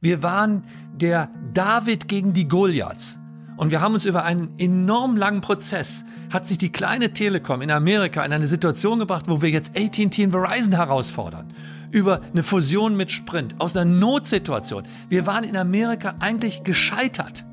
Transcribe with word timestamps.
Wir 0.00 0.22
waren 0.22 0.62
der 0.94 1.28
David 1.52 2.06
gegen 2.06 2.32
die 2.32 2.46
Goliaths. 2.46 3.18
Und 3.56 3.72
wir 3.72 3.80
haben 3.80 3.94
uns 3.94 4.04
über 4.04 4.22
einen 4.22 4.54
enorm 4.58 5.16
langen 5.16 5.40
Prozess, 5.40 6.04
hat 6.32 6.46
sich 6.46 6.58
die 6.58 6.70
kleine 6.70 7.12
Telekom 7.12 7.60
in 7.60 7.72
Amerika 7.72 8.24
in 8.24 8.32
eine 8.32 8.46
Situation 8.46 9.00
gebracht, 9.00 9.24
wo 9.26 9.42
wir 9.42 9.50
jetzt 9.50 9.76
AT&T 9.76 10.24
und 10.24 10.30
Verizon 10.30 10.74
herausfordern. 10.74 11.52
Über 11.90 12.20
eine 12.32 12.44
Fusion 12.44 12.96
mit 12.96 13.10
Sprint, 13.10 13.56
aus 13.58 13.76
einer 13.76 13.90
Notsituation. 13.90 14.84
Wir 15.08 15.26
waren 15.26 15.42
in 15.42 15.56
Amerika 15.56 16.14
eigentlich 16.20 16.62
gescheitert. 16.62 17.44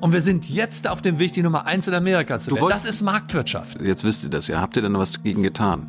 Und 0.00 0.12
wir 0.12 0.22
sind 0.22 0.50
jetzt 0.50 0.88
auf 0.88 1.02
dem 1.02 1.20
Weg, 1.20 1.32
die 1.32 1.42
Nummer 1.42 1.66
eins 1.66 1.86
in 1.86 1.94
Amerika 1.94 2.40
zu 2.40 2.50
werden. 2.50 2.68
Das 2.68 2.84
ist 2.84 3.02
Marktwirtschaft. 3.02 3.80
Jetzt 3.80 4.02
wisst 4.02 4.24
ihr 4.24 4.30
das 4.30 4.48
ja. 4.48 4.60
Habt 4.60 4.74
ihr 4.74 4.82
denn 4.82 4.94
was 4.94 5.12
dagegen 5.12 5.44
getan? 5.44 5.86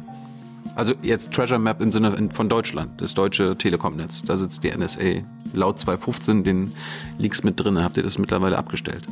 Also 0.82 0.95
jetzt 1.04 1.32
Treasure 1.32 1.59
Map 1.59 1.79
im 1.79 1.91
Sinne 1.91 2.29
von 2.34 2.50
Deutschland, 2.50 3.00
das 3.02 3.13
deutsche 3.13 3.55
Telekom-Netz. 3.55 4.23
Da 4.23 4.36
sitzt 4.36 4.63
die 4.63 4.75
NSA 4.75 5.21
laut 5.54 5.80
215 5.80 6.43
den 6.43 6.71
Leaks 7.20 7.43
mit 7.43 7.59
drin. 7.59 7.84
Habt 7.84 7.98
ihr 7.98 8.03
das 8.03 8.17
mittlerweile 8.17 8.58
abgestellt? 8.58 9.03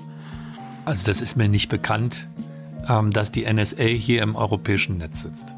Also 0.86 1.06
das 1.06 1.22
ist 1.22 1.38
mir 1.38 1.48
nicht 1.48 1.70
bekannt, 1.70 2.28
ähm, 2.88 3.12
dass 3.12 3.32
die 3.32 3.46
NSA 3.46 3.84
hier 3.84 4.24
im 4.24 4.36
europäischen 4.36 4.98
Netz 4.98 5.22
sitzt. 5.22 5.54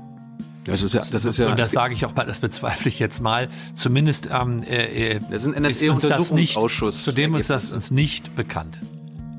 Das 0.66 0.84
ist 0.84 0.94
ja, 0.94 1.04
das 1.10 1.24
ist 1.24 1.38
ja. 1.38 1.50
Und 1.50 1.58
das 1.58 1.72
sage 1.72 1.94
ich 1.94 2.04
auch 2.04 2.14
mal, 2.14 2.26
das 2.26 2.42
bezweifle 2.42 2.90
ich 2.90 3.00
jetzt 3.00 3.22
mal. 3.22 3.48
Zumindest 3.78 4.28
ähm, 4.30 4.64
äh, 4.64 5.22
das 5.32 5.46
ist 5.46 5.56
ein 5.56 5.64
NSA-Untersuchungsausschuss. 5.64 7.06
Zudem 7.06 7.36
ist 7.36 7.50
das 7.50 7.72
uns 7.72 7.90
nicht 7.90 8.36
bekannt. 8.36 8.82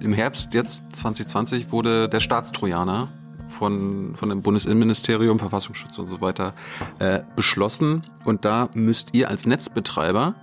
Im 0.00 0.14
Herbst 0.14 0.54
jetzt 0.54 0.96
2020 0.96 1.70
wurde 1.70 2.08
der 2.08 2.20
Staatstrojaner 2.20 3.08
von, 3.52 4.16
von 4.16 4.28
dem 4.28 4.42
Bundesinnenministerium, 4.42 5.38
Verfassungsschutz 5.38 5.98
und 5.98 6.08
so 6.08 6.20
weiter 6.20 6.54
äh, 6.98 7.20
beschlossen. 7.36 8.04
Und 8.24 8.44
da 8.44 8.68
müsst 8.74 9.10
ihr 9.12 9.28
als 9.28 9.46
Netzbetreiber 9.46 10.34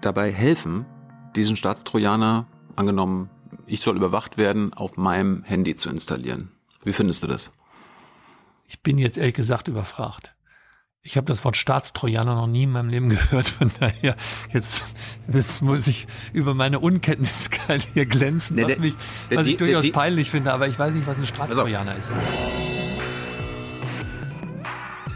dabei 0.00 0.32
helfen, 0.32 0.86
diesen 1.34 1.56
Staatstrojaner, 1.56 2.46
angenommen, 2.76 3.30
ich 3.66 3.80
soll 3.80 3.96
überwacht 3.96 4.36
werden, 4.36 4.72
auf 4.74 4.96
meinem 4.96 5.42
Handy 5.42 5.76
zu 5.76 5.88
installieren. 5.88 6.50
Wie 6.84 6.92
findest 6.92 7.22
du 7.22 7.26
das? 7.26 7.52
Ich 8.68 8.82
bin 8.82 8.98
jetzt 8.98 9.18
ehrlich 9.18 9.34
gesagt 9.34 9.68
überfragt. 9.68 10.35
Ich 11.06 11.16
habe 11.16 11.26
das 11.26 11.44
Wort 11.44 11.56
Staatstrojaner 11.56 12.34
noch 12.34 12.48
nie 12.48 12.64
in 12.64 12.72
meinem 12.72 12.88
Leben 12.88 13.08
gehört. 13.10 13.48
Von 13.48 13.70
daher, 13.78 14.16
jetzt, 14.52 14.84
jetzt 15.32 15.62
muss 15.62 15.86
ich 15.86 16.08
über 16.32 16.52
meine 16.52 16.80
Unkenntnis 16.80 17.48
hier 17.94 18.06
glänzen, 18.06 18.60
was, 18.60 18.78
mich, 18.80 18.94
was 19.30 19.46
ich 19.46 19.56
durchaus 19.56 19.88
peinlich 19.92 20.30
finde. 20.30 20.52
Aber 20.52 20.66
ich 20.66 20.76
weiß 20.76 20.94
nicht, 20.94 21.06
was 21.06 21.18
ein 21.18 21.26
Staatstrojaner 21.26 21.94
ist. 21.94 22.12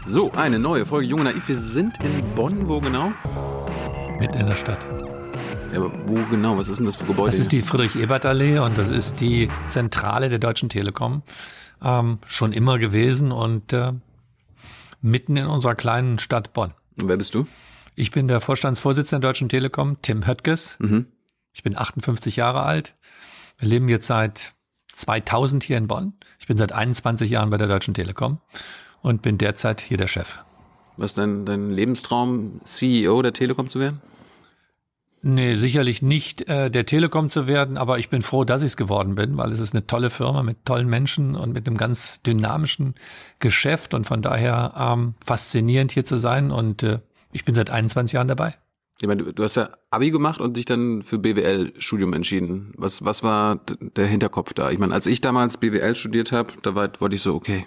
So, 0.05 0.31
eine 0.31 0.59
neue 0.59 0.85
Folge 0.85 1.07
Junge 1.07 1.25
Naiv. 1.25 1.45
Wir 1.47 1.57
sind 1.57 2.01
in 2.01 2.35
Bonn. 2.35 2.69
Wo 2.69 2.79
genau? 2.79 3.11
Mitten 4.17 4.37
in 4.39 4.45
der 4.45 4.55
Stadt. 4.55 4.87
Ja, 5.73 5.79
aber 5.79 5.91
wo 6.07 6.15
genau? 6.29 6.57
Was 6.57 6.69
ist 6.69 6.77
denn 6.77 6.85
das 6.85 6.95
für 6.95 7.05
Gebäude? 7.05 7.31
Das 7.31 7.39
ist 7.39 7.51
die 7.51 7.61
Friedrich-Ebert-Allee 7.61 8.59
und 8.59 8.77
das 8.77 8.89
ist 8.89 9.19
die 9.19 9.49
Zentrale 9.67 10.29
der 10.29 10.39
Deutschen 10.39 10.69
Telekom. 10.69 11.21
Ähm, 11.83 12.19
schon 12.27 12.53
immer 12.53 12.77
gewesen 12.77 13.33
und 13.33 13.73
äh, 13.73 13.91
mitten 15.01 15.37
in 15.37 15.47
unserer 15.47 15.75
kleinen 15.75 16.19
Stadt 16.19 16.53
Bonn. 16.53 16.73
Und 16.99 17.07
wer 17.07 17.17
bist 17.17 17.33
du? 17.33 17.47
Ich 17.95 18.11
bin 18.11 18.27
der 18.27 18.39
Vorstandsvorsitzende 18.39 19.21
der 19.21 19.29
Deutschen 19.29 19.49
Telekom, 19.49 19.97
Tim 20.01 20.25
Höttges. 20.25 20.77
Mhm. 20.79 21.07
Ich 21.53 21.63
bin 21.63 21.77
58 21.77 22.37
Jahre 22.37 22.63
alt. 22.63 22.95
Wir 23.59 23.67
leben 23.67 23.89
jetzt 23.89 24.07
seit 24.07 24.53
2000 24.93 25.63
hier 25.63 25.77
in 25.77 25.87
Bonn. 25.87 26.13
Ich 26.39 26.47
bin 26.47 26.57
seit 26.57 26.71
21 26.71 27.29
Jahren 27.29 27.49
bei 27.49 27.57
der 27.57 27.67
Deutschen 27.67 27.93
Telekom 27.93 28.39
und 29.01 29.21
bin 29.21 29.37
derzeit 29.37 29.81
hier 29.81 29.97
der 29.97 30.07
Chef. 30.07 30.39
Was 30.97 31.11
ist 31.11 31.17
dein, 31.17 31.45
dein 31.45 31.71
Lebenstraum, 31.71 32.61
CEO 32.63 33.21
der 33.21 33.33
Telekom 33.33 33.69
zu 33.69 33.79
werden? 33.79 34.01
Nee, 35.23 35.55
sicherlich 35.55 36.01
nicht 36.01 36.49
äh, 36.49 36.71
der 36.71 36.87
Telekom 36.87 37.29
zu 37.29 37.45
werden, 37.45 37.77
aber 37.77 37.99
ich 37.99 38.09
bin 38.09 38.23
froh, 38.23 38.43
dass 38.43 38.63
ich 38.63 38.67
es 38.67 38.77
geworden 38.77 39.13
bin, 39.13 39.37
weil 39.37 39.51
es 39.51 39.59
ist 39.59 39.73
eine 39.73 39.85
tolle 39.85 40.09
Firma 40.09 40.41
mit 40.41 40.65
tollen 40.65 40.89
Menschen 40.89 41.35
und 41.35 41.53
mit 41.53 41.67
einem 41.67 41.77
ganz 41.77 42.23
dynamischen 42.23 42.95
Geschäft 43.39 43.93
und 43.93 44.07
von 44.07 44.23
daher 44.23 44.73
ähm, 44.75 45.13
faszinierend 45.23 45.91
hier 45.91 46.05
zu 46.05 46.17
sein 46.17 46.49
und 46.49 46.81
äh, 46.81 46.99
ich 47.31 47.45
bin 47.45 47.53
seit 47.53 47.69
21 47.69 48.13
Jahren 48.13 48.27
dabei. 48.27 48.55
Ich 48.99 49.07
meine, 49.07 49.23
du, 49.23 49.31
du 49.31 49.43
hast 49.43 49.55
ja 49.55 49.69
Abi 49.91 50.09
gemacht 50.09 50.41
und 50.41 50.57
dich 50.57 50.65
dann 50.65 51.03
für 51.03 51.19
BWL-Studium 51.19 52.13
entschieden. 52.13 52.73
Was, 52.77 53.05
was 53.05 53.23
war 53.23 53.59
der 53.79 54.07
Hinterkopf 54.07 54.53
da? 54.53 54.71
Ich 54.71 54.79
meine, 54.79 54.93
als 54.93 55.05
ich 55.05 55.21
damals 55.21 55.57
BWL 55.57 55.95
studiert 55.95 56.31
habe, 56.31 56.53
da 56.61 56.73
war, 56.75 56.89
wollte 56.99 57.15
ich 57.15 57.21
so, 57.21 57.35
okay, 57.35 57.65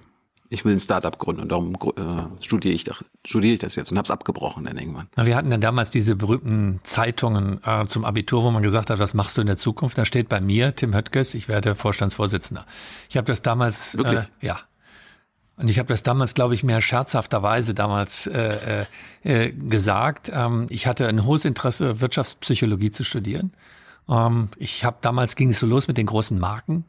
ich 0.51 0.65
will 0.65 0.73
ein 0.73 0.81
Startup 0.81 1.19
gründen 1.19 1.43
und 1.43 1.51
darum 1.51 1.75
äh, 1.75 2.43
studiere 2.43 2.75
ich, 2.75 2.85
studiere 3.25 3.55
ich 3.55 3.61
das 3.61 3.77
jetzt 3.77 3.91
und 3.91 3.99
habe 3.99 4.05
es 4.05 4.11
abgebrochen 4.11 4.65
dann 4.65 4.77
irgendwann. 4.77 5.09
Na, 5.17 5.27
wir 5.27 5.37
hatten 5.37 5.51
ja 5.51 5.57
damals 5.59 5.91
diese 5.91 6.17
berühmten 6.17 6.81
Zeitungen 6.83 7.61
äh, 7.65 7.87
zum 7.87 8.05
Abitur, 8.05 8.43
wo 8.45 8.51
man 8.51 8.63
gesagt 8.63 8.91
hat, 8.91 8.99
was 8.99 9.15
machst 9.15 9.37
du 9.37 9.41
in 9.41 9.47
der 9.47 9.57
Zukunft? 9.57 9.97
Da 9.97 10.05
steht 10.05 10.29
bei 10.29 10.41
mir, 10.41 10.75
Tim 10.75 10.95
Höttges, 10.95 11.35
ich 11.35 11.49
werde 11.49 11.75
Vorstandsvorsitzender. 11.75 12.67
Ich 13.09 13.17
habe 13.17 13.27
das 13.27 13.43
damals, 13.43 13.97
Wirklich? 13.97 14.21
Äh, 14.21 14.47
ja. 14.47 14.61
Und 15.57 15.69
ich 15.69 15.79
habe 15.79 15.89
das 15.89 16.03
damals, 16.03 16.35
glaube 16.35 16.55
ich, 16.55 16.65
mehr 16.65 16.81
scherzhafterweise 16.81 17.75
damals 17.75 18.27
äh, 18.27 18.87
äh, 19.23 19.47
äh, 19.47 19.53
gesagt. 19.53 20.31
Ähm, 20.35 20.67
ich 20.69 20.87
hatte 20.87 21.07
ein 21.07 21.25
hohes 21.25 21.45
Interesse, 21.45 22.01
Wirtschaftspsychologie 22.01 22.91
zu 22.91 23.05
studieren. 23.05 23.53
Ähm, 24.09 24.49
ich 24.57 24.85
habe 24.85 24.97
damals 25.01 25.37
ging 25.37 25.51
es 25.51 25.61
so 25.61 25.67
los 25.67 25.87
mit 25.87 25.97
den 25.97 26.07
großen 26.07 26.39
Marken 26.39 26.85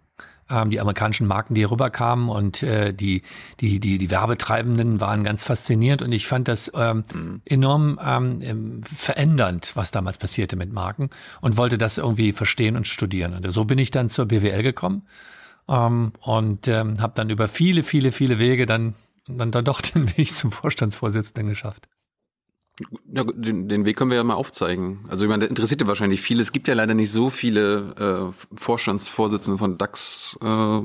ähm, 0.49 0.69
die 0.69 0.79
amerikanischen 0.79 1.27
Marken, 1.27 1.53
die 1.55 1.61
hier 1.61 1.71
rüberkamen 1.71 2.29
und 2.29 2.63
äh, 2.63 2.93
die, 2.93 3.21
die, 3.59 3.79
die, 3.79 3.97
die 3.97 4.09
Werbetreibenden 4.09 5.01
waren 5.01 5.23
ganz 5.23 5.43
fasziniert 5.43 6.01
und 6.01 6.11
ich 6.11 6.27
fand 6.27 6.47
das 6.47 6.71
ähm, 6.75 7.03
mhm. 7.13 7.41
enorm 7.45 7.99
ähm, 8.03 8.39
ähm, 8.41 8.81
verändernd, 8.83 9.71
was 9.75 9.91
damals 9.91 10.17
passierte 10.17 10.55
mit 10.55 10.71
Marken 10.71 11.09
und 11.41 11.57
wollte 11.57 11.77
das 11.77 11.97
irgendwie 11.97 12.31
verstehen 12.31 12.75
und 12.75 12.87
studieren. 12.87 13.33
Und 13.33 13.51
so 13.51 13.65
bin 13.65 13.79
ich 13.79 13.91
dann 13.91 14.09
zur 14.09 14.25
BWL 14.25 14.63
gekommen 14.63 15.03
ähm, 15.67 16.13
und 16.21 16.67
ähm, 16.67 16.99
habe 16.99 17.13
dann 17.15 17.29
über 17.29 17.47
viele, 17.47 17.83
viele, 17.83 18.11
viele 18.11 18.39
Wege 18.39 18.65
dann, 18.65 18.95
dann, 19.27 19.51
dann 19.51 19.65
doch 19.65 19.81
den 19.93 20.15
Weg 20.17 20.33
zum 20.33 20.51
Vorstandsvorsitzenden 20.51 21.49
geschafft. 21.49 21.87
Ja, 23.13 23.23
den, 23.23 23.69
den 23.69 23.85
Weg 23.85 23.95
können 23.95 24.11
wir 24.11 24.17
ja 24.17 24.23
mal 24.23 24.33
aufzeigen. 24.33 25.05
Also 25.07 25.25
ich 25.25 25.29
meine, 25.29 25.41
das 25.41 25.49
interessiert 25.49 25.81
ja 25.81 25.87
wahrscheinlich 25.87 26.19
viele. 26.21 26.41
Es 26.41 26.51
gibt 26.51 26.67
ja 26.67 26.73
leider 26.73 26.93
nicht 26.93 27.11
so 27.11 27.29
viele 27.29 28.33
äh, 28.33 28.57
Vorstandsvorsitzende 28.59 29.57
von 29.57 29.77
DAX 29.77 30.37
äh? 30.41 30.81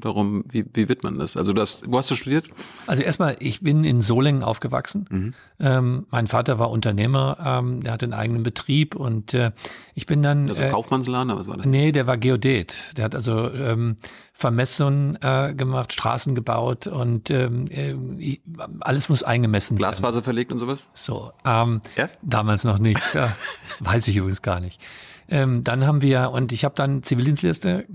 Warum, 0.00 0.44
wie, 0.50 0.64
wie 0.74 0.88
wird 0.88 1.02
man 1.02 1.18
das? 1.18 1.36
Also 1.36 1.52
das, 1.52 1.82
wo 1.86 1.98
hast 1.98 2.10
du 2.10 2.14
studiert? 2.14 2.44
Also 2.86 3.02
erstmal, 3.02 3.36
ich 3.40 3.60
bin 3.62 3.82
in 3.82 4.00
Solingen 4.02 4.42
aufgewachsen. 4.42 5.06
Mhm. 5.10 5.34
Ähm, 5.58 6.06
mein 6.10 6.26
Vater 6.26 6.58
war 6.58 6.70
Unternehmer, 6.70 7.36
ähm, 7.44 7.82
der 7.82 7.92
hatte 7.92 8.06
einen 8.06 8.12
eigenen 8.12 8.42
Betrieb 8.42 8.94
und 8.94 9.34
äh, 9.34 9.50
ich 9.94 10.06
bin 10.06 10.22
dann. 10.22 10.48
Also 10.48 10.62
äh, 10.62 10.70
Kaufmannsladen, 10.70 11.36
was 11.36 11.48
war 11.48 11.56
das? 11.56 11.66
Nee, 11.66 11.92
der 11.92 12.06
war 12.06 12.16
Geodet. 12.16 12.96
Der 12.96 13.06
hat 13.06 13.14
also 13.14 13.50
ähm, 13.50 13.96
Vermessungen 14.38 15.18
äh, 15.20 15.52
gemacht, 15.52 15.92
Straßen 15.92 16.36
gebaut 16.36 16.86
und 16.86 17.28
ähm, 17.28 17.64
äh, 17.70 18.38
alles 18.78 19.08
muss 19.08 19.24
eingemessen 19.24 19.76
werden. 19.76 19.80
Glasfaser 19.80 20.22
verlegt 20.22 20.52
und 20.52 20.60
sowas? 20.60 20.86
So, 20.94 21.32
ähm, 21.44 21.82
ja? 21.96 22.08
damals 22.22 22.62
noch 22.62 22.78
nicht. 22.78 23.00
ja, 23.14 23.34
weiß 23.80 24.06
ich 24.06 24.16
übrigens 24.16 24.40
gar 24.40 24.60
nicht. 24.60 24.80
Ähm, 25.28 25.64
dann 25.64 25.84
haben 25.88 26.02
wir, 26.02 26.30
und 26.30 26.52
ich 26.52 26.64
habe 26.64 26.76
dann 26.76 27.02
Zivildienstliste 27.02 27.86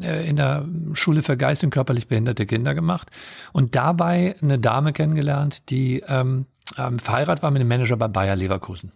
äh, 0.00 0.28
in 0.28 0.34
der 0.34 0.66
Schule 0.94 1.22
für 1.22 1.36
geist- 1.36 1.62
und 1.62 1.70
körperlich 1.70 2.08
behinderte 2.08 2.46
Kinder 2.46 2.74
gemacht 2.74 3.08
und 3.52 3.76
dabei 3.76 4.34
eine 4.42 4.58
Dame 4.58 4.92
kennengelernt, 4.92 5.70
die 5.70 6.02
ähm, 6.08 6.46
ähm, 6.78 6.98
verheiratet 6.98 7.44
war 7.44 7.52
mit 7.52 7.60
einem 7.60 7.68
Manager 7.68 7.96
bei 7.96 8.08
Bayer 8.08 8.34
Leverkusen. 8.34 8.90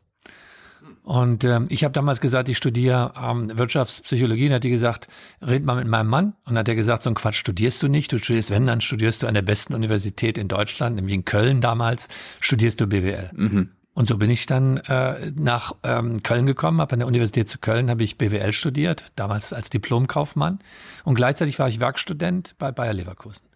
Und 1.06 1.44
ähm, 1.44 1.66
ich 1.68 1.84
habe 1.84 1.92
damals 1.92 2.20
gesagt, 2.20 2.48
ich 2.48 2.56
studiere 2.56 3.14
ähm, 3.16 3.56
Wirtschaftspsychologie. 3.56 4.48
Und 4.48 4.54
hat 4.54 4.64
die 4.64 4.70
gesagt, 4.70 5.06
red 5.40 5.64
mal 5.64 5.76
mit 5.76 5.86
meinem 5.86 6.08
Mann. 6.08 6.34
Und 6.46 6.58
hat 6.58 6.66
er 6.66 6.74
gesagt, 6.74 7.04
so 7.04 7.10
ein 7.10 7.14
Quatsch 7.14 7.36
studierst 7.36 7.80
du 7.84 7.86
nicht. 7.86 8.12
Du 8.12 8.18
studierst, 8.18 8.50
wenn, 8.50 8.66
dann 8.66 8.80
studierst 8.80 9.22
du 9.22 9.28
an 9.28 9.34
der 9.34 9.42
besten 9.42 9.72
Universität 9.74 10.36
in 10.36 10.48
Deutschland, 10.48 10.96
nämlich 10.96 11.14
in 11.14 11.24
Köln 11.24 11.60
damals, 11.60 12.08
studierst 12.40 12.80
du 12.80 12.88
BWL. 12.88 13.30
Mhm. 13.36 13.70
Und 13.94 14.08
so 14.08 14.18
bin 14.18 14.30
ich 14.30 14.46
dann 14.46 14.78
äh, 14.78 15.30
nach 15.36 15.76
ähm, 15.84 16.24
Köln 16.24 16.44
gekommen, 16.44 16.80
habe 16.80 16.94
an 16.94 16.98
der 16.98 17.06
Universität 17.06 17.48
zu 17.48 17.58
Köln 17.58 17.88
habe 17.88 18.02
ich 18.02 18.18
BWL 18.18 18.50
studiert, 18.50 19.12
damals 19.14 19.52
als 19.52 19.70
Diplomkaufmann 19.70 20.58
und 21.04 21.14
gleichzeitig 21.14 21.58
war 21.58 21.68
ich 21.68 21.80
Werkstudent 21.80 22.56
bei 22.58 22.72
Bayer 22.72 22.92
Leverkusen. 22.92 23.46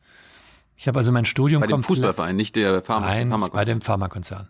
Ich 0.76 0.88
habe 0.88 1.00
also 1.00 1.12
mein 1.12 1.26
Studium 1.26 1.60
bei 1.60 1.66
dem 1.66 1.82
Fußballverein, 1.82 2.36
nicht 2.36 2.56
der 2.56 2.80
Pharma 2.80 3.06
Nein, 3.06 3.28
Pharmakonzern. 3.28 3.58
bei 3.58 3.64
dem 3.64 3.80
Pharmakonzern. 3.82 4.48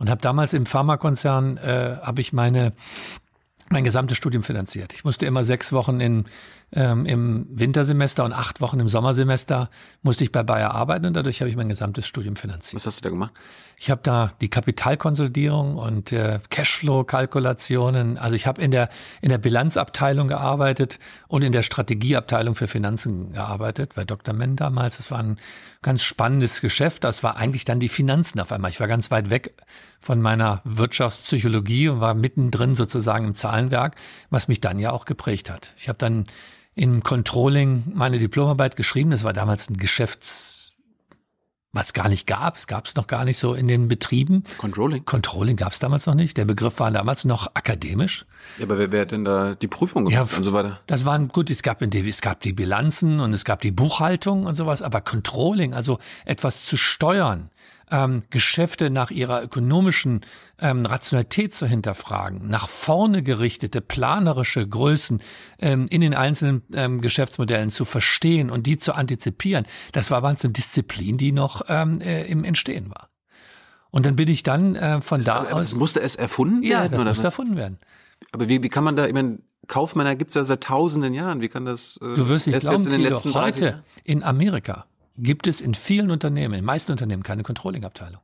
Und 0.00 0.08
habe 0.08 0.20
damals 0.22 0.54
im 0.54 0.66
Pharmakonzern 0.66 1.58
äh, 1.58 1.98
habe 2.02 2.20
ich 2.22 2.32
meine 2.32 2.72
mein 3.72 3.84
gesamtes 3.84 4.16
Studium 4.16 4.42
finanziert. 4.42 4.92
Ich 4.94 5.04
musste 5.04 5.26
immer 5.26 5.44
sechs 5.44 5.72
Wochen 5.72 6.00
in, 6.00 6.24
ähm, 6.72 7.06
im 7.06 7.46
Wintersemester 7.50 8.24
und 8.24 8.32
acht 8.32 8.60
Wochen 8.60 8.80
im 8.80 8.88
Sommersemester 8.88 9.70
musste 10.02 10.24
ich 10.24 10.32
bei 10.32 10.42
Bayer 10.42 10.72
arbeiten 10.74 11.06
und 11.06 11.14
dadurch 11.14 11.40
habe 11.40 11.48
ich 11.48 11.54
mein 11.54 11.68
gesamtes 11.68 12.04
Studium 12.04 12.34
finanziert. 12.34 12.74
Was 12.74 12.86
hast 12.86 12.98
du 12.98 13.02
da 13.04 13.10
gemacht? 13.10 13.32
Ich 13.82 13.90
habe 13.90 14.02
da 14.04 14.34
die 14.42 14.50
Kapitalkonsolidierung 14.50 15.76
und 15.76 16.12
äh, 16.12 16.38
Cashflow-Kalkulationen. 16.50 18.18
Also 18.18 18.36
ich 18.36 18.46
habe 18.46 18.60
in 18.60 18.70
der 18.70 18.90
in 19.22 19.30
der 19.30 19.38
Bilanzabteilung 19.38 20.28
gearbeitet 20.28 20.98
und 21.28 21.40
in 21.40 21.52
der 21.52 21.62
Strategieabteilung 21.62 22.54
für 22.54 22.68
Finanzen 22.68 23.32
gearbeitet 23.32 23.94
bei 23.94 24.04
Dr. 24.04 24.34
Menn 24.34 24.54
damals. 24.54 24.98
Das 24.98 25.10
war 25.10 25.20
ein 25.20 25.38
ganz 25.80 26.02
spannendes 26.02 26.60
Geschäft. 26.60 27.04
Das 27.04 27.22
war 27.22 27.38
eigentlich 27.38 27.64
dann 27.64 27.80
die 27.80 27.88
Finanzen 27.88 28.38
auf 28.38 28.52
einmal. 28.52 28.70
Ich 28.70 28.80
war 28.80 28.86
ganz 28.86 29.10
weit 29.10 29.30
weg 29.30 29.54
von 29.98 30.20
meiner 30.20 30.60
Wirtschaftspsychologie 30.64 31.88
und 31.88 32.00
war 32.00 32.12
mittendrin 32.12 32.74
sozusagen 32.74 33.28
im 33.28 33.34
Zahlenwerk, 33.34 33.96
was 34.28 34.46
mich 34.46 34.60
dann 34.60 34.78
ja 34.78 34.90
auch 34.90 35.06
geprägt 35.06 35.48
hat. 35.48 35.72
Ich 35.78 35.88
habe 35.88 35.96
dann 35.96 36.26
im 36.74 37.02
Controlling 37.02 37.84
meine 37.94 38.18
Diplomarbeit 38.18 38.76
geschrieben. 38.76 39.10
Das 39.10 39.24
war 39.24 39.32
damals 39.32 39.70
ein 39.70 39.78
Geschäfts 39.78 40.59
was 41.72 41.92
gar 41.92 42.08
nicht 42.08 42.26
gab. 42.26 42.56
Es 42.56 42.66
gab 42.66 42.86
es 42.86 42.96
noch 42.96 43.06
gar 43.06 43.24
nicht 43.24 43.38
so 43.38 43.54
in 43.54 43.68
den 43.68 43.88
Betrieben. 43.88 44.42
Controlling? 44.58 45.04
Controlling 45.04 45.56
gab 45.56 45.72
es 45.72 45.78
damals 45.78 46.06
noch 46.06 46.14
nicht. 46.14 46.36
Der 46.36 46.44
Begriff 46.44 46.80
war 46.80 46.90
damals 46.90 47.24
noch 47.24 47.48
akademisch. 47.54 48.26
Ja, 48.58 48.64
aber 48.64 48.78
wer, 48.78 48.90
wer 48.90 49.02
hat 49.02 49.12
denn 49.12 49.24
da 49.24 49.54
die 49.54 49.68
Prüfung 49.68 50.04
gemacht 50.04 50.30
ja, 50.32 50.36
und 50.36 50.42
so 50.42 50.52
weiter? 50.52 50.80
Das 50.86 51.04
waren 51.04 51.28
gut, 51.28 51.50
es 51.50 51.62
gab, 51.62 51.80
es 51.82 52.20
gab 52.20 52.40
die 52.40 52.52
Bilanzen 52.52 53.20
und 53.20 53.32
es 53.32 53.44
gab 53.44 53.60
die 53.60 53.70
Buchhaltung 53.70 54.46
und 54.46 54.56
sowas, 54.56 54.82
aber 54.82 55.00
Controlling, 55.00 55.72
also 55.74 55.98
etwas 56.24 56.64
zu 56.64 56.76
steuern, 56.76 57.50
ähm, 57.90 58.22
Geschäfte 58.30 58.90
nach 58.90 59.10
ihrer 59.10 59.42
ökonomischen 59.42 60.20
ähm, 60.58 60.86
Rationalität 60.86 61.54
zu 61.54 61.66
hinterfragen, 61.66 62.48
nach 62.48 62.68
vorne 62.68 63.22
gerichtete 63.22 63.80
planerische 63.80 64.66
Größen 64.66 65.22
ähm, 65.58 65.86
in 65.90 66.00
den 66.00 66.14
einzelnen 66.14 66.62
ähm, 66.72 67.00
Geschäftsmodellen 67.00 67.70
zu 67.70 67.84
verstehen 67.84 68.50
und 68.50 68.66
die 68.66 68.78
zu 68.78 68.94
antizipieren, 68.94 69.66
das 69.92 70.10
war 70.10 70.22
ganz 70.22 70.44
eine 70.44 70.52
Disziplin, 70.52 71.18
die 71.18 71.32
noch 71.32 71.62
ähm, 71.68 72.00
äh, 72.00 72.24
im 72.26 72.44
Entstehen 72.44 72.90
war. 72.90 73.08
Und 73.90 74.06
dann 74.06 74.16
bin 74.16 74.28
ich 74.28 74.42
dann 74.42 74.76
äh, 74.76 75.00
von 75.00 75.24
da 75.24 75.40
aber, 75.40 75.54
aus. 75.54 75.70
Das 75.70 75.74
musste 75.74 76.00
es 76.00 76.14
erfunden 76.16 76.62
ja, 76.62 76.82
werden? 76.82 76.92
Ja, 76.92 77.04
das 77.04 77.16
musste 77.16 77.26
erfunden 77.26 77.56
werden. 77.56 77.78
Aber 78.32 78.48
wie, 78.48 78.62
wie 78.62 78.68
kann 78.68 78.84
man 78.84 78.96
da, 78.96 79.06
ich 79.06 79.12
meine, 79.12 79.38
Kaufmänner 79.66 80.16
gibt's 80.16 80.34
ja 80.34 80.44
seit 80.44 80.64
tausenden 80.64 81.14
Jahren. 81.14 81.40
Wie 81.40 81.48
kann 81.48 81.64
das 81.64 81.96
äh, 82.02 82.14
Du 82.14 82.28
wirst 82.28 82.46
nicht 82.46 82.60
glauben, 82.60 82.82
jetzt 82.82 82.86
in 82.86 82.92
den 82.92 83.08
letzten 83.08 83.34
heute 83.34 83.84
in 84.04 84.22
Amerika 84.22 84.86
gibt 85.22 85.46
es 85.46 85.60
in 85.60 85.74
vielen 85.74 86.10
Unternehmen, 86.10 86.54
in 86.54 86.60
den 86.60 86.66
meisten 86.66 86.92
Unternehmen 86.92 87.22
keine 87.22 87.42
Controlling-Abteilung. 87.42 88.20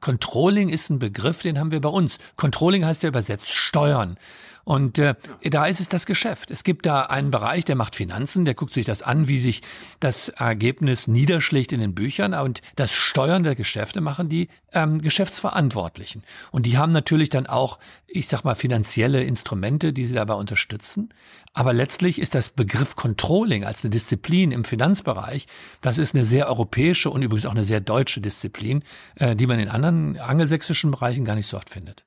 Controlling 0.00 0.68
ist 0.68 0.90
ein 0.90 0.98
Begriff, 0.98 1.40
den 1.42 1.58
haben 1.58 1.70
wir 1.70 1.80
bei 1.80 1.88
uns. 1.88 2.18
Controlling 2.36 2.84
heißt 2.84 3.02
ja 3.02 3.08
übersetzt 3.08 3.50
Steuern. 3.50 4.18
Und 4.64 4.98
äh, 4.98 5.14
da 5.42 5.66
ist 5.66 5.80
es 5.80 5.88
das 5.88 6.06
Geschäft. 6.06 6.50
Es 6.50 6.64
gibt 6.64 6.86
da 6.86 7.02
einen 7.02 7.30
Bereich, 7.30 7.64
der 7.64 7.76
macht 7.76 7.96
Finanzen, 7.96 8.44
der 8.44 8.54
guckt 8.54 8.74
sich 8.74 8.86
das 8.86 9.02
an, 9.02 9.28
wie 9.28 9.38
sich 9.38 9.62
das 10.00 10.30
Ergebnis 10.30 11.06
niederschlägt 11.06 11.72
in 11.72 11.80
den 11.80 11.94
Büchern. 11.94 12.34
Und 12.34 12.62
das 12.76 12.92
Steuern 12.92 13.42
der 13.42 13.54
Geschäfte 13.54 14.00
machen 14.00 14.28
die 14.28 14.48
ähm, 14.72 15.00
Geschäftsverantwortlichen. 15.00 16.22
Und 16.50 16.66
die 16.66 16.78
haben 16.78 16.92
natürlich 16.92 17.28
dann 17.28 17.46
auch, 17.46 17.78
ich 18.06 18.28
sag 18.28 18.44
mal, 18.44 18.54
finanzielle 18.54 19.22
Instrumente, 19.22 19.92
die 19.92 20.04
sie 20.06 20.14
dabei 20.14 20.34
unterstützen. 20.34 21.12
Aber 21.52 21.72
letztlich 21.72 22.20
ist 22.20 22.34
das 22.34 22.50
Begriff 22.50 22.96
Controlling 22.96 23.64
als 23.64 23.84
eine 23.84 23.90
Disziplin 23.90 24.50
im 24.50 24.64
Finanzbereich, 24.64 25.46
das 25.80 25.98
ist 25.98 26.14
eine 26.14 26.24
sehr 26.24 26.48
europäische 26.48 27.10
und 27.10 27.22
übrigens 27.22 27.46
auch 27.46 27.52
eine 27.52 27.64
sehr 27.64 27.80
deutsche 27.80 28.20
Disziplin, 28.20 28.82
äh, 29.16 29.36
die 29.36 29.46
man 29.46 29.58
in 29.58 29.68
anderen 29.68 30.18
angelsächsischen 30.18 30.90
Bereichen 30.90 31.24
gar 31.24 31.36
nicht 31.36 31.46
so 31.46 31.56
oft 31.56 31.70
findet. 31.70 32.06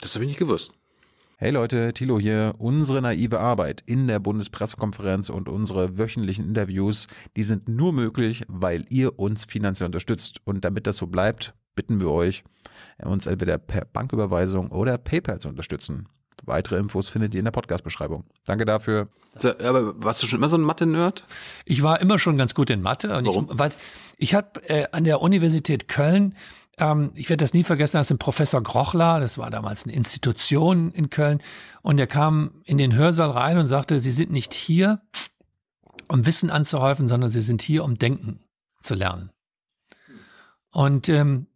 Das 0.00 0.14
habe 0.14 0.24
ich 0.24 0.28
nicht 0.28 0.38
gewusst. 0.38 0.72
Hey 1.40 1.52
Leute, 1.52 1.92
Thilo 1.92 2.18
hier. 2.18 2.56
Unsere 2.58 3.00
naive 3.00 3.38
Arbeit 3.38 3.84
in 3.86 4.08
der 4.08 4.18
Bundespressekonferenz 4.18 5.28
und 5.28 5.48
unsere 5.48 5.96
wöchentlichen 5.96 6.44
Interviews, 6.44 7.06
die 7.36 7.44
sind 7.44 7.68
nur 7.68 7.92
möglich, 7.92 8.42
weil 8.48 8.84
ihr 8.88 9.20
uns 9.20 9.44
finanziell 9.44 9.86
unterstützt. 9.86 10.40
Und 10.42 10.64
damit 10.64 10.88
das 10.88 10.96
so 10.96 11.06
bleibt, 11.06 11.54
bitten 11.76 12.00
wir 12.00 12.10
euch, 12.10 12.42
uns 13.04 13.26
entweder 13.26 13.56
per 13.56 13.84
Banküberweisung 13.84 14.72
oder 14.72 14.98
PayPal 14.98 15.38
zu 15.38 15.48
unterstützen. 15.48 16.08
Weitere 16.42 16.76
Infos 16.76 17.08
findet 17.08 17.34
ihr 17.34 17.38
in 17.38 17.44
der 17.44 17.52
Podcast-Beschreibung. 17.52 18.24
Danke 18.44 18.64
dafür. 18.64 19.06
Aber 19.40 19.94
warst 20.02 20.20
du 20.20 20.26
schon 20.26 20.40
immer 20.40 20.48
so 20.48 20.58
ein 20.58 20.62
Mathe-Nerd? 20.62 21.22
Ich 21.64 21.84
war 21.84 22.00
immer 22.00 22.18
schon 22.18 22.36
ganz 22.36 22.52
gut 22.52 22.68
in 22.68 22.82
Mathe. 22.82 23.16
Und 23.16 23.26
Warum? 23.26 23.48
Ich, 23.52 23.58
weil 23.60 23.70
ich 24.16 24.34
habe 24.34 24.68
äh, 24.68 24.88
an 24.90 25.04
der 25.04 25.22
Universität 25.22 25.86
Köln 25.86 26.34
ähm, 26.78 27.12
ich 27.14 27.28
werde 27.28 27.44
das 27.44 27.54
nie 27.54 27.64
vergessen, 27.64 27.96
das 27.96 28.08
ist 28.08 28.12
ein 28.12 28.18
Professor 28.18 28.62
Grochler, 28.62 29.20
das 29.20 29.38
war 29.38 29.50
damals 29.50 29.84
eine 29.84 29.94
Institution 29.94 30.92
in 30.92 31.10
Köln, 31.10 31.40
und 31.82 31.96
der 31.96 32.06
kam 32.06 32.62
in 32.64 32.78
den 32.78 32.94
Hörsaal 32.94 33.30
rein 33.30 33.58
und 33.58 33.66
sagte, 33.66 34.00
Sie 34.00 34.10
sind 34.10 34.30
nicht 34.30 34.54
hier, 34.54 35.00
um 36.08 36.26
Wissen 36.26 36.50
anzuhäufen, 36.50 37.08
sondern 37.08 37.30
Sie 37.30 37.40
sind 37.40 37.62
hier, 37.62 37.84
um 37.84 37.98
Denken 37.98 38.40
zu 38.82 38.94
lernen. 38.94 39.30
Und 40.70 41.08
ähm, 41.08 41.46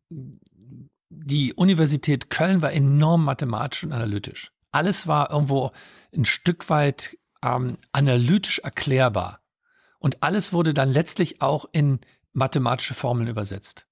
die 1.09 1.53
Universität 1.55 2.31
Köln 2.31 2.63
war 2.63 2.73
enorm 2.73 3.25
mathematisch 3.25 3.85
und 3.85 3.93
analytisch. 3.93 4.53
Alles 4.71 5.07
war 5.07 5.31
irgendwo 5.31 5.73
ein 6.15 6.25
Stück 6.25 6.71
weit 6.71 7.19
ähm, 7.43 7.77
analytisch 7.93 8.61
erklärbar. 8.61 9.41
Und 9.99 10.23
alles 10.23 10.53
wurde 10.53 10.75
dann 10.75 10.91
letztlich 10.91 11.43
auch 11.43 11.67
in 11.73 12.01
mathematische 12.33 12.95
Formeln 12.95 13.29
übersetzt. 13.29 13.87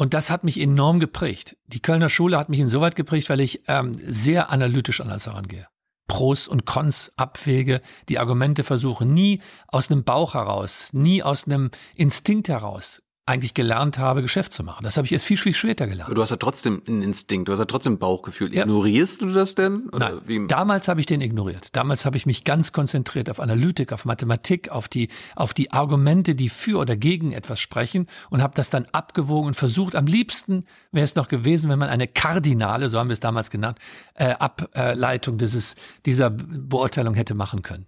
Und 0.00 0.14
das 0.14 0.30
hat 0.30 0.44
mich 0.44 0.58
enorm 0.58 0.98
geprägt. 0.98 1.58
Die 1.66 1.82
Kölner 1.82 2.08
Schule 2.08 2.38
hat 2.38 2.48
mich 2.48 2.58
insoweit 2.58 2.96
geprägt, 2.96 3.28
weil 3.28 3.38
ich 3.38 3.64
ähm, 3.68 3.92
sehr 4.02 4.48
analytisch 4.48 5.02
an 5.02 5.10
das 5.10 5.26
herangehe. 5.26 5.66
Pros 6.08 6.48
und 6.48 6.64
Cons 6.64 7.12
abwäge, 7.16 7.82
die 8.08 8.18
Argumente 8.18 8.64
versuche, 8.64 9.04
nie 9.04 9.42
aus 9.68 9.90
einem 9.90 10.02
Bauch 10.04 10.32
heraus, 10.32 10.94
nie 10.94 11.22
aus 11.22 11.44
einem 11.44 11.70
Instinkt 11.94 12.48
heraus 12.48 13.02
eigentlich 13.30 13.54
gelernt 13.54 13.98
habe, 13.98 14.22
Geschäft 14.22 14.52
zu 14.52 14.62
machen. 14.62 14.84
Das 14.84 14.96
habe 14.96 15.06
ich 15.06 15.12
erst 15.12 15.24
viel, 15.24 15.36
viel 15.36 15.54
später 15.54 15.86
gelernt. 15.86 16.06
Aber 16.06 16.14
du 16.14 16.22
hast 16.22 16.30
ja 16.30 16.36
trotzdem 16.36 16.82
einen 16.86 17.02
Instinkt, 17.02 17.48
du 17.48 17.52
hast 17.52 17.60
ja 17.60 17.64
trotzdem 17.64 17.94
ein 17.94 17.98
Bauchgefühl. 17.98 18.52
Ja. 18.54 18.62
Ignorierst 18.62 19.22
du 19.22 19.26
das 19.26 19.54
denn? 19.54 19.88
Oder 19.90 20.10
Nein, 20.10 20.20
wie? 20.26 20.46
damals 20.46 20.88
habe 20.88 21.00
ich 21.00 21.06
den 21.06 21.20
ignoriert. 21.20 21.74
Damals 21.76 22.04
habe 22.04 22.16
ich 22.16 22.26
mich 22.26 22.44
ganz 22.44 22.72
konzentriert 22.72 23.30
auf 23.30 23.40
Analytik, 23.40 23.92
auf 23.92 24.04
Mathematik, 24.04 24.70
auf 24.70 24.88
die, 24.88 25.08
auf 25.36 25.54
die 25.54 25.70
Argumente, 25.72 26.34
die 26.34 26.48
für 26.48 26.78
oder 26.78 26.96
gegen 26.96 27.32
etwas 27.32 27.60
sprechen 27.60 28.06
und 28.30 28.42
habe 28.42 28.54
das 28.54 28.68
dann 28.68 28.86
abgewogen 28.92 29.48
und 29.48 29.54
versucht. 29.54 29.94
Am 29.94 30.06
liebsten 30.06 30.64
wäre 30.92 31.04
es 31.04 31.14
noch 31.14 31.28
gewesen, 31.28 31.70
wenn 31.70 31.78
man 31.78 31.88
eine 31.88 32.08
kardinale, 32.08 32.88
so 32.88 32.98
haben 32.98 33.08
wir 33.08 33.14
es 33.14 33.20
damals 33.20 33.50
genannt, 33.50 33.78
äh, 34.14 34.30
Ableitung 34.30 35.38
dieses, 35.38 35.76
dieser 36.04 36.30
Beurteilung 36.30 37.14
hätte 37.14 37.34
machen 37.34 37.62
können. 37.62 37.86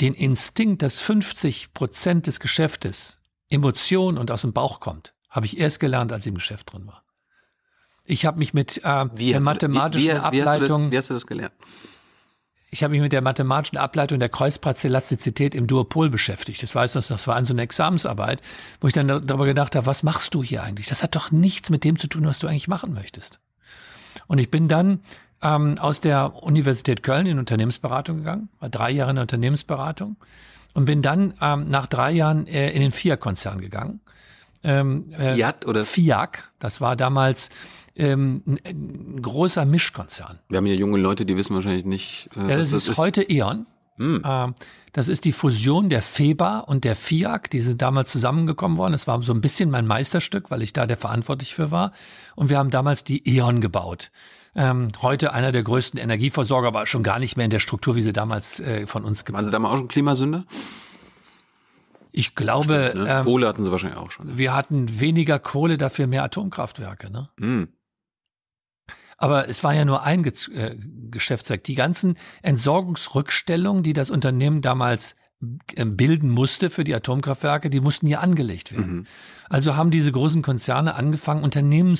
Den 0.00 0.14
Instinkt, 0.14 0.82
dass 0.82 1.00
50 1.00 1.72
Prozent 1.72 2.26
des 2.26 2.40
Geschäftes 2.40 3.15
Emotion 3.48 4.18
und 4.18 4.30
aus 4.30 4.42
dem 4.42 4.52
Bauch 4.52 4.80
kommt, 4.80 5.14
habe 5.28 5.46
ich 5.46 5.58
erst 5.58 5.80
gelernt, 5.80 6.12
als 6.12 6.26
ich 6.26 6.30
im 6.30 6.36
Geschäft 6.36 6.72
drin 6.72 6.86
war. 6.86 7.02
Ich 8.04 8.24
habe 8.24 8.38
mich 8.38 8.54
mit 8.54 8.78
äh, 8.78 9.06
der 9.08 9.40
mathematischen 9.40 10.08
wie, 10.08 10.32
wie, 10.32 10.42
Ableitung. 10.42 10.42
Wie 10.42 10.62
hast, 10.62 10.70
das, 10.70 10.92
wie 10.92 10.96
hast 10.98 11.10
du 11.10 11.14
das 11.14 11.26
gelernt? 11.26 11.54
Ich 12.70 12.82
habe 12.82 12.92
mich 12.92 13.00
mit 13.00 13.12
der 13.12 13.22
mathematischen 13.22 13.78
Ableitung 13.78 14.18
der 14.18 14.28
Kreuzpartellastizität 14.28 15.54
im 15.54 15.66
Duopol 15.66 16.10
beschäftigt. 16.10 16.62
Das 16.62 16.74
weiß 16.74 16.96
ich, 16.96 17.06
das 17.06 17.26
war 17.26 17.44
so 17.44 17.54
eine 17.54 17.62
Examensarbeit, 17.62 18.42
wo 18.80 18.88
ich 18.88 18.92
dann 18.92 19.08
darüber 19.08 19.46
gedacht 19.46 19.76
habe, 19.76 19.86
was 19.86 20.02
machst 20.02 20.34
du 20.34 20.42
hier 20.42 20.62
eigentlich? 20.62 20.88
Das 20.88 21.02
hat 21.02 21.14
doch 21.14 21.30
nichts 21.30 21.70
mit 21.70 21.84
dem 21.84 21.98
zu 21.98 22.06
tun, 22.08 22.26
was 22.26 22.38
du 22.38 22.46
eigentlich 22.46 22.68
machen 22.68 22.92
möchtest. 22.92 23.40
Und 24.26 24.38
ich 24.38 24.50
bin 24.50 24.68
dann 24.68 25.00
ähm, 25.42 25.78
aus 25.78 26.00
der 26.00 26.42
Universität 26.42 27.02
Köln 27.02 27.26
in 27.26 27.38
Unternehmensberatung 27.38 28.18
gegangen, 28.18 28.48
war 28.58 28.68
drei 28.68 28.90
Jahre 28.90 29.10
in 29.10 29.16
der 29.16 29.22
Unternehmensberatung 29.22 30.16
und 30.76 30.84
bin 30.84 31.00
dann 31.00 31.32
ähm, 31.40 31.70
nach 31.70 31.86
drei 31.86 32.12
Jahren 32.12 32.46
äh, 32.46 32.70
in 32.70 32.82
den 32.82 32.90
Fiat-Konzern 32.90 33.62
gegangen. 33.62 34.00
Ähm, 34.62 35.10
äh, 35.12 35.34
Fiat 35.34 35.66
oder? 35.66 35.86
Fiat, 35.86 36.50
das 36.58 36.82
war 36.82 36.96
damals 36.96 37.48
ähm, 37.96 38.42
ein, 38.46 38.60
ein 38.62 39.22
großer 39.22 39.64
Mischkonzern. 39.64 40.38
Wir 40.50 40.58
haben 40.58 40.66
hier 40.66 40.74
junge 40.74 40.98
Leute, 40.98 41.24
die 41.24 41.34
wissen 41.34 41.54
wahrscheinlich 41.54 41.86
nicht. 41.86 42.28
Äh, 42.36 42.40
ja, 42.40 42.58
das, 42.58 42.72
das 42.72 42.82
ist, 42.82 42.88
ist 42.88 42.98
heute 42.98 43.22
E.ON. 43.22 43.64
Hm. 43.96 44.22
Ähm, 44.22 44.54
das 44.92 45.08
ist 45.08 45.24
die 45.24 45.32
Fusion 45.32 45.88
der 45.88 46.02
FEBA 46.02 46.58
und 46.58 46.84
der 46.84 46.94
FIAC, 46.94 47.48
die 47.50 47.60
sind 47.60 47.80
damals 47.80 48.12
zusammengekommen 48.12 48.76
worden. 48.76 48.92
Das 48.92 49.06
war 49.06 49.22
so 49.22 49.32
ein 49.32 49.40
bisschen 49.40 49.70
mein 49.70 49.86
Meisterstück, 49.86 50.50
weil 50.50 50.60
ich 50.60 50.74
da 50.74 50.86
der 50.86 50.98
verantwortlich 50.98 51.54
für 51.54 51.70
war. 51.70 51.92
Und 52.34 52.50
wir 52.50 52.58
haben 52.58 52.68
damals 52.68 53.02
die 53.02 53.26
E.ON 53.26 53.62
gebaut. 53.62 54.10
Ähm, 54.58 54.88
heute 55.02 55.34
einer 55.34 55.52
der 55.52 55.62
größten 55.62 56.00
Energieversorger, 56.00 56.68
aber 56.68 56.86
schon 56.86 57.02
gar 57.02 57.18
nicht 57.18 57.36
mehr 57.36 57.44
in 57.44 57.50
der 57.50 57.58
Struktur, 57.58 57.94
wie 57.94 58.00
sie 58.00 58.14
damals 58.14 58.58
äh, 58.58 58.86
von 58.86 59.04
uns 59.04 59.26
gemacht 59.26 59.40
Waren 59.40 59.46
Sie 59.46 59.52
damals 59.52 59.74
auch 59.74 59.76
schon 59.76 59.88
Klimasünder? 59.88 60.44
Ich 62.10 62.34
glaube, 62.34 62.88
Stimmt, 62.88 63.04
ne? 63.04 63.18
ähm, 63.18 63.24
Kohle 63.24 63.46
hatten 63.46 63.62
sie 63.62 63.70
wahrscheinlich 63.70 63.98
auch 63.98 64.10
schon. 64.10 64.38
Wir 64.38 64.54
hatten 64.54 64.98
weniger 64.98 65.38
Kohle, 65.38 65.76
dafür 65.76 66.06
mehr 66.06 66.24
Atomkraftwerke. 66.24 67.10
Ne? 67.12 67.28
Mm. 67.36 67.64
Aber 69.18 69.48
es 69.50 69.62
war 69.62 69.74
ja 69.74 69.84
nur 69.84 70.02
ein 70.02 70.22
Ge 70.22 70.32
äh, 70.54 70.74
Geschäftszweig. 71.10 71.64
Die 71.64 71.74
ganzen 71.74 72.16
Entsorgungsrückstellungen, 72.40 73.82
die 73.82 73.92
das 73.92 74.10
Unternehmen 74.10 74.62
damals 74.62 75.14
äh, 75.74 75.84
bilden 75.84 76.30
musste 76.30 76.70
für 76.70 76.84
die 76.84 76.94
Atomkraftwerke, 76.94 77.68
die 77.68 77.80
mussten 77.80 78.06
ja 78.06 78.20
angelegt 78.20 78.72
werden. 78.72 78.96
Mhm. 78.96 79.06
Also 79.50 79.76
haben 79.76 79.90
diese 79.90 80.10
großen 80.10 80.40
Konzerne 80.40 80.94
angefangen, 80.94 81.44
Unternehmen 81.44 81.98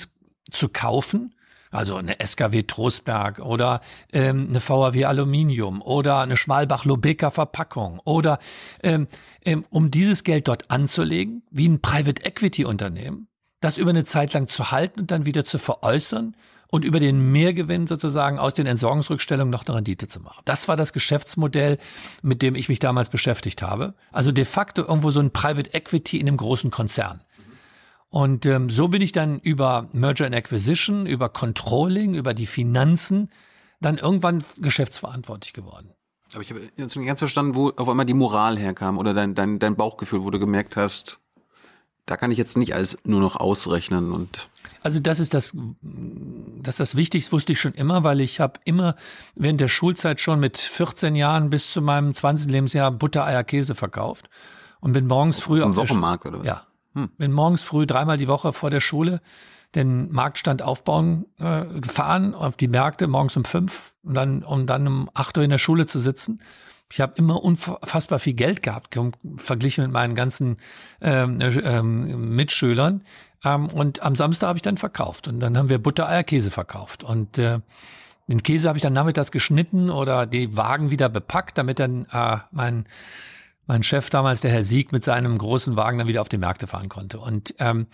zu 0.50 0.70
kaufen, 0.70 1.34
Also 1.76 1.96
eine 1.96 2.18
SKW 2.24 2.62
Trostberg 2.62 3.38
oder 3.38 3.82
ähm, 4.10 4.46
eine 4.48 4.66
VAW 4.66 5.04
Aluminium 5.04 5.82
oder 5.82 6.20
eine 6.20 6.38
Schmalbach 6.38 6.86
Lobeka 6.86 7.30
Verpackung 7.30 8.00
oder 8.04 8.38
ähm, 8.82 9.08
ähm, 9.44 9.64
um 9.68 9.90
dieses 9.90 10.24
Geld 10.24 10.48
dort 10.48 10.70
anzulegen, 10.70 11.42
wie 11.50 11.68
ein 11.68 11.82
Private 11.82 12.24
Equity 12.24 12.64
Unternehmen, 12.64 13.28
das 13.60 13.76
über 13.76 13.90
eine 13.90 14.04
Zeit 14.04 14.32
lang 14.32 14.48
zu 14.48 14.70
halten 14.70 15.00
und 15.00 15.10
dann 15.10 15.26
wieder 15.26 15.44
zu 15.44 15.58
veräußern 15.58 16.34
und 16.68 16.82
über 16.82 16.98
den 16.98 17.30
Mehrgewinn 17.30 17.86
sozusagen 17.86 18.38
aus 18.38 18.54
den 18.54 18.66
Entsorgungsrückstellungen 18.66 19.50
noch 19.50 19.66
eine 19.66 19.76
Rendite 19.76 20.08
zu 20.08 20.20
machen. 20.20 20.40
Das 20.46 20.68
war 20.68 20.76
das 20.78 20.94
Geschäftsmodell, 20.94 21.76
mit 22.22 22.40
dem 22.40 22.54
ich 22.54 22.70
mich 22.70 22.78
damals 22.78 23.10
beschäftigt 23.10 23.60
habe. 23.60 23.92
Also 24.12 24.32
de 24.32 24.46
facto 24.46 24.80
irgendwo 24.80 25.10
so 25.10 25.20
ein 25.20 25.30
Private 25.30 25.74
Equity 25.74 26.18
in 26.18 26.26
einem 26.26 26.38
großen 26.38 26.70
Konzern. 26.70 27.22
Und 28.08 28.46
ähm, 28.46 28.70
so 28.70 28.88
bin 28.88 29.02
ich 29.02 29.12
dann 29.12 29.40
über 29.40 29.88
Merger 29.92 30.26
and 30.26 30.34
Acquisition, 30.34 31.06
über 31.06 31.28
Controlling, 31.28 32.14
über 32.14 32.34
die 32.34 32.46
Finanzen 32.46 33.30
dann 33.80 33.98
irgendwann 33.98 34.42
geschäftsverantwortlich 34.58 35.52
geworden. 35.52 35.92
Aber 36.32 36.42
ich 36.42 36.50
habe 36.50 36.60
jetzt 36.76 36.96
nicht 36.96 37.06
ganz 37.06 37.18
verstanden, 37.18 37.54
wo 37.54 37.70
auf 37.70 37.88
einmal 37.88 38.06
die 38.06 38.14
Moral 38.14 38.58
herkam 38.58 38.98
oder 38.98 39.14
dein, 39.14 39.34
dein, 39.34 39.58
dein 39.58 39.76
Bauchgefühl, 39.76 40.24
wo 40.24 40.30
du 40.30 40.38
gemerkt 40.38 40.76
hast, 40.76 41.20
da 42.04 42.16
kann 42.16 42.30
ich 42.30 42.38
jetzt 42.38 42.56
nicht 42.56 42.74
alles 42.74 42.98
nur 43.04 43.20
noch 43.20 43.36
ausrechnen 43.36 44.12
und 44.12 44.48
also 44.82 45.00
das 45.00 45.18
ist 45.18 45.34
das, 45.34 45.52
das 45.82 46.76
das 46.76 46.94
Wichtigste, 46.94 47.32
wusste 47.32 47.52
ich 47.52 47.60
schon 47.60 47.74
immer, 47.74 48.04
weil 48.04 48.20
ich 48.20 48.38
habe 48.38 48.60
immer 48.64 48.94
während 49.34 49.60
der 49.60 49.66
Schulzeit 49.66 50.20
schon 50.20 50.38
mit 50.38 50.58
14 50.58 51.16
Jahren 51.16 51.50
bis 51.50 51.72
zu 51.72 51.82
meinem 51.82 52.14
20. 52.14 52.52
Lebensjahr 52.52 52.92
Butter, 52.92 53.24
Eier, 53.24 53.42
Käse 53.42 53.74
verkauft 53.74 54.30
und 54.80 54.92
bin 54.92 55.08
morgens 55.08 55.40
früh 55.40 55.60
Im 55.60 55.74
Wochenmarkt 55.74 56.26
oder 56.26 56.38
was? 56.38 56.46
Ja, 56.46 56.66
hm. 56.96 57.10
bin 57.16 57.32
morgens 57.32 57.62
früh 57.62 57.86
dreimal 57.86 58.16
die 58.16 58.28
Woche 58.28 58.52
vor 58.52 58.70
der 58.70 58.80
Schule 58.80 59.20
den 59.74 60.10
Marktstand 60.10 60.62
aufbauen 60.62 61.26
äh, 61.38 61.64
gefahren 61.80 62.34
auf 62.34 62.56
die 62.56 62.68
Märkte 62.68 63.06
morgens 63.06 63.36
um 63.36 63.44
fünf 63.44 63.92
und 64.02 64.14
dann 64.14 64.42
um 64.42 64.66
dann 64.66 64.86
um 64.86 65.10
acht 65.14 65.36
Uhr 65.36 65.44
in 65.44 65.50
der 65.50 65.58
Schule 65.58 65.86
zu 65.86 65.98
sitzen 65.98 66.40
ich 66.90 67.00
habe 67.00 67.14
immer 67.16 67.42
unfassbar 67.42 68.18
viel 68.18 68.34
Geld 68.34 68.62
gehabt, 68.62 68.96
verglichen 69.36 69.84
mit 69.84 69.92
meinen 69.92 70.14
ganzen 70.14 70.56
ähm, 71.00 71.40
ähm, 71.40 72.36
Mitschülern. 72.36 73.02
Ähm, 73.44 73.66
und 73.66 74.02
am 74.02 74.14
Samstag 74.14 74.48
habe 74.48 74.58
ich 74.58 74.62
dann 74.62 74.76
verkauft. 74.76 75.26
Und 75.26 75.40
dann 75.40 75.58
haben 75.58 75.68
wir 75.68 75.78
Butter, 75.78 76.08
Eier, 76.08 76.22
Käse 76.22 76.50
verkauft. 76.50 77.02
Und 77.02 77.38
äh, 77.38 77.58
den 78.28 78.42
Käse 78.42 78.68
habe 78.68 78.78
ich 78.78 78.82
dann 78.82 78.92
nachmittags 78.92 79.32
geschnitten 79.32 79.90
oder 79.90 80.26
die 80.26 80.56
Wagen 80.56 80.90
wieder 80.90 81.08
bepackt, 81.08 81.58
damit 81.58 81.80
dann 81.80 82.06
äh, 82.12 82.38
mein 82.52 82.86
mein 83.66 83.82
Chef 83.82 84.10
damals, 84.10 84.40
der 84.40 84.50
Herr 84.50 84.64
Sieg, 84.64 84.92
mit 84.92 85.04
seinem 85.04 85.38
großen 85.38 85.76
Wagen 85.76 85.98
dann 85.98 86.06
wieder 86.06 86.20
auf 86.20 86.28
die 86.28 86.38
Märkte 86.38 86.66
fahren 86.66 86.88
konnte. 86.88 87.18
Und 87.18 87.54
ähm, 87.58 87.86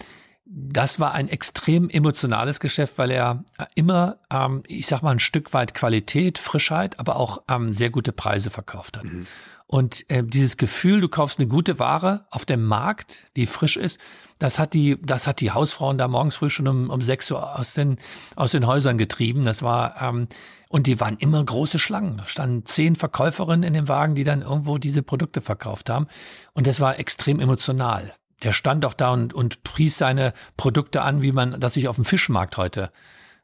das 0.45 1.01
war 1.01 1.13
ein 1.13 1.29
extrem 1.29 1.89
emotionales 1.89 2.61
Geschäft, 2.61 2.99
weil 2.99 3.11
er 3.11 3.45
immer, 3.75 4.19
ähm, 4.31 4.63
ich 4.67 4.87
sag 4.87 5.03
mal, 5.03 5.13
ein 5.13 5.19
Stück 5.19 5.55
weit 5.55 5.75
Qualität, 5.75 6.39
Frischheit, 6.39 6.99
aber 6.99 7.17
auch 7.17 7.43
ähm, 7.49 7.73
sehr 7.73 7.91
gute 7.91 8.13
Preise 8.13 8.51
verkauft 8.51 8.99
hat. 8.99 9.05
Mhm. 9.05 9.27
Und 9.73 10.05
äh, 10.11 10.23
dieses 10.23 10.59
Gefühl, 10.59 11.01
du 11.01 11.09
kaufst 11.09 11.39
eine 11.39 11.49
gute 11.49 11.79
Ware 11.79 12.27
auf 12.29 12.45
dem 12.45 12.63
Markt, 12.63 13.25
die 13.37 13.47
frisch 13.47 13.79
ist, 13.79 13.99
das 14.39 14.59
hat 14.59 14.75
die, 14.75 15.01
das 15.01 15.27
hat 15.27 15.41
die 15.41 15.51
Hausfrauen 15.51 15.97
da 15.97 16.09
morgens 16.09 16.37
früh 16.37 16.51
schon 16.51 16.69
um, 16.69 16.91
um 16.91 17.01
sechs 17.01 17.31
Uhr 17.31 17.59
aus 17.59 17.73
den, 17.73 17.97
aus 18.37 18.51
den 18.51 18.67
Häusern 18.67 18.99
getrieben. 18.99 19.47
Das 19.47 19.63
war, 19.63 20.03
ähm, 20.03 20.29
und 20.69 20.87
die 20.87 21.01
waren 21.01 21.17
immer 21.17 21.43
große 21.43 21.79
Schlangen. 21.79 22.19
Da 22.19 22.27
standen 22.27 22.67
zehn 22.67 22.97
Verkäuferinnen 22.97 23.63
in 23.63 23.73
dem 23.73 23.89
Wagen, 23.89 24.15
die 24.15 24.25
dann 24.25 24.43
irgendwo 24.43 24.77
diese 24.77 25.03
Produkte 25.03 25.41
verkauft 25.41 25.89
haben. 25.89 26.07
Und 26.53 26.67
das 26.67 26.81
war 26.81 26.99
extrem 26.99 27.41
emotional 27.41 28.13
der 28.43 28.53
stand 28.53 28.85
auch 28.85 28.95
da 28.95 29.13
und, 29.13 29.33
und 29.35 29.63
pries 29.63 29.97
seine 29.97 30.33
Produkte 30.57 31.03
an, 31.03 31.23
wie 31.23 31.31
man 31.31 31.61
das 31.61 31.75
sich 31.75 31.87
auf 31.87 31.95
dem 31.95 32.05
Fischmarkt 32.05 32.57
heute, 32.57 32.91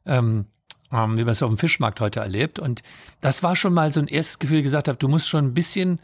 ähm, 0.05 0.47
ähm, 0.93 1.17
wie 1.19 1.25
man 1.25 1.33
es 1.33 1.43
auf 1.43 1.51
dem 1.51 1.59
Fischmarkt 1.59 2.01
heute 2.01 2.21
erlebt. 2.21 2.59
Und 2.59 2.83
das 3.21 3.43
war 3.43 3.57
schon 3.57 3.75
mal 3.75 3.93
so 3.93 4.01
ein 4.01 4.09
erstes 4.09 4.39
Gefühl, 4.39 4.63
gesagt 4.63 4.89
habe, 4.89 4.99
du 4.99 5.09
musst 5.09 5.29
schon 5.29 5.47
ein 5.47 5.55
bisschen 5.55 6.01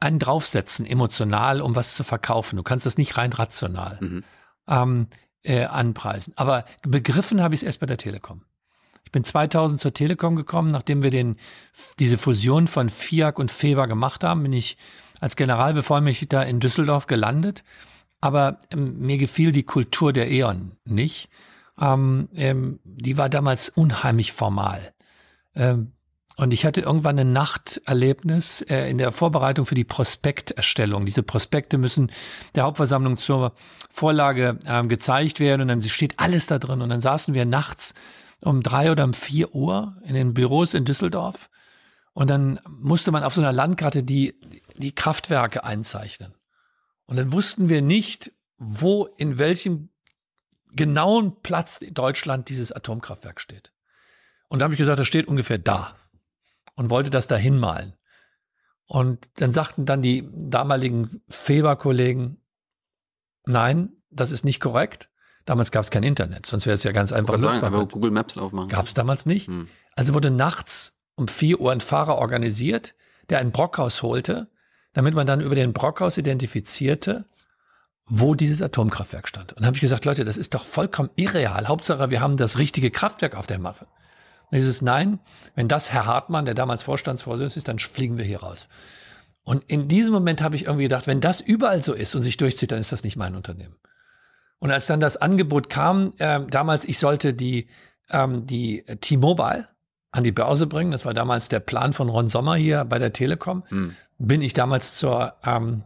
einen 0.00 0.18
draufsetzen, 0.18 0.86
emotional, 0.86 1.60
um 1.60 1.74
was 1.74 1.94
zu 1.94 2.04
verkaufen. 2.04 2.56
Du 2.56 2.62
kannst 2.62 2.86
das 2.86 2.98
nicht 2.98 3.16
rein 3.16 3.32
rational 3.32 3.98
mhm. 4.00 4.24
ähm, 4.68 5.06
äh, 5.42 5.64
anpreisen. 5.64 6.32
Aber 6.36 6.64
begriffen 6.82 7.42
habe 7.42 7.54
ich 7.54 7.60
es 7.62 7.66
erst 7.66 7.80
bei 7.80 7.86
der 7.86 7.98
Telekom. 7.98 8.42
Ich 9.04 9.12
bin 9.12 9.24
2000 9.24 9.80
zur 9.80 9.94
Telekom 9.94 10.36
gekommen, 10.36 10.68
nachdem 10.68 11.02
wir 11.02 11.10
den, 11.10 11.36
diese 11.98 12.18
Fusion 12.18 12.68
von 12.68 12.90
FIAC 12.90 13.38
und 13.38 13.50
FEBA 13.50 13.86
gemacht 13.86 14.22
haben, 14.22 14.42
bin 14.42 14.52
ich 14.52 14.76
als 15.20 15.34
Generalbevollmächtigter 15.34 16.46
in 16.46 16.60
Düsseldorf 16.60 17.06
gelandet 17.06 17.64
aber 18.20 18.58
ähm, 18.70 18.98
mir 18.98 19.18
gefiel 19.18 19.52
die 19.52 19.62
Kultur 19.62 20.12
der 20.12 20.30
E.ON 20.30 20.72
nicht. 20.84 21.28
Ähm, 21.80 22.28
ähm, 22.34 22.80
die 22.84 23.16
war 23.18 23.28
damals 23.28 23.68
unheimlich 23.68 24.32
formal. 24.32 24.92
Ähm, 25.54 25.92
und 26.36 26.52
ich 26.52 26.64
hatte 26.64 26.82
irgendwann 26.82 27.18
ein 27.18 27.32
Nachterlebnis 27.32 28.62
äh, 28.62 28.88
in 28.88 28.98
der 28.98 29.10
Vorbereitung 29.10 29.66
für 29.66 29.74
die 29.74 29.84
Prospekterstellung. 29.84 31.04
Diese 31.04 31.24
Prospekte 31.24 31.78
müssen 31.78 32.12
der 32.54 32.62
Hauptversammlung 32.62 33.18
zur 33.18 33.54
Vorlage 33.90 34.58
äh, 34.64 34.86
gezeigt 34.86 35.40
werden 35.40 35.62
und 35.62 35.68
dann 35.68 35.82
steht 35.82 36.18
alles 36.18 36.46
da 36.46 36.58
drin. 36.58 36.80
Und 36.80 36.90
dann 36.90 37.00
saßen 37.00 37.34
wir 37.34 37.44
nachts 37.44 37.94
um 38.40 38.62
drei 38.62 38.92
oder 38.92 39.04
um 39.04 39.14
vier 39.14 39.54
Uhr 39.54 39.96
in 40.04 40.14
den 40.14 40.32
Büros 40.32 40.74
in 40.74 40.84
Düsseldorf 40.84 41.50
und 42.18 42.30
dann 42.30 42.58
musste 42.68 43.12
man 43.12 43.22
auf 43.22 43.34
so 43.34 43.40
einer 43.40 43.52
Landkarte 43.52 44.02
die, 44.02 44.34
die 44.76 44.92
Kraftwerke 44.92 45.62
einzeichnen. 45.62 46.34
Und 47.06 47.14
dann 47.14 47.30
wussten 47.30 47.68
wir 47.68 47.80
nicht, 47.80 48.32
wo, 48.58 49.06
in 49.18 49.38
welchem 49.38 49.90
genauen 50.72 51.42
Platz 51.42 51.78
in 51.78 51.94
Deutschland 51.94 52.48
dieses 52.48 52.72
Atomkraftwerk 52.72 53.40
steht. 53.40 53.72
Und 54.48 54.58
da 54.58 54.64
habe 54.64 54.74
ich 54.74 54.78
gesagt, 54.78 54.98
das 54.98 55.06
steht 55.06 55.28
ungefähr 55.28 55.58
da. 55.58 55.96
Und 56.74 56.90
wollte 56.90 57.10
das 57.10 57.26
da 57.26 57.36
hinmalen. 57.36 57.94
Und 58.86 59.28
dann 59.40 59.52
sagten 59.52 59.84
dann 59.84 60.00
die 60.00 60.28
damaligen 60.32 61.22
Feber-Kollegen, 61.28 62.40
nein, 63.44 63.92
das 64.10 64.30
ist 64.30 64.44
nicht 64.44 64.60
korrekt. 64.60 65.10
Damals 65.44 65.70
gab 65.70 65.82
es 65.82 65.90
kein 65.90 66.04
Internet, 66.04 66.46
sonst 66.46 66.66
wäre 66.66 66.74
es 66.74 66.84
ja 66.84 66.92
ganz 66.92 67.12
einfach. 67.12 67.40
Sagen, 67.40 67.64
aber 67.64 67.86
Google 67.86 68.10
Maps 68.10 68.38
aufmachen. 68.38 68.68
Gab 68.68 68.86
es 68.86 68.94
damals 68.94 69.26
nicht. 69.26 69.48
Hm. 69.48 69.68
Also 69.96 70.14
wurde 70.14 70.30
nachts 70.30 70.94
um 71.16 71.26
vier 71.26 71.60
Uhr 71.60 71.72
ein 71.72 71.80
Fahrer 71.80 72.16
organisiert, 72.16 72.94
der 73.28 73.38
ein 73.38 73.50
Brockhaus 73.50 74.02
holte 74.02 74.48
damit 74.98 75.14
man 75.14 75.28
dann 75.28 75.40
über 75.40 75.54
den 75.54 75.72
Brockhaus 75.72 76.18
identifizierte, 76.18 77.24
wo 78.08 78.34
dieses 78.34 78.62
Atomkraftwerk 78.62 79.28
stand. 79.28 79.52
Und 79.52 79.66
habe 79.66 79.76
ich 79.76 79.80
gesagt, 79.80 80.04
Leute, 80.04 80.24
das 80.24 80.36
ist 80.36 80.54
doch 80.54 80.64
vollkommen 80.64 81.10
irreal. 81.16 81.68
Hauptsache, 81.68 82.10
wir 82.10 82.20
haben 82.20 82.36
das 82.36 82.58
richtige 82.58 82.90
Kraftwerk 82.90 83.36
auf 83.36 83.46
der 83.46 83.58
Mappe. 83.58 83.86
Und 84.50 84.56
dieses 84.56 84.82
Nein, 84.82 85.18
wenn 85.54 85.68
das 85.68 85.92
Herr 85.92 86.06
Hartmann, 86.06 86.44
der 86.44 86.54
damals 86.54 86.82
Vorstandsvorsitzender 86.82 87.58
ist, 87.58 87.68
dann 87.68 87.78
fliegen 87.78 88.18
wir 88.18 88.24
hier 88.24 88.40
raus. 88.40 88.68
Und 89.44 89.64
in 89.68 89.88
diesem 89.88 90.12
Moment 90.12 90.42
habe 90.42 90.56
ich 90.56 90.64
irgendwie 90.64 90.84
gedacht, 90.84 91.06
wenn 91.06 91.20
das 91.20 91.40
überall 91.40 91.82
so 91.82 91.94
ist 91.94 92.14
und 92.14 92.22
sich 92.22 92.36
durchzieht, 92.36 92.72
dann 92.72 92.80
ist 92.80 92.92
das 92.92 93.04
nicht 93.04 93.16
mein 93.16 93.34
Unternehmen. 93.34 93.76
Und 94.58 94.70
als 94.70 94.86
dann 94.86 95.00
das 95.00 95.16
Angebot 95.16 95.70
kam, 95.70 96.14
äh, 96.18 96.40
damals, 96.50 96.84
ich 96.84 96.98
sollte 96.98 97.34
die, 97.34 97.68
ähm, 98.10 98.46
die 98.46 98.84
T-Mobile 99.00 99.68
an 100.10 100.24
die 100.24 100.32
Börse 100.32 100.66
bringen, 100.66 100.90
das 100.90 101.04
war 101.04 101.14
damals 101.14 101.48
der 101.48 101.60
Plan 101.60 101.92
von 101.92 102.08
Ron 102.08 102.28
Sommer 102.28 102.56
hier 102.56 102.84
bei 102.84 102.98
der 102.98 103.12
Telekom, 103.12 103.64
hm 103.68 103.94
bin 104.18 104.42
ich 104.42 104.52
damals 104.52 104.94
zur 104.94 105.34
ähm, 105.44 105.84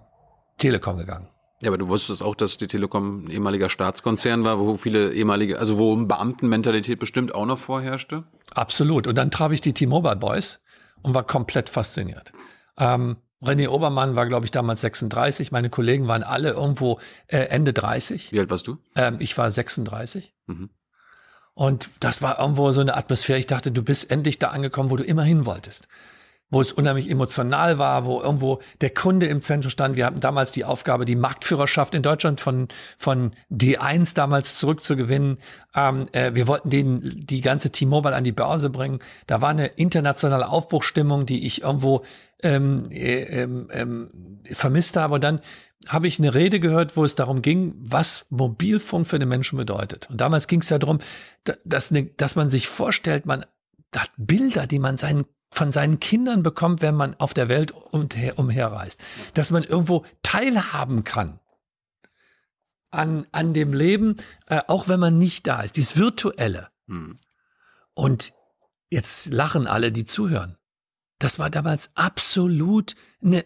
Telekom 0.59 0.97
gegangen. 0.97 1.29
Ja, 1.63 1.69
aber 1.69 1.79
du 1.79 1.89
wusstest 1.89 2.23
auch, 2.23 2.35
dass 2.35 2.57
die 2.57 2.67
Telekom 2.67 3.25
ein 3.25 3.31
ehemaliger 3.31 3.71
Staatskonzern 3.71 4.43
war, 4.43 4.59
wo 4.59 4.77
viele 4.77 5.13
ehemalige, 5.13 5.61
also 5.61 5.79
wo 5.79 5.95
Beamtenmentalität 5.97 6.99
bestimmt 6.99 7.35
auch 7.35 7.47
noch 7.47 7.59
vorherrschte? 7.59 8.25
Absolut. 8.51 9.07
Und 9.07 9.17
dann 9.17 9.31
traf 9.31 9.53
ich 9.53 9.61
die 9.61 9.73
T-Mobile 9.73 10.17
Boys 10.17 10.61
und 11.03 11.15
war 11.15 11.23
komplett 11.23 11.69
fasziniert. 11.69 12.33
Ähm, 12.79 13.17
René 13.41 13.69
Obermann 13.69 14.17
war, 14.17 14.27
glaube 14.27 14.45
ich, 14.45 14.51
damals 14.51 14.81
36. 14.81 15.53
Meine 15.53 15.71
Kollegen 15.71 16.09
waren 16.09 16.25
alle 16.25 16.51
irgendwo 16.51 16.99
äh, 17.29 17.39
Ende 17.39 17.73
30. 17.73 18.33
Wie 18.33 18.41
alt 18.41 18.51
warst 18.51 18.67
du? 18.67 18.79
Ähm, 18.97 19.17
ich 19.21 19.39
war 19.39 19.49
36. 19.49 20.35
Mhm. 20.47 20.71
Und 21.55 21.91
das 22.01 22.23
war 22.23 22.41
irgendwo 22.41 22.73
so 22.73 22.81
eine 22.81 22.97
Atmosphäre. 22.97 23.39
Ich 23.39 23.47
dachte, 23.47 23.71
du 23.71 23.85
bist 23.85 24.11
endlich 24.11 24.41
da 24.41 24.49
angekommen, 24.49 24.91
wo 24.91 24.97
du 24.97 25.05
immer 25.05 25.23
hin 25.23 25.45
wolltest 25.45 25.87
wo 26.53 26.61
es 26.61 26.71
unheimlich 26.71 27.11
emotional 27.11 27.79
war, 27.79 28.05
wo 28.05 28.21
irgendwo 28.21 28.61
der 28.83 28.91
Kunde 28.91 29.27
im 29.27 29.41
Zentrum 29.41 29.71
stand. 29.71 29.97
Wir 29.97 30.05
hatten 30.05 30.21
damals 30.21 30.53
die 30.53 30.67
Aufgabe, 30.67 31.07
die 31.07 31.17
Marktführerschaft 31.17 31.95
in 31.95 32.03
Deutschland 32.03 32.41
von, 32.41 32.69
von 32.99 33.33
D1 33.51 34.15
damals 34.15 34.59
zurückzugewinnen. 34.59 35.39
Ähm, 35.75 36.09
äh, 36.13 36.33
wir 36.35 36.47
wollten 36.47 36.69
den, 36.69 37.01
die 37.27 37.41
ganze 37.41 37.73
T-Mobile 37.73 38.15
an 38.15 38.23
die 38.23 38.33
Börse 38.33 38.69
bringen. 38.69 38.99
Da 39.27 39.41
war 39.41 39.49
eine 39.49 39.67
internationale 39.67 40.49
Aufbruchstimmung, 40.51 41.25
die 41.25 41.47
ich 41.47 41.63
irgendwo 41.63 42.05
ähm, 42.43 42.91
äh, 42.91 43.23
ähm, 43.23 43.69
ähm, 43.73 44.11
vermisst 44.45 44.97
habe. 44.97 45.15
Und 45.15 45.25
dann 45.25 45.41
habe 45.89 46.07
ich 46.07 46.19
eine 46.19 46.35
Rede 46.35 46.61
gehört, 46.61 46.99
wo 46.99 47.05
es 47.07 47.15
darum 47.15 47.41
ging, 47.41 47.75
was 47.79 48.27
Mobilfunk 48.29 49.07
für 49.07 49.19
den 49.19 49.31
Menschen 49.31 49.57
bedeutet. 49.57 50.11
Und 50.11 50.21
damals 50.21 50.49
ging 50.49 50.61
es 50.61 50.69
ja 50.69 50.79
darum, 50.79 50.99
dass, 51.65 51.91
dass 52.19 52.37
man 52.37 52.51
sich 52.51 52.69
vorstellt, 52.69 53.25
man 53.25 53.47
hat 53.97 54.11
Bilder, 54.19 54.67
die 54.67 54.79
man 54.79 54.99
seinen 54.99 55.25
von 55.53 55.71
seinen 55.71 56.01
Kindern 56.01 56.43
bekommt, 56.43 56.83
wenn 56.83 56.95
man 56.95 57.15
auf 57.21 57.35
der 57.35 57.49
Welt 57.49 57.73
umher, 57.73 58.39
umherreist. 58.39 59.01
Dass 59.35 59.51
man 59.51 59.63
irgendwo 59.63 60.05
teilhaben 60.23 61.05
kann 61.05 61.39
an, 62.91 63.27
an 63.33 63.55
dem 63.55 63.73
Leben, 63.73 64.17
äh, 64.47 64.61
auch 64.67 64.89
wenn 64.89 64.99
man 64.99 65.19
nicht 65.19 65.47
da 65.47 65.63
ist. 65.63 65.77
Dieses 65.77 65.97
Virtuelle. 65.97 66.69
Hm. 66.87 67.17
Und 67.95 68.33
jetzt 68.91 69.27
lachen 69.27 69.67
alle, 69.67 69.93
die 69.93 70.07
zuhören. 70.07 70.57
Das 71.19 71.39
war 71.39 71.51
damals 71.51 71.91
absolut 71.95 72.95
eine, 73.23 73.45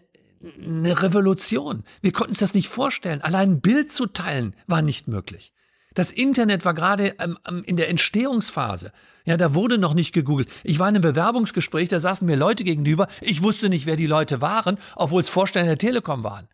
eine 0.63 1.03
Revolution. 1.03 1.85
Wir 2.01 2.13
konnten 2.13 2.33
uns 2.33 2.41
das 2.41 2.55
nicht 2.55 2.69
vorstellen. 2.69 3.23
Allein 3.23 3.53
ein 3.53 3.61
Bild 3.61 3.93
zu 3.93 4.07
teilen 4.07 4.55
war 4.67 4.83
nicht 4.83 5.09
möglich. 5.09 5.53
Das 5.97 6.13
Internet 6.13 6.67
war 6.67 6.75
gerade 6.75 7.17
ähm, 7.19 7.65
in 7.65 7.79
der 7.79 7.89
Entstehungsphase. 7.89 8.93
Ja, 9.25 9.39
da 9.39 9.55
wurde 9.55 9.79
noch 9.79 9.95
nicht 9.95 10.13
gegoogelt. 10.13 10.49
Ich 10.63 10.79
war 10.79 10.89
in 10.91 10.95
einem 10.95 11.03
Bewerbungsgespräch, 11.03 11.89
da 11.89 12.01
saßen 12.01 12.27
mir 12.27 12.37
Leute 12.37 12.65
gegenüber. 12.65 13.09
Ich 13.23 13.43
wusste 13.43 13.71
nicht, 13.71 13.87
wer 13.87 13.97
die 13.97 14.07
Leute 14.07 14.43
waren, 14.43 14.77
obwohl 14.95 15.23
es 15.23 15.31
Vorstellen 15.31 15.67
der 15.67 15.79
Telekom 15.79 16.23
waren. 16.23 16.49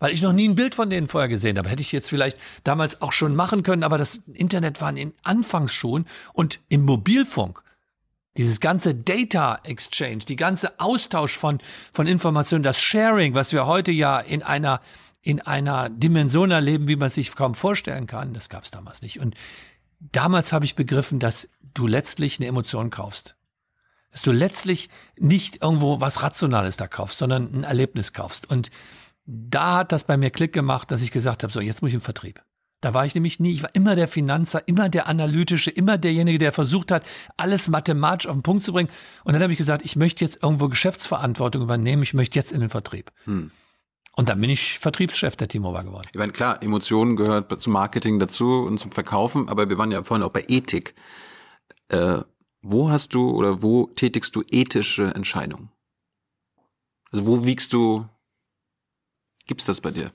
Weil 0.00 0.12
ich 0.12 0.20
noch 0.20 0.34
nie 0.34 0.46
ein 0.46 0.54
Bild 0.54 0.74
von 0.74 0.90
denen 0.90 1.06
vorher 1.06 1.30
gesehen 1.30 1.56
habe. 1.56 1.70
Hätte 1.70 1.80
ich 1.80 1.92
jetzt 1.92 2.10
vielleicht 2.10 2.36
damals 2.62 3.00
auch 3.00 3.12
schon 3.12 3.34
machen 3.34 3.62
können, 3.62 3.84
aber 3.84 3.96
das 3.96 4.20
Internet 4.34 4.82
war 4.82 4.94
in 4.94 5.14
Anfangs 5.22 5.72
schon 5.72 6.04
und 6.34 6.60
im 6.68 6.84
Mobilfunk. 6.84 7.62
Dieses 8.36 8.60
ganze 8.60 8.94
Data 8.94 9.60
Exchange, 9.64 10.18
die 10.28 10.36
ganze 10.36 10.78
Austausch 10.78 11.38
von, 11.38 11.58
von 11.90 12.06
Informationen, 12.06 12.64
das 12.64 12.82
Sharing, 12.82 13.34
was 13.34 13.54
wir 13.54 13.64
heute 13.64 13.92
ja 13.92 14.20
in 14.20 14.42
einer 14.42 14.82
in 15.24 15.40
einer 15.40 15.88
Dimension 15.88 16.50
erleben, 16.50 16.86
wie 16.86 16.96
man 16.96 17.08
sich 17.08 17.34
kaum 17.34 17.54
vorstellen 17.54 18.06
kann. 18.06 18.34
Das 18.34 18.50
gab 18.50 18.64
es 18.64 18.70
damals 18.70 19.00
nicht. 19.00 19.20
Und 19.20 19.34
damals 19.98 20.52
habe 20.52 20.66
ich 20.66 20.76
begriffen, 20.76 21.18
dass 21.18 21.48
du 21.72 21.86
letztlich 21.86 22.38
eine 22.38 22.46
Emotion 22.46 22.90
kaufst. 22.90 23.34
Dass 24.12 24.20
du 24.20 24.32
letztlich 24.32 24.90
nicht 25.18 25.62
irgendwo 25.62 26.00
was 26.00 26.22
Rationales 26.22 26.76
da 26.76 26.86
kaufst, 26.86 27.18
sondern 27.18 27.52
ein 27.52 27.64
Erlebnis 27.64 28.12
kaufst. 28.12 28.48
Und 28.48 28.70
da 29.24 29.78
hat 29.78 29.92
das 29.92 30.04
bei 30.04 30.18
mir 30.18 30.30
Klick 30.30 30.52
gemacht, 30.52 30.90
dass 30.90 31.00
ich 31.00 31.10
gesagt 31.10 31.42
habe, 31.42 31.52
so, 31.52 31.60
jetzt 31.60 31.80
muss 31.80 31.88
ich 31.88 31.94
im 31.94 32.00
Vertrieb. 32.02 32.42
Da 32.82 32.92
war 32.92 33.06
ich 33.06 33.14
nämlich 33.14 33.40
nie, 33.40 33.52
ich 33.52 33.62
war 33.62 33.70
immer 33.72 33.96
der 33.96 34.08
Finanzer, 34.08 34.68
immer 34.68 34.90
der 34.90 35.06
Analytische, 35.06 35.70
immer 35.70 35.96
derjenige, 35.96 36.38
der 36.38 36.52
versucht 36.52 36.90
hat, 36.90 37.06
alles 37.38 37.68
mathematisch 37.68 38.28
auf 38.28 38.36
den 38.36 38.42
Punkt 38.42 38.62
zu 38.62 38.74
bringen. 38.74 38.90
Und 39.24 39.32
dann 39.32 39.42
habe 39.42 39.54
ich 39.54 39.58
gesagt, 39.58 39.86
ich 39.86 39.96
möchte 39.96 40.22
jetzt 40.22 40.42
irgendwo 40.42 40.68
Geschäftsverantwortung 40.68 41.62
übernehmen, 41.62 42.02
ich 42.02 42.12
möchte 42.12 42.38
jetzt 42.38 42.52
in 42.52 42.60
den 42.60 42.68
Vertrieb. 42.68 43.10
Hm. 43.24 43.50
Und 44.16 44.28
dann 44.28 44.40
bin 44.40 44.50
ich 44.50 44.78
Vertriebschef 44.78 45.36
der 45.36 45.48
T-Mobile 45.48 45.84
geworden. 45.84 46.08
Ich 46.12 46.18
meine, 46.18 46.32
klar, 46.32 46.62
Emotionen 46.62 47.16
gehört 47.16 47.60
zum 47.60 47.72
Marketing 47.72 48.18
dazu 48.18 48.64
und 48.64 48.78
zum 48.78 48.92
Verkaufen, 48.92 49.48
aber 49.48 49.68
wir 49.68 49.76
waren 49.76 49.90
ja 49.90 50.04
vorhin 50.04 50.22
auch 50.22 50.32
bei 50.32 50.44
Ethik. 50.46 50.94
Äh, 51.88 52.18
wo 52.62 52.90
hast 52.90 53.14
du 53.14 53.30
oder 53.30 53.62
wo 53.62 53.86
tätigst 53.86 54.34
du 54.36 54.42
ethische 54.50 55.14
Entscheidungen? 55.14 55.70
Also 57.10 57.26
wo 57.26 57.44
wiegst 57.44 57.72
du, 57.72 58.08
gibt's 59.46 59.66
das 59.66 59.80
bei 59.80 59.90
dir? 59.90 60.12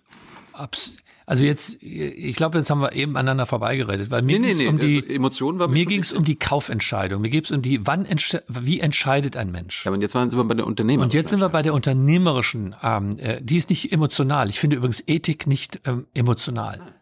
Abs 0.54 0.94
also 1.30 1.44
jetzt, 1.44 1.84
ich 1.84 2.36
glaube, 2.36 2.58
jetzt 2.58 2.72
haben 2.72 2.82
wir 2.82 2.94
eben 2.94 3.16
aneinander 3.16 3.46
vorbeigeredet, 3.46 4.10
weil 4.10 4.24
mir 4.24 4.40
nee, 4.40 4.48
ging 4.48 4.52
es 4.52 4.58
nee, 4.58 4.68
um 4.68 4.76
nee. 4.78 4.82
die 4.82 5.02
also 5.04 5.14
Emotionen 5.14 5.60
war 5.60 5.68
mir 5.68 5.86
ging 5.86 6.02
es 6.02 6.12
um 6.12 6.26
die 6.26 6.40
Kaufentscheidung, 6.40 7.22
mir 7.22 7.30
ging 7.30 7.44
es 7.44 7.52
um 7.52 7.62
die, 7.62 7.86
wann 7.86 8.04
entsche 8.06 8.44
wie 8.48 8.80
entscheidet 8.80 9.38
ein 9.38 9.52
Mensch. 9.52 9.86
Ja, 9.86 9.92
und 9.92 10.02
jetzt 10.02 10.14
sind 10.14 10.34
wir 10.34 10.44
bei 10.44 10.56
der 10.56 10.66
Unternehmerischen. 10.66 11.04
Und 11.04 11.14
jetzt 11.14 11.30
sind 11.30 11.40
wir 11.40 11.50
bei 11.50 11.62
der 11.62 11.76
unternehmerischen, 11.76 12.76
ähm, 12.82 13.20
äh, 13.20 13.44
die 13.44 13.58
ist 13.58 13.70
nicht 13.70 13.94
emotional. 13.94 14.50
Ich 14.50 14.60
finde 14.60 14.78
übrigens 14.78 15.04
Ethik 15.06 15.46
nicht 15.46 15.82
ähm, 15.86 16.08
emotional. 16.16 16.80
Nein. 16.80 16.94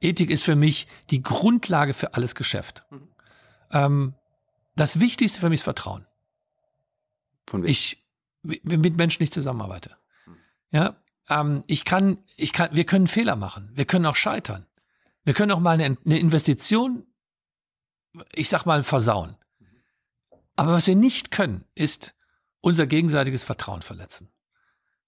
Ethik 0.00 0.30
ist 0.30 0.44
für 0.44 0.56
mich 0.56 0.88
die 1.10 1.22
Grundlage 1.22 1.92
für 1.92 2.14
alles 2.14 2.34
Geschäft. 2.34 2.86
Mhm. 2.88 3.08
Ähm, 3.70 4.14
das 4.76 4.98
Wichtigste 4.98 5.40
für 5.40 5.50
mich 5.50 5.60
ist 5.60 5.64
Vertrauen. 5.64 6.06
Von 7.46 7.64
wem? 7.64 7.68
Ich 7.68 8.02
mit 8.42 8.96
Menschen 8.96 9.22
nicht 9.22 9.34
zusammenarbeite. 9.34 9.90
Mhm. 10.24 10.36
Ja, 10.70 10.96
ähm, 11.28 11.64
ich 11.66 11.84
kann, 11.84 12.18
ich 12.36 12.52
kann, 12.52 12.70
wir 12.72 12.84
können 12.84 13.06
Fehler 13.06 13.36
machen. 13.36 13.70
Wir 13.74 13.84
können 13.84 14.06
auch 14.06 14.16
scheitern. 14.16 14.66
Wir 15.24 15.34
können 15.34 15.52
auch 15.52 15.60
mal 15.60 15.80
eine, 15.80 15.96
eine 16.04 16.18
Investition, 16.18 17.06
ich 18.32 18.48
sag 18.48 18.66
mal, 18.66 18.82
versauen. 18.82 19.36
Aber 20.56 20.72
was 20.72 20.86
wir 20.86 20.96
nicht 20.96 21.30
können, 21.30 21.64
ist 21.74 22.14
unser 22.60 22.86
gegenseitiges 22.86 23.42
Vertrauen 23.42 23.82
verletzen. 23.82 24.32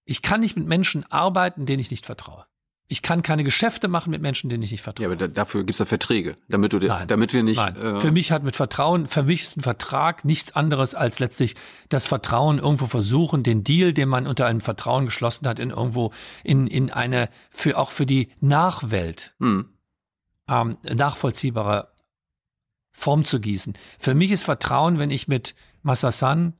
Ich 0.04 0.22
kann 0.22 0.40
nicht 0.40 0.56
mit 0.56 0.66
Menschen 0.66 1.04
arbeiten, 1.10 1.66
denen 1.66 1.80
ich 1.80 1.90
nicht 1.90 2.06
vertraue. 2.06 2.46
Ich 2.88 3.02
kann 3.02 3.22
keine 3.22 3.42
Geschäfte 3.42 3.88
machen 3.88 4.10
mit 4.10 4.22
Menschen, 4.22 4.48
denen 4.48 4.62
ich 4.62 4.70
nicht 4.70 4.82
vertraue. 4.82 5.06
Ja, 5.06 5.12
aber 5.12 5.16
da, 5.16 5.26
dafür 5.26 5.64
gibt's 5.64 5.80
ja 5.80 5.86
Verträge, 5.86 6.36
damit 6.48 6.72
du, 6.72 6.78
nein, 6.78 7.08
damit 7.08 7.32
wir 7.32 7.42
nicht. 7.42 7.56
Nein. 7.56 7.74
Äh 7.76 8.00
für 8.00 8.12
mich 8.12 8.30
hat 8.30 8.44
mit 8.44 8.54
Vertrauen, 8.54 9.06
für 9.06 9.24
mich 9.24 9.42
ist 9.42 9.56
ein 9.56 9.62
Vertrag 9.62 10.24
nichts 10.24 10.54
anderes 10.54 10.94
als 10.94 11.18
letztlich 11.18 11.56
das 11.88 12.06
Vertrauen 12.06 12.58
irgendwo 12.58 12.86
versuchen, 12.86 13.42
den 13.42 13.64
Deal, 13.64 13.92
den 13.92 14.08
man 14.08 14.28
unter 14.28 14.46
einem 14.46 14.60
Vertrauen 14.60 15.06
geschlossen 15.06 15.48
hat, 15.48 15.58
in 15.58 15.70
irgendwo 15.70 16.12
in 16.44 16.68
in 16.68 16.92
eine 16.92 17.28
für 17.50 17.76
auch 17.76 17.90
für 17.90 18.06
die 18.06 18.30
Nachwelt 18.40 19.34
hm. 19.40 19.68
ähm, 20.48 20.76
nachvollziehbare 20.82 21.88
Form 22.92 23.24
zu 23.24 23.40
gießen. 23.40 23.74
Für 23.98 24.14
mich 24.14 24.30
ist 24.30 24.44
Vertrauen, 24.44 24.98
wenn 24.98 25.10
ich 25.10 25.26
mit 25.26 25.54
Massasan, 25.82 26.54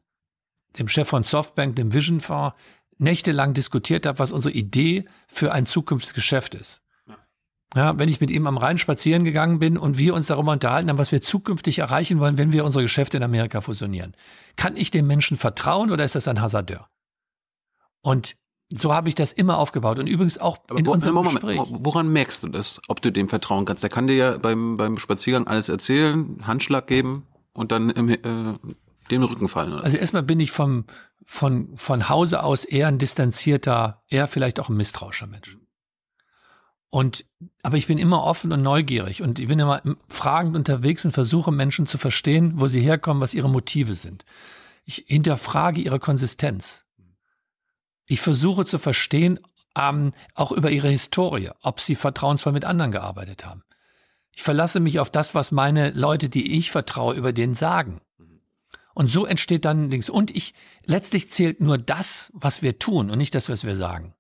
dem 0.78 0.88
Chef 0.88 1.08
von 1.08 1.22
Softbank, 1.22 1.76
dem 1.76 1.92
Vision 1.92 2.20
Fonds, 2.20 2.56
nächtelang 2.98 3.54
diskutiert 3.54 4.06
habe, 4.06 4.18
was 4.18 4.32
unsere 4.32 4.54
Idee 4.54 5.06
für 5.28 5.52
ein 5.52 5.66
zukünftiges 5.66 6.14
Geschäft 6.14 6.54
ist. 6.54 6.82
Ja, 7.74 7.98
wenn 7.98 8.08
ich 8.08 8.20
mit 8.20 8.30
ihm 8.30 8.46
am 8.46 8.56
Rhein 8.56 8.78
spazieren 8.78 9.24
gegangen 9.24 9.58
bin 9.58 9.76
und 9.76 9.98
wir 9.98 10.14
uns 10.14 10.28
darüber 10.28 10.52
unterhalten 10.52 10.88
haben, 10.88 10.98
was 10.98 11.12
wir 11.12 11.20
zukünftig 11.20 11.80
erreichen 11.80 12.20
wollen, 12.20 12.38
wenn 12.38 12.52
wir 12.52 12.64
unsere 12.64 12.84
Geschäfte 12.84 13.16
in 13.16 13.22
Amerika 13.22 13.60
fusionieren. 13.60 14.14
Kann 14.56 14.76
ich 14.76 14.90
dem 14.90 15.06
Menschen 15.06 15.36
vertrauen 15.36 15.90
oder 15.90 16.04
ist 16.04 16.14
das 16.14 16.28
ein 16.28 16.40
Hasardeur? 16.40 16.88
Und 18.02 18.36
so 18.70 18.94
habe 18.94 19.08
ich 19.08 19.14
das 19.14 19.32
immer 19.32 19.58
aufgebaut 19.58 19.98
und 19.98 20.06
übrigens 20.06 20.38
auch 20.38 20.58
Aber 20.68 20.78
in 20.78 20.86
wo, 20.86 20.92
unserem 20.92 21.14
Moment, 21.14 21.34
Gespräch. 21.34 21.60
Woran 21.70 22.08
merkst 22.08 22.42
du 22.44 22.48
das, 22.48 22.80
ob 22.88 23.02
du 23.02 23.12
dem 23.12 23.28
vertrauen 23.28 23.64
kannst? 23.64 23.82
Der 23.82 23.90
kann 23.90 24.06
dir 24.06 24.16
ja 24.16 24.38
beim, 24.38 24.76
beim 24.76 24.96
Spaziergang 24.96 25.46
alles 25.46 25.68
erzählen, 25.68 26.46
Handschlag 26.46 26.86
geben 26.86 27.26
und 27.52 27.72
dann 27.72 27.90
im, 27.90 28.08
äh, 28.08 28.18
den 29.10 29.22
Rücken 29.22 29.48
fallen. 29.48 29.74
Oder? 29.74 29.84
Also 29.84 29.98
erstmal 29.98 30.22
bin 30.22 30.40
ich 30.40 30.50
vom, 30.50 30.84
von, 31.26 31.76
von 31.76 32.08
Hause 32.08 32.42
aus 32.42 32.64
eher 32.64 32.86
ein 32.86 32.98
distanzierter, 32.98 34.02
eher 34.08 34.28
vielleicht 34.28 34.60
auch 34.60 34.68
ein 34.68 34.76
misstrauischer 34.76 35.26
Mensch. 35.26 35.58
Und, 36.88 37.26
aber 37.62 37.76
ich 37.76 37.88
bin 37.88 37.98
immer 37.98 38.22
offen 38.22 38.52
und 38.52 38.62
neugierig 38.62 39.20
und 39.20 39.40
ich 39.40 39.48
bin 39.48 39.58
immer 39.58 39.82
fragend 40.08 40.56
unterwegs 40.56 41.04
und 41.04 41.10
versuche 41.10 41.52
Menschen 41.52 41.86
zu 41.86 41.98
verstehen, 41.98 42.54
wo 42.56 42.68
sie 42.68 42.80
herkommen, 42.80 43.20
was 43.20 43.34
ihre 43.34 43.50
Motive 43.50 43.96
sind. 43.96 44.24
Ich 44.84 45.04
hinterfrage 45.08 45.80
ihre 45.80 45.98
Konsistenz. 45.98 46.86
Ich 48.06 48.20
versuche 48.20 48.64
zu 48.64 48.78
verstehen, 48.78 49.40
ähm, 49.76 50.12
auch 50.34 50.52
über 50.52 50.70
ihre 50.70 50.88
Historie, 50.88 51.50
ob 51.60 51.80
sie 51.80 51.96
vertrauensvoll 51.96 52.52
mit 52.52 52.64
anderen 52.64 52.92
gearbeitet 52.92 53.44
haben. 53.44 53.64
Ich 54.30 54.44
verlasse 54.44 54.78
mich 54.78 55.00
auf 55.00 55.10
das, 55.10 55.34
was 55.34 55.50
meine 55.50 55.90
Leute, 55.90 56.28
die 56.28 56.56
ich 56.56 56.70
vertraue, 56.70 57.14
über 57.14 57.32
den 57.32 57.54
sagen. 57.54 58.00
Und 58.96 59.08
so 59.08 59.26
entsteht 59.26 59.66
dann 59.66 59.90
Dings. 59.90 60.08
Und 60.08 60.34
ich, 60.34 60.54
letztlich 60.86 61.30
zählt 61.30 61.60
nur 61.60 61.76
das, 61.76 62.32
was 62.32 62.62
wir 62.62 62.78
tun 62.78 63.10
und 63.10 63.18
nicht 63.18 63.34
das, 63.34 63.50
was 63.50 63.62
wir 63.62 63.76
sagen. 63.76 64.14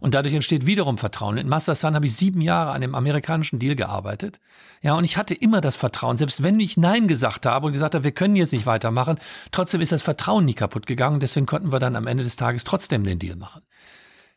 Und 0.00 0.14
dadurch 0.14 0.32
entsteht 0.32 0.64
wiederum 0.64 0.96
Vertrauen. 0.96 1.36
In 1.36 1.46
Master 1.46 1.74
Sun 1.74 1.94
habe 1.94 2.06
ich 2.06 2.16
sieben 2.16 2.40
Jahre 2.40 2.70
an 2.70 2.80
dem 2.80 2.94
amerikanischen 2.94 3.58
Deal 3.58 3.76
gearbeitet. 3.76 4.40
Ja, 4.80 4.94
und 4.94 5.04
ich 5.04 5.18
hatte 5.18 5.34
immer 5.34 5.60
das 5.60 5.76
Vertrauen. 5.76 6.16
Selbst 6.16 6.42
wenn 6.42 6.58
ich 6.58 6.78
Nein 6.78 7.06
gesagt 7.06 7.44
habe 7.44 7.66
und 7.66 7.74
gesagt 7.74 7.94
habe, 7.94 8.02
wir 8.02 8.12
können 8.12 8.34
jetzt 8.34 8.54
nicht 8.54 8.64
weitermachen, 8.64 9.18
trotzdem 9.52 9.82
ist 9.82 9.92
das 9.92 10.02
Vertrauen 10.02 10.46
nie 10.46 10.54
kaputt 10.54 10.86
gegangen. 10.86 11.20
Deswegen 11.20 11.44
konnten 11.44 11.70
wir 11.70 11.78
dann 11.78 11.94
am 11.94 12.06
Ende 12.06 12.24
des 12.24 12.36
Tages 12.36 12.64
trotzdem 12.64 13.04
den 13.04 13.18
Deal 13.18 13.36
machen. 13.36 13.60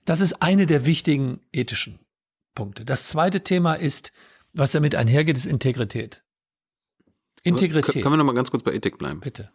Das 0.03 0.19
ist 0.19 0.41
eine 0.41 0.65
der 0.65 0.85
wichtigen 0.85 1.39
ethischen 1.53 1.97
Punkte. 2.55 2.83
Das 2.83 3.05
zweite 3.05 3.41
Thema 3.45 3.75
ist, 3.75 4.11
was 4.51 4.73
damit 4.73 4.95
einhergeht, 4.95 5.37
ist 5.37 5.45
Integrität. 5.45 6.23
Integrität. 7.43 8.03
Können 8.03 8.15
wir 8.15 8.17
noch 8.17 8.25
mal 8.25 8.35
ganz 8.35 8.51
kurz 8.51 8.63
bei 8.63 8.73
Ethik 8.73 8.97
bleiben? 8.97 9.21
Bitte 9.21 9.49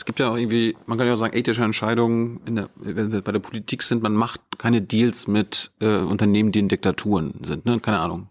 es 0.00 0.06
gibt 0.06 0.18
ja 0.18 0.30
auch 0.30 0.36
irgendwie, 0.36 0.78
man 0.86 0.96
kann 0.96 1.06
ja 1.06 1.12
auch 1.12 1.18
sagen, 1.18 1.36
ethische 1.36 1.62
Entscheidungen, 1.62 2.40
in 2.46 2.56
der, 2.56 2.70
wenn 2.76 3.12
wir 3.12 3.20
bei 3.20 3.32
der 3.32 3.38
Politik 3.38 3.82
sind, 3.82 4.02
man 4.02 4.14
macht 4.14 4.40
keine 4.56 4.80
Deals 4.80 5.26
mit 5.26 5.72
äh, 5.82 5.98
Unternehmen, 5.98 6.52
die 6.52 6.60
in 6.60 6.68
Diktaturen 6.68 7.34
sind. 7.42 7.66
Ne? 7.66 7.80
Keine 7.80 7.98
Ahnung. 7.98 8.28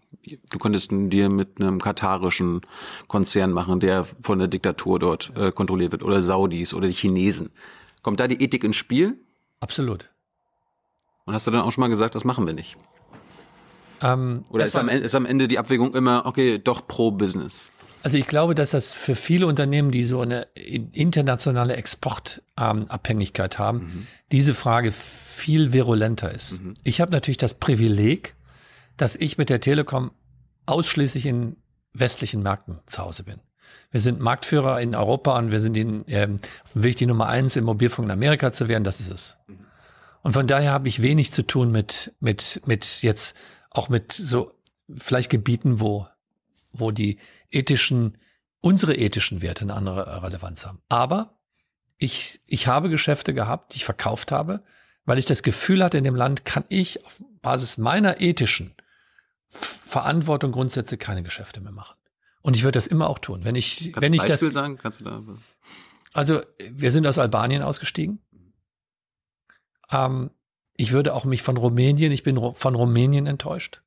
Du 0.50 0.58
könntest 0.58 0.90
einen 0.90 1.10
Deal 1.10 1.28
mit 1.28 1.60
einem 1.60 1.80
katarischen 1.80 2.62
Konzern 3.06 3.52
machen, 3.52 3.78
der 3.78 4.04
von 4.20 4.40
der 4.40 4.48
Diktatur 4.48 4.98
dort 4.98 5.30
äh, 5.36 5.52
kontrolliert 5.52 5.92
wird, 5.92 6.02
oder 6.02 6.24
Saudis 6.24 6.74
oder 6.74 6.88
die 6.88 6.92
Chinesen. 6.92 7.50
Kommt 8.02 8.18
da 8.18 8.26
die 8.26 8.42
Ethik 8.42 8.64
ins 8.64 8.74
Spiel? 8.74 9.16
Absolut. 9.60 10.10
Und 11.24 11.34
hast 11.34 11.46
du 11.46 11.52
dann 11.52 11.60
auch 11.60 11.70
schon 11.70 11.82
mal 11.82 11.88
gesagt, 11.88 12.16
das 12.16 12.24
machen 12.24 12.48
wir 12.48 12.52
nicht? 12.52 12.76
Ähm, 14.02 14.44
oder 14.50 14.64
ist 14.64 14.76
am, 14.76 14.88
Ende, 14.88 15.04
ist 15.04 15.14
am 15.14 15.24
Ende 15.24 15.46
die 15.46 15.60
Abwägung 15.60 15.94
immer, 15.94 16.26
okay, 16.26 16.58
doch 16.58 16.88
pro 16.88 17.12
Business? 17.12 17.70
Also 18.02 18.16
ich 18.16 18.26
glaube, 18.26 18.54
dass 18.54 18.70
das 18.70 18.92
für 18.92 19.14
viele 19.14 19.46
Unternehmen, 19.46 19.90
die 19.90 20.04
so 20.04 20.20
eine 20.20 20.42
internationale 20.54 21.76
Exportabhängigkeit 21.76 23.58
haben, 23.58 23.78
mhm. 23.78 24.06
diese 24.32 24.54
Frage 24.54 24.90
viel 24.90 25.72
virulenter 25.72 26.32
ist. 26.32 26.62
Mhm. 26.62 26.74
Ich 26.82 27.00
habe 27.00 27.12
natürlich 27.12 27.36
das 27.36 27.54
Privileg, 27.54 28.34
dass 28.96 29.16
ich 29.16 29.38
mit 29.38 29.50
der 29.50 29.60
Telekom 29.60 30.12
ausschließlich 30.66 31.26
in 31.26 31.56
westlichen 31.92 32.42
Märkten 32.42 32.80
zu 32.86 33.02
Hause 33.02 33.24
bin. 33.24 33.40
Wir 33.90 34.00
sind 34.00 34.20
Marktführer 34.20 34.80
in 34.80 34.94
Europa 34.94 35.36
und 35.38 35.50
wir 35.50 35.60
sind 35.60 35.76
in, 35.76 36.04
ähm, 36.06 36.40
will 36.74 36.90
ich 36.90 36.96
die 36.96 37.06
Nummer 37.06 37.26
eins 37.26 37.56
im 37.56 37.64
Mobilfunk 37.64 38.06
in 38.06 38.12
Amerika 38.12 38.52
zu 38.52 38.68
werden, 38.68 38.84
das 38.84 39.00
ist 39.00 39.10
es. 39.10 39.38
Mhm. 39.46 39.58
Und 40.22 40.32
von 40.32 40.46
daher 40.46 40.72
habe 40.72 40.88
ich 40.88 41.02
wenig 41.02 41.32
zu 41.32 41.46
tun 41.46 41.70
mit, 41.70 42.14
mit, 42.20 42.62
mit 42.66 43.02
jetzt 43.02 43.36
auch 43.70 43.88
mit 43.88 44.12
so 44.12 44.52
vielleicht 44.96 45.30
Gebieten, 45.30 45.80
wo 45.80 46.06
wo 46.72 46.90
die 46.90 47.18
ethischen 47.50 48.18
unsere 48.60 48.94
ethischen 48.94 49.42
Werte 49.42 49.64
eine 49.64 49.74
andere 49.74 50.22
Relevanz 50.22 50.66
haben. 50.66 50.82
Aber 50.88 51.38
ich, 51.96 52.40
ich 52.46 52.66
habe 52.66 52.90
Geschäfte 52.90 53.34
gehabt, 53.34 53.72
die 53.72 53.78
ich 53.78 53.84
verkauft 53.84 54.32
habe, 54.32 54.62
weil 55.04 55.18
ich 55.18 55.24
das 55.24 55.42
Gefühl 55.42 55.82
hatte, 55.82 55.98
in 55.98 56.04
dem 56.04 56.14
Land 56.14 56.44
kann 56.44 56.64
ich 56.68 57.04
auf 57.04 57.22
Basis 57.42 57.78
meiner 57.78 58.20
ethischen 58.20 58.74
Verantwortung, 59.46 60.52
Grundsätze 60.52 60.96
keine 60.96 61.22
Geschäfte 61.22 61.60
mehr 61.60 61.72
machen. 61.72 61.96
Und 62.42 62.56
ich 62.56 62.62
würde 62.62 62.76
das 62.76 62.86
immer 62.86 63.08
auch 63.08 63.18
tun. 63.18 63.44
Wenn 63.44 63.54
ich, 63.54 63.92
Kannst 63.92 64.00
wenn 64.00 64.14
ich 64.14 64.22
Beispiel 64.22 64.48
das. 64.48 64.54
sagen? 64.54 64.78
Kannst 64.78 65.00
du 65.00 65.04
da? 65.04 65.22
Also, 66.12 66.40
wir 66.70 66.90
sind 66.90 67.06
aus 67.06 67.18
Albanien 67.18 67.62
ausgestiegen. 67.62 68.20
Ähm, 69.90 70.30
ich 70.74 70.92
würde 70.92 71.14
auch 71.14 71.24
mich 71.24 71.42
von 71.42 71.56
Rumänien, 71.56 72.12
ich 72.12 72.22
bin 72.22 72.38
von 72.54 72.74
Rumänien 72.74 73.26
enttäuscht. 73.26 73.82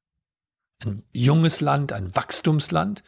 Ein 0.79 1.03
junges 1.11 1.61
Land, 1.61 1.93
ein 1.93 2.15
Wachstumsland, 2.15 3.03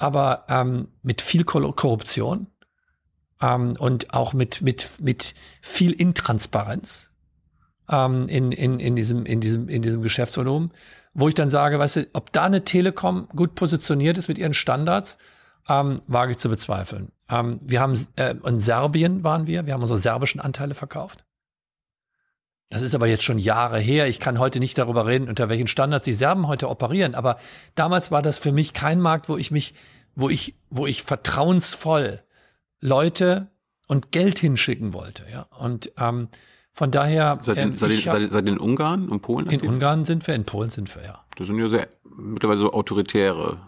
aber 0.00 0.46
ähm, 0.48 0.88
mit 1.02 1.20
viel 1.20 1.44
Korruption 1.44 2.46
ähm, 3.42 3.76
und 3.78 4.14
auch 4.14 4.32
mit, 4.32 4.62
mit, 4.62 4.88
mit 4.98 5.34
viel 5.60 5.92
Intransparenz 5.92 7.10
ähm, 7.90 8.26
in, 8.28 8.50
in, 8.50 8.80
in, 8.80 8.96
diesem, 8.96 9.26
in, 9.26 9.40
diesem, 9.40 9.68
in 9.68 9.82
diesem 9.82 10.00
Geschäftsvolumen, 10.00 10.72
wo 11.12 11.28
ich 11.28 11.34
dann 11.34 11.50
sage, 11.50 11.78
weißt 11.78 11.96
du, 11.96 12.06
ob 12.14 12.32
da 12.32 12.44
eine 12.44 12.64
Telekom 12.64 13.28
gut 13.28 13.54
positioniert 13.54 14.16
ist 14.16 14.28
mit 14.28 14.38
ihren 14.38 14.54
Standards, 14.54 15.18
ähm, 15.68 16.00
wage 16.06 16.32
ich 16.32 16.38
zu 16.38 16.48
bezweifeln. 16.48 17.12
Ähm, 17.28 17.58
wir 17.62 17.80
haben, 17.80 17.94
äh, 18.16 18.34
in 18.46 18.58
Serbien 18.58 19.22
waren 19.22 19.46
wir, 19.46 19.66
wir 19.66 19.74
haben 19.74 19.82
unsere 19.82 19.98
serbischen 19.98 20.40
Anteile 20.40 20.74
verkauft. 20.74 21.26
Das 22.70 22.82
ist 22.82 22.94
aber 22.94 23.08
jetzt 23.08 23.24
schon 23.24 23.38
Jahre 23.38 23.80
her. 23.80 24.06
Ich 24.06 24.20
kann 24.20 24.38
heute 24.38 24.60
nicht 24.60 24.78
darüber 24.78 25.04
reden, 25.06 25.28
unter 25.28 25.48
welchen 25.48 25.66
Standards 25.66 26.04
die 26.04 26.12
Serben 26.12 26.46
heute 26.46 26.68
operieren. 26.70 27.16
Aber 27.16 27.36
damals 27.74 28.12
war 28.12 28.22
das 28.22 28.38
für 28.38 28.52
mich 28.52 28.72
kein 28.72 29.00
Markt, 29.00 29.28
wo 29.28 29.36
ich 29.36 29.50
mich, 29.50 29.74
wo 30.14 30.28
ich, 30.28 30.54
wo 30.70 30.86
ich 30.86 31.02
vertrauensvoll 31.02 32.20
Leute 32.80 33.48
und 33.88 34.12
Geld 34.12 34.38
hinschicken 34.38 34.92
wollte. 34.92 35.24
Ja, 35.32 35.42
und 35.58 35.90
ähm, 35.98 36.28
von 36.72 36.92
daher. 36.92 37.38
Seid, 37.42 37.56
ähm, 37.56 37.72
hab- 37.72 37.78
seid, 37.78 38.30
seid 38.30 38.48
in 38.48 38.56
Ungarn 38.58 39.08
und 39.08 39.20
Polen? 39.22 39.46
in 39.48 39.54
aktiv? 39.56 39.68
Ungarn 39.68 40.04
sind 40.04 40.24
wir, 40.28 40.36
in 40.36 40.44
Polen 40.44 40.70
sind 40.70 40.94
wir, 40.94 41.02
ja. 41.02 41.24
Das 41.36 41.48
sind 41.48 41.58
ja 41.58 41.68
sehr 41.68 41.88
mittlerweile 42.16 42.60
so 42.60 42.72
autoritäre 42.72 43.58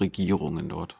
Regierungen 0.00 0.70
dort. 0.70 0.96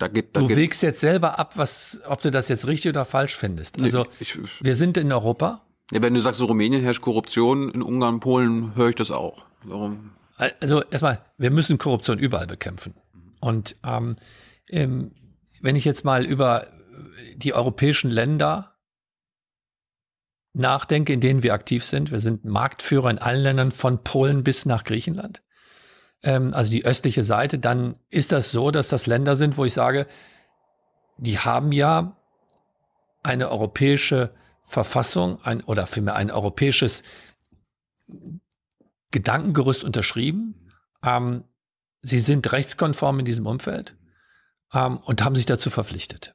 Da 0.00 0.08
geht, 0.08 0.34
da 0.34 0.40
Du 0.40 0.46
geht's- 0.48 0.58
wägst 0.58 0.82
jetzt 0.82 1.00
selber 1.00 1.38
ab, 1.38 1.56
was, 1.58 2.00
ob 2.06 2.22
du 2.22 2.30
das 2.30 2.48
jetzt 2.48 2.66
richtig 2.66 2.88
oder 2.88 3.04
falsch 3.04 3.36
findest. 3.36 3.76
Nee, 3.78 3.84
Also 3.84 4.06
ich, 4.18 4.36
wir 4.60 4.74
sind 4.74 4.96
in 4.96 5.12
Europa. 5.12 5.62
ja, 5.92 6.00
wenn 6.02 6.14
du 6.14 6.20
sagst, 6.20 6.40
in 6.40 6.46
Rumänien 6.46 6.82
herrscht 6.82 7.02
Korruption, 7.02 7.70
in 7.70 7.82
Ungarn, 7.82 8.18
Polen 8.18 8.74
höre 8.74 8.88
ich 8.88 8.94
das 8.96 9.10
auch. 9.10 9.44
Warum? 9.62 10.12
Also 10.36 10.82
erstmal, 10.84 11.22
wir 11.36 11.50
müssen 11.50 11.76
Korruption 11.76 12.18
überall 12.18 12.46
bekämpfen. 12.46 12.94
Und 13.40 13.76
ähm, 13.84 14.16
ähm, 14.68 15.12
wenn 15.60 15.76
ich 15.76 15.84
jetzt 15.84 16.02
mal 16.04 16.24
über 16.24 16.66
die 17.36 17.52
europäischen 17.52 18.10
Länder 18.10 18.74
nachdenke, 20.54 21.12
in 21.12 21.20
denen 21.20 21.42
wir 21.42 21.52
aktiv 21.54 21.84
sind, 21.84 22.10
wir 22.10 22.20
sind 22.20 22.44
Marktführer 22.46 23.10
in 23.10 23.18
allen 23.18 23.42
Ländern 23.42 23.70
von 23.70 24.02
Polen 24.02 24.42
bis 24.42 24.64
nach 24.66 24.84
Griechenland. 24.84 25.42
Ähm, 26.22 26.52
also 26.54 26.70
die 26.70 26.84
östliche 26.84 27.24
Seite, 27.24 27.58
dann 27.58 27.96
ist 28.08 28.32
das 28.32 28.50
so, 28.50 28.70
dass 28.70 28.88
das 28.88 29.06
Länder 29.06 29.36
sind, 29.36 29.56
wo 29.56 29.64
ich 29.64 29.72
sage, 29.72 30.06
die 31.16 31.38
haben 31.38 31.72
ja 31.72 32.16
eine 33.22 33.50
europäische 33.50 34.34
Verfassung 34.62 35.42
ein, 35.42 35.62
oder 35.62 35.86
vielmehr 35.86 36.14
ein 36.14 36.30
europäisches 36.30 37.02
Gedankengerüst 39.10 39.84
unterschrieben. 39.84 40.70
Ähm, 41.04 41.44
sie 42.02 42.20
sind 42.20 42.52
rechtskonform 42.52 43.18
in 43.20 43.24
diesem 43.24 43.46
Umfeld 43.46 43.96
ähm, 44.72 44.98
und 44.98 45.22
haben 45.22 45.34
sich 45.34 45.46
dazu 45.46 45.70
verpflichtet. 45.70 46.34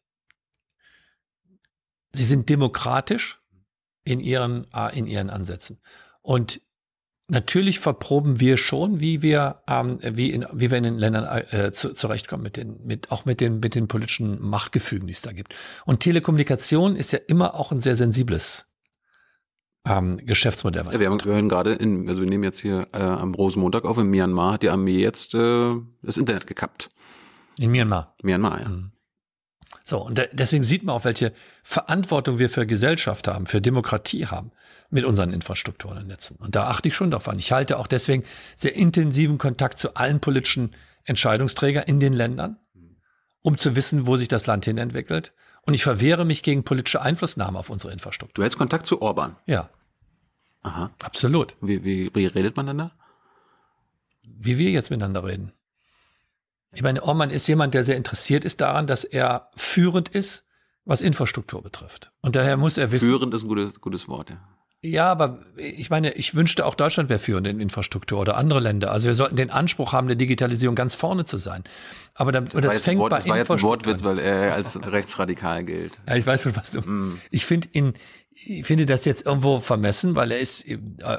Sie 2.13 2.25
sind 2.25 2.49
demokratisch 2.49 3.41
in 4.03 4.19
ihren, 4.19 4.71
äh, 4.73 4.97
in 4.97 5.07
ihren 5.07 5.29
Ansätzen. 5.29 5.81
Und 6.21 6.61
natürlich 7.27 7.79
verproben 7.79 8.39
wir 8.39 8.57
schon, 8.57 8.99
wie 8.99 9.21
wir, 9.21 9.61
ähm, 9.67 9.99
wie, 10.01 10.31
in, 10.31 10.45
wie 10.53 10.71
wir 10.71 10.77
in 10.77 10.83
den 10.83 10.97
Ländern 10.97 11.25
äh, 11.51 11.71
zu, 11.71 11.93
zurechtkommen 11.93 12.43
mit 12.43 12.57
den, 12.57 12.85
mit, 12.85 13.11
auch 13.11 13.25
mit 13.25 13.41
den, 13.41 13.59
mit 13.59 13.75
den 13.75 13.87
politischen 13.87 14.41
Machtgefügen, 14.41 15.07
die 15.07 15.13
es 15.13 15.21
da 15.21 15.31
gibt. 15.31 15.55
Und 15.85 15.99
Telekommunikation 16.01 16.95
ist 16.95 17.11
ja 17.11 17.19
immer 17.27 17.55
auch 17.55 17.71
ein 17.71 17.79
sehr 17.79 17.95
sensibles 17.95 18.67
ähm, 19.85 20.17
Geschäftsmodell. 20.17 20.85
Was 20.85 20.95
Ja, 20.95 20.99
wir 20.99 21.09
haben 21.09 21.23
wir 21.23 21.33
hören 21.33 21.49
gerade, 21.49 21.73
in, 21.73 22.07
also 22.07 22.21
wir 22.21 22.29
nehmen 22.29 22.43
jetzt 22.43 22.59
hier 22.59 22.87
äh, 22.93 22.97
am 22.97 23.33
Rosenmontag 23.33 23.85
auf, 23.85 23.97
in 23.97 24.07
Myanmar 24.07 24.53
hat 24.53 24.63
die 24.63 24.69
Armee 24.69 24.99
jetzt 24.99 25.33
äh, 25.35 25.75
das 26.01 26.17
Internet 26.17 26.47
gekappt. 26.47 26.89
in 27.57 27.71
Myanmar. 27.71 28.15
Myanmar, 28.23 28.61
ja. 28.61 28.69
Mhm. 28.69 28.91
So, 29.87 30.01
und 30.03 30.17
de- 30.17 30.29
deswegen 30.33 30.63
sieht 30.63 30.83
man 30.83 30.95
auch, 30.95 31.03
welche 31.05 31.31
Verantwortung 31.61 32.39
wir 32.39 32.49
für 32.49 32.65
Gesellschaft 32.65 33.27
haben, 33.27 33.45
für 33.45 33.61
Demokratie 33.61 34.25
haben 34.25 34.51
mit 34.89 35.05
unseren 35.05 35.31
Infrastrukturen 35.31 35.99
und 35.99 36.07
Netzen. 36.07 36.37
Und 36.37 36.55
da 36.55 36.67
achte 36.67 36.87
ich 36.87 36.95
schon 36.95 37.11
drauf 37.11 37.27
an. 37.29 37.37
Ich 37.37 37.51
halte 37.51 37.77
auch 37.77 37.85
deswegen 37.87 38.23
sehr 38.55 38.75
intensiven 38.75 39.37
Kontakt 39.37 39.77
zu 39.79 39.93
allen 39.95 40.19
politischen 40.19 40.75
Entscheidungsträgern 41.03 41.83
in 41.83 41.99
den 41.99 42.13
Ländern, 42.13 42.57
um 43.43 43.59
zu 43.59 43.75
wissen, 43.75 44.07
wo 44.07 44.17
sich 44.17 44.27
das 44.27 44.47
Land 44.47 44.65
hin 44.65 44.79
entwickelt. 44.79 45.33
Und 45.67 45.75
ich 45.75 45.83
verwehre 45.83 46.25
mich 46.25 46.41
gegen 46.41 46.63
politische 46.63 47.01
Einflussnahme 47.01 47.59
auf 47.59 47.69
unsere 47.69 47.93
Infrastruktur. 47.93 48.33
Du 48.33 48.41
hältst 48.43 48.57
Kontakt 48.57 48.87
zu 48.87 49.03
Orban. 49.03 49.35
Ja, 49.45 49.69
Aha. 50.63 50.89
absolut. 51.03 51.55
Wie, 51.61 51.83
wie, 51.83 52.09
wie 52.15 52.25
redet 52.25 52.55
man 52.57 52.65
dann 52.65 52.77
da? 52.79 52.91
Wie 54.23 54.57
wir 54.57 54.71
jetzt 54.71 54.89
miteinander 54.89 55.23
reden. 55.23 55.53
Ich 56.75 56.81
meine, 56.81 57.01
Orman 57.03 57.29
ist 57.29 57.47
jemand, 57.47 57.73
der 57.73 57.83
sehr 57.83 57.95
interessiert 57.95 58.45
ist 58.45 58.61
daran, 58.61 58.85
dass 58.85 59.03
er 59.03 59.49
führend 59.55 60.09
ist, 60.09 60.45
was 60.83 61.01
Infrastruktur 61.01 61.63
betrifft. 61.63 62.11
Und 62.21 62.35
daher 62.35 62.57
muss 62.57 62.77
er 62.77 62.91
wissen, 62.91 63.07
Führend 63.07 63.33
ist 63.33 63.43
ein 63.43 63.47
gutes, 63.47 63.81
gutes 63.81 64.07
Wort, 64.07 64.29
ja. 64.29 64.37
Ja, 64.85 65.09
aber 65.09 65.39
ich 65.57 65.89
meine, 65.89 66.11
ich 66.13 66.35
wünschte 66.35 66.63
auch 66.63 66.75
Deutschland 66.75 67.09
wäre 67.09 67.17
führend 67.17 67.47
in 67.47 67.59
Infrastruktur 67.59 68.19
oder 68.19 68.37
andere 68.37 68.59
Länder. 68.59 68.91
Also 68.91 69.07
wir 69.07 69.15
sollten 69.15 69.35
den 69.35 69.49
Anspruch 69.49 69.93
haben, 69.93 70.05
der 70.05 70.15
Digitalisierung 70.15 70.75
ganz 70.75 70.93
vorne 70.93 71.25
zu 71.25 71.37
sein. 71.37 71.63
Aber 72.13 72.31
dann, 72.31 72.45
das, 72.45 72.53
jetzt 72.53 72.65
ein 72.65 72.81
fängt 72.81 72.99
Wort, 72.99 73.09
bei 73.09 73.17
das 73.17 73.27
war 73.27 73.37
jetzt 73.37 73.51
ein 73.51 73.61
Wortwitz, 73.63 74.03
weil 74.03 74.19
er 74.19 74.53
als 74.53 74.79
rechtsradikal 74.85 75.63
gilt. 75.63 75.99
Ja, 76.07 76.15
ich 76.15 76.27
weiß 76.27 76.43
schon, 76.43 76.55
was 76.55 76.69
du. 76.69 76.81
Mm. 76.81 77.19
Ich 77.31 77.47
finde 77.47 77.67
ihn, 77.71 77.93
ich 78.35 78.65
finde 78.65 78.85
das 78.85 79.05
jetzt 79.05 79.25
irgendwo 79.25 79.59
vermessen, 79.59 80.15
weil 80.15 80.31
er 80.31 80.39
ist, 80.39 80.67
äh, 80.67 80.77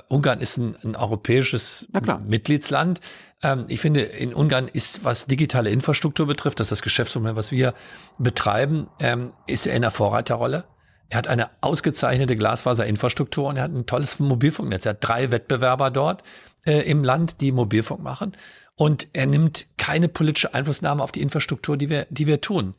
Ungarn 0.09 0.41
ist 0.41 0.59
ein, 0.59 0.77
ein 0.85 0.97
europäisches. 0.97 1.89
Mitgliedsland. 2.27 3.01
Ähm, 3.43 3.65
ich 3.69 3.81
finde, 3.81 4.03
in 4.03 4.35
Ungarn 4.35 4.69
ist, 4.69 5.05
was 5.05 5.27
digitale 5.27 5.71
Infrastruktur 5.71 6.27
betrifft, 6.27 6.61
das 6.61 6.67
ist 6.67 6.73
das 6.73 6.83
Geschäftsmodell, 6.83 7.37
was 7.37 7.53
wir 7.53 7.75
betreiben, 8.19 8.89
ähm, 9.01 9.33
ist 9.47 9.67
er 9.67 9.75
in 9.75 9.83
der 9.83 9.91
Vorreiterrolle. 9.91 10.65
Er 11.09 11.19
hat 11.19 11.29
eine 11.29 11.51
ausgezeichnete 11.61 12.37
Glasfaserinfrastruktur 12.37 13.49
und 13.49 13.57
er 13.57 13.63
hat 13.63 13.73
ein 13.73 13.87
tolles 13.87 14.19
Mobilfunknetz. 14.19 14.87
Er 14.87 14.91
hat 14.91 14.99
drei 15.01 15.31
Wettbewerber 15.31 15.91
dort 15.91 16.23
äh, 16.67 16.81
im 16.81 17.03
Land, 17.03 17.41
die 17.41 17.53
Mobilfunk 17.53 18.03
machen. 18.03 18.33
Und 18.75 19.09
er 19.15 19.27
nimmt 19.27 19.67
keine 19.79 20.09
politische 20.09 20.53
Einflussnahme 20.53 21.03
auf 21.03 21.13
die 21.13 21.23
Infrastruktur, 21.23 21.77
die 21.77 21.89
wir, 21.89 22.07
die 22.11 22.27
wir 22.27 22.41
tun 22.41 22.75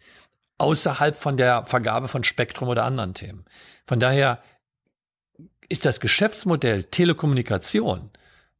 außerhalb 0.57 1.15
von 1.15 1.37
der 1.37 1.65
Vergabe 1.65 2.07
von 2.07 2.23
Spektrum 2.23 2.69
oder 2.69 2.83
anderen 2.83 3.13
Themen. 3.13 3.45
Von 3.85 3.99
daher 3.99 4.41
ist 5.69 5.85
das 5.85 5.99
Geschäftsmodell 5.99 6.83
Telekommunikation 6.83 8.11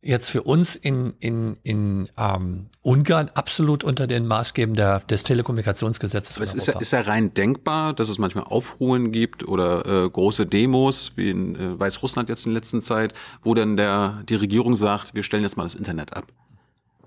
jetzt 0.02 0.30
für 0.30 0.44
uns 0.44 0.76
in, 0.76 1.16
in, 1.20 1.58
in 1.64 2.10
ähm, 2.18 2.70
Ungarn 2.82 3.30
absolut 3.34 3.84
unter 3.84 4.08
den 4.08 4.28
Maßstäben 4.28 4.76
der, 4.76 5.00
des 5.02 5.24
Telekommunikationsgesetzes 5.24 6.40
es 6.40 6.54
ist 6.54 6.68
ja, 6.68 6.80
ist 6.80 6.92
ja 6.92 7.02
rein 7.02 7.34
denkbar, 7.34 7.94
dass 7.94 8.08
es 8.08 8.18
manchmal 8.18 8.46
Aufruhen 8.46 9.12
gibt 9.12 9.48
oder 9.48 10.06
äh, 10.06 10.10
große 10.10 10.46
Demos, 10.46 11.14
wie 11.16 11.30
in 11.30 11.56
äh, 11.56 11.80
Weißrussland 11.80 12.30
jetzt 12.30 12.46
in 12.46 12.54
letzter 12.54 12.80
Zeit, 12.80 13.14
wo 13.42 13.54
dann 13.54 13.76
der, 13.76 14.24
die 14.30 14.36
Regierung 14.36 14.76
sagt, 14.76 15.16
wir 15.16 15.24
stellen 15.24 15.44
jetzt 15.44 15.58
mal 15.58 15.64
das 15.64 15.76
Internet 15.76 16.16
ab. 16.16 16.26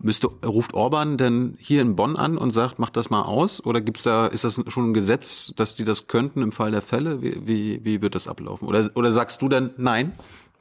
Müsste, 0.03 0.29
ruft 0.29 0.73
Orban 0.73 1.19
denn 1.19 1.57
hier 1.59 1.83
in 1.83 1.95
Bonn 1.95 2.17
an 2.17 2.39
und 2.39 2.51
sagt, 2.53 2.79
macht 2.79 2.97
das 2.97 3.11
mal 3.11 3.23
aus? 3.23 3.65
Oder 3.65 3.81
gibt's 3.83 4.03
da, 4.03 4.27
ist 4.27 4.45
das 4.45 4.61
schon 4.69 4.91
ein 4.91 4.95
Gesetz, 4.95 5.53
dass 5.57 5.75
die 5.75 5.85
das 5.85 6.07
könnten 6.07 6.43
im 6.43 6.53
Fall 6.53 6.71
der 6.71 6.81
Fälle? 6.81 7.21
Wie, 7.21 7.47
wie, 7.47 7.85
wie 7.85 8.01
wird 8.01 8.15
das 8.15 8.27
ablaufen? 8.27 8.67
Oder, 8.67 8.89
oder 8.95 9.13
sagst 9.13 9.43
du 9.43 9.49
dann, 9.49 9.71
nein, 9.77 10.13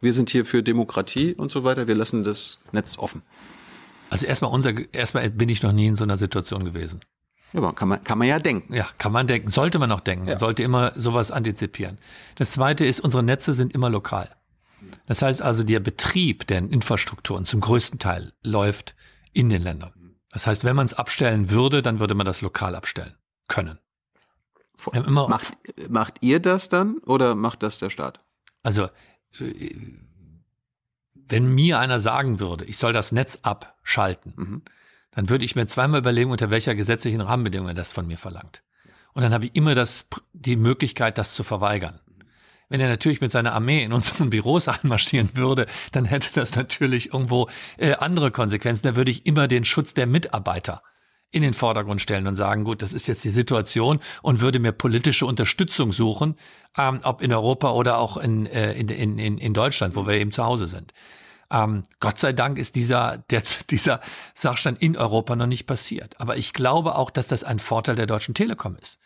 wir 0.01 0.11
sind 0.13 0.29
hier 0.29 0.45
für 0.45 0.61
Demokratie 0.61 1.35
und 1.35 1.51
so 1.51 1.63
weiter, 1.63 1.87
wir 1.87 1.95
lassen 1.95 2.23
das 2.23 2.59
Netz 2.71 2.97
offen? 2.97 3.21
also 4.09 4.25
erstmal 4.25 4.51
unser, 4.51 4.73
erstmal 4.91 5.29
bin 5.29 5.49
ich 5.49 5.61
noch 5.61 5.71
nie 5.71 5.85
in 5.87 5.95
so 5.95 6.03
einer 6.03 6.17
Situation 6.17 6.65
gewesen. 6.65 6.99
Ja, 7.53 7.71
kann 7.73 7.89
man, 7.89 8.03
kann 8.03 8.17
man 8.17 8.27
ja 8.27 8.39
denken. 8.39 8.73
Ja, 8.73 8.87
kann 8.97 9.11
man 9.11 9.27
denken, 9.27 9.49
sollte 9.51 9.77
man 9.79 9.91
auch 9.91 9.99
denken, 9.99 10.25
man 10.25 10.33
Ja. 10.33 10.39
sollte 10.39 10.63
immer 10.63 10.91
sowas 10.95 11.31
antizipieren. 11.31 11.97
Das 12.35 12.51
zweite 12.51 12.85
ist, 12.85 12.99
unsere 12.99 13.23
Netze 13.23 13.53
sind 13.53 13.73
immer 13.73 13.89
lokal. 13.89 14.29
Das 15.05 15.21
heißt 15.21 15.41
also, 15.41 15.63
der 15.63 15.79
Betrieb 15.79 16.47
der 16.47 16.57
Infrastrukturen 16.59 17.45
zum 17.45 17.61
größten 17.61 17.99
Teil 17.99 18.33
läuft 18.43 18.95
in 19.33 19.49
den 19.49 19.61
Ländern. 19.61 20.15
Das 20.31 20.45
heißt, 20.47 20.63
wenn 20.63 20.75
man 20.75 20.85
es 20.85 20.93
abstellen 20.93 21.49
würde, 21.49 21.81
dann 21.81 21.99
würde 21.99 22.13
man 22.15 22.25
das 22.25 22.41
lokal 22.41 22.75
abstellen 22.75 23.15
können. 23.47 23.79
Macht, 25.27 25.57
macht 25.89 26.15
ihr 26.21 26.39
das 26.39 26.69
dann 26.69 26.99
oder 26.99 27.35
macht 27.35 27.63
das 27.63 27.79
der 27.79 27.89
Staat? 27.89 28.23
also, 28.63 28.89
äh, 29.39 29.75
wenn 31.13 31.53
mir 31.53 31.79
einer 31.79 31.99
sagen 31.99 32.39
würde, 32.39 32.65
ich 32.65 32.77
soll 32.77 32.93
das 32.93 33.11
Netz 33.11 33.39
abschalten, 33.43 34.33
Mhm. 34.35 34.61
dann 35.11 35.29
würde 35.29 35.45
ich 35.45 35.55
mir 35.55 35.67
zweimal 35.67 35.99
überlegen, 35.99 36.31
unter 36.31 36.49
welcher 36.49 36.75
gesetzlichen 36.75 37.21
Rahmenbedingung 37.21 37.67
er 37.67 37.73
das 37.73 37.91
von 37.91 38.07
mir 38.07 38.17
verlangt. 38.17 38.63
Und 39.13 39.21
dann 39.23 39.33
habe 39.33 39.45
ich 39.45 39.55
immer 39.55 39.75
das, 39.75 40.07
die 40.33 40.55
Möglichkeit, 40.55 41.17
das 41.17 41.33
zu 41.35 41.43
verweigern. 41.43 41.99
Wenn 42.69 42.79
er 42.79 42.87
natürlich 42.87 43.19
mit 43.19 43.31
seiner 43.31 43.53
Armee 43.53 43.83
in 43.83 43.93
unseren 43.93 44.29
Büros 44.31 44.67
einmarschieren 44.67 45.31
würde, 45.33 45.65
dann 45.91 46.05
hätte 46.05 46.29
das 46.33 46.55
natürlich 46.55 47.13
irgendwo 47.13 47.49
äh, 47.77 47.93
andere 47.93 48.31
Konsequenzen. 48.31 48.87
Da 48.87 48.95
würde 48.95 49.11
ich 49.11 49.25
immer 49.25 49.47
den 49.47 49.65
Schutz 49.65 49.93
der 49.93 50.07
Mitarbeiter 50.07 50.81
in 51.31 51.43
den 51.43 51.53
Vordergrund 51.53 52.01
stellen 52.01 52.25
und 52.25 52.35
sagen, 52.35 52.63
gut, 52.63 52.81
das 52.81 52.93
ist 52.93 53.07
jetzt 53.07 53.23
die 53.23 53.29
Situation 53.29 53.99
und 54.21 54.41
würde 54.41 54.59
mir 54.59 54.71
politische 54.71 55.25
Unterstützung 55.25 55.91
suchen, 55.91 56.35
ähm, 56.77 57.01
ob 57.03 57.21
in 57.21 57.31
Europa 57.31 57.71
oder 57.71 57.97
auch 57.97 58.17
in, 58.17 58.47
äh, 58.47 58.73
in, 58.73 58.89
in, 58.89 59.37
in 59.37 59.53
Deutschland, 59.53 59.95
wo 59.95 60.07
wir 60.07 60.15
eben 60.15 60.31
zu 60.31 60.43
Hause 60.43 60.65
sind. 60.65 60.93
Ähm, 61.51 61.83
Gott 61.99 62.19
sei 62.19 62.33
Dank 62.33 62.57
ist 62.57 62.75
dieser, 62.75 63.19
der, 63.29 63.43
dieser 63.69 63.99
Sachstand 64.33 64.81
in 64.81 64.97
Europa 64.97 65.35
noch 65.35 65.47
nicht 65.47 65.65
passiert. 65.65 66.19
Aber 66.19 66.37
ich 66.37 66.53
glaube 66.53 66.95
auch, 66.95 67.11
dass 67.11 67.27
das 67.27 67.43
ein 67.43 67.59
Vorteil 67.59 67.95
der 67.95 68.07
Deutschen 68.07 68.33
Telekom 68.33 68.75
ist. 68.75 68.99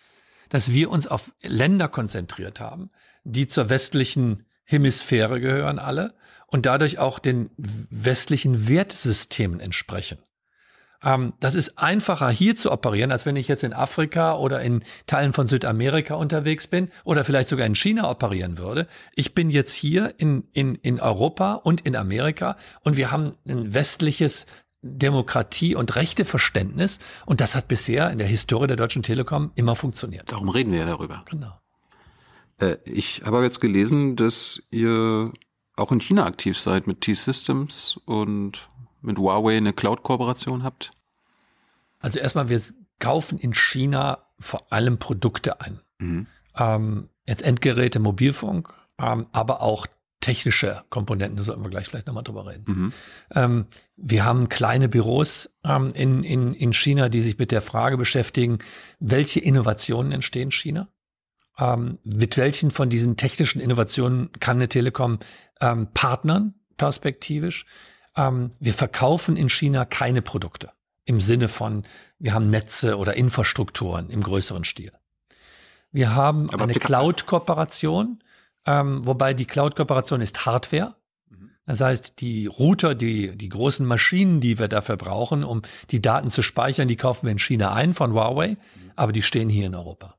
Dass 0.50 0.72
wir 0.72 0.92
uns 0.92 1.08
auf 1.08 1.32
Länder 1.42 1.88
konzentriert 1.88 2.60
haben, 2.60 2.92
die 3.24 3.48
zur 3.48 3.70
westlichen 3.70 4.46
Hemisphäre 4.64 5.40
gehören 5.40 5.80
alle 5.80 6.14
und 6.48 6.66
dadurch 6.66 7.00
auch 7.00 7.20
den 7.20 7.50
westlichen 7.58 8.68
Wertsystemen 8.68 9.60
entsprechen. 9.60 10.20
Ähm, 11.04 11.34
das 11.40 11.56
ist 11.56 11.78
einfacher 11.78 12.30
hier 12.30 12.56
zu 12.56 12.72
operieren, 12.72 13.12
als 13.12 13.26
wenn 13.26 13.36
ich 13.36 13.48
jetzt 13.48 13.64
in 13.64 13.74
Afrika 13.74 14.38
oder 14.38 14.62
in 14.62 14.84
Teilen 15.06 15.34
von 15.34 15.48
Südamerika 15.48 16.16
unterwegs 16.16 16.68
bin 16.68 16.90
oder 17.04 17.26
vielleicht 17.26 17.50
sogar 17.50 17.66
in 17.66 17.76
China 17.76 18.10
operieren 18.10 18.58
würde. 18.58 18.88
Ich 19.14 19.34
bin 19.34 19.50
jetzt 19.50 19.74
hier 19.74 20.14
in, 20.18 20.48
in, 20.54 20.76
in 20.76 21.02
Europa 21.02 21.56
und 21.56 21.82
in 21.82 21.96
Amerika 21.96 22.58
und 22.82 22.98
wir 22.98 23.12
haben 23.12 23.36
ein 23.48 23.74
westliches 23.74 24.46
Demokratie- 24.82 25.76
und 25.76 25.96
Rechteverständnis 25.96 27.00
und 27.26 27.42
das 27.42 27.56
hat 27.56 27.68
bisher 27.68 28.12
in 28.12 28.18
der 28.18 28.28
Historie 28.28 28.68
der 28.68 28.76
Deutschen 28.76 29.02
Telekom 29.02 29.52
immer 29.56 29.76
funktioniert. 29.76 30.32
Darum 30.32 30.50
reden 30.50 30.72
wir 30.72 30.80
ja 30.80 30.86
darüber. 30.86 31.24
Genau. 31.30 31.54
Äh, 32.60 32.78
ich 32.86 33.24
habe 33.26 33.44
jetzt 33.44 33.60
gelesen, 33.60 34.16
dass 34.16 34.62
ihr 34.72 35.32
auch 35.76 35.92
in 35.92 36.00
China 36.00 36.26
aktiv 36.26 36.58
seid 36.58 36.88
mit 36.88 37.02
T-Systems 37.02 38.00
und 38.06 38.70
mit 39.02 39.18
Huawei 39.18 39.58
eine 39.58 39.74
Cloud-Kooperation 39.74 40.64
habt? 40.64 40.92
Also 42.00 42.20
erstmal, 42.20 42.50
wir 42.50 42.62
kaufen 43.00 43.38
in 43.38 43.54
China 43.54 44.20
vor 44.40 44.72
allem 44.72 44.98
Produkte 44.98 45.62
ein. 45.62 45.82
Mhm. 46.00 46.28
Ähm, 46.58 47.10
jetzt 47.26 47.42
Endgeräte, 47.42 48.00
Mobilfunk, 48.00 48.74
ähm, 49.00 49.28
aber 49.32 49.62
auch 49.62 49.88
technische 50.20 50.84
Komponenten, 50.90 51.36
da 51.36 51.44
sollten 51.44 51.64
wir 51.64 51.70
gleich 51.70 51.88
vielleicht 51.88 52.08
nochmal 52.08 52.24
drüber 52.24 52.48
reden. 52.48 52.64
Mhm. 52.66 52.94
Ähm, 53.36 53.66
wir 53.98 54.24
haben 54.24 54.48
kleine 54.48 54.88
Büros 54.88 55.50
ähm, 55.66 55.90
in, 55.94 56.24
in, 56.24 56.54
in 56.54 56.72
China, 56.72 57.10
die 57.10 57.22
sich 57.22 57.38
mit 57.38 57.52
der 57.52 57.62
Frage 57.62 57.98
beschäftigen, 57.98 58.60
welche 59.00 59.42
Innovationen 59.42 60.14
entstehen 60.14 60.44
in 60.44 60.52
China? 60.52 60.88
Ähm, 61.60 62.00
mit 62.04 62.38
welchen 62.38 62.72
von 62.72 62.90
diesen 62.90 63.18
technischen 63.18 63.62
Innovationen 63.62 64.32
kann 64.40 64.58
eine 64.58 64.70
Telekom 64.70 65.20
ähm, 65.62 65.88
partnern, 65.94 66.56
perspektivisch? 66.78 67.66
ähm, 68.16 68.52
wir 68.60 68.74
verkaufen 68.74 69.38
in 69.38 69.50
China 69.50 69.86
keine 69.86 70.22
Produkte 70.22 70.72
im 71.06 71.20
Sinne 71.20 71.50
von, 71.50 71.84
wir 72.18 72.34
haben 72.34 72.50
Netze 72.50 72.98
oder 72.98 73.16
Infrastrukturen 73.16 74.10
im 74.10 74.24
größeren 74.24 74.64
Stil. 74.64 74.92
Wir 75.92 76.16
haben 76.16 76.50
Aber 76.52 76.64
eine 76.64 76.74
Cloud-Kooperation, 76.74 78.24
ähm, 78.66 79.06
wobei 79.06 79.34
die 79.34 79.46
Cloud-Kooperation 79.46 80.22
ist 80.22 80.46
Hardware. 80.46 80.96
Mhm. 81.30 81.52
Das 81.66 81.82
heißt, 81.82 82.22
die 82.22 82.48
Router, 82.48 82.96
die, 82.96 83.38
die 83.38 83.50
großen 83.50 83.86
Maschinen, 83.86 84.40
die 84.40 84.60
wir 84.60 84.70
dafür 84.70 84.96
brauchen, 84.96 85.44
um 85.44 85.62
die 85.92 86.02
Daten 86.02 86.30
zu 86.30 86.42
speichern, 86.42 86.88
die 86.88 86.96
kaufen 86.96 87.26
wir 87.28 87.32
in 87.32 87.40
China 87.40 87.74
ein 87.74 87.94
von 87.94 88.14
Huawei, 88.14 88.52
mhm. 88.52 88.58
aber 88.96 89.12
die 89.12 89.24
stehen 89.24 89.50
hier 89.50 89.66
in 89.66 89.76
Europa. 89.76 90.16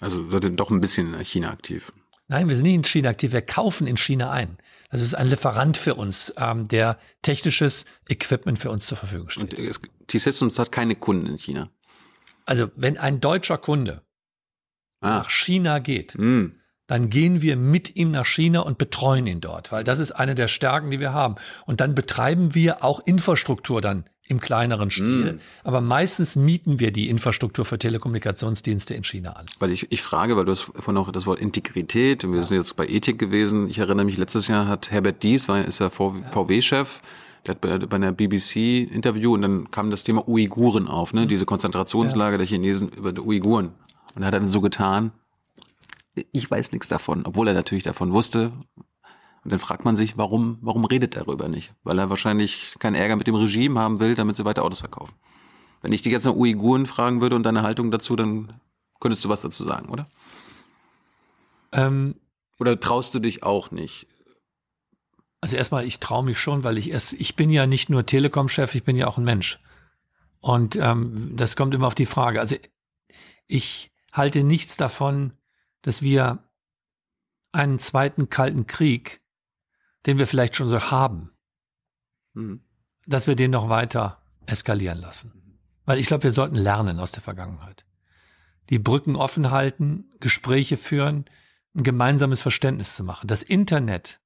Also 0.00 0.28
seid 0.28 0.44
ihr 0.44 0.50
doch 0.50 0.70
ein 0.70 0.80
bisschen 0.80 1.14
in 1.14 1.24
China 1.24 1.50
aktiv. 1.50 1.92
Nein, 2.28 2.48
wir 2.48 2.56
sind 2.56 2.64
nicht 2.64 2.74
in 2.74 2.84
China 2.84 3.10
aktiv, 3.10 3.32
wir 3.32 3.42
kaufen 3.42 3.86
in 3.86 3.96
China 3.96 4.30
ein. 4.30 4.58
Das 4.90 5.02
ist 5.02 5.14
ein 5.14 5.28
Lieferant 5.28 5.76
für 5.76 5.94
uns, 5.94 6.32
ähm, 6.38 6.68
der 6.68 6.98
technisches 7.22 7.84
Equipment 8.08 8.58
für 8.58 8.70
uns 8.70 8.86
zur 8.86 8.96
Verfügung 8.96 9.28
stellt. 9.28 9.54
Und 9.54 9.80
T-Systems 10.06 10.58
hat 10.58 10.72
keine 10.72 10.96
Kunden 10.96 11.26
in 11.26 11.38
China. 11.38 11.70
Also 12.44 12.70
wenn 12.76 12.98
ein 12.98 13.20
deutscher 13.20 13.58
Kunde 13.58 14.02
ah. 15.00 15.08
nach 15.08 15.30
China 15.30 15.78
geht, 15.78 16.16
mm. 16.18 16.54
dann 16.86 17.10
gehen 17.10 17.42
wir 17.42 17.56
mit 17.56 17.96
ihm 17.96 18.10
nach 18.10 18.26
China 18.26 18.60
und 18.60 18.78
betreuen 18.78 19.26
ihn 19.26 19.40
dort, 19.40 19.72
weil 19.72 19.84
das 19.84 19.98
ist 19.98 20.12
eine 20.12 20.34
der 20.34 20.48
Stärken, 20.48 20.90
die 20.90 21.00
wir 21.00 21.12
haben. 21.12 21.36
Und 21.66 21.80
dann 21.80 21.94
betreiben 21.94 22.54
wir 22.54 22.84
auch 22.84 23.00
Infrastruktur 23.00 23.80
dann 23.80 24.04
im 24.32 24.40
kleineren 24.40 24.90
Stil. 24.90 25.34
Mm. 25.34 25.40
Aber 25.62 25.80
meistens 25.80 26.34
mieten 26.34 26.80
wir 26.80 26.90
die 26.90 27.08
Infrastruktur 27.08 27.64
für 27.64 27.78
Telekommunikationsdienste 27.78 28.94
in 28.94 29.04
China 29.04 29.32
an. 29.32 29.46
Weil 29.60 29.70
ich, 29.70 29.86
ich 29.92 30.02
frage, 30.02 30.36
weil 30.36 30.44
du 30.44 30.50
hast 30.50 30.62
vorhin 30.62 30.96
auch 30.96 31.12
das 31.12 31.26
Wort 31.26 31.38
Integrität, 31.38 32.24
wir 32.24 32.34
ja. 32.34 32.42
sind 32.42 32.56
jetzt 32.56 32.74
bei 32.74 32.88
Ethik 32.88 33.18
gewesen. 33.18 33.68
Ich 33.68 33.78
erinnere 33.78 34.04
mich, 34.04 34.16
letztes 34.16 34.48
Jahr 34.48 34.66
hat 34.66 34.90
Herbert 34.90 35.22
Dies, 35.22 35.48
war, 35.48 35.64
ist 35.64 35.78
ja 35.78 35.90
VW-Chef, 35.90 37.00
der 37.46 37.54
hat 37.54 37.60
bei, 37.60 37.78
bei 37.78 37.96
einer 37.96 38.12
BBC-Interview 38.12 39.34
und 39.34 39.42
dann 39.42 39.70
kam 39.70 39.90
das 39.90 40.02
Thema 40.02 40.26
Uiguren 40.26 40.88
auf, 40.88 41.12
ne? 41.12 41.22
Mhm. 41.22 41.28
diese 41.28 41.44
Konzentrationslage 41.44 42.34
ja. 42.34 42.38
der 42.38 42.46
Chinesen 42.46 42.88
über 42.88 43.12
die 43.12 43.20
Uiguren. 43.20 43.72
Und 44.14 44.22
er 44.22 44.26
hat 44.26 44.34
dann 44.34 44.50
so 44.50 44.60
getan, 44.60 45.12
ich 46.32 46.50
weiß 46.50 46.72
nichts 46.72 46.88
davon, 46.88 47.24
obwohl 47.24 47.48
er 47.48 47.54
natürlich 47.54 47.84
davon 47.84 48.12
wusste, 48.12 48.52
und 49.44 49.50
dann 49.50 49.58
fragt 49.58 49.84
man 49.84 49.96
sich, 49.96 50.16
warum, 50.16 50.58
warum 50.60 50.84
redet 50.84 51.16
er 51.16 51.24
darüber 51.24 51.48
nicht? 51.48 51.74
Weil 51.82 51.98
er 51.98 52.10
wahrscheinlich 52.10 52.76
keinen 52.78 52.94
Ärger 52.94 53.16
mit 53.16 53.26
dem 53.26 53.34
Regime 53.34 53.78
haben 53.80 53.98
will, 53.98 54.14
damit 54.14 54.36
sie 54.36 54.44
weiter 54.44 54.64
Autos 54.64 54.78
verkaufen. 54.80 55.14
Wenn 55.80 55.92
ich 55.92 56.02
dich 56.02 56.12
jetzt 56.12 56.24
nach 56.24 56.34
Uiguren 56.34 56.86
fragen 56.86 57.20
würde 57.20 57.34
und 57.34 57.42
deine 57.42 57.62
Haltung 57.62 57.90
dazu, 57.90 58.14
dann 58.14 58.60
könntest 59.00 59.24
du 59.24 59.28
was 59.28 59.42
dazu 59.42 59.64
sagen, 59.64 59.88
oder? 59.88 60.06
Ähm, 61.72 62.14
oder 62.60 62.78
traust 62.78 63.14
du 63.14 63.18
dich 63.18 63.42
auch 63.42 63.72
nicht? 63.72 64.06
Also 65.40 65.56
erstmal, 65.56 65.84
ich 65.86 65.98
traue 65.98 66.24
mich 66.24 66.38
schon, 66.38 66.62
weil 66.62 66.78
ich 66.78 66.90
erst, 66.90 67.14
ich 67.14 67.34
bin 67.34 67.50
ja 67.50 67.66
nicht 67.66 67.90
nur 67.90 68.06
Telekom-Chef, 68.06 68.76
ich 68.76 68.84
bin 68.84 68.96
ja 68.96 69.08
auch 69.08 69.18
ein 69.18 69.24
Mensch. 69.24 69.58
Und 70.38 70.76
ähm, 70.76 71.32
das 71.36 71.56
kommt 71.56 71.74
immer 71.74 71.88
auf 71.88 71.96
die 71.96 72.06
Frage. 72.06 72.38
Also 72.38 72.56
ich 73.48 73.90
halte 74.12 74.44
nichts 74.44 74.76
davon, 74.76 75.32
dass 75.82 76.02
wir 76.02 76.44
einen 77.50 77.80
zweiten 77.80 78.28
Kalten 78.28 78.68
Krieg 78.68 79.21
den 80.06 80.18
wir 80.18 80.26
vielleicht 80.26 80.56
schon 80.56 80.68
so 80.68 80.90
haben, 80.90 81.30
mhm. 82.34 82.60
dass 83.06 83.26
wir 83.26 83.36
den 83.36 83.50
noch 83.50 83.68
weiter 83.68 84.20
eskalieren 84.46 85.00
lassen. 85.00 85.58
Weil 85.84 85.98
ich 85.98 86.06
glaube, 86.06 86.24
wir 86.24 86.32
sollten 86.32 86.56
lernen 86.56 86.98
aus 87.00 87.12
der 87.12 87.22
Vergangenheit. 87.22 87.84
Die 88.70 88.78
Brücken 88.78 89.16
offen 89.16 89.50
halten, 89.50 90.10
Gespräche 90.20 90.76
führen, 90.76 91.24
ein 91.74 91.82
gemeinsames 91.82 92.40
Verständnis 92.40 92.94
zu 92.94 93.04
machen. 93.04 93.26
Das 93.26 93.42
Internet, 93.42 94.20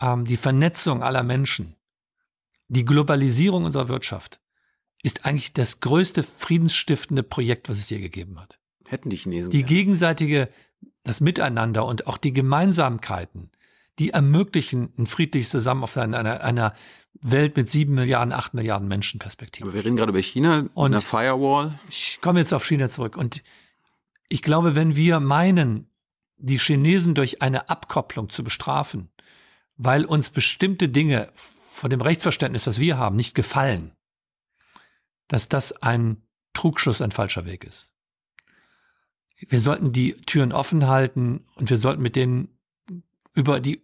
ähm, 0.00 0.24
die 0.24 0.36
Vernetzung 0.36 1.02
aller 1.02 1.22
Menschen, 1.22 1.76
die 2.68 2.84
Globalisierung 2.84 3.64
unserer 3.64 3.88
Wirtschaft 3.88 4.40
ist 5.02 5.26
eigentlich 5.26 5.52
das 5.52 5.80
größte 5.80 6.22
friedensstiftende 6.22 7.22
Projekt, 7.22 7.68
was 7.68 7.78
es 7.78 7.90
je 7.90 7.98
gegeben 7.98 8.40
hat. 8.40 8.58
Hätten 8.86 9.10
die 9.10 9.16
Chinesen. 9.16 9.50
Die 9.50 9.64
gegenseitige, 9.64 10.48
das 11.02 11.20
Miteinander 11.20 11.84
und 11.84 12.06
auch 12.06 12.16
die 12.16 12.32
Gemeinsamkeiten, 12.32 13.50
die 13.98 14.10
ermöglichen 14.10 14.92
ein 14.98 15.06
friedliches 15.06 15.50
Zusammen 15.50 15.82
auf 15.82 15.96
einer, 15.96 16.42
einer, 16.42 16.74
Welt 17.20 17.56
mit 17.56 17.70
sieben 17.70 17.94
Milliarden, 17.94 18.32
acht 18.32 18.54
Milliarden 18.54 18.88
Menschen 18.88 19.20
Perspektive. 19.20 19.68
Aber 19.68 19.74
wir 19.74 19.84
reden 19.84 19.96
gerade 19.96 20.10
über 20.10 20.22
China 20.22 20.66
und 20.74 20.92
einer 20.92 21.00
Firewall. 21.00 21.78
Ich 21.88 22.18
komme 22.20 22.40
jetzt 22.40 22.54
auf 22.54 22.64
China 22.64 22.88
zurück 22.88 23.16
und 23.16 23.42
ich 24.28 24.42
glaube, 24.42 24.74
wenn 24.74 24.96
wir 24.96 25.20
meinen, 25.20 25.90
die 26.38 26.58
Chinesen 26.58 27.14
durch 27.14 27.42
eine 27.42 27.68
Abkopplung 27.68 28.30
zu 28.30 28.42
bestrafen, 28.42 29.10
weil 29.76 30.04
uns 30.04 30.30
bestimmte 30.30 30.88
Dinge 30.88 31.30
von 31.34 31.90
dem 31.90 32.00
Rechtsverständnis, 32.00 32.66
was 32.66 32.80
wir 32.80 32.96
haben, 32.96 33.16
nicht 33.16 33.34
gefallen, 33.34 33.92
dass 35.28 35.48
das 35.48 35.72
ein 35.82 36.22
Trugschuss, 36.54 37.00
ein 37.00 37.12
falscher 37.12 37.44
Weg 37.44 37.64
ist. 37.64 37.92
Wir 39.36 39.60
sollten 39.60 39.92
die 39.92 40.14
Türen 40.22 40.52
offen 40.52 40.86
halten 40.86 41.44
und 41.56 41.70
wir 41.70 41.76
sollten 41.76 42.02
mit 42.02 42.16
denen 42.16 42.48
über 43.34 43.60
die 43.60 43.80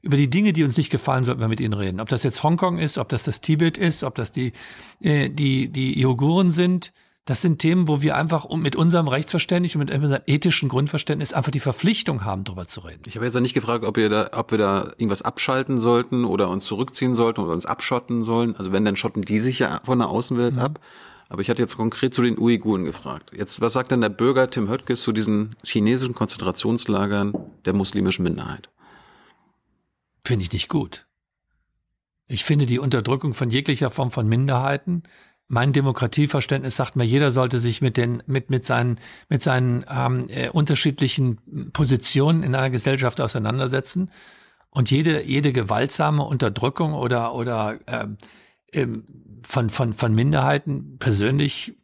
über 0.00 0.16
die 0.16 0.30
Dinge, 0.30 0.52
die 0.52 0.62
uns 0.62 0.76
nicht 0.76 0.90
gefallen, 0.90 1.24
sollten 1.24 1.40
wir 1.40 1.48
mit 1.48 1.60
ihnen 1.60 1.72
reden. 1.72 2.00
Ob 2.00 2.08
das 2.08 2.22
jetzt 2.22 2.42
Hongkong 2.42 2.78
ist, 2.78 2.98
ob 2.98 3.08
das 3.08 3.24
das 3.24 3.40
Tibet 3.40 3.76
ist, 3.76 4.04
ob 4.04 4.14
das 4.14 4.30
die, 4.30 4.52
äh, 5.00 5.28
die, 5.28 5.68
die 5.68 6.04
Uiguren 6.06 6.52
sind. 6.52 6.92
Das 7.24 7.42
sind 7.42 7.58
Themen, 7.58 7.88
wo 7.88 8.00
wir 8.00 8.16
einfach 8.16 8.48
mit 8.48 8.74
unserem 8.74 9.06
Rechtsverständnis 9.06 9.74
und 9.74 9.80
mit 9.80 9.90
unserem 9.90 10.22
ethischen 10.26 10.70
Grundverständnis 10.70 11.34
einfach 11.34 11.50
die 11.50 11.60
Verpflichtung 11.60 12.24
haben, 12.24 12.44
darüber 12.44 12.66
zu 12.66 12.80
reden. 12.80 13.02
Ich 13.06 13.16
habe 13.16 13.26
jetzt 13.26 13.34
ja 13.34 13.40
nicht 13.40 13.52
gefragt, 13.52 13.84
ob 13.84 13.96
wir 13.96 14.08
da, 14.08 14.30
ob 14.32 14.50
wir 14.50 14.56
da 14.56 14.84
irgendwas 14.96 15.20
abschalten 15.20 15.78
sollten 15.78 16.24
oder 16.24 16.48
uns 16.48 16.64
zurückziehen 16.64 17.14
sollten 17.14 17.42
oder 17.42 17.52
uns 17.52 17.66
abschotten 17.66 18.22
sollen. 18.22 18.56
Also 18.56 18.72
wenn, 18.72 18.86
dann 18.86 18.96
schotten 18.96 19.22
die 19.22 19.40
sich 19.40 19.58
ja 19.58 19.80
von 19.84 19.98
der 19.98 20.08
Außenwelt 20.08 20.54
mhm. 20.54 20.60
ab. 20.60 20.80
Aber 21.28 21.42
ich 21.42 21.50
hatte 21.50 21.62
jetzt 21.62 21.76
konkret 21.76 22.14
zu 22.14 22.22
den 22.22 22.38
Uiguren 22.38 22.84
gefragt. 22.84 23.32
Jetzt, 23.34 23.60
was 23.60 23.74
sagt 23.74 23.90
denn 23.90 24.00
der 24.00 24.08
Bürger 24.08 24.48
Tim 24.48 24.68
Höttges 24.68 25.02
zu 25.02 25.12
diesen 25.12 25.56
chinesischen 25.62 26.14
Konzentrationslagern 26.14 27.34
der 27.64 27.74
muslimischen 27.74 28.22
Minderheit? 28.22 28.70
Finde 30.24 30.42
ich 30.42 30.52
nicht 30.52 30.68
gut. 30.68 31.06
Ich 32.26 32.44
finde 32.44 32.66
die 32.66 32.78
Unterdrückung 32.78 33.34
von 33.34 33.50
jeglicher 33.50 33.90
Form 33.90 34.10
von 34.10 34.28
Minderheiten 34.28 35.02
mein 35.48 35.72
Demokratieverständnis 35.72 36.76
sagt 36.76 36.94
mir, 36.94 37.04
jeder 37.04 37.32
sollte 37.32 37.58
sich 37.58 37.80
mit 37.80 37.96
den 37.96 38.22
mit 38.26 38.50
mit 38.50 38.64
seinen 38.66 39.00
mit 39.30 39.42
seinen 39.42 39.84
ähm, 39.90 40.26
äh, 40.28 40.50
unterschiedlichen 40.50 41.70
Positionen 41.72 42.42
in 42.42 42.54
einer 42.54 42.70
Gesellschaft 42.70 43.20
auseinandersetzen 43.20 44.10
und 44.70 44.90
jede 44.90 45.24
jede 45.24 45.52
gewaltsame 45.52 46.22
Unterdrückung 46.22 46.92
oder 46.92 47.34
oder 47.34 47.78
ähm, 47.86 48.18
ähm, 48.72 49.04
von 49.48 49.70
von 49.70 49.94
von 49.94 50.14
Minderheiten 50.14 50.98
persönlich 50.98 51.74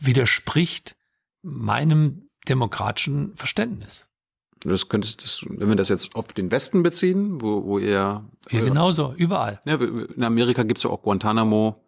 widerspricht 0.00 0.96
meinem 1.42 2.30
demokratischen 2.48 3.36
Verständnis. 3.36 4.08
Das 4.60 4.88
könnte, 4.88 5.14
das, 5.16 5.44
wenn 5.46 5.68
wir 5.68 5.76
das 5.76 5.90
jetzt 5.90 6.16
auf 6.16 6.32
den 6.32 6.50
Westen 6.50 6.82
beziehen, 6.82 7.40
wo, 7.40 7.64
wo 7.64 7.78
ihr. 7.78 8.24
Hier 8.48 8.62
genauso, 8.62 9.12
überall. 9.16 9.60
Ja, 9.66 9.76
in 9.76 10.24
Amerika 10.24 10.62
gibt's 10.62 10.82
ja 10.82 10.90
auch 10.90 11.02
Guantanamo. 11.02 11.84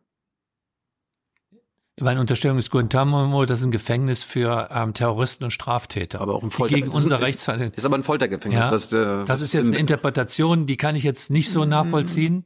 Meine 1.98 2.20
Unterstellung 2.20 2.58
ist 2.58 2.70
Guantanamo, 2.70 3.44
das 3.44 3.60
ist 3.60 3.66
ein 3.66 3.72
Gefängnis 3.72 4.22
für 4.22 4.68
ähm, 4.70 4.94
Terroristen 4.94 5.44
und 5.44 5.50
Straftäter. 5.50 6.20
Aber 6.20 6.34
auch 6.34 6.42
ein 6.42 6.50
Folter. 6.50 6.74
Gegen 6.74 6.88
unser 6.88 7.20
Rechts. 7.20 7.48
Ist, 7.48 7.78
ist 7.78 7.84
aber 7.84 7.96
ein 7.96 8.02
Foltergefängnis. 8.02 8.60
Ja, 8.60 8.70
das, 8.70 8.92
äh, 8.92 9.24
das 9.24 9.40
ist 9.40 9.52
jetzt 9.52 9.68
eine 9.68 9.78
Interpretation, 9.78 10.66
die 10.66 10.76
kann 10.76 10.96
ich 10.96 11.02
jetzt 11.02 11.30
nicht 11.30 11.50
so 11.50 11.64
nachvollziehen. 11.64 12.44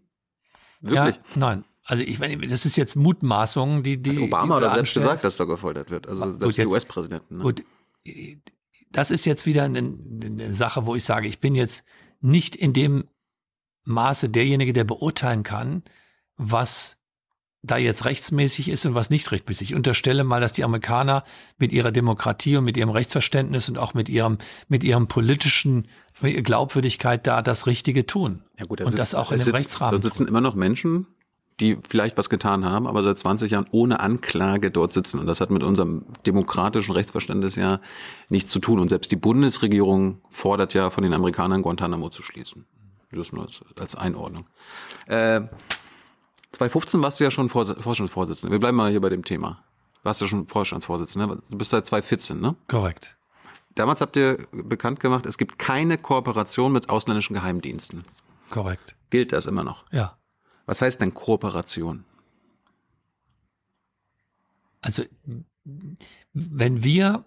Wirklich? 0.85 1.17
Ja, 1.17 1.23
nein. 1.37 1.65
Also 1.85 2.03
ich 2.03 2.19
meine, 2.19 2.47
das 2.47 2.65
ist 2.65 2.77
jetzt 2.77 2.97
Mutmaßung, 2.97 3.83
die 3.83 4.01
die 4.01 4.17
Hat 4.17 4.23
Obama 4.23 4.57
oder 4.57 4.71
selbst 4.71 4.95
gesagt, 4.95 5.23
dass 5.23 5.37
da 5.37 5.45
gefoltert 5.45 5.91
wird. 5.91 6.09
Also 6.09 6.31
selbst 6.31 6.43
gut, 6.43 6.57
die 6.57 6.67
US-Präsidenten. 6.67 7.39
Ne? 7.39 7.43
Gut, 7.43 7.65
das 8.91 9.11
ist 9.11 9.25
jetzt 9.27 9.45
wieder 9.45 9.65
eine, 9.65 9.79
eine 9.81 10.55
Sache, 10.55 10.87
wo 10.87 10.95
ich 10.95 11.05
sage, 11.05 11.29
ich 11.29 11.41
bin 11.41 11.55
jetzt 11.55 11.85
nicht 12.21 12.57
in 12.57 12.73
dem 12.73 13.05
Maße 13.85 14.31
derjenige, 14.31 14.73
der 14.73 14.85
beurteilen 14.85 15.43
kann, 15.43 15.83
was 16.37 16.97
da 17.63 17.79
jetzt 17.79 18.05
rechtsmäßig 18.05 18.69
ist 18.69 18.85
und 18.85 18.95
was 18.95 19.11
nicht 19.11 19.31
rechtsmäßig. 19.33 19.71
Ich 19.71 19.75
unterstelle 19.75 20.23
mal, 20.23 20.41
dass 20.41 20.53
die 20.53 20.65
Amerikaner 20.65 21.25
mit 21.59 21.73
ihrer 21.73 21.93
Demokratie 21.93 22.57
und 22.57 22.65
mit 22.65 22.77
ihrem 22.77 22.91
Rechtsverständnis 22.91 23.69
und 23.69 23.79
auch 23.79 23.95
mit 23.95 24.09
ihrem, 24.09 24.39
mit 24.69 24.85
ihrem 24.85 25.07
politischen 25.07 25.89
Glaubwürdigkeit 26.21 27.27
da 27.27 27.43
das 27.43 27.67
Richtige 27.67 28.07
tun. 28.07 28.43
Ja 28.59 28.67
gut, 28.67 28.81
und 28.81 28.89
sitzt, 28.89 28.99
das 28.99 29.15
auch 29.15 29.33
in 29.33 29.39
dem 29.39 29.45
sitzt, 29.45 29.57
Rechtsrahmen. 29.57 30.01
Da 30.01 30.03
sitzen 30.03 30.29
immer 30.29 30.41
noch 30.41 30.55
Menschen, 30.55 31.07
die 31.61 31.79
vielleicht 31.89 32.17
was 32.17 32.29
getan 32.29 32.65
haben, 32.65 32.87
aber 32.87 33.03
seit 33.03 33.19
20 33.19 33.53
Jahren 33.53 33.67
ohne 33.71 34.01
Anklage 34.01 34.71
dort 34.71 34.93
sitzen. 34.93 35.21
Und 35.21 35.27
das 35.27 35.41
hat 35.41 35.51
mit 35.51 35.63
unserem 35.63 36.05
demokratischen 36.27 36.93
Rechtsverständnis 36.93 37.57
ja 37.57 37.81
nichts 38.29 38.51
zu 38.53 38.59
tun. 38.59 38.81
Und 38.81 38.89
selbst 38.89 39.13
die 39.13 39.17
Bundesregierung 39.17 40.21
fordert 40.31 40.75
ja 40.75 40.91
von 40.91 41.05
den 41.05 41.15
Amerikanern 41.15 41.63
Guantanamo 41.63 42.11
zu 42.11 42.23
schließen. 42.23 42.67
Das 43.13 43.33
nur 43.33 43.45
als, 43.45 43.61
als 43.79 43.95
Einordnung. 43.95 44.47
Äh, 45.07 45.43
2015 46.53 47.03
warst 47.03 47.21
du 47.21 47.25
ja 47.25 47.31
schon 47.31 47.49
Vorstandsvorsitzender. 47.49 48.53
Wir 48.53 48.59
bleiben 48.59 48.77
mal 48.77 48.91
hier 48.91 49.01
bei 49.01 49.09
dem 49.09 49.25
Thema. 49.25 49.63
Warst 50.03 50.21
du 50.21 50.27
schon 50.27 50.49
Vorstandsvorsitzender? 50.49 51.39
Du 51.49 51.57
bist 51.57 51.71
seit 51.71 51.87
2014, 51.87 52.41
ne? 52.41 52.57
Korrekt. 52.67 53.17
Damals 53.75 54.01
habt 54.01 54.17
ihr 54.17 54.47
bekannt 54.53 55.01
gemacht, 55.01 55.27
es 55.27 55.39
gibt 55.39 55.59
keine 55.59 55.99
Kooperation 55.99 56.73
mit 56.73 56.91
ausländischen 56.91 57.35
Geheimdiensten. 57.35 58.05
Korrekt. 58.51 58.95
Gilt 59.11 59.33
das 59.33 59.47
immer 59.47 59.65
noch? 59.65 59.85
Ja. 59.91 60.17
Was 60.67 60.81
heißt 60.81 61.01
denn 61.01 61.13
Kooperation? 61.13 62.05
Also, 64.81 65.03
wenn 66.35 66.85
wir 66.85 67.25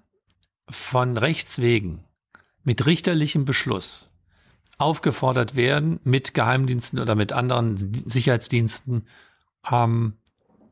von 0.69 1.17
Rechts 1.17 1.59
wegen 1.59 2.03
mit 2.63 2.85
richterlichem 2.85 3.45
Beschluss 3.45 4.11
aufgefordert 4.77 5.55
werden, 5.55 5.99
mit 6.03 6.33
Geheimdiensten 6.33 6.99
oder 6.99 7.15
mit 7.15 7.31
anderen 7.33 7.77
Sicherheitsdiensten 8.05 9.07
ähm, 9.69 10.17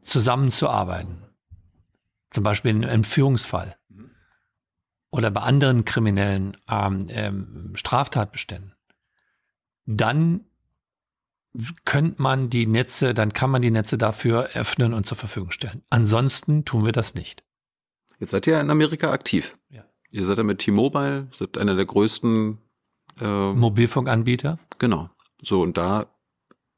zusammenzuarbeiten, 0.02 1.26
zum 2.30 2.44
Beispiel 2.44 2.72
in 2.72 2.84
einem 2.84 2.94
Entführungsfall 2.94 3.76
oder 5.16 5.32
bei 5.32 5.42
anderen 5.42 5.86
kriminellen 5.86 6.58
ähm, 6.70 7.06
ähm, 7.08 7.72
Straftatbeständen, 7.76 8.74
dann 9.86 10.42
könnte 11.86 12.22
man 12.22 12.50
die 12.50 12.68
Netze, 12.68 13.14
dann 13.14 13.32
kann 13.32 13.50
man 13.50 13.62
die 13.62 13.72
Netze 13.72 13.98
dafür 13.98 14.50
öffnen 14.56 14.94
und 14.94 15.06
zur 15.06 15.16
Verfügung 15.16 15.52
stellen. 15.52 15.84
Ansonsten 15.90 16.66
tun 16.66 16.86
wir 16.86 16.92
das 16.92 17.16
nicht. 17.16 17.46
Jetzt 18.20 18.32
seid 18.32 18.46
ihr 18.46 18.60
in 18.60 18.70
Amerika 18.70 19.12
aktiv. 19.12 19.58
Ja. 19.70 19.86
Ihr 20.12 20.26
seid 20.26 20.38
ja 20.38 20.44
mit 20.44 20.60
T-Mobile, 20.60 21.28
seid 21.32 21.58
einer 21.58 21.76
der 21.76 21.86
größten 21.86 22.58
äh, 23.22 23.54
Mobilfunkanbieter. 23.54 24.60
Genau. 24.80 25.10
So, 25.42 25.62
und 25.62 25.78
da 25.78 26.08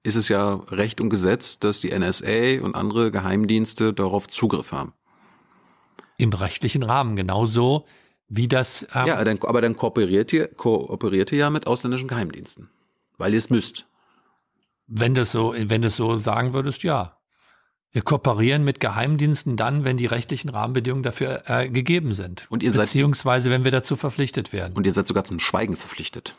ist 0.04 0.16
es 0.16 0.30
ja 0.30 0.54
Recht 0.70 1.02
und 1.02 1.10
Gesetz, 1.10 1.58
dass 1.58 1.82
die 1.82 1.90
NSA 1.98 2.62
und 2.62 2.76
andere 2.76 3.10
Geheimdienste 3.10 3.94
darauf 3.94 4.28
Zugriff 4.28 4.74
haben. 4.74 4.94
Im 6.18 6.34
rechtlichen 6.34 6.84
Rahmen, 6.84 7.16
genauso 7.16 7.88
wie 8.30 8.48
das. 8.48 8.88
Ähm 8.94 9.08
ja, 9.08 9.24
dann, 9.24 9.40
aber 9.42 9.62
dann 9.62 9.76
kooperiert 9.76 10.34
ihr, 10.34 10.48
kooperiert 10.48 11.32
ihr 11.32 11.40
ja 11.40 11.50
mit 11.50 11.68
ausländischen 11.68 12.08
Geheimdiensten. 12.08 12.70
Weil 13.18 13.34
ihr 13.34 13.40
es 13.40 13.50
müsst. 13.50 13.88
Wenn 14.88 15.16
du 15.16 15.26
so, 15.26 15.54
wenn 15.58 15.88
so 15.90 16.18
sagen 16.18 16.54
würdest, 16.54 16.84
ja. 16.84 17.18
Wir 17.92 18.02
kooperieren 18.02 18.64
mit 18.64 18.80
Geheimdiensten 18.80 19.56
dann, 19.56 19.84
wenn 19.84 19.98
die 19.98 20.06
rechtlichen 20.06 20.50
Rahmenbedingungen 20.50 21.04
dafür 21.04 21.44
äh, 21.48 21.70
gegeben 21.70 22.14
sind. 22.14 22.46
Und 22.50 22.62
ihr 22.62 22.72
seid, 22.72 22.82
Beziehungsweise, 22.82 23.50
wenn 23.50 23.64
wir 23.64 23.72
dazu 23.72 23.96
verpflichtet 23.96 24.54
werden. 24.54 24.74
Und 24.76 24.86
ihr 24.86 24.94
seid 24.94 25.08
sogar 25.08 25.24
zum 25.24 25.40
Schweigen 25.40 25.76
verpflichtet. 25.76 26.36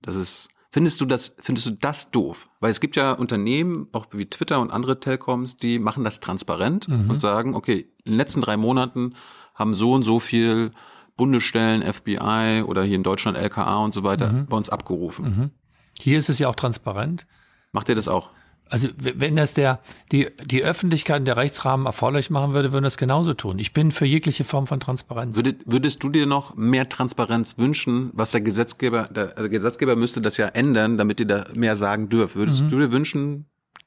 Das 0.00 0.14
ist, 0.14 0.48
findest 0.70 1.00
du 1.00 1.06
das, 1.06 1.34
findest 1.40 1.66
du 1.66 1.70
das 1.72 2.10
doof? 2.12 2.48
Weil 2.60 2.70
es 2.70 2.80
gibt 2.80 2.96
ja 2.96 3.12
Unternehmen, 3.12 3.88
auch 3.92 4.06
wie 4.12 4.26
Twitter 4.26 4.60
und 4.60 4.70
andere 4.70 5.00
Telekoms, 5.00 5.56
die 5.56 5.78
machen 5.78 6.04
das 6.04 6.20
transparent 6.20 6.88
mhm. 6.88 7.10
und 7.10 7.18
sagen, 7.18 7.54
okay, 7.54 7.92
in 8.04 8.12
den 8.12 8.18
letzten 8.18 8.40
drei 8.40 8.56
Monaten 8.56 9.14
haben 9.58 9.74
so 9.74 9.92
und 9.92 10.04
so 10.04 10.20
viel 10.20 10.70
Bundesstellen, 11.16 11.82
FBI 11.82 12.62
oder 12.64 12.84
hier 12.84 12.96
in 12.96 13.02
Deutschland 13.02 13.36
LKA 13.36 13.78
und 13.78 13.92
so 13.92 14.04
weiter 14.04 14.32
mhm. 14.32 14.46
bei 14.46 14.56
uns 14.56 14.70
abgerufen. 14.70 15.24
Mhm. 15.24 15.50
Hier 15.98 16.18
ist 16.18 16.28
es 16.28 16.38
ja 16.38 16.48
auch 16.48 16.54
transparent. 16.54 17.26
Macht 17.72 17.88
ihr 17.88 17.96
das 17.96 18.08
auch? 18.08 18.30
Also 18.70 18.88
wenn 18.98 19.34
das 19.34 19.54
der 19.54 19.80
die 20.12 20.28
die 20.44 20.62
Öffentlichkeit 20.62 21.20
und 21.20 21.24
der 21.24 21.38
Rechtsrahmen 21.38 21.86
erforderlich 21.86 22.28
machen 22.28 22.52
würde, 22.52 22.72
würden 22.72 22.84
das 22.84 22.98
genauso 22.98 23.32
tun. 23.32 23.58
Ich 23.58 23.72
bin 23.72 23.92
für 23.92 24.04
jegliche 24.04 24.44
Form 24.44 24.66
von 24.66 24.78
Transparenz. 24.78 25.36
Würdest, 25.36 25.56
würdest 25.64 26.02
du 26.02 26.10
dir 26.10 26.26
noch 26.26 26.54
mehr 26.54 26.88
Transparenz 26.88 27.56
wünschen, 27.56 28.10
was 28.12 28.30
der 28.30 28.42
Gesetzgeber 28.42 29.04
der, 29.04 29.30
also 29.30 29.42
der 29.42 29.48
Gesetzgeber 29.48 29.96
müsste 29.96 30.20
das 30.20 30.36
ja 30.36 30.48
ändern, 30.48 30.98
damit 30.98 31.18
ihr 31.20 31.26
da 31.26 31.46
mehr 31.54 31.76
sagen 31.76 32.10
dürft. 32.10 32.36
Würdest 32.36 32.64
mhm. 32.64 32.68
du 32.68 32.78
dir 32.78 32.92
wünschen, 32.92 33.46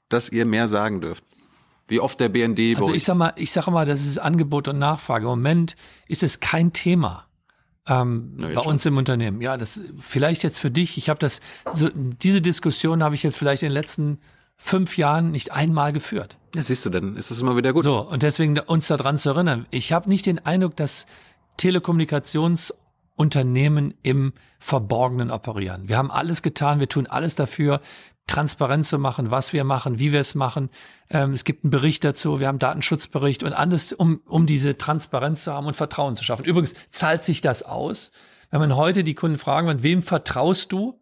dass 0.09 0.29
ihr 0.29 0.45
mehr 0.45 0.67
sagen 0.67 0.99
dürft? 0.99 1.23
Wie 1.91 1.99
oft 1.99 2.19
der 2.21 2.29
BND 2.29 2.77
Also 2.77 2.93
ich 2.93 3.03
sag 3.03 3.15
mal, 3.15 3.33
ich 3.35 3.51
sage 3.51 3.69
mal, 3.69 3.85
das 3.85 4.05
ist 4.05 4.17
Angebot 4.17 4.69
und 4.69 4.79
Nachfrage. 4.79 5.25
Im 5.25 5.31
Moment 5.31 5.75
ist 6.07 6.23
es 6.23 6.39
kein 6.39 6.71
Thema 6.71 7.27
ähm, 7.85 8.37
ja, 8.39 8.47
bei 8.47 8.61
uns 8.61 8.85
im 8.85 8.95
Unternehmen. 8.95 9.41
Ja, 9.41 9.57
das 9.57 9.83
vielleicht 9.99 10.41
jetzt 10.43 10.57
für 10.57 10.71
dich. 10.71 10.97
Ich 10.97 11.09
habe 11.09 11.19
das 11.19 11.41
so, 11.73 11.89
diese 11.93 12.41
Diskussion 12.41 13.03
habe 13.03 13.15
ich 13.15 13.23
jetzt 13.23 13.35
vielleicht 13.35 13.63
in 13.63 13.69
den 13.69 13.73
letzten 13.73 14.19
fünf 14.55 14.97
Jahren 14.97 15.31
nicht 15.31 15.51
einmal 15.51 15.91
geführt. 15.91 16.37
Ja, 16.55 16.61
siehst 16.61 16.85
du, 16.85 16.89
dann 16.89 17.17
ist 17.17 17.29
es 17.29 17.41
immer 17.41 17.57
wieder 17.57 17.73
gut. 17.73 17.83
So 17.83 17.99
und 17.99 18.23
deswegen 18.23 18.57
uns 18.57 18.87
daran 18.87 19.17
zu 19.17 19.31
erinnern. 19.31 19.65
Ich 19.69 19.91
habe 19.91 20.07
nicht 20.07 20.25
den 20.25 20.39
Eindruck, 20.39 20.77
dass 20.77 21.07
Telekommunikationsunternehmen 21.57 23.95
im 24.01 24.31
Verborgenen 24.59 25.29
operieren. 25.29 25.89
Wir 25.89 25.97
haben 25.97 26.09
alles 26.09 26.41
getan, 26.41 26.79
wir 26.79 26.87
tun 26.87 27.05
alles 27.05 27.35
dafür, 27.35 27.81
transparent 28.31 28.85
zu 28.85 28.97
machen, 28.97 29.29
was 29.29 29.53
wir 29.53 29.63
machen, 29.63 29.99
wie 29.99 30.11
wir 30.11 30.21
es 30.21 30.35
machen. 30.35 30.69
Ähm, 31.09 31.33
es 31.33 31.43
gibt 31.43 31.63
einen 31.63 31.71
Bericht 31.71 32.03
dazu, 32.03 32.39
wir 32.39 32.47
haben 32.47 32.59
Datenschutzbericht 32.59 33.43
und 33.43 33.53
alles, 33.53 33.93
um, 33.93 34.21
um 34.25 34.45
diese 34.45 34.77
Transparenz 34.77 35.43
zu 35.43 35.53
haben 35.53 35.67
und 35.67 35.75
Vertrauen 35.75 36.15
zu 36.15 36.23
schaffen. 36.23 36.45
Übrigens 36.45 36.73
zahlt 36.89 37.23
sich 37.23 37.41
das 37.41 37.63
aus, 37.63 38.11
wenn 38.49 38.59
man 38.59 38.75
heute 38.75 39.03
die 39.03 39.15
Kunden 39.15 39.37
fragen, 39.37 39.83
wem 39.83 40.01
vertraust 40.01 40.71
du? 40.71 41.01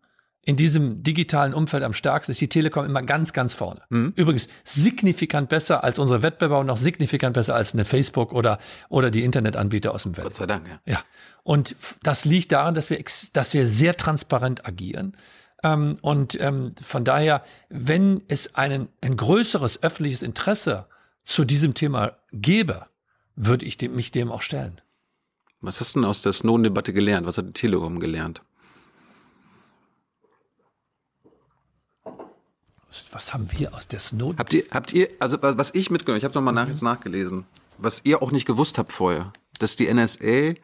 in 0.50 0.56
diesem 0.56 1.04
digitalen 1.04 1.54
Umfeld 1.54 1.84
am 1.84 1.94
stärksten 1.94 2.32
ist 2.32 2.42
die 2.42 2.48
Telekom 2.48 2.86
immer 2.86 3.04
ganz, 3.04 3.34
ganz 3.34 3.54
vorne. 3.54 3.82
Mhm. 3.90 4.14
Übrigens 4.16 4.48
signifikant 4.64 5.50
besser 5.50 5.84
als 5.84 6.00
unsere 6.00 6.24
Wettbewerber 6.24 6.62
und 6.62 6.66
noch 6.66 6.78
signifikant 6.78 7.36
besser 7.36 7.54
als 7.54 7.74
eine 7.74 7.86
Facebook 7.86 8.34
oder, 8.34 8.58
oder 8.88 9.12
die 9.12 9.24
Internetanbieter 9.24 9.94
aus 9.94 10.04
dem 10.04 10.18
Welt. 10.18 10.26
Gott 10.26 10.36
sei 10.36 10.48
Dank, 10.48 10.68
ja. 10.68 10.80
Ja. 10.86 11.04
Und 11.44 11.76
das 12.02 12.26
liegt 12.26 12.52
daran, 12.52 12.74
dass 12.74 12.90
wir, 12.90 13.04
dass 13.34 13.54
wir 13.54 13.68
sehr 13.68 13.96
transparent 13.96 14.66
agieren. 14.66 15.16
Ähm, 15.64 15.98
und 16.02 16.40
ähm, 16.40 16.74
von 16.82 17.04
daher, 17.04 17.44
wenn 17.70 18.24
es 18.28 18.56
einen, 18.56 18.90
ein 19.02 19.18
größeres 19.18 19.84
öffentliches 19.84 20.22
Interesse 20.22 20.88
zu 21.26 21.46
diesem 21.46 21.74
Thema 21.74 22.14
gäbe, 22.32 22.86
würde 23.36 23.66
ich 23.66 23.78
dem, 23.78 23.96
mich 23.96 24.12
dem 24.12 24.32
auch 24.32 24.42
stellen. 24.42 24.82
Was 25.62 25.82
hast 25.82 25.96
du 25.96 26.00
denn 26.00 26.10
aus 26.10 26.22
der 26.22 26.32
Snowden-Debatte 26.32 26.94
gelernt? 26.94 27.28
Was 27.28 27.38
hat 27.38 27.48
die 27.48 27.54
Telekom 27.54 28.00
gelernt? 28.00 28.42
Was 33.12 33.34
haben 33.34 33.52
wir 33.52 33.74
aus 33.74 33.88
der 33.88 34.00
Snowden? 34.00 34.40
Habt 34.40 34.54
ihr, 34.54 34.64
habt 34.72 34.94
ihr, 34.94 35.10
also 35.20 35.38
was 35.42 35.74
ich 35.76 35.90
mitgenommen, 35.90 36.18
ich 36.18 36.24
habe 36.24 36.34
nochmal 36.34 36.54
nach, 36.54 36.68
jetzt 36.68 36.82
nachgelesen, 36.82 37.46
was 37.78 38.02
ihr 38.04 38.22
auch 38.22 38.32
nicht 38.32 38.46
gewusst 38.46 38.78
habt 38.78 38.92
vorher, 38.92 39.32
dass 39.60 39.76
die 39.76 39.94
NSA 39.94 40.56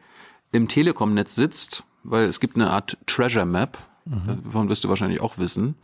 im 0.52 0.68
Telekom-Netz 0.68 1.34
sitzt, 1.34 1.84
weil 2.02 2.26
es 2.26 2.40
gibt 2.40 2.56
eine 2.56 2.70
Art 2.70 2.96
Treasure 3.06 3.46
Map, 3.46 3.78
mhm. 4.06 4.42
davon 4.44 4.68
wirst 4.68 4.84
du 4.84 4.88
wahrscheinlich 4.88 5.20
auch 5.20 5.38
wissen, 5.38 5.74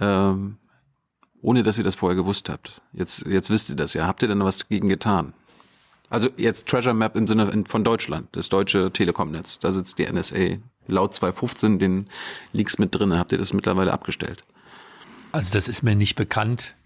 ähm, 0.00 0.56
ohne 1.42 1.62
dass 1.62 1.78
ihr 1.78 1.84
das 1.84 1.94
vorher 1.94 2.16
gewusst 2.16 2.48
habt. 2.48 2.80
Jetzt, 2.92 3.26
jetzt 3.26 3.50
wisst 3.50 3.70
ihr 3.70 3.76
das 3.76 3.92
ja. 3.92 4.06
Habt 4.06 4.22
ihr 4.22 4.28
denn 4.28 4.42
was 4.42 4.58
dagegen 4.58 4.88
getan? 4.88 5.32
Also 6.08 6.28
jetzt 6.36 6.66
Treasure 6.66 6.94
Map 6.94 7.16
im 7.16 7.26
Sinne 7.26 7.64
von 7.66 7.82
Deutschland, 7.82 8.28
das 8.32 8.48
deutsche 8.48 8.92
Telekomnetz. 8.92 9.58
Da 9.58 9.72
sitzt 9.72 9.98
die 9.98 10.10
NSA 10.10 10.58
laut 10.86 11.14
215 11.14 11.78
den 11.78 12.08
Leaks 12.52 12.78
mit 12.78 12.94
drin. 12.94 13.18
Habt 13.18 13.32
ihr 13.32 13.38
das 13.38 13.52
mittlerweile 13.52 13.92
abgestellt? 13.92 14.44
Also 15.32 15.52
das 15.52 15.68
ist 15.68 15.82
mir 15.82 15.96
nicht 15.96 16.14
bekannt, 16.14 16.76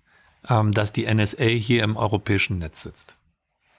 ähm, 0.49 0.73
dass 0.73 0.93
die 0.93 1.13
NSA 1.13 1.45
hier 1.45 1.85
im 1.85 1.97
europäischen 1.97 2.59
Netz 2.59 2.83
sitzt. 2.83 3.17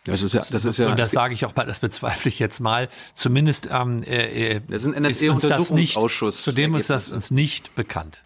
Das 0.05 0.23
ist 0.23 0.33
ja, 0.33 0.43
das 0.49 0.65
ist 0.65 0.79
ja. 0.79 0.89
Und 0.89 0.97
das 0.97 1.11
sage 1.11 1.33
ich 1.33 1.45
auch 1.45 1.55
mal, 1.55 1.65
das 1.65 1.79
bezweifle 1.79 2.29
ich 2.29 2.39
jetzt 2.39 2.59
mal. 2.59 2.89
Zumindest 3.15 3.69
ähm, 3.71 4.01
äh, 4.03 4.55
äh 4.55 4.61
das 4.67 4.83
ist 4.83 4.95
ein 4.95 5.03
NSA-Untersuchungsausschuss. 5.03 6.43
Zudem 6.43 6.75
ist 6.75 6.89
das 6.89 7.11
uns 7.11 7.29
nicht 7.29 7.75
bekannt. 7.75 8.23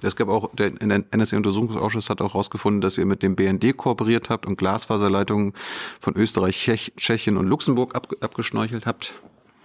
Es 0.00 0.14
gab 0.14 0.28
auch, 0.28 0.50
der 0.54 0.72
NSA-Untersuchungsausschuss 0.80 2.08
hat 2.08 2.20
auch 2.20 2.34
herausgefunden, 2.34 2.80
dass 2.80 2.98
ihr 2.98 3.06
mit 3.06 3.24
dem 3.24 3.34
BND 3.34 3.76
kooperiert 3.76 4.30
habt 4.30 4.46
und 4.46 4.56
Glasfaserleitungen 4.56 5.54
von 6.00 6.16
Österreich, 6.16 6.56
Tschech, 6.56 6.92
Tschechien 6.96 7.36
und 7.36 7.48
Luxemburg 7.48 7.96
ab, 7.96 8.08
abgeschnorchelt 8.20 8.86
habt. 8.86 9.14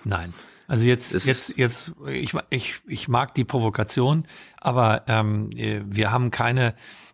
Nein. 0.03 0.33
Also 0.67 0.85
jetzt, 0.85 1.13
es 1.13 1.25
jetzt, 1.25 1.57
jetzt, 1.57 1.91
ich, 2.07 2.33
ich, 2.49 2.81
ich 2.87 3.07
mag 3.07 3.35
die 3.35 3.43
Provokation, 3.43 4.25
aber 4.59 5.03
ähm, 5.07 5.49
wir 5.51 6.11
haben 6.11 6.31
keine 6.31 6.73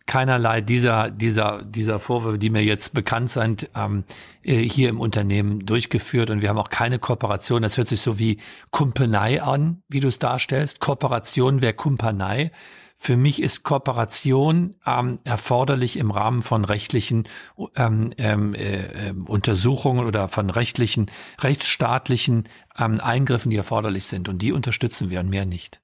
keinerlei 0.10 0.60
dieser, 0.60 1.12
dieser, 1.12 1.62
dieser 1.64 2.00
Vorwürfe, 2.00 2.40
die 2.40 2.50
mir 2.50 2.64
jetzt 2.64 2.96
bekannt 2.96 3.30
sind, 3.30 3.70
ähm, 3.76 4.06
äh, 4.42 4.58
hier 4.58 4.90
im 4.90 5.00
Unternehmen 5.00 5.60
durchgeführt. 5.60 6.32
Und 6.32 6.42
wir 6.42 6.50
haben 6.50 6.58
auch 6.58 6.72
keine 6.72 6.98
Kooperation. 6.98 7.62
Das 7.62 7.78
hört 7.78 7.88
sich 7.88 8.02
so 8.02 8.18
wie 8.18 8.40
Kumpanei 8.72 9.42
an, 9.42 9.84
wie 9.88 10.00
du 10.00 10.08
es 10.08 10.18
darstellst. 10.18 10.80
Kooperation 10.80 11.62
wäre 11.62 11.76
Kumpanei. 11.76 12.52
Für 12.98 13.18
mich 13.18 13.40
ist 13.40 13.62
Kooperation 13.62 14.76
ähm, 14.86 15.20
erforderlich 15.26 15.96
im 15.96 16.10
Rahmen 16.10 16.42
von 16.42 16.66
rechtlichen 16.66 17.28
ähm, 17.76 18.12
ähm, 18.18 18.56
äh, 18.56 19.14
Untersuchungen 19.28 20.08
oder 20.08 20.28
von 20.28 20.50
rechtlichen, 20.50 21.12
rechtsstaatlichen 21.40 22.50
ähm, 22.80 23.00
Eingriffen, 23.00 23.52
die 23.52 23.58
erforderlich 23.58 24.06
sind. 24.06 24.28
Und 24.28 24.42
die 24.42 24.54
unterstützen 24.54 25.12
wir 25.12 25.20
und 25.20 25.30
mehr 25.30 25.46
nicht. 25.46 25.82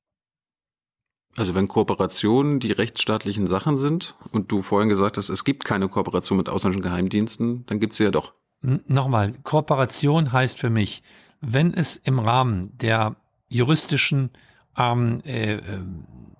Also 1.37 1.53
wenn 1.53 1.67
Kooperationen 1.67 2.59
die 2.59 2.71
rechtsstaatlichen 2.71 3.47
Sachen 3.47 3.77
sind 3.77 4.15
und 4.31 4.51
du 4.51 4.61
vorhin 4.61 4.89
gesagt 4.89 5.17
hast, 5.17 5.29
es 5.29 5.43
gibt 5.43 5.65
keine 5.65 5.89
Kooperation 5.89 6.37
mit 6.37 6.49
ausländischen 6.49 6.83
Geheimdiensten, 6.83 7.65
dann 7.65 7.79
gibt 7.79 7.93
es 7.93 7.97
sie 7.97 8.05
ja 8.05 8.11
doch. 8.11 8.33
Nochmal, 8.61 9.33
Kooperation 9.43 10.31
heißt 10.31 10.59
für 10.59 10.69
mich, 10.69 11.03
wenn 11.41 11.73
es 11.73 11.97
im 11.97 12.19
Rahmen 12.19 12.75
der 12.77 13.17
juristischen 13.47 14.31
ähm, 14.77 15.21
äh, 15.25 15.55
äh, 15.55 15.61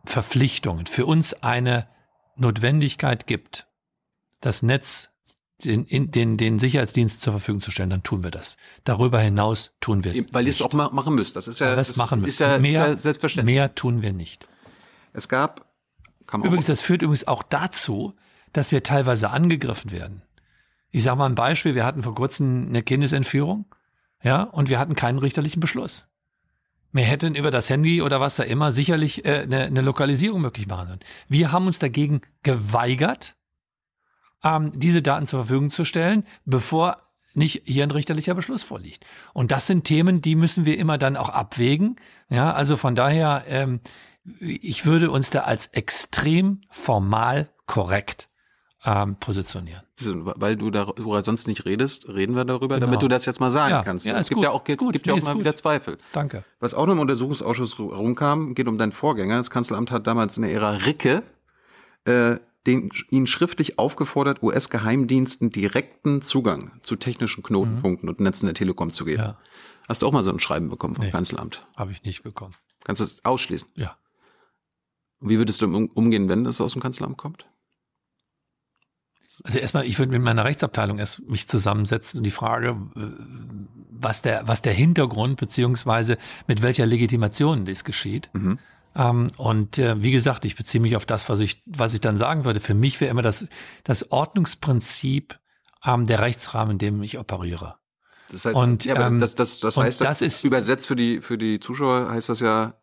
Verpflichtungen 0.05 0.85
für 0.85 1.05
uns 1.05 1.33
eine 1.33 1.87
Notwendigkeit 2.37 3.27
gibt, 3.27 3.67
das 4.41 4.63
Netz 4.63 5.09
den, 5.63 6.11
den, 6.11 6.37
den 6.37 6.59
Sicherheitsdienst 6.59 7.21
zur 7.21 7.33
Verfügung 7.33 7.61
zu 7.61 7.71
stellen, 7.71 7.89
dann 7.89 8.03
tun 8.03 8.23
wir 8.23 8.31
das. 8.31 8.57
Darüber 8.83 9.19
hinaus 9.19 9.71
tun 9.79 10.03
wir 10.03 10.11
es. 10.11 10.33
Weil 10.33 10.45
ihr 10.45 10.49
es 10.49 10.61
auch 10.61 10.73
machen 10.73 11.15
müsst. 11.15 11.35
Das 11.35 11.47
ist 11.47 11.59
ja, 11.59 11.75
das, 11.75 11.89
das 11.89 11.97
machen 11.97 12.23
ist 12.25 12.39
ja, 12.39 12.57
mehr, 12.57 12.97
selbstverständlich. 12.97 13.55
Mehr 13.55 13.73
tun 13.73 14.01
wir 14.01 14.11
nicht. 14.11 14.49
Es 15.15 15.29
gab. 15.29 15.73
Übrigens, 16.31 16.65
das 16.65 16.81
führt 16.81 17.01
übrigens 17.01 17.27
auch 17.27 17.43
dazu, 17.43 18.15
dass 18.53 18.71
wir 18.71 18.83
teilweise 18.83 19.29
angegriffen 19.29 19.91
werden. 19.91 20.23
Ich 20.91 21.03
sage 21.03 21.17
mal 21.17 21.27
ein 21.27 21.35
Beispiel, 21.35 21.75
wir 21.75 21.85
hatten 21.85 22.03
vor 22.03 22.15
kurzem 22.15 22.67
eine 22.69 22.81
Kindesentführung, 22.81 23.65
ja, 24.23 24.43
und 24.43 24.69
wir 24.69 24.79
hatten 24.79 24.95
keinen 24.95 25.19
richterlichen 25.19 25.59
Beschluss. 25.59 26.07
Wir 26.91 27.03
hätten 27.03 27.35
über 27.35 27.51
das 27.51 27.69
Handy 27.69 28.01
oder 28.01 28.21
was 28.21 28.37
da 28.37 28.43
immer 28.43 28.71
sicherlich 28.71 29.25
äh, 29.25 29.41
eine, 29.41 29.65
eine 29.65 29.81
Lokalisierung 29.81 30.41
möglich 30.41 30.67
machen 30.67 30.87
sollen. 30.87 30.99
Wir 31.27 31.51
haben 31.51 31.67
uns 31.67 31.77
dagegen 31.79 32.21
geweigert, 32.41 33.35
ähm, 34.43 34.71
diese 34.73 35.01
Daten 35.01 35.25
zur 35.25 35.41
Verfügung 35.41 35.71
zu 35.71 35.83
stellen, 35.83 36.23
bevor 36.45 37.01
nicht 37.33 37.63
hier 37.65 37.83
ein 37.83 37.91
richterlicher 37.91 38.33
Beschluss 38.33 38.63
vorliegt. 38.63 39.05
Und 39.33 39.51
das 39.51 39.67
sind 39.67 39.83
Themen, 39.83 40.21
die 40.21 40.35
müssen 40.35 40.65
wir 40.65 40.77
immer 40.77 40.97
dann 40.97 41.17
auch 41.17 41.29
abwägen. 41.29 41.97
Ja, 42.29 42.53
also 42.53 42.77
von 42.77 42.95
daher 42.95 43.43
ähm, 43.47 43.81
ich 44.39 44.85
würde 44.85 45.11
uns 45.11 45.29
da 45.29 45.41
als 45.41 45.67
extrem 45.67 46.61
formal 46.69 47.49
korrekt 47.65 48.29
ähm, 48.85 49.15
positionieren. 49.15 49.81
Weil 49.97 50.55
du 50.55 50.69
darüber 50.69 51.23
sonst 51.23 51.47
nicht 51.47 51.65
redest, 51.65 52.07
reden 52.07 52.35
wir 52.35 52.45
darüber, 52.45 52.75
genau. 52.75 52.87
damit 52.87 53.01
du 53.01 53.07
das 53.07 53.25
jetzt 53.25 53.39
mal 53.39 53.49
sagen 53.49 53.71
ja, 53.71 53.83
kannst. 53.83 54.05
Ja, 54.05 54.17
es 54.17 54.27
gibt 54.27 54.35
gut, 54.35 54.43
ja 54.43 54.51
auch, 54.51 54.63
gibt, 54.63 54.79
gibt 54.91 55.05
nee, 55.05 55.13
ja 55.13 55.17
auch 55.17 55.25
mal 55.25 55.33
gut. 55.33 55.41
wieder 55.41 55.55
Zweifel. 55.55 55.97
Danke. 56.11 56.43
Was 56.59 56.73
auch 56.73 56.85
noch 56.85 56.93
im 56.93 56.99
Untersuchungsausschuss 56.99 57.79
rumkam, 57.79 58.53
geht 58.53 58.67
um 58.67 58.77
deinen 58.77 58.91
Vorgänger. 58.91 59.37
Das 59.37 59.49
Kanzleramt 59.49 59.91
hat 59.91 60.05
damals 60.05 60.37
in 60.37 60.43
der 60.43 60.53
Ära 60.53 60.71
Ricke 60.71 61.23
äh, 62.05 62.37
den, 62.67 62.89
ihn 63.09 63.27
schriftlich 63.27 63.79
aufgefordert, 63.79 64.43
US-Geheimdiensten 64.43 65.49
direkten 65.49 66.21
Zugang 66.21 66.71
zu 66.81 66.95
technischen 66.95 67.43
Knotenpunkten 67.43 68.07
mhm. 68.07 68.15
und 68.15 68.19
Netzen 68.19 68.47
der 68.47 68.55
Telekom 68.55 68.91
zu 68.91 69.05
geben. 69.05 69.21
Ja. 69.21 69.37
Hast 69.87 70.01
du 70.01 70.07
auch 70.07 70.11
mal 70.11 70.23
so 70.23 70.31
ein 70.31 70.39
Schreiben 70.39 70.69
bekommen 70.69 70.95
vom 70.95 71.05
nee, 71.05 71.11
Kanzleramt? 71.11 71.65
Habe 71.75 71.91
ich 71.91 72.03
nicht 72.03 72.23
bekommen. 72.23 72.55
Kannst 72.83 73.01
du 73.01 73.05
das 73.05 73.23
ausschließen? 73.23 73.69
Ja. 73.75 73.95
Und 75.25 75.31
wie 75.31 75.39
würdest 75.39 75.59
du 75.63 75.89
umgehen, 75.95 76.29
wenn 76.29 76.43
das 76.43 76.61
aus 76.61 76.73
dem 76.73 76.83
Kanzleramt 76.83 77.17
kommt? 77.17 77.47
Also 79.43 79.57
erstmal, 79.57 79.83
ich 79.87 79.97
würde 79.97 80.11
mit 80.11 80.21
meiner 80.21 80.45
Rechtsabteilung 80.45 80.99
erst 80.99 81.27
mich 81.27 81.47
zusammensetzen 81.47 82.19
und 82.19 82.25
die 82.25 82.31
Frage, 82.31 82.77
was 83.89 84.21
der, 84.21 84.47
was 84.47 84.61
der 84.61 84.73
Hintergrund 84.73 85.37
beziehungsweise 85.37 86.19
mit 86.45 86.61
welcher 86.61 86.85
Legitimation 86.85 87.65
das 87.65 87.83
geschieht. 87.83 88.29
Mhm. 88.33 88.59
Ähm, 88.95 89.31
und 89.37 89.79
äh, 89.79 89.99
wie 90.03 90.11
gesagt, 90.11 90.45
ich 90.45 90.55
beziehe 90.55 90.79
mich 90.79 90.95
auf 90.95 91.07
das, 91.07 91.27
was 91.27 91.39
ich, 91.39 91.63
was 91.65 91.95
ich 91.95 92.01
dann 92.01 92.17
sagen 92.17 92.45
würde. 92.45 92.59
Für 92.59 92.75
mich 92.75 93.01
wäre 93.01 93.09
immer 93.09 93.23
das, 93.23 93.47
das 93.83 94.11
Ordnungsprinzip 94.11 95.39
ähm, 95.83 96.05
der 96.05 96.19
Rechtsrahmen, 96.19 96.73
in 96.73 96.77
dem 96.77 97.01
ich 97.01 97.17
operiere. 97.17 97.77
Das 98.29 98.45
heißt, 98.45 98.55
und, 98.55 98.85
ja, 98.85 99.07
ähm, 99.07 99.17
das, 99.17 99.33
das, 99.33 99.59
das 99.59 99.75
heißt, 99.75 100.01
das 100.01 100.21
ist, 100.21 100.43
übersetzt 100.43 100.85
für 100.85 100.95
die, 100.95 101.19
für 101.21 101.39
die 101.39 101.59
Zuschauer 101.59 102.11
heißt 102.11 102.29
das 102.29 102.41
ja, 102.41 102.75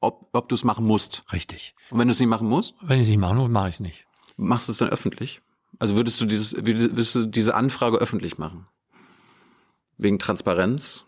ob, 0.00 0.28
ob 0.32 0.48
du 0.48 0.54
es 0.54 0.64
machen 0.64 0.86
musst. 0.86 1.24
Richtig. 1.32 1.74
Und 1.90 1.98
wenn 1.98 2.08
du 2.08 2.12
es 2.12 2.20
nicht 2.20 2.28
machen 2.28 2.48
musst? 2.48 2.74
Wenn 2.80 2.96
ich 2.96 3.02
es 3.02 3.08
nicht 3.08 3.18
machen 3.18 3.38
muss, 3.38 3.48
mache 3.48 3.68
ich 3.68 3.74
es 3.74 3.80
nicht. 3.80 4.06
Machst 4.36 4.68
du 4.68 4.72
es 4.72 4.78
dann 4.78 4.88
öffentlich? 4.88 5.40
Also 5.78 5.96
würdest 5.96 6.20
du 6.20 6.26
dieses, 6.26 6.54
würdest 6.56 7.14
du 7.14 7.26
diese 7.26 7.54
Anfrage 7.54 7.98
öffentlich 7.98 8.38
machen? 8.38 8.66
Wegen 9.98 10.18
Transparenz? 10.18 11.04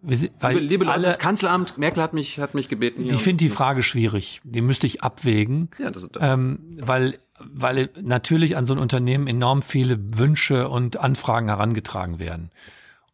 Weil 0.00 0.58
liebe 0.58 0.84
Leute, 0.84 0.94
alle, 0.94 1.06
das 1.08 1.18
Kanzleramt, 1.18 1.76
Merkel 1.76 2.02
hat 2.02 2.14
mich, 2.14 2.38
hat 2.38 2.54
mich 2.54 2.68
gebeten. 2.68 3.04
Ich 3.04 3.20
finde 3.20 3.44
die 3.44 3.50
Frage 3.50 3.82
schwierig. 3.82 4.40
Die 4.44 4.62
müsste 4.62 4.86
ich 4.86 5.02
abwägen. 5.02 5.70
Ja, 5.78 5.90
das 5.90 6.04
ist 6.04 6.18
ähm, 6.20 6.60
weil, 6.78 7.18
weil 7.40 7.90
natürlich 8.00 8.56
an 8.56 8.64
so 8.64 8.74
ein 8.74 8.78
Unternehmen 8.78 9.26
enorm 9.26 9.60
viele 9.60 9.98
Wünsche 10.16 10.68
und 10.68 10.98
Anfragen 10.98 11.48
herangetragen 11.48 12.18
werden. 12.18 12.52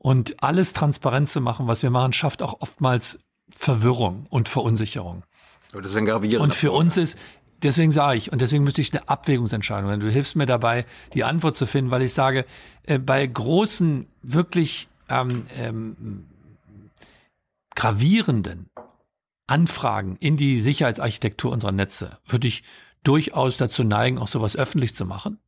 Und 0.05 0.43
alles 0.43 0.75
transparent 0.75 1.31
zu 1.31 1.41
machen, 1.41 1.67
was 1.67 1.83
wir 1.83 1.89
machen, 1.89 2.13
schafft 2.13 2.43
auch 2.43 2.61
oftmals 2.61 3.19
Verwirrung 3.49 4.27
und 4.29 4.51
Verunsicherung. 4.51 5.25
Das 5.73 5.93
ist 5.93 5.97
ein 5.97 6.05
gravierender 6.05 6.45
Und 6.45 6.55
für 6.55 6.73
uns 6.73 6.99
ist, 6.99 7.19
deswegen 7.63 7.91
sage 7.91 8.19
ich, 8.19 8.31
und 8.31 8.43
deswegen 8.43 8.65
müsste 8.65 8.83
ich 8.83 8.93
eine 8.93 9.09
Abwägungsentscheidung, 9.09 9.99
du 10.01 10.11
hilfst 10.11 10.37
mir 10.37 10.45
dabei, 10.45 10.85
die 11.15 11.25
Antwort 11.25 11.57
zu 11.57 11.65
finden, 11.65 11.91
weil 11.91 12.03
ich 12.03 12.13
sage, 12.13 12.45
äh, 12.83 12.99
bei 12.99 13.27
großen, 13.27 14.07
wirklich 14.21 14.89
ähm, 15.09 15.47
ähm, 15.57 16.27
gravierenden 17.75 18.69
Anfragen 19.47 20.17
in 20.21 20.37
die 20.37 20.61
Sicherheitsarchitektur 20.61 21.51
unserer 21.51 21.73
Netze 21.73 22.19
würde 22.27 22.47
ich 22.47 22.63
durchaus 23.05 23.57
dazu 23.57 23.85
neigen, 23.85 24.19
auch 24.19 24.29
sowas 24.29 24.55
öffentlich 24.55 24.95
zu 24.95 25.07
machen, 25.07 25.39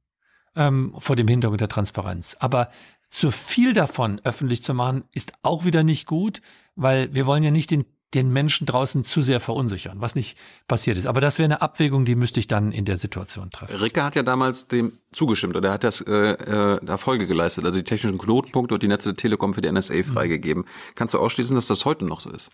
ähm, 0.55 0.95
vor 0.97 1.15
dem 1.15 1.29
Hintergrund 1.29 1.61
der 1.61 1.69
Transparenz. 1.69 2.39
Aber 2.41 2.71
zu 3.11 3.31
viel 3.31 3.73
davon 3.73 4.21
öffentlich 4.25 4.63
zu 4.63 4.75
machen, 4.75 5.05
ist 5.13 5.33
auch 5.43 5.65
wieder 5.65 5.83
nicht 5.83 6.07
gut, 6.07 6.41
weil 6.75 7.13
wir 7.15 7.27
wollen 7.27 7.43
ja 7.43 7.51
nicht 7.51 7.71
den, 7.71 7.85
den 8.15 8.33
Menschen 8.33 8.67
draußen 8.67 9.05
zu 9.05 9.23
sehr 9.23 9.41
verunsichern, 9.41 10.01
was 10.01 10.15
nicht 10.15 10.39
passiert 10.69 10.99
ist. 10.99 11.07
Aber 11.07 11.21
das 11.21 11.39
wäre 11.39 11.47
eine 11.47 11.63
Abwägung, 11.63 12.05
die 12.05 12.15
müsste 12.15 12.41
ich 12.41 12.47
dann 12.47 12.73
in 12.73 12.85
der 12.85 12.97
Situation 12.97 13.51
treffen. 13.51 13.77
Ricke 13.77 14.03
hat 14.03 14.17
ja 14.17 14.23
damals 14.23 14.69
dem 14.69 14.93
zugestimmt 15.13 15.57
oder 15.57 15.71
er 15.71 15.75
hat 15.75 15.85
das 15.85 16.01
äh, 16.03 16.13
äh, 16.13 16.87
Erfolge 16.87 17.27
geleistet, 17.27 17.65
also 17.65 17.79
die 17.79 17.85
technischen 17.85 18.19
Knotenpunkte 18.19 18.75
und 18.75 18.83
die 18.83 18.89
Netze 18.89 19.11
der 19.11 19.17
Telekom 19.17 19.55
für 19.55 19.61
die 19.61 19.71
NSA 19.71 19.95
mhm. 19.95 20.05
freigegeben. 20.05 20.63
Mhm. 20.63 20.95
Kannst 20.95 21.15
du 21.15 21.19
ausschließen, 21.19 21.55
dass 21.55 21.67
das 21.67 21.85
heute 21.85 22.05
noch 22.05 22.21
so 22.21 22.31
ist? 22.31 22.51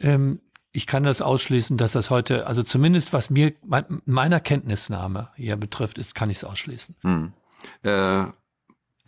Ähm, 0.00 0.40
ich 0.72 0.86
kann 0.86 1.02
das 1.02 1.22
ausschließen, 1.22 1.76
dass 1.76 1.92
das 1.92 2.10
heute, 2.10 2.46
also 2.46 2.62
zumindest 2.62 3.12
was 3.12 3.30
mir 3.30 3.54
meiner 4.04 4.40
Kenntnisnahme 4.40 5.30
hier 5.36 5.56
betrifft, 5.56 5.98
ist, 5.98 6.14
kann 6.14 6.30
ich 6.30 6.38
es 6.38 6.44
ausschließen. 6.44 6.94
Hm. 7.00 7.32
Äh, 7.82 8.26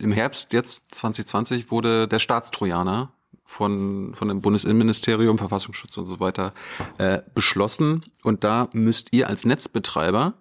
im 0.01 0.11
Herbst 0.11 0.51
jetzt 0.53 0.95
2020 0.95 1.71
wurde 1.71 2.07
der 2.07 2.19
Staatstrojaner 2.19 3.11
von, 3.45 4.15
von 4.15 4.27
dem 4.27 4.41
Bundesinnenministerium, 4.41 5.37
Verfassungsschutz 5.37 5.97
und 5.97 6.07
so 6.07 6.19
weiter 6.19 6.53
äh, 6.97 7.21
beschlossen. 7.35 8.05
Und 8.23 8.43
da 8.43 8.69
müsst 8.73 9.09
ihr 9.11 9.27
als 9.27 9.45
Netzbetreiber 9.45 10.33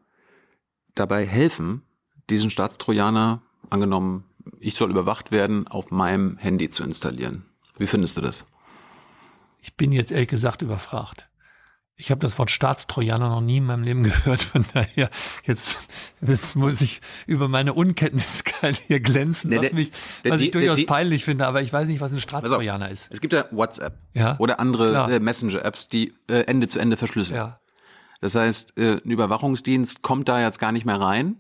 dabei 0.95 1.27
helfen, 1.27 1.83
diesen 2.31 2.51
Staatstrojaner, 2.51 3.43
angenommen, 3.69 4.25
ich 4.59 4.75
soll 4.75 4.91
überwacht 4.91 5.31
werden, 5.31 5.69
auf 5.69 5.91
meinem 5.91 6.37
Handy 6.39 6.71
zu 6.71 6.83
installieren. 6.83 7.45
Wie 7.79 7.87
findest 7.87 8.17
du 8.17 8.21
das? 8.21 8.47
Ich 9.63 9.77
bin 9.77 9.93
jetzt 9.93 10.13
ehrlich 10.13 10.29
gesagt 10.29 10.63
überfragt. 10.63 11.30
Ich 12.01 12.11
habe 12.11 12.21
das 12.21 12.39
Wort 12.39 12.51
Staatstrojaner 12.51 13.29
noch 13.29 13.43
nie 13.43 13.59
in 13.59 13.67
meinem 13.67 13.83
Leben 13.83 14.03
gehört. 14.05 14.43
Von 14.43 14.65
daher, 14.73 15.11
jetzt, 15.45 15.79
jetzt 16.21 16.57
muss 16.57 16.81
ich 16.81 17.01
über 17.27 17.47
meine 17.47 17.75
Unkenntniskeit 17.75 18.77
hier 18.77 19.01
glänzen, 19.01 19.51
was, 19.55 19.73
mich, 19.73 19.91
was 20.25 20.41
ich 20.41 20.51
durchaus 20.51 20.77
die, 20.77 20.87
peinlich 20.87 21.25
finde. 21.25 21.47
Aber 21.47 21.61
ich 21.63 21.73
weiß 21.73 21.89
nicht, 21.89 22.01
was 22.01 22.13
ein 22.13 22.21
Staatstrojaner 22.21 22.87
also, 22.87 22.95
ist. 22.95 23.13
Es 23.13 23.21
gibt 23.21 23.35
ja 23.35 23.45
WhatsApp 23.51 23.99
ja? 24.15 24.37
oder 24.39 24.61
andere 24.61 25.13
äh, 25.13 25.21
Messenger-Apps, 25.21 25.89
die 25.89 26.15
äh, 26.31 26.45
Ende 26.45 26.69
zu 26.69 26.79
Ende 26.79 26.97
verschlüsseln. 26.97 27.37
Ja. 27.37 27.61
Das 28.21 28.35
heißt, 28.35 28.79
äh, 28.79 29.01
ein 29.05 29.11
Überwachungsdienst 29.11 30.03
kommt 30.03 30.29
da 30.29 30.41
jetzt 30.41 30.59
gar 30.59 30.73
nicht 30.73 30.87
mehr 30.87 31.01
rein 31.01 31.37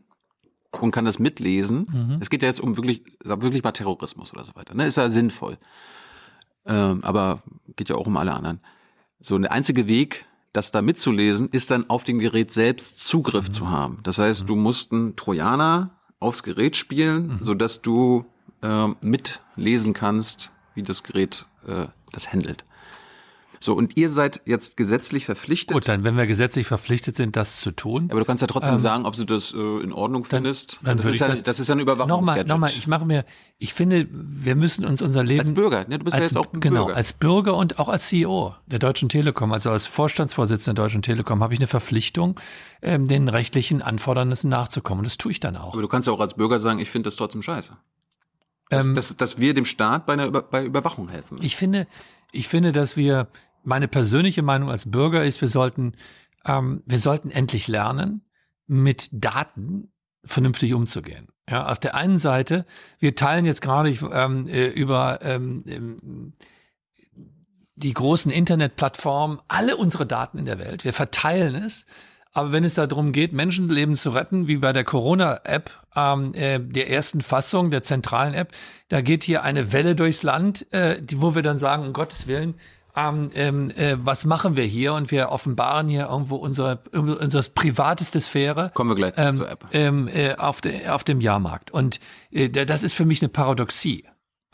und 0.78 0.90
kann 0.90 1.04
das 1.06 1.18
mitlesen. 1.18 1.86
Mhm. 1.90 2.18
Es 2.20 2.30
geht 2.30 2.42
ja 2.42 2.48
jetzt 2.48 2.60
um 2.60 2.76
wirklich, 2.76 3.02
wirklich 3.24 3.62
mal 3.62 3.72
Terrorismus 3.72 4.32
oder 4.32 4.44
so 4.44 4.54
weiter. 4.56 4.74
Ne? 4.74 4.86
Ist 4.86 4.96
ja 4.96 5.08
sinnvoll. 5.08 5.58
Ähm, 6.66 7.02
aber 7.02 7.42
geht 7.76 7.88
ja 7.88 7.96
auch 7.96 8.06
um 8.06 8.16
alle 8.16 8.34
anderen. 8.34 8.60
So, 9.20 9.38
der 9.38 9.52
einzige 9.52 9.88
Weg, 9.88 10.26
das 10.52 10.70
da 10.70 10.82
mitzulesen, 10.82 11.48
ist 11.50 11.70
dann 11.70 11.88
auf 11.88 12.04
dem 12.04 12.18
Gerät 12.18 12.52
selbst 12.52 12.98
Zugriff 12.98 13.48
mhm. 13.48 13.52
zu 13.52 13.70
haben. 13.70 13.98
Das 14.02 14.18
heißt, 14.18 14.48
du 14.48 14.56
musst 14.56 14.92
einen 14.92 15.16
Trojaner 15.16 15.90
aufs 16.18 16.42
Gerät 16.42 16.76
spielen, 16.76 17.28
mhm. 17.28 17.38
so 17.40 17.54
dass 17.54 17.82
du 17.82 18.26
äh, 18.62 18.88
mitlesen 19.00 19.92
kannst, 19.92 20.52
wie 20.74 20.82
das 20.82 21.02
Gerät 21.02 21.46
äh, 21.66 21.86
das 22.12 22.32
handelt. 22.32 22.64
So, 23.62 23.74
und 23.74 23.98
ihr 23.98 24.08
seid 24.08 24.40
jetzt 24.46 24.78
gesetzlich 24.78 25.26
verpflichtet. 25.26 25.74
Gut, 25.74 25.86
dann, 25.86 26.02
wenn 26.02 26.16
wir 26.16 26.26
gesetzlich 26.26 26.66
verpflichtet 26.66 27.16
sind, 27.16 27.36
das 27.36 27.60
zu 27.60 27.72
tun. 27.72 28.08
Aber 28.10 28.20
du 28.20 28.24
kannst 28.24 28.40
ja 28.40 28.46
trotzdem 28.46 28.76
ähm, 28.76 28.80
sagen, 28.80 29.04
ob 29.04 29.16
du 29.16 29.24
das 29.26 29.52
äh, 29.52 29.82
in 29.82 29.92
Ordnung 29.92 30.24
findest. 30.24 30.78
Dann, 30.82 30.96
dann 30.96 30.96
das, 30.96 31.06
ist 31.06 31.20
ja, 31.20 31.28
das, 31.28 31.42
das 31.42 31.60
ist 31.60 31.68
ja 31.68 31.74
eine 31.74 31.82
Überwachung. 31.82 32.08
Nochmal, 32.08 32.42
nochmal, 32.44 32.70
ich 32.70 32.86
mache 32.86 33.04
mir, 33.04 33.26
ich 33.58 33.74
finde, 33.74 34.08
wir 34.10 34.54
müssen 34.54 34.86
uns 34.86 35.02
unser 35.02 35.22
Leben. 35.22 35.40
Als 35.40 35.52
Bürger, 35.52 35.86
ne? 35.86 35.98
Du 35.98 36.04
bist 36.04 36.14
als, 36.14 36.20
ja 36.20 36.24
jetzt 36.24 36.36
auch 36.38 36.50
genau, 36.58 36.86
Bürger. 36.86 36.96
als 36.96 37.12
Bürger 37.12 37.54
und 37.54 37.78
auch 37.78 37.90
als 37.90 38.08
CEO 38.08 38.54
der 38.64 38.78
Deutschen 38.78 39.10
Telekom, 39.10 39.52
also 39.52 39.68
als 39.70 39.84
Vorstandsvorsitzender 39.84 40.76
der 40.76 40.84
Deutschen 40.86 41.02
Telekom, 41.02 41.42
habe 41.42 41.52
ich 41.52 41.60
eine 41.60 41.66
Verpflichtung, 41.66 42.40
ähm, 42.80 43.06
den 43.06 43.28
rechtlichen 43.28 43.82
Anfordernissen 43.82 44.48
nachzukommen. 44.48 45.00
Und 45.00 45.04
das 45.04 45.18
tue 45.18 45.32
ich 45.32 45.40
dann 45.40 45.58
auch. 45.58 45.74
Aber 45.74 45.82
du 45.82 45.88
kannst 45.88 46.08
ja 46.08 46.14
auch 46.14 46.20
als 46.20 46.32
Bürger 46.32 46.60
sagen, 46.60 46.78
ich 46.78 46.88
finde 46.88 47.08
das 47.08 47.16
trotzdem 47.16 47.42
scheiße. 47.42 47.76
Dass, 48.70 48.86
ähm, 48.86 48.94
dass, 48.94 49.14
dass 49.18 49.36
wir 49.36 49.52
dem 49.52 49.66
Staat 49.66 50.06
bei 50.06 50.14
einer 50.14 50.30
bei 50.30 50.64
Überwachung 50.64 51.08
helfen. 51.08 51.36
Ich 51.42 51.56
finde, 51.56 51.86
ich 52.32 52.48
finde, 52.48 52.72
dass 52.72 52.96
wir 52.96 53.28
meine 53.62 53.88
persönliche 53.88 54.42
Meinung 54.42 54.70
als 54.70 54.90
Bürger 54.90 55.24
ist, 55.24 55.40
wir 55.40 55.48
sollten, 55.48 55.92
ähm, 56.46 56.82
wir 56.86 56.98
sollten 56.98 57.30
endlich 57.30 57.68
lernen, 57.68 58.22
mit 58.66 59.08
Daten 59.12 59.92
vernünftig 60.24 60.74
umzugehen. 60.74 61.28
Ja, 61.48 61.66
auf 61.66 61.78
der 61.78 61.94
einen 61.94 62.18
Seite, 62.18 62.66
wir 62.98 63.16
teilen 63.16 63.44
jetzt 63.44 63.62
gerade 63.62 63.90
ähm, 63.90 64.46
äh, 64.46 64.68
über 64.68 65.20
ähm, 65.22 65.62
ähm, 65.66 66.32
die 67.74 67.94
großen 67.94 68.30
Internetplattformen 68.30 69.40
alle 69.48 69.76
unsere 69.76 70.06
Daten 70.06 70.38
in 70.38 70.44
der 70.44 70.58
Welt. 70.58 70.84
Wir 70.84 70.92
verteilen 70.92 71.54
es. 71.54 71.86
Aber 72.32 72.52
wenn 72.52 72.62
es 72.62 72.74
darum 72.74 73.10
geht, 73.10 73.32
Menschenleben 73.32 73.96
zu 73.96 74.10
retten, 74.10 74.46
wie 74.46 74.58
bei 74.58 74.72
der 74.72 74.84
Corona-App, 74.84 75.70
ähm, 75.96 76.32
äh, 76.34 76.60
der 76.60 76.88
ersten 76.88 77.22
Fassung, 77.22 77.72
der 77.72 77.82
zentralen 77.82 78.34
App, 78.34 78.52
da 78.88 79.00
geht 79.00 79.24
hier 79.24 79.42
eine 79.42 79.72
Welle 79.72 79.96
durchs 79.96 80.22
Land, 80.22 80.72
äh, 80.72 81.02
wo 81.16 81.34
wir 81.34 81.42
dann 81.42 81.58
sagen, 81.58 81.84
um 81.84 81.92
Gottes 81.92 82.28
Willen, 82.28 82.54
ähm, 82.96 83.30
ähm, 83.34 83.70
äh, 83.70 83.96
was 83.98 84.24
machen 84.24 84.56
wir 84.56 84.64
hier? 84.64 84.94
Und 84.94 85.10
wir 85.10 85.30
offenbaren 85.30 85.88
hier 85.88 86.08
irgendwo 86.08 86.36
unsere, 86.36 86.82
unsere 86.92 87.42
privateste 87.54 88.20
Sphäre. 88.20 88.70
Kommen 88.74 88.90
wir 88.90 88.96
gleich 88.96 89.14
ähm, 89.16 89.36
zur 89.36 89.50
App. 89.50 89.66
Ähm, 89.72 90.08
äh, 90.08 90.34
auf, 90.36 90.60
de, 90.60 90.88
auf 90.88 91.04
dem 91.04 91.20
Jahrmarkt. 91.20 91.70
Und 91.70 92.00
äh, 92.30 92.48
das 92.48 92.82
ist 92.82 92.94
für 92.94 93.04
mich 93.04 93.22
eine 93.22 93.28
Paradoxie. 93.28 94.04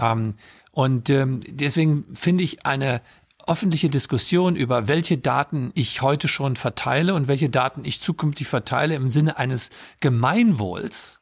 Ähm, 0.01 0.35
und 0.73 1.09
ähm, 1.11 1.41
deswegen 1.47 2.05
finde 2.15 2.45
ich 2.45 2.67
eine 2.67 3.01
öffentliche 3.47 3.89
Diskussion 3.89 4.57
über 4.57 4.89
welche 4.89 5.19
Daten 5.19 5.71
ich 5.75 6.03
heute 6.03 6.29
schon 6.29 6.57
verteile 6.57 7.15
und 7.15 7.29
welche 7.29 7.49
Daten 7.49 7.85
ich 7.85 8.01
zukünftig 8.01 8.49
verteile 8.49 8.95
im 8.95 9.11
Sinne 9.11 9.39
eines 9.39 9.71
Gemeinwohls, 10.01 11.16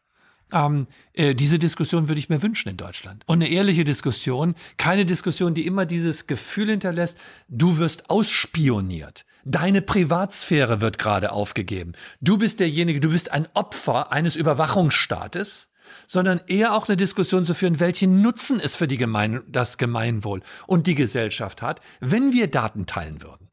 ähm, 0.54 0.86
äh, 1.12 1.34
diese 1.34 1.58
Diskussion 1.58 2.08
würde 2.08 2.18
ich 2.18 2.28
mir 2.30 2.42
wünschen 2.42 2.68
in 2.70 2.76
Deutschland. 2.76 3.22
Und 3.26 3.42
eine 3.42 3.50
ehrliche 3.50 3.84
Diskussion, 3.84 4.54
keine 4.78 5.04
Diskussion, 5.04 5.52
die 5.52 5.66
immer 5.66 5.84
dieses 5.84 6.26
Gefühl 6.26 6.70
hinterlässt, 6.70 7.18
du 7.48 7.78
wirst 7.78 8.08
ausspioniert. 8.08 9.26
Deine 9.44 9.82
Privatsphäre 9.82 10.80
wird 10.80 10.96
gerade 10.96 11.32
aufgegeben. 11.32 11.92
Du 12.20 12.38
bist 12.38 12.60
derjenige, 12.60 13.00
du 13.00 13.10
bist 13.10 13.30
ein 13.30 13.48
Opfer 13.52 14.12
eines 14.12 14.36
Überwachungsstaates 14.36 15.68
sondern 16.06 16.40
eher 16.46 16.72
auch 16.72 16.88
eine 16.88 16.96
Diskussion 16.96 17.44
zu 17.44 17.52
führen, 17.52 17.78
welchen 17.78 18.22
Nutzen 18.22 18.58
es 18.58 18.74
für 18.74 18.88
die 18.88 18.96
Gemein 18.96 19.42
das 19.46 19.76
Gemeinwohl 19.76 20.40
und 20.66 20.86
die 20.86 20.94
Gesellschaft 20.94 21.60
hat, 21.60 21.82
wenn 22.00 22.32
wir 22.32 22.46
Daten 22.46 22.86
teilen 22.86 23.20
würden. 23.20 23.50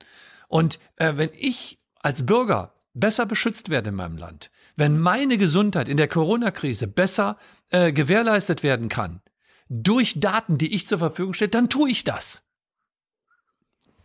Und 0.48 0.80
äh, 0.96 1.14
wenn 1.18 1.30
ich 1.38 1.80
als 2.00 2.26
Bürger 2.26 2.74
besser 2.94 3.26
beschützt 3.26 3.70
werde 3.70 3.90
in 3.90 3.96
meinem 3.96 4.18
Land, 4.18 4.50
wenn 4.76 5.00
meine 5.00 5.38
Gesundheit 5.38 5.90
in 5.90 5.98
der 5.98 6.08
Corona-Krise 6.08 6.88
besser 6.88 7.38
äh, 7.70 7.92
gewährleistet 7.92 8.64
werden 8.64 8.90
kann, 8.90 9.22
durch 9.70 10.20
Daten, 10.20 10.58
die 10.58 10.76
ich 10.76 10.88
zur 10.88 11.00
Verfügung 11.00 11.34
stelle, 11.34 11.50
dann 11.50 11.70
tue 11.70 11.90
ich 11.90 12.04
das. 12.04 12.44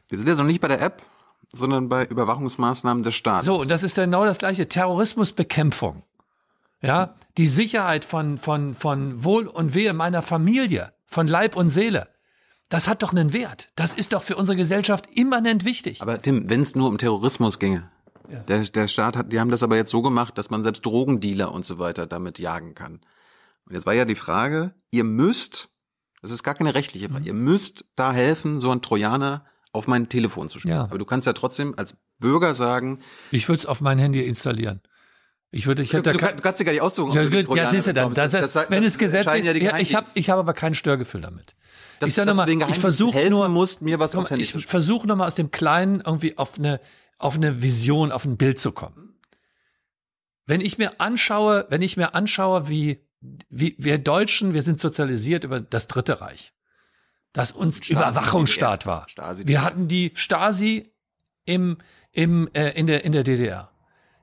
Wir 0.08 0.18
sind 0.18 0.28
jetzt 0.28 0.38
noch 0.38 0.44
nicht 0.44 0.60
bei 0.60 0.68
der 0.68 0.80
App, 0.80 1.02
sondern 1.52 1.88
bei 1.88 2.04
Überwachungsmaßnahmen 2.04 3.02
des 3.02 3.14
Staates. 3.14 3.46
So, 3.46 3.60
und 3.60 3.70
das 3.70 3.82
ist 3.82 3.96
genau 3.96 4.24
das 4.24 4.38
gleiche. 4.38 4.68
Terrorismusbekämpfung. 4.68 6.02
Ja, 6.82 7.14
die 7.36 7.48
Sicherheit 7.48 8.04
von, 8.04 8.38
von, 8.38 8.74
von 8.74 9.24
Wohl 9.24 9.46
und 9.46 9.74
Wehe 9.74 9.92
meiner 9.92 10.22
Familie, 10.22 10.92
von 11.06 11.26
Leib 11.26 11.56
und 11.56 11.70
Seele. 11.70 12.08
Das 12.68 12.88
hat 12.88 13.02
doch 13.02 13.12
einen 13.12 13.32
Wert. 13.32 13.70
Das 13.76 13.94
ist 13.94 14.12
doch 14.12 14.22
für 14.22 14.36
unsere 14.36 14.56
Gesellschaft 14.56 15.06
immanent 15.14 15.64
wichtig. 15.64 16.02
Aber 16.02 16.20
Tim, 16.20 16.50
wenn 16.50 16.60
es 16.60 16.76
nur 16.76 16.88
um 16.88 16.98
Terrorismus 16.98 17.58
ginge, 17.58 17.90
ja. 18.30 18.40
Der, 18.40 18.60
der 18.60 18.88
Staat 18.88 19.16
hat, 19.16 19.32
die 19.32 19.40
haben 19.40 19.50
das 19.50 19.62
aber 19.62 19.76
jetzt 19.76 19.90
so 19.90 20.02
gemacht, 20.02 20.38
dass 20.38 20.50
man 20.50 20.62
selbst 20.62 20.84
Drogendealer 20.84 21.52
und 21.52 21.64
so 21.64 21.78
weiter 21.78 22.06
damit 22.06 22.38
jagen 22.38 22.74
kann. 22.74 23.00
Und 23.66 23.74
jetzt 23.74 23.86
war 23.86 23.94
ja 23.94 24.04
die 24.04 24.14
Frage, 24.14 24.74
ihr 24.90 25.04
müsst, 25.04 25.70
das 26.22 26.30
ist 26.30 26.42
gar 26.42 26.54
keine 26.54 26.74
rechtliche 26.74 27.08
Frage, 27.08 27.22
mhm. 27.22 27.26
ihr 27.26 27.34
müsst 27.34 27.84
da 27.96 28.12
helfen, 28.12 28.60
so 28.60 28.70
ein 28.70 28.82
Trojaner 28.82 29.44
auf 29.72 29.86
mein 29.86 30.08
Telefon 30.08 30.48
zu 30.48 30.58
spielen. 30.58 30.76
Ja. 30.76 30.84
Aber 30.84 30.98
du 30.98 31.04
kannst 31.04 31.26
ja 31.26 31.32
trotzdem 31.32 31.74
als 31.76 31.96
Bürger 32.18 32.54
sagen. 32.54 33.00
Ich 33.30 33.48
würde 33.48 33.60
es 33.60 33.66
auf 33.66 33.80
mein 33.80 33.98
Handy 33.98 34.22
installieren. 34.22 34.80
Ich 35.50 35.66
würde, 35.66 35.82
ich 35.82 35.92
hätte 35.92 36.12
du, 36.12 36.18
du, 36.18 36.26
du 36.26 36.42
kannst 36.42 36.60
dir 36.60 36.64
gar 36.64 36.72
nicht 36.72 36.82
aussuchen. 36.82 37.14
Ja, 37.14 37.24
gut, 37.42 37.56
ja, 37.56 37.70
siehst 37.70 37.86
du 37.86 37.94
dann. 37.94 38.12
Das, 38.12 38.32
das, 38.32 38.52
das, 38.52 38.70
wenn 38.70 38.84
es 38.84 38.98
Gesetz 38.98 39.26
ist, 39.26 39.44
ja, 39.44 39.78
ich 39.78 39.94
habe, 39.94 40.06
ich 40.14 40.30
habe 40.30 40.40
aber 40.40 40.54
kein 40.54 40.74
Störgefühl 40.74 41.20
damit. 41.20 41.54
Das, 41.98 42.10
ich 42.10 42.14
sage 42.14 42.28
nochmal, 42.28 42.50
ich 42.50 42.78
versuche 42.78 43.30
nur, 43.30 43.48
musst, 43.48 43.80
mir 43.80 43.98
was 43.98 44.12
komm, 44.12 44.26
ich 44.36 44.52
versuche 44.52 45.06
nochmal 45.06 45.28
aus 45.28 45.34
dem 45.34 45.50
Kleinen 45.50 46.02
irgendwie 46.04 46.36
auf 46.36 46.58
eine 46.58 46.80
auf 47.18 47.36
eine 47.36 47.62
Vision, 47.62 48.12
auf 48.12 48.24
ein 48.24 48.36
Bild 48.36 48.58
zu 48.58 48.72
kommen. 48.72 49.18
Wenn 50.46 50.60
ich 50.60 50.78
mir 50.78 51.00
anschaue, 51.00 51.66
wenn 51.70 51.82
ich 51.82 51.96
mir 51.96 52.14
anschaue, 52.14 52.68
wie, 52.68 53.04
wie 53.48 53.74
wir 53.78 53.98
Deutschen, 53.98 54.54
wir 54.54 54.62
sind 54.62 54.78
sozialisiert 54.78 55.44
über 55.44 55.60
das 55.60 55.88
Dritte 55.88 56.20
Reich, 56.20 56.52
das 57.32 57.52
uns 57.52 57.78
Stasi 57.78 57.92
Überwachungsstaat 57.92 58.86
war. 58.86 59.08
Stasi 59.08 59.46
wir 59.46 59.62
hatten 59.62 59.88
die 59.88 60.12
Stasi 60.14 60.92
im, 61.44 61.78
im, 62.12 62.48
äh, 62.52 62.70
in, 62.70 62.86
der, 62.86 63.04
in 63.04 63.12
der 63.12 63.24
DDR, 63.24 63.70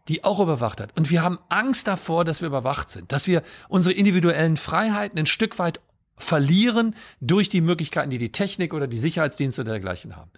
die 0.07 0.23
auch 0.23 0.39
überwacht 0.39 0.79
hat. 0.79 0.95
Und 0.95 1.09
wir 1.09 1.23
haben 1.23 1.39
Angst 1.49 1.87
davor, 1.87 2.23
dass 2.25 2.41
wir 2.41 2.47
überwacht 2.47 2.89
sind, 2.89 3.11
dass 3.11 3.27
wir 3.27 3.43
unsere 3.67 3.93
individuellen 3.93 4.57
Freiheiten 4.57 5.19
ein 5.19 5.25
Stück 5.25 5.59
weit 5.59 5.81
verlieren 6.15 6.95
durch 7.19 7.49
die 7.49 7.61
Möglichkeiten, 7.61 8.11
die 8.11 8.17
die 8.17 8.31
Technik 8.31 8.73
oder 8.73 8.87
die 8.87 8.99
Sicherheitsdienste 8.99 9.61
oder 9.61 9.71
dergleichen 9.71 10.15
haben. 10.15 10.31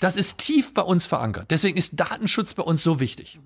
Das 0.00 0.16
ist 0.16 0.38
tief 0.38 0.72
bei 0.74 0.82
uns 0.82 1.06
verankert. 1.06 1.50
Deswegen 1.50 1.76
ist 1.76 1.98
Datenschutz 1.98 2.54
bei 2.54 2.62
uns 2.62 2.82
so 2.82 3.00
wichtig. 3.00 3.40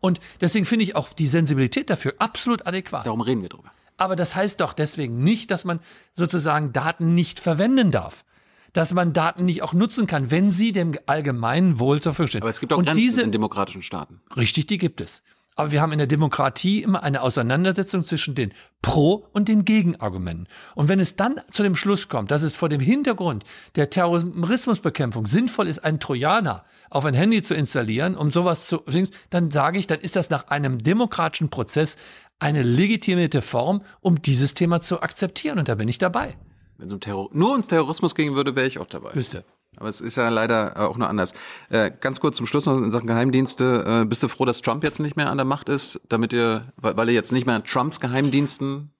Und 0.00 0.20
deswegen 0.40 0.66
finde 0.66 0.84
ich 0.84 0.96
auch 0.96 1.12
die 1.12 1.26
Sensibilität 1.26 1.88
dafür 1.90 2.14
absolut 2.18 2.66
adäquat. 2.66 3.06
Darum 3.06 3.20
reden 3.20 3.42
wir 3.42 3.48
drüber. 3.48 3.72
Aber 3.96 4.16
das 4.16 4.34
heißt 4.34 4.60
doch 4.60 4.72
deswegen 4.72 5.22
nicht, 5.22 5.50
dass 5.50 5.64
man 5.64 5.80
sozusagen 6.14 6.72
Daten 6.72 7.14
nicht 7.14 7.40
verwenden 7.40 7.90
darf. 7.90 8.24
Dass 8.72 8.92
man 8.92 9.12
Daten 9.12 9.44
nicht 9.44 9.62
auch 9.62 9.72
nutzen 9.72 10.08
kann, 10.08 10.32
wenn 10.32 10.50
sie 10.50 10.72
dem 10.72 10.94
allgemeinen 11.06 11.78
Wohl 11.78 12.02
zur 12.02 12.12
Verfügung 12.12 12.28
stehen. 12.28 12.42
Aber 12.42 12.50
es 12.50 12.58
gibt 12.58 12.72
auch 12.72 12.78
Und 12.78 12.86
Grenzen 12.86 13.00
diese, 13.00 13.22
in 13.22 13.30
demokratischen 13.30 13.82
Staaten. 13.82 14.20
Richtig, 14.36 14.66
die 14.66 14.78
gibt 14.78 15.00
es. 15.00 15.22
Aber 15.56 15.70
wir 15.70 15.80
haben 15.80 15.92
in 15.92 15.98
der 15.98 16.08
Demokratie 16.08 16.82
immer 16.82 17.04
eine 17.04 17.22
Auseinandersetzung 17.22 18.02
zwischen 18.02 18.34
den 18.34 18.52
Pro- 18.82 19.28
und 19.32 19.46
den 19.46 19.64
Gegenargumenten. 19.64 20.48
Und 20.74 20.88
wenn 20.88 20.98
es 20.98 21.14
dann 21.14 21.40
zu 21.52 21.62
dem 21.62 21.76
Schluss 21.76 22.08
kommt, 22.08 22.32
dass 22.32 22.42
es 22.42 22.56
vor 22.56 22.68
dem 22.68 22.80
Hintergrund 22.80 23.44
der 23.76 23.88
Terrorismusbekämpfung 23.88 25.26
sinnvoll 25.26 25.68
ist, 25.68 25.78
einen 25.78 26.00
Trojaner 26.00 26.64
auf 26.90 27.04
ein 27.04 27.14
Handy 27.14 27.40
zu 27.42 27.54
installieren, 27.54 28.16
um 28.16 28.32
sowas 28.32 28.66
zu, 28.66 28.82
dann 29.30 29.50
sage 29.52 29.78
ich, 29.78 29.86
dann 29.86 30.00
ist 30.00 30.16
das 30.16 30.28
nach 30.28 30.48
einem 30.48 30.82
demokratischen 30.82 31.50
Prozess 31.50 31.96
eine 32.40 32.62
legitimierte 32.62 33.40
Form, 33.40 33.82
um 34.00 34.20
dieses 34.22 34.54
Thema 34.54 34.80
zu 34.80 35.02
akzeptieren. 35.02 35.58
Und 35.60 35.68
da 35.68 35.76
bin 35.76 35.88
ich 35.88 35.98
dabei. 35.98 36.36
Wenn 36.78 36.88
es 36.88 36.94
um 36.94 37.00
Terror 37.00 37.30
nur 37.32 37.52
ums 37.52 37.68
Terrorismus 37.68 38.16
gehen 38.16 38.34
würde, 38.34 38.56
wäre 38.56 38.66
ich 38.66 38.78
auch 38.78 38.86
dabei. 38.86 39.14
Wüsste. 39.14 39.44
Aber 39.76 39.88
es 39.88 40.00
ist 40.00 40.16
ja 40.16 40.28
leider 40.28 40.88
auch 40.88 40.96
nur 40.96 41.08
anders. 41.08 41.32
Äh, 41.70 41.90
ganz 42.00 42.20
kurz 42.20 42.36
zum 42.36 42.46
Schluss 42.46 42.66
noch 42.66 42.78
in 42.78 42.90
Sachen 42.90 43.06
Geheimdienste. 43.06 44.02
Äh, 44.02 44.04
bist 44.06 44.22
du 44.22 44.28
froh, 44.28 44.44
dass 44.44 44.62
Trump 44.62 44.84
jetzt 44.84 45.00
nicht 45.00 45.16
mehr 45.16 45.30
an 45.30 45.38
der 45.38 45.44
Macht 45.44 45.68
ist, 45.68 46.00
damit 46.08 46.32
ihr, 46.32 46.72
weil, 46.76 46.96
weil 46.96 47.08
ihr 47.08 47.14
jetzt 47.14 47.32
nicht 47.32 47.46
mehr 47.46 47.62
Trumps 47.64 48.00
Geheimdiensten 48.00 48.90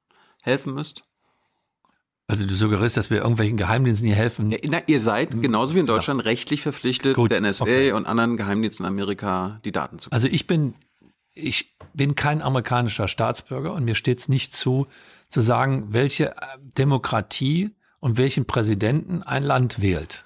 helfen 0.43 0.75
müsst? 0.75 1.05
Also 2.27 2.47
du 2.47 2.55
suggerierst, 2.55 2.97
dass 2.97 3.11
wir 3.11 3.19
irgendwelchen 3.19 3.59
Geheimdiensten 3.59 4.07
hier 4.07 4.17
helfen? 4.17 4.51
Ja, 4.51 4.59
na, 4.69 4.79
ihr 4.87 4.99
seid 4.99 5.43
genauso 5.43 5.75
wie 5.75 5.81
in 5.81 5.87
Deutschland 5.87 6.23
ja. 6.23 6.25
rechtlich 6.25 6.63
verpflichtet, 6.63 7.17
Gut, 7.17 7.31
der 7.31 7.41
NSA 7.41 7.65
okay. 7.65 7.93
und 7.93 8.07
anderen 8.07 8.37
Geheimdiensten 8.37 8.87
in 8.87 8.89
Amerika 8.89 9.61
die 9.65 9.73
Daten 9.73 9.99
zu 9.99 10.09
geben. 10.09 10.15
Also 10.15 10.29
ich 10.29 10.47
bin, 10.47 10.75
ich 11.35 11.77
bin 11.93 12.15
kein 12.15 12.41
amerikanischer 12.41 13.09
Staatsbürger 13.09 13.75
und 13.75 13.85
mir 13.85 13.95
steht 13.95 14.21
es 14.21 14.29
nicht 14.31 14.57
zu, 14.57 14.87
zu 15.29 15.43
sagen, 15.43 15.89
welche 15.91 16.31
äh, 16.31 16.41
Demokratie 16.79 17.75
und 18.01 18.17
welchen 18.17 18.47
Präsidenten 18.47 19.23
ein 19.23 19.43
Land 19.43 19.83
wählt. 19.83 20.25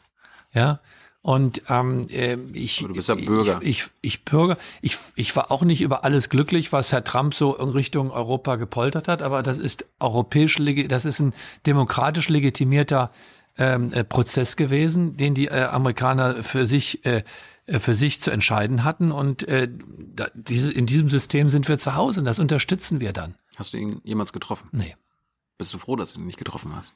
Ja, 0.52 0.80
und 1.20 1.62
ähm, 1.68 2.06
äh, 2.08 2.36
ich, 2.52 2.78
du 2.78 2.92
bist 2.94 3.08
ja 3.08 3.14
Bürger. 3.14 3.58
Ich, 3.60 3.68
ich, 3.68 3.90
ich 4.00 4.24
Bürger. 4.24 4.56
Ich, 4.80 4.96
ich 5.14 5.34
war 5.36 5.50
auch 5.50 5.62
nicht 5.62 5.82
über 5.82 6.04
alles 6.04 6.28
glücklich, 6.30 6.72
was 6.72 6.92
Herr 6.92 7.04
Trump 7.04 7.34
so 7.34 7.56
in 7.56 7.68
Richtung 7.68 8.10
Europa 8.10 8.56
gepoltert 8.56 9.08
hat. 9.08 9.22
Aber 9.22 9.42
das 9.42 9.58
ist 9.58 9.84
europäisch, 10.00 10.56
das 10.88 11.04
ist 11.04 11.20
ein 11.20 11.34
demokratisch 11.66 12.28
legitimierter 12.28 13.10
ähm, 13.58 13.92
äh, 13.92 14.04
Prozess 14.04 14.56
gewesen, 14.56 15.16
den 15.16 15.34
die 15.34 15.48
äh, 15.48 15.64
Amerikaner 15.64 16.44
für 16.44 16.66
sich 16.66 17.04
äh, 17.04 17.24
äh, 17.68 17.80
für 17.80 17.94
sich 17.94 18.22
zu 18.22 18.30
entscheiden 18.30 18.82
hatten. 18.82 19.12
Und 19.12 19.46
äh, 19.46 19.68
da, 19.70 20.28
diese, 20.34 20.72
in 20.72 20.86
diesem 20.86 21.08
System 21.08 21.50
sind 21.50 21.68
wir 21.68 21.78
zu 21.78 21.94
Hause 21.94 22.20
und 22.20 22.26
das 22.26 22.38
unterstützen 22.38 23.00
wir 23.00 23.12
dann. 23.12 23.36
Hast 23.56 23.74
du 23.74 23.76
ihn 23.76 24.00
jemals 24.04 24.32
getroffen? 24.32 24.68
Nee. 24.72 24.96
Bist 25.58 25.74
du 25.74 25.78
froh, 25.78 25.96
dass 25.96 26.14
du 26.14 26.20
ihn 26.20 26.26
nicht 26.26 26.38
getroffen 26.38 26.74
hast? 26.74 26.94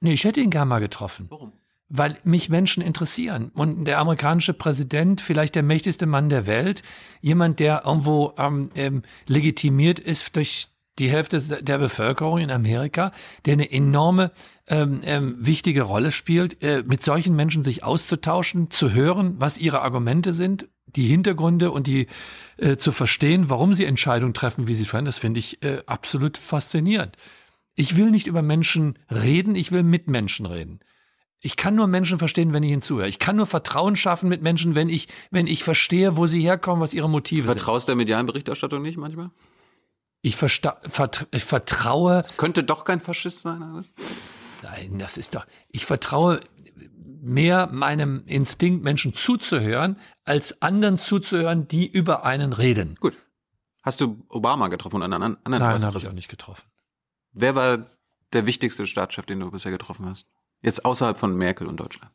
Nee, 0.00 0.12
ich 0.12 0.24
hätte 0.24 0.40
ihn 0.40 0.50
gern 0.50 0.68
mal 0.68 0.80
getroffen. 0.80 1.26
Warum? 1.30 1.52
Weil 1.94 2.16
mich 2.24 2.48
Menschen 2.48 2.82
interessieren. 2.82 3.50
Und 3.54 3.84
der 3.84 3.98
amerikanische 3.98 4.54
Präsident, 4.54 5.20
vielleicht 5.20 5.54
der 5.54 5.62
mächtigste 5.62 6.06
Mann 6.06 6.30
der 6.30 6.46
Welt, 6.46 6.82
jemand, 7.20 7.60
der 7.60 7.82
irgendwo 7.84 8.32
ähm, 8.38 8.70
ähm, 8.74 9.02
legitimiert 9.26 9.98
ist 9.98 10.34
durch 10.34 10.68
die 10.98 11.10
Hälfte 11.10 11.38
der 11.40 11.78
Bevölkerung 11.78 12.38
in 12.38 12.50
Amerika, 12.50 13.12
der 13.44 13.54
eine 13.54 13.70
enorme 13.70 14.32
ähm, 14.68 15.02
ähm, 15.04 15.36
wichtige 15.38 15.82
Rolle 15.82 16.12
spielt, 16.12 16.62
äh, 16.62 16.82
mit 16.86 17.02
solchen 17.02 17.36
Menschen 17.36 17.62
sich 17.62 17.84
auszutauschen, 17.84 18.70
zu 18.70 18.92
hören, 18.92 19.34
was 19.38 19.58
ihre 19.58 19.82
Argumente 19.82 20.32
sind, 20.32 20.68
die 20.86 21.06
Hintergründe 21.06 21.70
und 21.70 21.86
die 21.86 22.06
äh, 22.56 22.78
zu 22.78 22.90
verstehen, 22.90 23.50
warum 23.50 23.74
sie 23.74 23.84
Entscheidungen 23.84 24.34
treffen, 24.34 24.66
wie 24.66 24.74
sie 24.74 24.84
treffen, 24.84 25.04
das 25.04 25.18
finde 25.18 25.40
ich 25.40 25.62
äh, 25.62 25.82
absolut 25.86 26.38
faszinierend. 26.38 27.16
Ich 27.74 27.96
will 27.96 28.10
nicht 28.10 28.26
über 28.26 28.42
Menschen 28.42 28.98
reden, 29.10 29.56
ich 29.56 29.72
will 29.72 29.82
mit 29.82 30.08
Menschen 30.08 30.46
reden. 30.46 30.80
Ich 31.44 31.56
kann 31.56 31.74
nur 31.74 31.88
Menschen 31.88 32.18
verstehen, 32.18 32.52
wenn 32.52 32.62
ich 32.62 32.70
ihnen 32.70 32.82
zuhöre. 32.82 33.08
Ich 33.08 33.18
kann 33.18 33.34
nur 33.34 33.46
Vertrauen 33.46 33.96
schaffen 33.96 34.28
mit 34.28 34.42
Menschen, 34.42 34.76
wenn 34.76 34.88
ich, 34.88 35.08
wenn 35.32 35.48
ich 35.48 35.64
verstehe, 35.64 36.16
wo 36.16 36.26
sie 36.26 36.40
herkommen, 36.40 36.80
was 36.80 36.94
ihre 36.94 37.10
Motive 37.10 37.48
sind. 37.48 37.56
Vertraust 37.56 37.88
der 37.88 37.96
medialen 37.96 38.26
Berichterstattung 38.26 38.80
nicht 38.80 38.96
manchmal? 38.96 39.30
Ich, 40.22 40.36
versta 40.36 40.78
vert 40.86 41.26
ich 41.32 41.42
vertraue. 41.42 42.22
Das 42.22 42.36
könnte 42.36 42.62
doch 42.62 42.84
kein 42.84 43.00
Faschist 43.00 43.42
sein, 43.42 43.60
alles? 43.60 43.92
Nein, 44.62 45.00
das 45.00 45.16
ist 45.16 45.34
doch. 45.34 45.44
Ich 45.68 45.84
vertraue 45.84 46.40
mehr 47.20 47.66
meinem 47.66 48.22
Instinkt, 48.26 48.84
Menschen 48.84 49.12
zuzuhören, 49.12 49.98
als 50.24 50.62
anderen 50.62 50.96
zuzuhören, 50.96 51.66
die 51.66 51.88
über 51.88 52.24
einen 52.24 52.52
reden. 52.52 52.96
Gut. 53.00 53.14
Hast 53.82 54.00
du 54.00 54.24
Obama 54.28 54.68
getroffen 54.68 54.96
und 54.96 55.02
einen 55.02 55.14
anderen? 55.14 55.38
Nein, 55.44 55.84
habe 55.84 55.98
ich 55.98 56.06
auch 56.06 56.12
nicht 56.12 56.28
getroffen. 56.28 56.62
Wer 57.32 57.56
war 57.56 57.84
der 58.32 58.46
wichtigste 58.46 58.86
Staatschef, 58.86 59.26
den 59.26 59.40
du 59.40 59.50
bisher 59.50 59.72
getroffen 59.72 60.06
hast? 60.06 60.28
Jetzt 60.62 60.84
außerhalb 60.84 61.18
von 61.18 61.36
Merkel 61.36 61.66
und 61.66 61.78
Deutschland. 61.78 62.10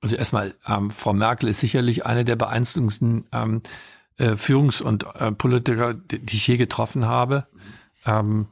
Also 0.00 0.16
erstmal, 0.16 0.54
ähm, 0.66 0.90
Frau 0.90 1.12
Merkel 1.12 1.48
ist 1.48 1.60
sicherlich 1.60 2.04
eine 2.04 2.24
der 2.24 2.36
beeindruckendsten 2.36 3.24
ähm, 3.32 3.62
äh, 4.16 4.36
Führungs- 4.36 4.82
und 4.82 5.06
äh, 5.14 5.30
Politiker, 5.30 5.94
die, 5.94 6.20
ich 6.34 6.46
je 6.46 6.56
getroffen 6.56 7.06
habe. 7.06 7.46
Ähm, 8.04 8.46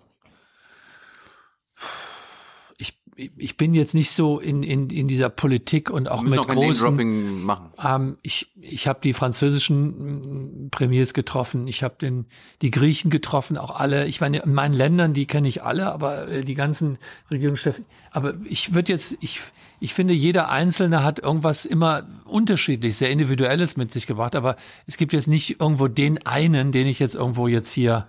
ich 3.36 3.56
bin 3.56 3.74
jetzt 3.74 3.94
nicht 3.94 4.10
so 4.10 4.38
in, 4.38 4.62
in, 4.62 4.88
in 4.88 5.08
dieser 5.08 5.28
Politik 5.28 5.90
und 5.90 6.08
auch 6.08 6.22
mit 6.22 6.38
auch 6.38 6.46
großen. 6.46 7.44
Machen. 7.44 7.70
Ähm, 7.82 8.18
ich 8.22 8.50
ich 8.60 8.88
habe 8.88 9.00
die 9.02 9.12
französischen 9.12 10.20
mm, 10.20 10.70
Premiers 10.70 11.12
getroffen, 11.12 11.68
ich 11.68 11.82
habe 11.82 11.96
den 12.00 12.26
die 12.62 12.70
Griechen 12.70 13.10
getroffen, 13.10 13.58
auch 13.58 13.78
alle. 13.78 14.06
Ich 14.06 14.20
meine, 14.20 14.38
in 14.38 14.54
meinen 14.54 14.74
Ländern, 14.74 15.12
die 15.12 15.26
kenne 15.26 15.48
ich 15.48 15.62
alle, 15.62 15.92
aber 15.92 16.28
äh, 16.28 16.44
die 16.44 16.54
ganzen 16.54 16.98
Regierungschefs. 17.30 17.82
Aber 18.10 18.34
ich 18.44 18.74
würde 18.74 18.92
jetzt, 18.92 19.16
ich 19.20 19.40
ich 19.80 19.94
finde, 19.94 20.14
jeder 20.14 20.48
Einzelne 20.48 21.02
hat 21.02 21.18
irgendwas 21.18 21.64
immer 21.64 22.04
unterschiedlich, 22.24 22.96
sehr 22.96 23.10
individuelles 23.10 23.76
mit 23.76 23.92
sich 23.92 24.06
gebracht. 24.06 24.36
Aber 24.36 24.56
es 24.86 24.96
gibt 24.96 25.12
jetzt 25.12 25.28
nicht 25.28 25.60
irgendwo 25.60 25.88
den 25.88 26.24
einen, 26.26 26.72
den 26.72 26.86
ich 26.86 26.98
jetzt 26.98 27.16
irgendwo 27.16 27.48
jetzt 27.48 27.70
hier 27.70 28.06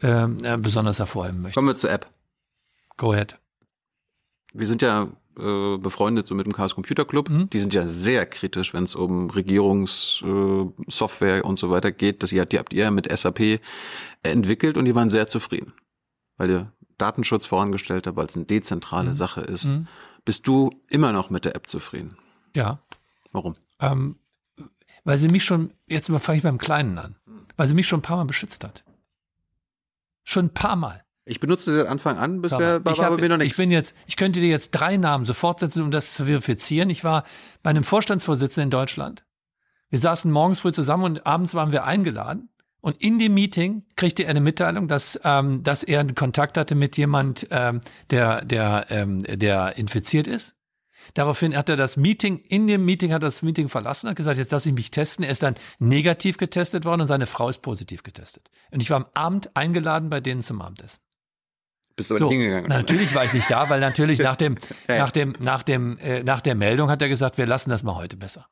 ähm, 0.00 0.38
äh, 0.42 0.56
besonders 0.56 0.98
hervorheben 0.98 1.42
möchte. 1.42 1.54
Kommen 1.54 1.68
wir 1.68 1.76
zur 1.76 1.90
App. 1.90 2.08
Go 2.96 3.12
ahead 3.12 3.38
wir 4.52 4.66
sind 4.66 4.82
ja 4.82 5.08
äh, 5.38 5.78
befreundet 5.78 6.26
so 6.26 6.34
mit 6.34 6.46
dem 6.46 6.52
Chaos 6.52 6.74
Computer 6.74 7.04
Club. 7.04 7.30
Mhm. 7.30 7.48
Die 7.50 7.60
sind 7.60 7.74
ja 7.74 7.86
sehr 7.86 8.26
kritisch, 8.26 8.74
wenn 8.74 8.84
es 8.84 8.94
um 8.94 9.30
Regierungssoftware 9.30 11.38
äh, 11.38 11.42
und 11.42 11.58
so 11.58 11.70
weiter 11.70 11.92
geht. 11.92 12.22
Das, 12.22 12.30
die 12.30 12.40
habt 12.40 12.72
ihr 12.72 12.90
mit 12.90 13.16
SAP 13.16 13.60
entwickelt 14.22 14.76
und 14.76 14.84
die 14.84 14.94
waren 14.94 15.10
sehr 15.10 15.28
zufrieden, 15.28 15.72
weil 16.36 16.50
ihr 16.50 16.72
Datenschutz 16.96 17.46
vorangestellt 17.46 18.06
habt, 18.06 18.16
weil 18.16 18.26
es 18.26 18.36
eine 18.36 18.46
dezentrale 18.46 19.10
mhm. 19.10 19.14
Sache 19.14 19.42
ist. 19.42 19.66
Mhm. 19.66 19.86
Bist 20.24 20.48
du 20.48 20.70
immer 20.88 21.12
noch 21.12 21.30
mit 21.30 21.44
der 21.44 21.54
App 21.54 21.68
zufrieden? 21.68 22.16
Ja. 22.54 22.80
Warum? 23.32 23.54
Ähm, 23.80 24.16
weil 25.04 25.18
sie 25.18 25.28
mich 25.28 25.44
schon, 25.44 25.72
jetzt 25.86 26.10
fange 26.10 26.38
ich 26.38 26.42
beim 26.42 26.58
Kleinen 26.58 26.98
an, 26.98 27.16
weil 27.56 27.68
sie 27.68 27.74
mich 27.74 27.86
schon 27.86 28.00
ein 28.00 28.02
paar 28.02 28.16
Mal 28.16 28.24
beschützt 28.24 28.64
hat. 28.64 28.84
Schon 30.24 30.46
ein 30.46 30.54
paar 30.54 30.76
Mal. 30.76 31.04
Ich 31.28 31.40
benutze 31.40 31.70
sie 31.70 31.76
seit 31.78 31.86
Anfang 31.86 32.16
an, 32.16 32.40
bisher 32.40 32.84
war 32.84 32.98
aber 33.00 33.18
mir 33.18 33.28
noch 33.28 33.36
nichts. 33.36 33.58
Ich 33.58 33.62
bin 33.62 33.70
jetzt, 33.70 33.94
ich 34.06 34.16
könnte 34.16 34.40
dir 34.40 34.48
jetzt 34.48 34.70
drei 34.70 34.96
Namen 34.96 35.24
sofort 35.24 35.60
setzen, 35.60 35.82
um 35.82 35.90
das 35.90 36.14
zu 36.14 36.24
verifizieren. 36.24 36.90
Ich 36.90 37.04
war 37.04 37.24
bei 37.62 37.70
einem 37.70 37.84
Vorstandsvorsitzenden 37.84 38.68
in 38.68 38.70
Deutschland. 38.70 39.24
Wir 39.90 39.98
saßen 39.98 40.30
morgens 40.30 40.60
früh 40.60 40.72
zusammen 40.72 41.04
und 41.04 41.26
abends 41.26 41.54
waren 41.54 41.72
wir 41.72 41.84
eingeladen. 41.84 42.50
Und 42.80 43.02
in 43.02 43.18
dem 43.18 43.34
Meeting 43.34 43.84
kriegte 43.96 44.22
er 44.22 44.30
eine 44.30 44.40
Mitteilung, 44.40 44.88
dass, 44.88 45.18
ähm, 45.24 45.62
dass 45.62 45.82
er 45.82 46.00
einen 46.00 46.14
Kontakt 46.14 46.56
hatte 46.56 46.74
mit 46.74 46.96
jemand, 46.96 47.46
ähm, 47.50 47.80
der, 48.10 48.44
der, 48.44 48.86
ähm, 48.90 49.22
der 49.22 49.76
infiziert 49.76 50.28
ist. 50.28 50.54
Daraufhin 51.14 51.56
hat 51.56 51.68
er 51.68 51.76
das 51.76 51.96
Meeting, 51.96 52.38
in 52.38 52.66
dem 52.66 52.84
Meeting 52.84 53.12
hat 53.12 53.22
er 53.22 53.28
das 53.28 53.42
Meeting 53.42 53.68
verlassen, 53.68 54.10
hat 54.10 54.16
gesagt, 54.16 54.38
jetzt 54.38 54.52
lass 54.52 54.66
ich 54.66 54.74
mich 54.74 54.90
testen. 54.90 55.24
Er 55.24 55.30
ist 55.30 55.42
dann 55.42 55.56
negativ 55.78 56.36
getestet 56.36 56.84
worden 56.84 57.02
und 57.02 57.08
seine 57.08 57.26
Frau 57.26 57.48
ist 57.48 57.62
positiv 57.62 58.02
getestet. 58.02 58.50
Und 58.70 58.80
ich 58.80 58.90
war 58.90 58.98
am 58.98 59.06
Abend 59.14 59.56
eingeladen 59.56 60.10
bei 60.10 60.20
denen 60.20 60.42
zum 60.42 60.60
Abendessen. 60.60 61.07
Bist 61.98 62.10
du 62.10 62.14
aber 62.14 62.20
so, 62.20 62.30
hingegangen? 62.30 62.68
Natürlich 62.68 63.12
war 63.16 63.24
ich 63.24 63.32
nicht 63.32 63.50
da, 63.50 63.68
weil 63.68 63.80
natürlich 63.80 64.20
nach 64.20 64.36
dem, 64.36 64.56
ja. 64.88 64.98
nach 64.98 65.10
dem, 65.10 65.34
nach 65.40 65.64
dem, 65.64 65.98
äh, 65.98 66.22
nach 66.22 66.40
der 66.40 66.54
Meldung 66.54 66.90
hat 66.90 67.02
er 67.02 67.08
gesagt, 67.08 67.38
wir 67.38 67.46
lassen 67.46 67.70
das 67.70 67.82
mal 67.82 67.96
heute 67.96 68.16
besser. 68.16 68.46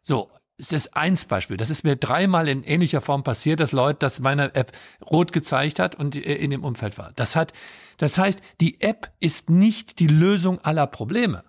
So, 0.00 0.30
ist 0.56 0.72
das 0.72 0.90
eins 0.94 1.26
Beispiel. 1.26 1.58
Das 1.58 1.68
ist 1.68 1.84
mir 1.84 1.96
dreimal 1.96 2.48
in 2.48 2.64
ähnlicher 2.64 3.02
Form 3.02 3.22
passiert, 3.24 3.60
dass 3.60 3.72
Leute, 3.72 3.98
dass 3.98 4.20
meine 4.20 4.54
App 4.54 4.72
rot 5.04 5.32
gezeigt 5.32 5.78
hat 5.78 5.96
und 5.96 6.16
äh, 6.16 6.20
in 6.36 6.50
dem 6.50 6.64
Umfeld 6.64 6.96
war. 6.96 7.12
Das 7.14 7.36
hat, 7.36 7.52
das 7.98 8.16
heißt, 8.16 8.40
die 8.62 8.80
App 8.80 9.12
ist 9.20 9.50
nicht 9.50 9.98
die 9.98 10.06
Lösung 10.06 10.58
aller 10.60 10.86
Probleme. 10.86 11.44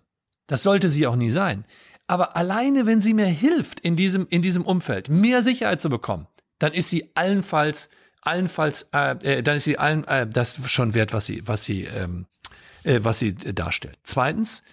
Das 0.47 0.61
sollte 0.61 0.89
sie 0.89 1.07
auch 1.07 1.15
nie 1.15 1.31
sein. 1.31 1.63
Aber 2.07 2.35
alleine, 2.35 2.85
wenn 2.85 2.99
sie 2.99 3.13
mir 3.13 3.27
hilft, 3.27 3.79
in 3.79 3.95
diesem, 3.95 4.27
in 4.29 4.41
diesem 4.41 4.65
Umfeld 4.65 5.07
mehr 5.07 5.41
Sicherheit 5.41 5.79
zu 5.81 5.89
bekommen, 5.89 6.27
dann 6.59 6.73
ist 6.73 6.89
sie 6.89 7.11
allenfalls 7.15 7.87
allenfalls, 8.27 8.87
äh, 8.93 9.37
äh, 9.39 9.43
dann 9.43 9.57
ist 9.57 9.63
sie 9.63 9.77
allen 9.77 10.03
äh, 10.05 10.27
das 10.27 10.59
schon 10.69 10.93
wert, 10.93 11.13
was 11.13 11.25
sie, 11.25 11.47
was 11.47 11.63
sie, 11.63 11.83
ähm, 11.85 12.25
äh, 12.83 12.99
was 13.01 13.19
sie 13.19 13.29
äh, 13.29 13.53
darstellt. 13.53 13.97
Zweitens, 14.03 14.63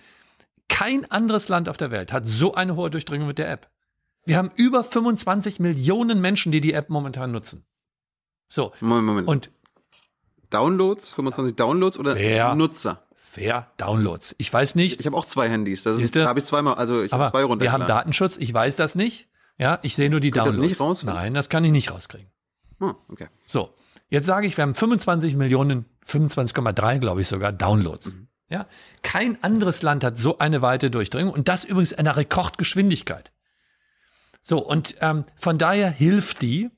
kein 0.68 1.11
anderes 1.11 1.48
Land 1.48 1.68
auf 1.68 1.76
der 1.76 1.90
Welt 1.90 2.12
hat 2.12 2.28
so 2.28 2.55
eine 2.55 2.76
hohe 2.76 2.90
Durchdringung 2.90 3.28
mit 3.28 3.38
der 3.38 3.50
App. 3.50 3.70
Wir 4.26 4.36
haben 4.38 4.50
über 4.57 4.82
25 4.82 5.61
Millionen 5.61 6.20
Menschen, 6.20 6.50
die 6.50 6.61
die 6.61 6.72
App 6.72 6.90
momentan 6.90 7.30
nutzen. 7.30 7.64
So. 8.48 8.72
Moment, 8.80 9.07
Moment. 9.07 9.28
Und 9.28 9.50
Downloads, 10.50 11.12
25 11.12 11.57
Downloads 11.57 11.98
oder 11.98 12.16
wer, 12.16 12.55
Nutzer? 12.55 13.02
Wer 13.34 13.68
Downloads? 13.76 14.34
Ich 14.38 14.52
weiß 14.52 14.74
nicht. 14.76 15.00
Ich 15.00 15.07
habe 15.07 15.16
auch 15.16 15.26
zwei 15.26 15.48
Handys. 15.48 15.82
Das 15.82 16.00
ist, 16.00 16.16
da 16.16 16.26
habe 16.26 16.38
ich 16.38 16.44
zweimal, 16.44 16.74
also 16.74 17.02
ich 17.02 17.12
habe 17.12 17.30
zwei 17.30 17.44
runter. 17.44 17.62
Wir 17.62 17.72
haben 17.72 17.86
Datenschutz. 17.86 18.36
Ich 18.38 18.52
weiß 18.52 18.76
das 18.76 18.94
nicht. 18.94 19.28
Ja, 19.59 19.78
ich 19.82 19.94
sehe 19.94 20.11
nur 20.11 20.20
die 20.20 20.30
Könnt 20.30 20.46
Downloads. 20.46 20.62
Das 20.62 20.70
nicht 20.70 20.80
raus? 20.80 21.02
Nein, 21.02 21.34
das 21.34 21.48
kann 21.48 21.64
ich 21.64 21.72
nicht 21.72 21.92
rauskriegen. 21.92 22.28
Ah, 22.85 22.97
okay. 23.09 23.28
So, 23.47 23.74
jetzt 24.11 24.26
sage 24.26 24.47
ich, 24.47 24.57
wir 24.57 24.62
haben 24.62 24.74
25 24.74 25.37
Millionen, 25.37 25.87
25,3 26.07 26.99
glaube 26.99 27.20
ich 27.20 27.28
sogar, 27.28 27.53
Downloads. 27.53 28.14
Mhm. 28.14 28.28
Ja, 28.51 28.66
kein 29.03 29.43
anderes 29.43 29.82
Land 29.82 30.05
hat 30.05 30.18
so 30.18 30.39
eine 30.39 30.61
weite 30.61 30.91
Durchdringung 30.91 31.32
und 31.32 31.49
das 31.49 31.64
übrigens 31.64 31.93
in 31.93 32.01
einer 32.01 32.16
Rekordgeschwindigkeit. 32.16 33.32
So, 34.43 34.59
und 34.59 34.97
ähm, 35.01 35.24
von 35.37 35.57
daher 35.57 35.91
hilft 35.91 36.43
die, 36.43 36.70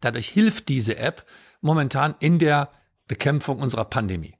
dadurch 0.00 0.28
hilft 0.28 0.68
diese 0.68 0.96
App 0.96 1.24
momentan 1.60 2.16
in 2.18 2.40
der 2.40 2.70
Bekämpfung 3.06 3.60
unserer 3.60 3.84
Pandemie. 3.84 4.34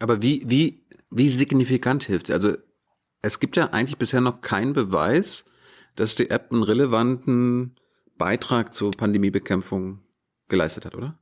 Aber 0.00 0.20
wie, 0.22 0.42
wie, 0.46 0.84
wie 1.10 1.28
signifikant 1.28 2.04
hilft 2.04 2.26
sie? 2.26 2.32
Also 2.32 2.56
es 3.22 3.38
gibt 3.38 3.56
ja 3.56 3.66
eigentlich 3.66 3.98
bisher 3.98 4.20
noch 4.20 4.40
keinen 4.40 4.72
Beweis, 4.72 5.44
dass 5.96 6.14
die 6.14 6.30
App 6.30 6.52
einen 6.52 6.62
relevanten 6.62 7.76
Beitrag 8.16 8.74
zur 8.74 8.90
Pandemiebekämpfung 8.90 10.00
geleistet 10.48 10.84
hat, 10.84 10.94
oder? 10.94 11.18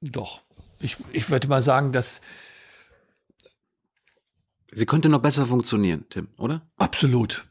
Doch. 0.00 0.42
Ich, 0.80 0.96
ich 1.12 1.28
würde 1.30 1.48
mal 1.48 1.62
sagen, 1.62 1.92
dass 1.92 2.20
Sie 4.70 4.86
könnte 4.86 5.08
noch 5.08 5.20
besser 5.20 5.46
funktionieren, 5.46 6.04
Tim, 6.10 6.28
oder? 6.36 6.68
Absolut. 6.76 7.46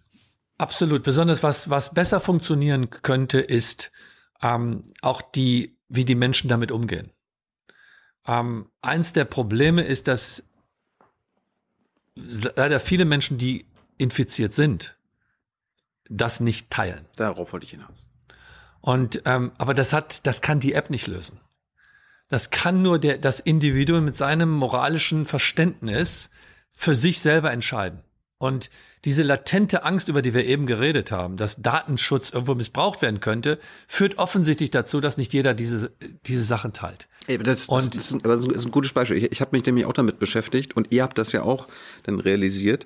Absolut. 0.57 1.03
Besonders 1.03 1.43
was, 1.43 1.69
was 1.69 1.93
besser 1.93 2.19
funktionieren 2.19 2.89
könnte, 2.89 3.39
ist 3.39 3.91
ähm, 4.41 4.83
auch 5.01 5.21
die, 5.21 5.77
wie 5.89 6.05
die 6.05 6.15
Menschen 6.15 6.47
damit 6.47 6.71
umgehen. 6.71 7.11
Ähm, 8.25 8.69
eins 8.81 9.13
der 9.13 9.25
Probleme 9.25 9.83
ist, 9.83 10.07
dass 10.07 10.43
leider 12.15 12.79
viele 12.79 13.05
Menschen, 13.05 13.37
die 13.37 13.65
infiziert 13.97 14.53
sind, 14.53 14.96
das 16.09 16.39
nicht 16.39 16.69
teilen. 16.69 17.05
Darauf 17.15 17.53
wollte 17.53 17.65
ich 17.65 17.71
hinaus. 17.71 18.07
Und 18.81 19.21
ähm, 19.25 19.51
aber 19.57 19.73
das 19.73 19.93
hat, 19.93 20.25
das 20.27 20.41
kann 20.41 20.59
die 20.59 20.73
App 20.73 20.89
nicht 20.89 21.07
lösen. 21.07 21.39
Das 22.29 22.49
kann 22.49 22.81
nur 22.81 22.99
der, 22.99 23.17
das 23.17 23.39
Individuum 23.39 24.05
mit 24.05 24.15
seinem 24.15 24.51
moralischen 24.51 25.25
Verständnis 25.25 26.29
für 26.71 26.95
sich 26.95 27.19
selber 27.21 27.51
entscheiden. 27.51 28.03
Und 28.39 28.69
diese 29.03 29.23
latente 29.23 29.83
Angst, 29.83 30.09
über 30.09 30.21
die 30.21 30.33
wir 30.33 30.45
eben 30.45 30.67
geredet 30.67 31.11
haben, 31.11 31.37
dass 31.37 31.61
Datenschutz 31.61 32.29
irgendwo 32.29 32.53
missbraucht 32.53 33.01
werden 33.01 33.19
könnte, 33.19 33.57
führt 33.87 34.19
offensichtlich 34.19 34.69
dazu, 34.69 34.99
dass 34.99 35.17
nicht 35.17 35.33
jeder 35.33 35.55
diese, 35.55 35.91
diese 36.27 36.43
Sachen 36.43 36.71
teilt. 36.71 37.07
Ey, 37.25 37.39
das, 37.39 37.67
und 37.67 37.95
das, 37.95 38.11
ist, 38.11 38.25
das 38.25 38.45
ist 38.45 38.65
ein 38.65 38.71
gutes 38.71 38.93
Beispiel. 38.93 39.17
Ich, 39.17 39.31
ich 39.31 39.41
habe 39.41 39.55
mich 39.57 39.65
nämlich 39.65 39.85
auch 39.85 39.93
damit 39.93 40.19
beschäftigt 40.19 40.75
und 40.75 40.91
ihr 40.91 41.01
habt 41.01 41.17
das 41.17 41.31
ja 41.31 41.41
auch 41.41 41.67
dann 42.03 42.19
realisiert. 42.19 42.85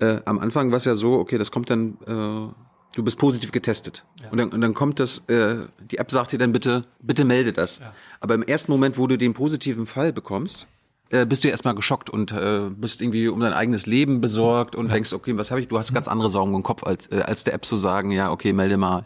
Äh, 0.00 0.20
am 0.24 0.38
Anfang 0.38 0.70
war 0.70 0.78
es 0.78 0.84
ja 0.84 0.94
so, 0.94 1.14
okay, 1.14 1.38
das 1.38 1.50
kommt 1.50 1.70
dann, 1.70 1.98
äh, 2.06 2.52
du 2.94 3.02
bist 3.02 3.18
positiv 3.18 3.52
getestet. 3.52 4.04
Ja. 4.22 4.30
Und, 4.30 4.38
dann, 4.38 4.48
und 4.50 4.60
dann 4.60 4.74
kommt 4.74 4.98
das, 5.00 5.18
äh, 5.28 5.66
die 5.90 5.98
App 5.98 6.10
sagt 6.10 6.32
dir 6.32 6.38
dann 6.38 6.52
bitte, 6.52 6.84
bitte 7.00 7.24
melde 7.24 7.52
das. 7.52 7.78
Ja. 7.78 7.92
Aber 8.20 8.34
im 8.34 8.42
ersten 8.42 8.72
Moment, 8.72 8.98
wo 8.98 9.06
du 9.06 9.18
den 9.18 9.34
positiven 9.34 9.86
Fall 9.86 10.12
bekommst, 10.12 10.66
äh, 11.10 11.26
bist 11.26 11.44
du 11.44 11.48
erstmal 11.48 11.74
geschockt 11.74 12.08
und 12.08 12.32
äh, 12.32 12.70
bist 12.70 13.02
irgendwie 13.02 13.28
um 13.28 13.40
dein 13.40 13.52
eigenes 13.52 13.86
Leben 13.86 14.20
besorgt 14.20 14.76
und 14.76 14.86
ja. 14.86 14.94
denkst, 14.94 15.12
okay, 15.12 15.36
was 15.36 15.50
habe 15.50 15.60
ich? 15.60 15.68
Du 15.68 15.78
hast 15.78 15.92
ganz 15.92 16.08
andere 16.08 16.30
Sorgen 16.30 16.54
im 16.54 16.62
Kopf, 16.62 16.84
als, 16.84 17.08
äh, 17.08 17.22
als 17.22 17.44
der 17.44 17.54
App 17.54 17.64
zu 17.64 17.76
sagen, 17.76 18.10
ja, 18.10 18.30
okay, 18.30 18.52
melde 18.52 18.76
mal. 18.76 19.04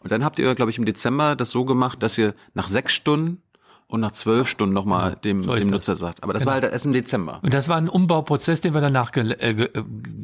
Und 0.00 0.12
dann 0.12 0.24
habt 0.24 0.38
ihr, 0.38 0.54
glaube 0.54 0.70
ich, 0.70 0.78
im 0.78 0.84
Dezember 0.84 1.34
das 1.34 1.50
so 1.50 1.64
gemacht, 1.64 2.02
dass 2.02 2.18
ihr 2.18 2.34
nach 2.52 2.68
sechs 2.68 2.92
Stunden 2.92 3.42
und 3.94 4.00
nach 4.00 4.12
zwölf 4.12 4.48
Stunden 4.48 4.74
nochmal 4.74 5.16
dem, 5.16 5.42
so 5.42 5.54
dem 5.54 5.70
Nutzer 5.70 5.96
sagt. 5.96 6.22
Aber 6.22 6.32
das 6.32 6.42
genau. 6.42 6.54
war 6.54 6.62
halt 6.62 6.72
erst 6.72 6.84
im 6.84 6.92
Dezember. 6.92 7.40
Und 7.42 7.54
das 7.54 7.68
war 7.68 7.76
ein 7.76 7.88
Umbauprozess, 7.88 8.60
den 8.60 8.74
wir 8.74 8.80
danach 8.80 9.12
ge 9.12 9.32
äh, 9.38 9.54
ge 9.54 9.66
äh, 9.72 9.82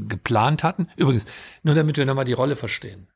geplant 0.08 0.62
hatten. 0.62 0.88
Übrigens, 0.96 1.24
nur 1.62 1.74
damit 1.74 1.96
wir 1.96 2.04
nochmal 2.04 2.24
die 2.24 2.32
Rolle 2.32 2.56
verstehen. 2.56 3.08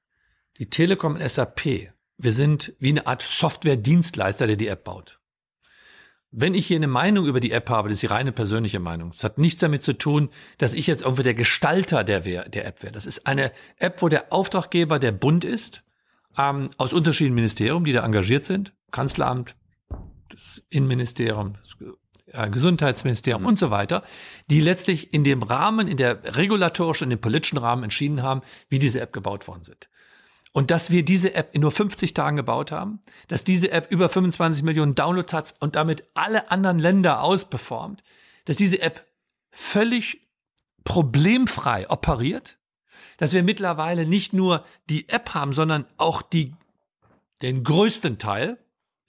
Die 0.58 0.70
Telekom 0.70 1.16
und 1.16 1.28
SAP, 1.28 1.92
wir 2.16 2.32
sind 2.32 2.72
wie 2.78 2.90
eine 2.90 3.06
Art 3.06 3.22
Software-Dienstleister, 3.22 4.46
der 4.46 4.56
die 4.56 4.68
App 4.68 4.84
baut. 4.84 5.18
Wenn 6.30 6.54
ich 6.54 6.66
hier 6.66 6.76
eine 6.76 6.88
Meinung 6.88 7.26
über 7.26 7.40
die 7.40 7.52
App 7.52 7.70
habe, 7.70 7.88
das 7.88 7.96
ist 7.96 8.02
die 8.02 8.06
reine 8.06 8.32
persönliche 8.32 8.80
Meinung. 8.80 9.10
Es 9.10 9.22
hat 9.22 9.38
nichts 9.38 9.60
damit 9.60 9.82
zu 9.82 9.92
tun, 9.92 10.30
dass 10.58 10.74
ich 10.74 10.86
jetzt 10.86 11.02
irgendwie 11.02 11.22
der 11.22 11.34
Gestalter 11.34 12.02
der, 12.02 12.20
der 12.20 12.66
App 12.66 12.82
wäre. 12.82 12.92
Das 12.92 13.06
ist 13.06 13.26
eine 13.26 13.52
App, 13.78 14.02
wo 14.02 14.08
der 14.08 14.32
Auftraggeber 14.32 14.98
der 14.98 15.12
Bund 15.12 15.44
ist, 15.44 15.84
ähm, 16.36 16.70
aus 16.76 16.92
unterschiedlichen 16.92 17.34
Ministerien, 17.34 17.84
die 17.84 17.92
da 17.92 18.04
engagiert 18.04 18.44
sind. 18.44 18.72
Kanzleramt, 18.90 19.54
das 20.34 20.62
Innenministerium, 20.70 21.54
das 22.26 22.50
Gesundheitsministerium 22.50 23.42
mhm. 23.42 23.48
und 23.48 23.58
so 23.58 23.70
weiter, 23.70 24.02
die 24.50 24.60
letztlich 24.60 25.12
in 25.12 25.24
dem 25.24 25.42
Rahmen, 25.42 25.88
in 25.88 25.96
der 25.96 26.36
regulatorischen, 26.36 27.06
in 27.06 27.18
dem 27.18 27.20
politischen 27.20 27.58
Rahmen 27.58 27.84
entschieden 27.84 28.22
haben, 28.22 28.42
wie 28.68 28.78
diese 28.78 29.00
App 29.00 29.12
gebaut 29.12 29.46
worden 29.46 29.64
sind. 29.64 29.88
Und 30.52 30.70
dass 30.70 30.90
wir 30.90 31.04
diese 31.04 31.34
App 31.34 31.52
in 31.52 31.62
nur 31.62 31.72
50 31.72 32.14
Tagen 32.14 32.36
gebaut 32.36 32.70
haben, 32.70 33.00
dass 33.26 33.42
diese 33.42 33.72
App 33.72 33.90
über 33.90 34.08
25 34.08 34.62
Millionen 34.62 34.94
Downloads 34.94 35.32
hat 35.32 35.54
und 35.58 35.74
damit 35.74 36.04
alle 36.14 36.50
anderen 36.50 36.78
Länder 36.78 37.22
ausperformt, 37.22 38.02
dass 38.44 38.56
diese 38.56 38.80
App 38.80 39.04
völlig 39.50 40.20
problemfrei 40.84 41.90
operiert, 41.90 42.58
dass 43.16 43.32
wir 43.32 43.42
mittlerweile 43.42 44.06
nicht 44.06 44.32
nur 44.32 44.64
die 44.88 45.08
App 45.08 45.34
haben, 45.34 45.52
sondern 45.52 45.86
auch 45.96 46.22
die, 46.22 46.54
den 47.42 47.64
größten 47.64 48.18
Teil, 48.18 48.58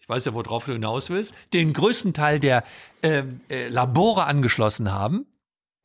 ich 0.05 0.09
weiß 0.09 0.23
ja, 0.25 0.35
worauf 0.35 0.65
du 0.65 0.73
hinaus 0.73 1.09
willst, 1.09 1.33
den 1.51 1.73
größten 1.73 2.13
Teil 2.13 2.39
der 2.39 2.63
äh, 3.01 3.23
äh, 3.49 3.69
Labore 3.69 4.25
angeschlossen 4.25 4.91
haben, 4.91 5.25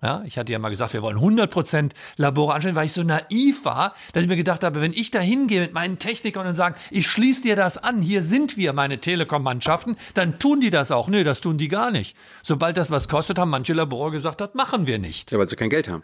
ja, 0.02 0.22
ich 0.26 0.36
hatte 0.36 0.52
ja 0.52 0.58
mal 0.58 0.68
gesagt, 0.68 0.92
wir 0.92 1.00
wollen 1.00 1.16
100% 1.16 1.92
Labore 2.18 2.52
anstellen, 2.52 2.76
weil 2.76 2.84
ich 2.84 2.92
so 2.92 3.02
naiv 3.02 3.64
war, 3.64 3.94
dass 4.12 4.22
ich 4.22 4.28
mir 4.28 4.36
gedacht 4.36 4.62
habe, 4.62 4.82
wenn 4.82 4.92
ich 4.92 5.10
da 5.10 5.20
hingehe 5.20 5.62
mit 5.62 5.72
meinen 5.72 5.98
Technikern 5.98 6.46
und 6.46 6.54
sage, 6.54 6.78
ich 6.90 7.06
schließe 7.06 7.40
dir 7.40 7.56
das 7.56 7.78
an, 7.78 8.02
hier 8.02 8.22
sind 8.22 8.58
wir, 8.58 8.74
meine 8.74 9.00
Telekom-Mannschaften, 9.00 9.96
dann 10.12 10.38
tun 10.38 10.60
die 10.60 10.70
das 10.70 10.90
auch. 10.90 11.08
Nö, 11.08 11.24
das 11.24 11.40
tun 11.40 11.56
die 11.56 11.68
gar 11.68 11.90
nicht. 11.90 12.14
Sobald 12.42 12.76
das 12.76 12.90
was 12.90 13.08
kostet, 13.08 13.38
haben 13.38 13.50
manche 13.50 13.72
Labore 13.72 14.10
gesagt, 14.10 14.42
das 14.42 14.52
machen 14.52 14.86
wir 14.86 14.98
nicht. 14.98 15.32
Ja, 15.32 15.38
weil 15.38 15.48
sie 15.48 15.56
kein 15.56 15.70
Geld 15.70 15.88
haben. 15.88 16.02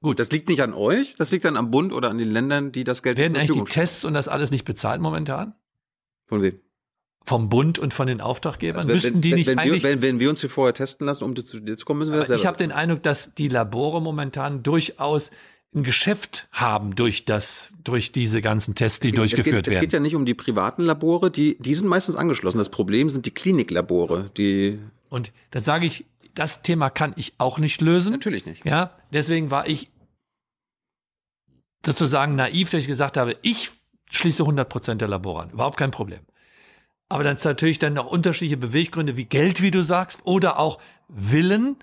Gut, 0.00 0.20
das 0.20 0.30
liegt 0.30 0.48
nicht 0.48 0.62
an 0.62 0.74
euch, 0.74 1.16
das 1.16 1.32
liegt 1.32 1.44
dann 1.44 1.56
am 1.56 1.72
Bund 1.72 1.92
oder 1.92 2.08
an 2.10 2.18
den 2.18 2.30
Ländern, 2.30 2.70
die 2.70 2.84
das 2.84 3.02
Geld 3.02 3.18
Werden 3.18 3.36
eigentlich 3.36 3.56
die 3.56 3.64
Tests 3.64 4.04
und 4.04 4.14
das 4.14 4.28
alles 4.28 4.52
nicht 4.52 4.64
bezahlt 4.64 5.00
momentan? 5.00 5.54
Von 6.26 6.42
wem? 6.42 6.60
Vom 7.24 7.48
Bund 7.48 7.78
und 7.78 7.94
von 7.94 8.06
den 8.06 8.20
Auftraggebern? 8.20 8.76
Also 8.78 8.88
wenn, 8.88 8.94
Müssten 8.96 9.20
die 9.20 9.30
wenn, 9.30 9.38
nicht 9.38 9.46
wenn 9.46 9.58
eigentlich... 9.58 9.82
Wir, 9.82 9.90
wenn, 9.90 10.02
wenn 10.02 10.20
wir 10.20 10.30
uns 10.30 10.40
hier 10.40 10.50
vorher 10.50 10.74
testen 10.74 11.06
lassen, 11.06 11.24
um 11.24 11.36
zu 11.36 11.60
dir 11.60 11.76
zu 11.76 11.84
kommen, 11.84 12.00
müssen 12.00 12.12
wir 12.12 12.18
das 12.18 12.28
selber 12.28 12.40
Ich 12.40 12.46
habe 12.46 12.56
den 12.56 12.72
Eindruck, 12.72 13.02
dass 13.02 13.34
die 13.34 13.48
Labore 13.48 14.00
momentan 14.00 14.62
durchaus 14.62 15.30
ein 15.74 15.84
Geschäft 15.84 16.48
haben 16.52 16.94
durch 16.94 17.24
das, 17.24 17.72
durch 17.82 18.12
diese 18.12 18.42
ganzen 18.42 18.74
Tests, 18.74 19.00
die 19.00 19.10
geht, 19.10 19.18
durchgeführt 19.18 19.46
es 19.46 19.52
geht, 19.52 19.66
werden. 19.66 19.76
Es 19.76 19.80
geht 19.80 19.92
ja 19.92 20.00
nicht 20.00 20.14
um 20.14 20.26
die 20.26 20.34
privaten 20.34 20.82
Labore, 20.82 21.30
die, 21.30 21.56
die 21.58 21.74
sind 21.74 21.88
meistens 21.88 22.14
angeschlossen. 22.14 22.58
Das 22.58 22.68
Problem 22.68 23.08
sind 23.08 23.24
die 23.24 23.30
Kliniklabore, 23.30 24.30
die. 24.36 24.78
Und 25.08 25.32
da 25.50 25.60
sage 25.60 25.86
ich, 25.86 26.04
das 26.34 26.62
Thema 26.62 26.90
kann 26.90 27.14
ich 27.16 27.34
auch 27.38 27.58
nicht 27.58 27.80
lösen. 27.80 28.12
Natürlich 28.12 28.46
nicht. 28.46 28.64
Ja, 28.64 28.96
deswegen 29.12 29.50
war 29.50 29.66
ich 29.66 29.88
sozusagen 31.84 32.34
naiv, 32.34 32.70
dass 32.70 32.82
ich 32.82 32.88
gesagt 32.88 33.16
habe, 33.16 33.36
ich 33.42 33.70
schließe 34.10 34.42
100 34.42 34.68
Prozent 34.68 35.00
der 35.00 35.08
Labore 35.08 35.44
an. 35.44 35.50
Überhaupt 35.50 35.76
kein 35.76 35.90
Problem. 35.90 36.20
Aber 37.12 37.22
dann 37.24 37.36
ist 37.36 37.44
natürlich 37.44 37.78
dann 37.78 37.92
noch 37.92 38.06
unterschiedliche 38.06 38.56
Beweggründe 38.56 39.18
wie 39.18 39.26
Geld, 39.26 39.60
wie 39.60 39.70
du 39.70 39.84
sagst, 39.84 40.20
oder 40.24 40.58
auch 40.58 40.78
Willen, 41.08 41.76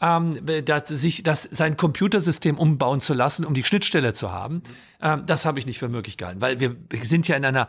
ähm, 0.00 0.40
dass 0.64 0.88
sich 0.88 1.22
das 1.22 1.42
sein 1.42 1.76
Computersystem 1.76 2.56
umbauen 2.56 3.02
zu 3.02 3.12
lassen, 3.12 3.44
um 3.44 3.52
die 3.52 3.64
Schnittstelle 3.64 4.14
zu 4.14 4.32
haben. 4.32 4.62
Ähm, 5.02 5.26
das 5.26 5.44
habe 5.44 5.58
ich 5.58 5.66
nicht 5.66 5.78
für 5.78 5.90
möglich 5.90 6.16
gehalten, 6.16 6.40
weil 6.40 6.58
wir 6.58 6.74
sind 7.02 7.28
ja 7.28 7.36
in 7.36 7.44
einer 7.44 7.68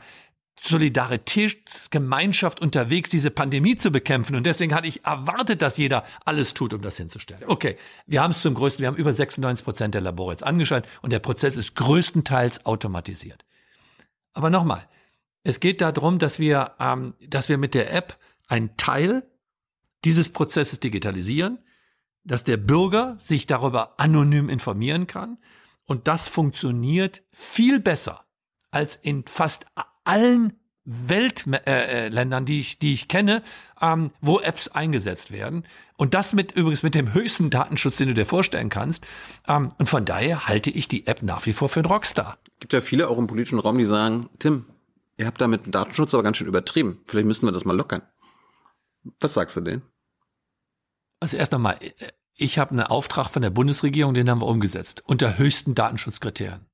Solidaritätsgemeinschaft 0.61 2.61
unterwegs, 2.61 3.09
diese 3.09 3.31
Pandemie 3.31 3.75
zu 3.75 3.91
bekämpfen. 3.91 4.37
Und 4.37 4.45
deswegen 4.45 4.73
hatte 4.73 4.87
ich 4.87 5.03
erwartet, 5.03 5.61
dass 5.61 5.75
jeder 5.75 6.05
alles 6.23 6.53
tut, 6.53 6.73
um 6.73 6.81
das 6.81 6.95
hinzustellen. 6.95 7.43
Okay, 7.47 7.75
wir 8.07 8.23
haben 8.23 8.31
es 8.31 8.41
zum 8.41 8.53
größten, 8.53 8.81
wir 8.81 8.87
haben 8.87 8.95
über 8.95 9.11
96 9.11 9.65
Prozent 9.65 9.93
der 9.93 9.99
Labore 9.99 10.31
jetzt 10.31 10.45
angeschaltet 10.45 10.89
und 11.01 11.11
der 11.11 11.19
Prozess 11.19 11.57
ist 11.57 11.75
größtenteils 11.75 12.65
automatisiert. 12.65 13.43
Aber 14.31 14.49
nochmal, 14.49 14.87
es 15.43 15.59
geht 15.59 15.81
darum, 15.81 16.19
dass 16.19 16.39
wir, 16.39 16.71
ähm, 16.79 17.13
dass 17.27 17.49
wir 17.49 17.57
mit 17.57 17.73
der 17.73 17.93
App 17.93 18.17
einen 18.47 18.75
Teil 18.77 19.23
dieses 20.05 20.31
Prozesses 20.31 20.79
digitalisieren, 20.79 21.59
dass 22.23 22.43
der 22.43 22.57
Bürger 22.57 23.17
sich 23.17 23.45
darüber 23.45 23.99
anonym 23.99 24.49
informieren 24.49 25.07
kann. 25.07 25.37
Und 25.85 26.07
das 26.07 26.27
funktioniert 26.27 27.23
viel 27.31 27.79
besser 27.79 28.25
als 28.71 28.95
in 28.95 29.25
fast 29.25 29.65
allen 30.05 30.53
Weltländern, 30.85 32.43
äh, 32.43 32.45
die 32.45 32.59
ich, 32.59 32.79
die 32.79 32.93
ich 32.93 33.07
kenne, 33.07 33.41
ähm, 33.81 34.11
wo 34.19 34.39
Apps 34.39 34.67
eingesetzt 34.67 35.31
werden. 35.31 35.63
Und 35.95 36.13
das 36.13 36.33
mit 36.33 36.53
übrigens 36.53 36.83
mit 36.83 36.95
dem 36.95 37.13
höchsten 37.13 37.49
Datenschutz, 37.49 37.97
den 37.97 38.09
du 38.09 38.13
dir 38.13 38.25
vorstellen 38.25 38.69
kannst. 38.69 39.05
Ähm, 39.47 39.71
und 39.77 39.87
von 39.87 40.03
daher 40.03 40.47
halte 40.47 40.69
ich 40.71 40.87
die 40.87 41.07
App 41.07 41.21
nach 41.21 41.45
wie 41.45 41.53
vor 41.53 41.69
für 41.69 41.79
einen 41.79 41.85
Rockstar. 41.85 42.37
Gibt 42.59 42.73
ja 42.73 42.81
viele 42.81 43.07
auch 43.09 43.17
im 43.17 43.27
politischen 43.27 43.59
Raum, 43.59 43.77
die 43.77 43.85
sagen, 43.85 44.29
Tim, 44.39 44.65
Ihr 45.17 45.27
habt 45.27 45.39
da 45.41 45.47
mit 45.47 45.65
dem 45.65 45.71
Datenschutz 45.71 46.13
aber 46.13 46.23
ganz 46.23 46.37
schön 46.37 46.47
übertrieben. 46.47 47.01
Vielleicht 47.05 47.27
müssen 47.27 47.47
wir 47.47 47.51
das 47.51 47.65
mal 47.65 47.75
lockern. 47.75 48.01
Was 49.19 49.33
sagst 49.33 49.55
du 49.57 49.61
denn? 49.61 49.81
Also 51.19 51.37
erst 51.37 51.51
nochmal, 51.51 51.77
ich 52.35 52.57
habe 52.57 52.71
einen 52.71 52.81
Auftrag 52.81 53.29
von 53.29 53.41
der 53.41 53.49
Bundesregierung, 53.49 54.13
den 54.13 54.29
haben 54.29 54.41
wir 54.41 54.47
umgesetzt, 54.47 55.03
unter 55.05 55.37
höchsten 55.37 55.75
Datenschutzkriterien. 55.75 56.65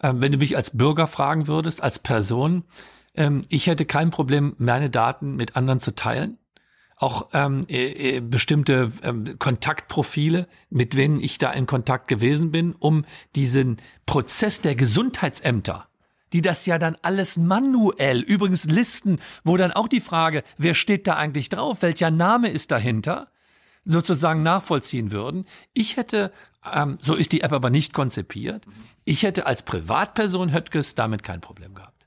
Ähm, 0.00 0.20
wenn 0.20 0.32
du 0.32 0.38
mich 0.38 0.56
als 0.56 0.76
Bürger 0.76 1.06
fragen 1.06 1.48
würdest, 1.48 1.82
als 1.82 1.98
Person, 1.98 2.64
ähm, 3.14 3.42
ich 3.48 3.66
hätte 3.66 3.84
kein 3.84 4.10
Problem, 4.10 4.54
meine 4.58 4.90
Daten 4.90 5.36
mit 5.36 5.56
anderen 5.56 5.80
zu 5.80 5.94
teilen. 5.94 6.38
Auch 6.96 7.28
ähm, 7.32 7.60
äh, 7.68 8.16
äh, 8.16 8.20
bestimmte 8.20 8.90
ähm, 9.02 9.38
Kontaktprofile, 9.38 10.48
mit 10.68 10.94
denen 10.94 11.20
ich 11.20 11.38
da 11.38 11.52
in 11.52 11.66
Kontakt 11.66 12.08
gewesen 12.08 12.50
bin, 12.50 12.74
um 12.74 13.04
diesen 13.36 13.76
Prozess 14.04 14.60
der 14.60 14.74
Gesundheitsämter 14.74 15.87
die 16.32 16.42
das 16.42 16.66
ja 16.66 16.78
dann 16.78 16.96
alles 17.02 17.36
manuell, 17.36 18.20
übrigens 18.20 18.64
Listen, 18.64 19.20
wo 19.44 19.56
dann 19.56 19.72
auch 19.72 19.88
die 19.88 20.00
Frage, 20.00 20.42
wer 20.56 20.74
steht 20.74 21.06
da 21.06 21.14
eigentlich 21.14 21.48
drauf, 21.48 21.82
welcher 21.82 22.10
Name 22.10 22.48
ist 22.48 22.70
dahinter, 22.70 23.28
sozusagen 23.84 24.42
nachvollziehen 24.42 25.10
würden. 25.10 25.46
Ich 25.72 25.96
hätte, 25.96 26.32
ähm, 26.72 26.98
so 27.00 27.14
ist 27.14 27.32
die 27.32 27.40
App 27.40 27.52
aber 27.52 27.70
nicht 27.70 27.92
konzipiert, 27.92 28.64
ich 29.04 29.22
hätte 29.22 29.46
als 29.46 29.62
Privatperson 29.62 30.52
Höttges 30.52 30.94
damit 30.94 31.22
kein 31.22 31.40
Problem 31.40 31.74
gehabt. 31.74 31.98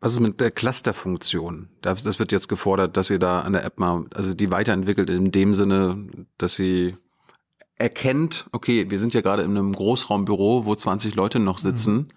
Was 0.00 0.14
ist 0.14 0.20
mit 0.20 0.40
der 0.40 0.50
Clusterfunktion? 0.50 1.68
Das, 1.82 2.02
das 2.02 2.18
wird 2.18 2.32
jetzt 2.32 2.48
gefordert, 2.48 2.96
dass 2.96 3.10
ihr 3.10 3.18
da 3.18 3.42
an 3.42 3.52
der 3.52 3.64
App 3.64 3.78
mal, 3.78 4.06
also 4.14 4.32
die 4.32 4.50
weiterentwickelt 4.50 5.10
in 5.10 5.30
dem 5.30 5.52
Sinne, 5.52 6.08
dass 6.38 6.54
sie 6.54 6.96
erkennt, 7.80 8.46
okay, 8.52 8.90
wir 8.90 8.98
sind 8.98 9.14
ja 9.14 9.22
gerade 9.22 9.42
in 9.42 9.50
einem 9.50 9.72
Großraumbüro, 9.72 10.66
wo 10.66 10.74
20 10.74 11.14
Leute 11.14 11.38
noch 11.40 11.58
sitzen, 11.58 12.12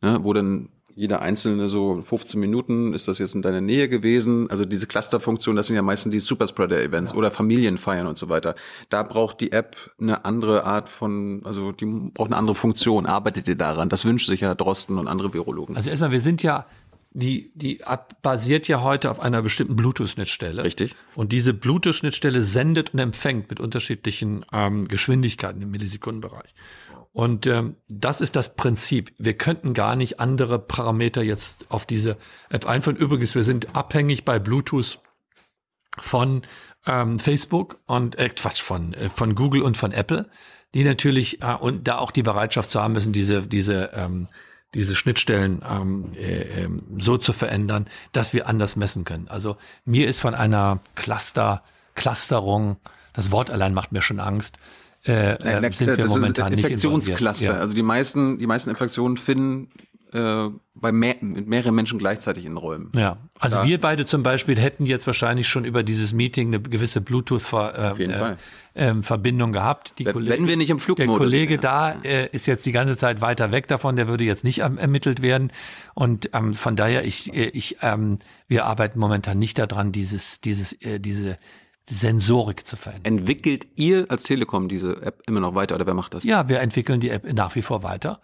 mhm. 0.00 0.08
ne, 0.08 0.18
wo 0.22 0.32
dann 0.32 0.68
jeder 0.94 1.22
einzelne 1.22 1.68
so 1.68 2.02
15 2.02 2.38
Minuten 2.38 2.92
ist 2.92 3.08
das 3.08 3.18
jetzt 3.18 3.34
in 3.34 3.42
deiner 3.42 3.60
Nähe 3.60 3.88
gewesen. 3.88 4.50
Also 4.50 4.64
diese 4.64 4.86
Clusterfunktion, 4.86 5.56
das 5.56 5.66
sind 5.66 5.76
ja 5.76 5.82
meistens 5.82 6.12
die 6.12 6.20
Superspreader-Events 6.20 7.12
ja. 7.12 7.18
oder 7.18 7.30
Familienfeiern 7.30 8.06
und 8.06 8.18
so 8.18 8.28
weiter. 8.28 8.54
Da 8.90 9.02
braucht 9.02 9.40
die 9.40 9.52
App 9.52 9.76
eine 9.98 10.24
andere 10.24 10.64
Art 10.64 10.88
von, 10.88 11.40
also 11.44 11.72
die 11.72 11.86
braucht 11.86 12.28
eine 12.28 12.36
andere 12.36 12.54
Funktion. 12.54 13.06
Arbeitet 13.06 13.48
ihr 13.48 13.56
daran? 13.56 13.88
Das 13.88 14.04
wünscht 14.04 14.28
sich 14.28 14.40
ja 14.40 14.54
Drosten 14.54 14.98
und 14.98 15.08
andere 15.08 15.32
Virologen. 15.32 15.76
Also 15.76 15.88
erstmal, 15.88 16.12
wir 16.12 16.20
sind 16.20 16.42
ja 16.42 16.66
die, 17.14 17.52
die 17.54 17.80
App 17.80 18.22
basiert 18.22 18.68
ja 18.68 18.82
heute 18.82 19.10
auf 19.10 19.20
einer 19.20 19.42
bestimmten 19.42 19.76
Bluetooth-Schnittstelle. 19.76 20.64
Richtig. 20.64 20.94
Und 21.14 21.32
diese 21.32 21.52
Bluetooth-Schnittstelle 21.52 22.42
sendet 22.42 22.94
und 22.94 23.00
empfängt 23.00 23.50
mit 23.50 23.60
unterschiedlichen 23.60 24.44
ähm, 24.52 24.88
Geschwindigkeiten 24.88 25.60
im 25.60 25.70
Millisekundenbereich. 25.70 26.54
Und 27.12 27.46
ähm, 27.46 27.76
das 27.88 28.22
ist 28.22 28.36
das 28.36 28.56
Prinzip. 28.56 29.12
Wir 29.18 29.34
könnten 29.34 29.74
gar 29.74 29.96
nicht 29.96 30.18
andere 30.18 30.58
Parameter 30.58 31.22
jetzt 31.22 31.70
auf 31.70 31.84
diese 31.84 32.16
App 32.48 32.66
einführen. 32.66 32.96
Übrigens, 32.96 33.34
wir 33.34 33.44
sind 33.44 33.76
abhängig 33.76 34.24
bei 34.24 34.38
Bluetooth 34.38 34.98
von 35.98 36.42
ähm, 36.86 37.18
Facebook 37.18 37.80
und 37.86 38.18
äh, 38.18 38.30
Quatsch 38.30 38.62
von 38.62 38.94
äh, 38.94 39.10
von 39.10 39.34
Google 39.34 39.60
und 39.60 39.76
von 39.76 39.92
Apple, 39.92 40.30
die 40.74 40.84
natürlich 40.84 41.42
äh, 41.42 41.54
und 41.54 41.86
da 41.86 41.98
auch 41.98 42.10
die 42.10 42.22
Bereitschaft 42.22 42.70
zu 42.70 42.80
haben 42.80 42.94
müssen, 42.94 43.12
diese 43.12 43.46
diese 43.46 43.90
ähm, 43.94 44.28
diese 44.74 44.94
Schnittstellen 44.94 45.62
ähm, 45.68 46.12
äh, 46.16 46.62
ähm, 46.62 46.82
so 46.98 47.18
zu 47.18 47.32
verändern, 47.32 47.86
dass 48.12 48.32
wir 48.32 48.46
anders 48.46 48.76
messen 48.76 49.04
können. 49.04 49.28
Also 49.28 49.56
mir 49.84 50.08
ist 50.08 50.20
von 50.20 50.34
einer 50.34 50.80
Cluster, 50.94 51.62
Clusterung, 51.94 52.76
das 53.12 53.30
Wort 53.30 53.50
allein 53.50 53.74
macht 53.74 53.92
mir 53.92 54.02
schon 54.02 54.18
Angst, 54.18 54.56
äh, 55.04 55.34
äh, 55.34 55.72
sind 55.72 55.96
wir 55.96 56.06
momentan 56.06 56.54
nicht 56.54 56.64
Infektionscluster. 56.64 57.44
Ja. 57.44 57.52
Also 57.54 57.74
die 57.74 57.82
meisten, 57.82 58.38
die 58.38 58.46
meisten 58.46 58.70
Infektionen 58.70 59.16
finden 59.16 59.68
äh, 60.14 60.50
bei 60.74 60.92
mehr, 60.92 61.16
mit 61.20 61.46
mehreren 61.46 61.74
Menschen 61.74 61.98
gleichzeitig 61.98 62.44
in 62.44 62.56
Räumen. 62.56 62.90
Ja, 62.94 63.16
also 63.38 63.56
da. 63.56 63.64
wir 63.64 63.80
beide 63.80 64.04
zum 64.04 64.22
Beispiel 64.22 64.58
hätten 64.58 64.86
jetzt 64.86 65.06
wahrscheinlich 65.06 65.48
schon 65.48 65.64
über 65.64 65.82
dieses 65.82 66.12
Meeting 66.12 66.48
eine 66.48 66.60
gewisse 66.60 67.00
Bluetooth-Verbindung 67.00 68.40
äh, 68.74 69.50
äh, 69.50 69.52
gehabt. 69.52 69.98
Die 69.98 70.04
wenn, 70.04 70.12
Kollege, 70.12 70.36
wenn 70.36 70.48
wir 70.48 70.56
nicht 70.56 70.70
im 70.70 70.78
Flugmodus 70.78 71.12
Der 71.12 71.18
Kollege 71.18 71.54
sind, 71.54 71.64
ja. 71.64 71.92
da 71.92 72.02
äh, 72.02 72.28
ist 72.32 72.46
jetzt 72.46 72.64
die 72.66 72.72
ganze 72.72 72.96
Zeit 72.96 73.20
weiter 73.20 73.52
weg 73.52 73.68
davon, 73.68 73.96
der 73.96 74.08
würde 74.08 74.24
jetzt 74.24 74.44
nicht 74.44 74.60
ähm, 74.60 74.78
ermittelt 74.78 75.22
werden. 75.22 75.52
Und 75.94 76.30
ähm, 76.32 76.54
von 76.54 76.76
daher, 76.76 77.04
ich, 77.04 77.32
äh, 77.34 77.48
ich, 77.48 77.78
ähm, 77.82 78.18
wir 78.48 78.66
arbeiten 78.66 78.98
momentan 78.98 79.38
nicht 79.38 79.58
daran, 79.58 79.92
dieses, 79.92 80.40
dieses, 80.40 80.72
äh, 80.82 81.00
diese 81.00 81.38
Sensorik 81.88 82.66
zu 82.66 82.76
verändern. 82.76 83.18
Entwickelt 83.18 83.66
ihr 83.76 84.06
als 84.08 84.22
Telekom 84.22 84.68
diese 84.68 85.02
App 85.02 85.22
immer 85.26 85.40
noch 85.40 85.54
weiter 85.54 85.74
oder 85.74 85.86
wer 85.86 85.94
macht 85.94 86.14
das? 86.14 86.24
Ja, 86.24 86.48
wir 86.48 86.60
entwickeln 86.60 87.00
die 87.00 87.10
App 87.10 87.30
nach 87.32 87.54
wie 87.54 87.62
vor 87.62 87.82
weiter. 87.82 88.20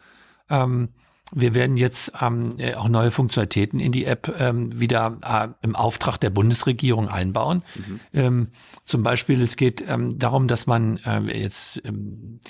Ähm, 0.48 0.90
wir 1.32 1.54
werden 1.54 1.76
jetzt 1.76 2.12
ähm, 2.20 2.54
äh, 2.58 2.74
auch 2.74 2.88
neue 2.88 3.10
Funktionalitäten 3.10 3.80
in 3.80 3.92
die 3.92 4.04
App 4.04 4.34
ähm, 4.38 4.80
wieder 4.80 5.18
äh, 5.22 5.48
im 5.62 5.76
Auftrag 5.76 6.18
der 6.18 6.30
Bundesregierung 6.30 7.08
einbauen. 7.08 7.62
Mhm. 7.74 8.00
Ähm, 8.14 8.48
zum 8.84 9.02
Beispiel, 9.02 9.42
es 9.42 9.56
geht 9.56 9.84
ähm, 9.86 10.18
darum, 10.18 10.48
dass 10.48 10.66
man 10.66 10.98
äh, 11.04 11.20
jetzt 11.38 11.82
ähm, 11.84 12.40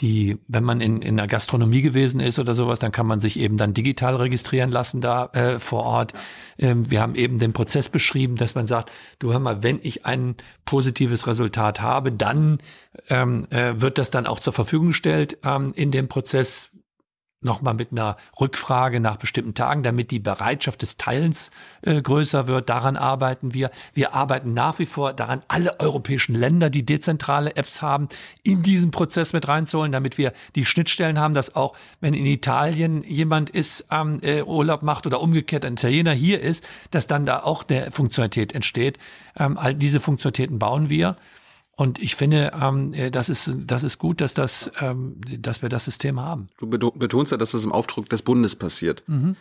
die, 0.00 0.38
wenn 0.48 0.64
man 0.64 0.80
in, 0.80 1.02
in 1.02 1.16
der 1.16 1.28
Gastronomie 1.28 1.80
gewesen 1.80 2.18
ist 2.18 2.40
oder 2.40 2.56
sowas, 2.56 2.80
dann 2.80 2.90
kann 2.90 3.06
man 3.06 3.20
sich 3.20 3.38
eben 3.38 3.56
dann 3.56 3.74
digital 3.74 4.16
registrieren 4.16 4.72
lassen 4.72 5.00
da 5.00 5.26
äh, 5.26 5.60
vor 5.60 5.84
Ort. 5.84 6.12
Ähm, 6.58 6.90
wir 6.90 7.00
haben 7.00 7.14
eben 7.14 7.38
den 7.38 7.52
Prozess 7.52 7.88
beschrieben, 7.88 8.34
dass 8.34 8.56
man 8.56 8.66
sagt, 8.66 8.90
du 9.20 9.32
hör 9.32 9.38
mal, 9.38 9.62
wenn 9.62 9.78
ich 9.82 10.04
ein 10.04 10.34
positives 10.64 11.28
Resultat 11.28 11.80
habe, 11.80 12.10
dann 12.10 12.58
ähm, 13.08 13.46
äh, 13.50 13.80
wird 13.80 13.98
das 13.98 14.10
dann 14.10 14.26
auch 14.26 14.40
zur 14.40 14.52
Verfügung 14.52 14.88
gestellt 14.88 15.38
ähm, 15.44 15.70
in 15.76 15.92
dem 15.92 16.08
Prozess 16.08 16.70
nochmal 17.44 17.74
mit 17.74 17.92
einer 17.92 18.16
Rückfrage 18.40 19.00
nach 19.00 19.16
bestimmten 19.16 19.54
Tagen, 19.54 19.82
damit 19.82 20.10
die 20.10 20.18
Bereitschaft 20.18 20.82
des 20.82 20.96
Teilens 20.96 21.50
äh, 21.82 22.00
größer 22.00 22.46
wird. 22.46 22.68
Daran 22.68 22.96
arbeiten 22.96 23.54
wir. 23.54 23.70
Wir 23.92 24.14
arbeiten 24.14 24.54
nach 24.54 24.78
wie 24.78 24.86
vor 24.86 25.12
daran, 25.12 25.42
alle 25.48 25.80
europäischen 25.80 26.34
Länder, 26.34 26.70
die 26.70 26.84
dezentrale 26.84 27.56
Apps 27.56 27.82
haben, 27.82 28.08
in 28.42 28.62
diesen 28.62 28.90
Prozess 28.90 29.32
mit 29.32 29.48
reinzuholen, 29.48 29.92
damit 29.92 30.18
wir 30.18 30.32
die 30.54 30.64
Schnittstellen 30.64 31.18
haben, 31.18 31.34
dass 31.34 31.54
auch, 31.54 31.76
wenn 32.00 32.14
in 32.14 32.26
Italien 32.26 33.02
jemand 33.04 33.50
ist, 33.50 33.86
ähm, 33.90 34.20
äh, 34.22 34.42
Urlaub 34.42 34.82
macht 34.82 35.06
oder 35.06 35.20
umgekehrt 35.20 35.64
ein 35.64 35.74
Italiener 35.74 36.12
hier 36.12 36.40
ist, 36.40 36.64
dass 36.90 37.06
dann 37.06 37.26
da 37.26 37.42
auch 37.42 37.64
eine 37.68 37.90
Funktionalität 37.90 38.54
entsteht. 38.54 38.98
Ähm, 39.36 39.58
all 39.58 39.74
diese 39.74 40.00
Funktionalitäten 40.00 40.58
bauen 40.58 40.88
wir. 40.88 41.16
Und 41.76 42.00
ich 42.00 42.14
finde, 42.14 42.52
ähm, 42.60 42.92
äh, 42.94 43.10
das 43.10 43.28
ist 43.28 43.56
das 43.66 43.82
ist 43.82 43.98
gut, 43.98 44.20
dass 44.20 44.34
das, 44.34 44.70
ähm, 44.80 45.20
dass 45.38 45.62
wir 45.62 45.68
das 45.68 45.84
System 45.84 46.20
haben. 46.20 46.48
Du 46.58 46.68
betonst 46.68 47.32
ja, 47.32 47.38
dass 47.38 47.52
das 47.52 47.64
im 47.64 47.72
Aufdruck 47.72 48.08
des 48.08 48.22
Bundes 48.22 48.54
passiert. 48.56 49.02
Mhm. 49.06 49.36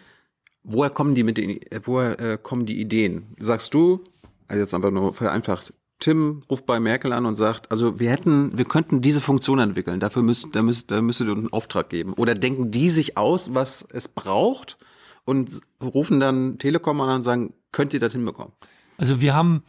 Woher 0.63 0.89
kommen 0.89 1.13
die 1.13 1.23
mit 1.23 1.37
den, 1.37 1.59
woher 1.83 2.19
äh, 2.19 2.37
kommen 2.41 2.65
die 2.65 2.79
Ideen? 2.79 3.35
Sagst 3.37 3.73
du, 3.73 4.03
also 4.47 4.61
jetzt 4.61 4.73
einfach 4.73 4.91
nur 4.91 5.13
vereinfacht, 5.13 5.73
Tim 5.99 6.43
ruft 6.49 6.65
bei 6.65 6.79
Merkel 6.79 7.13
an 7.13 7.25
und 7.25 7.35
sagt, 7.35 7.71
also 7.71 7.99
wir 7.99 8.09
hätten, 8.09 8.57
wir 8.57 8.65
könnten 8.65 9.01
diese 9.01 9.21
Funktion 9.21 9.59
entwickeln. 9.59 9.99
Dafür 9.99 10.21
müsst, 10.21 10.47
da 10.53 10.61
müsst, 10.61 10.91
da 10.91 11.01
müsstet 11.01 11.27
ihr 11.27 11.33
einen 11.33 11.53
Auftrag 11.53 11.89
geben. 11.89 12.13
Oder 12.13 12.35
denken 12.35 12.71
die 12.71 12.89
sich 12.89 13.17
aus, 13.17 13.53
was 13.53 13.85
es 13.89 14.09
braucht 14.09 14.77
und 15.23 15.61
rufen 15.81 16.19
dann 16.19 16.57
Telekom 16.57 16.99
an 16.99 17.15
und 17.15 17.21
sagen, 17.21 17.53
könnt 17.71 17.93
ihr 17.93 18.01
das 18.01 18.11
hinbekommen? 18.11 18.51
Also 18.97 19.21
wir 19.21 19.33
haben 19.33 19.63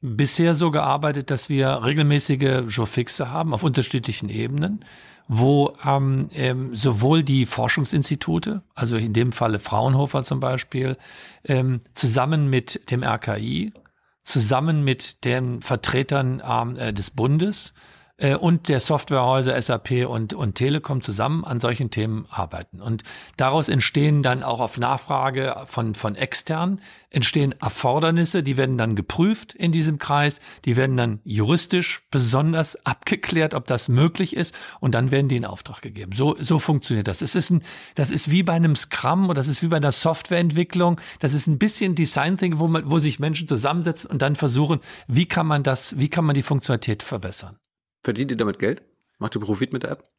bisher 0.00 0.54
so 0.54 0.70
gearbeitet, 0.70 1.30
dass 1.30 1.48
wir 1.48 1.84
regelmäßige 1.84 2.62
Jourfixe 2.68 3.30
haben 3.30 3.52
auf 3.52 3.62
unterschiedlichen 3.62 4.28
Ebenen, 4.28 4.84
wo 5.28 5.76
ähm, 5.84 6.28
ähm, 6.32 6.74
sowohl 6.74 7.22
die 7.22 7.46
Forschungsinstitute, 7.46 8.62
also 8.74 8.96
in 8.96 9.12
dem 9.12 9.32
Falle 9.32 9.60
Fraunhofer 9.60 10.24
zum 10.24 10.40
Beispiel, 10.40 10.96
ähm, 11.44 11.82
zusammen 11.94 12.48
mit 12.48 12.90
dem 12.90 13.02
RKI, 13.02 13.72
zusammen 14.22 14.82
mit 14.82 15.24
den 15.24 15.60
Vertretern 15.60 16.42
ähm, 16.44 16.76
äh, 16.76 16.92
des 16.92 17.10
Bundes, 17.10 17.74
äh, 18.20 18.36
und 18.36 18.68
der 18.68 18.80
Softwarehäuser 18.80 19.60
SAP 19.60 20.06
und, 20.06 20.34
und 20.34 20.54
Telekom 20.54 21.00
zusammen 21.00 21.44
an 21.44 21.60
solchen 21.60 21.90
Themen 21.90 22.26
arbeiten. 22.30 22.80
Und 22.80 23.02
daraus 23.36 23.68
entstehen 23.68 24.22
dann 24.22 24.42
auch 24.42 24.60
auf 24.60 24.78
Nachfrage 24.78 25.56
von, 25.66 25.94
von 25.94 26.14
extern, 26.14 26.80
entstehen 27.10 27.54
Erfordernisse, 27.60 28.42
die 28.42 28.56
werden 28.56 28.78
dann 28.78 28.94
geprüft 28.94 29.54
in 29.54 29.72
diesem 29.72 29.98
Kreis, 29.98 30.40
die 30.64 30.76
werden 30.76 30.96
dann 30.96 31.20
juristisch 31.24 32.02
besonders 32.10 32.86
abgeklärt, 32.86 33.54
ob 33.54 33.66
das 33.66 33.88
möglich 33.88 34.36
ist, 34.36 34.54
und 34.80 34.94
dann 34.94 35.10
werden 35.10 35.28
die 35.28 35.36
in 35.36 35.44
Auftrag 35.44 35.82
gegeben. 35.82 36.12
So, 36.14 36.36
so 36.38 36.58
funktioniert 36.58 37.08
das. 37.08 37.22
Es 37.22 37.34
ist 37.34 37.50
ein, 37.50 37.62
das 37.94 38.10
ist 38.10 38.30
wie 38.30 38.42
bei 38.42 38.52
einem 38.52 38.76
Scrum 38.76 39.24
oder 39.24 39.34
das 39.34 39.48
ist 39.48 39.62
wie 39.62 39.68
bei 39.68 39.76
einer 39.76 39.92
Softwareentwicklung. 39.92 41.00
Das 41.18 41.34
ist 41.34 41.46
ein 41.46 41.58
bisschen 41.58 41.94
Design 41.94 42.36
Thinking, 42.36 42.58
wo 42.58 42.68
man, 42.68 42.90
wo 42.90 42.98
sich 42.98 43.18
Menschen 43.18 43.48
zusammensetzen 43.48 44.10
und 44.10 44.22
dann 44.22 44.36
versuchen, 44.36 44.80
wie 45.06 45.26
kann 45.26 45.46
man 45.46 45.62
das, 45.62 45.98
wie 45.98 46.08
kann 46.08 46.24
man 46.24 46.34
die 46.34 46.42
Funktionalität 46.42 47.02
verbessern. 47.02 47.58
Verdient 48.02 48.30
ihr 48.30 48.36
damit 48.36 48.58
Geld? 48.58 48.82
Macht 49.18 49.36
ihr 49.36 49.40
Profit 49.40 49.72
mit 49.72 49.82
der 49.82 49.92
App? 49.92 50.10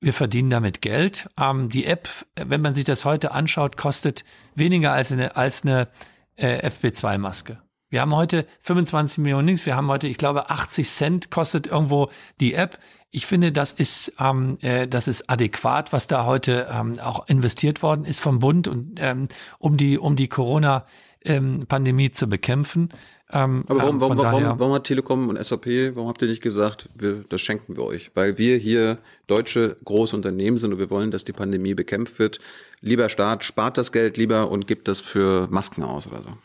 Wir 0.00 0.12
verdienen 0.12 0.50
damit 0.50 0.80
Geld. 0.80 1.28
Ähm, 1.38 1.68
die 1.68 1.84
App, 1.84 2.08
wenn 2.34 2.62
man 2.62 2.74
sich 2.74 2.84
das 2.84 3.04
heute 3.04 3.32
anschaut, 3.32 3.76
kostet 3.76 4.24
weniger 4.54 4.92
als 4.92 5.12
eine, 5.12 5.36
als 5.36 5.62
eine 5.62 5.88
äh, 6.36 6.66
FP2-Maske. 6.68 7.58
Wir 7.90 8.00
haben 8.00 8.14
heute 8.14 8.46
25 8.60 9.18
Millionen 9.18 9.48
Links. 9.48 9.66
Wir 9.66 9.76
haben 9.76 9.88
heute, 9.88 10.06
ich 10.06 10.16
glaube, 10.16 10.48
80 10.48 10.88
Cent 10.88 11.30
kostet 11.30 11.66
irgendwo 11.66 12.10
die 12.40 12.54
App. 12.54 12.78
Ich 13.10 13.26
finde, 13.26 13.50
das 13.50 13.72
ist, 13.72 14.12
ähm, 14.18 14.56
äh, 14.60 14.86
das 14.86 15.08
ist 15.08 15.28
adäquat, 15.28 15.92
was 15.92 16.06
da 16.06 16.24
heute 16.24 16.68
ähm, 16.72 16.98
auch 17.00 17.26
investiert 17.28 17.82
worden 17.82 18.04
ist 18.04 18.20
vom 18.20 18.38
Bund 18.38 18.68
und 18.68 19.00
ähm, 19.00 19.26
um 19.58 19.76
die, 19.76 19.98
um 19.98 20.14
die 20.14 20.28
Corona-Pandemie 20.28 22.06
ähm, 22.06 22.14
zu 22.14 22.28
bekämpfen. 22.28 22.90
Ähm, 23.32 23.64
Aber 23.68 23.80
warum, 23.80 23.94
ähm, 23.94 24.00
warum, 24.00 24.18
warum, 24.18 24.58
warum, 24.58 24.72
hat 24.72 24.84
Telekom 24.84 25.28
und 25.28 25.42
SAP, 25.42 25.94
warum 25.94 26.08
habt 26.08 26.20
ihr 26.22 26.28
nicht 26.28 26.42
gesagt, 26.42 26.88
wir, 26.94 27.24
das 27.28 27.40
schenken 27.40 27.76
wir 27.76 27.84
euch? 27.84 28.10
Weil 28.14 28.38
wir 28.38 28.56
hier 28.56 28.98
deutsche 29.26 29.76
große 29.84 30.16
Unternehmen 30.16 30.58
sind 30.58 30.72
und 30.72 30.78
wir 30.78 30.90
wollen, 30.90 31.10
dass 31.10 31.24
die 31.24 31.32
Pandemie 31.32 31.74
bekämpft 31.74 32.18
wird. 32.18 32.40
Lieber 32.80 33.08
Staat, 33.08 33.44
spart 33.44 33.78
das 33.78 33.92
Geld 33.92 34.16
lieber 34.16 34.50
und 34.50 34.66
gibt 34.66 34.88
das 34.88 35.00
für 35.00 35.46
Masken 35.50 35.84
aus 35.84 36.06
oder 36.06 36.22
so. 36.22 36.38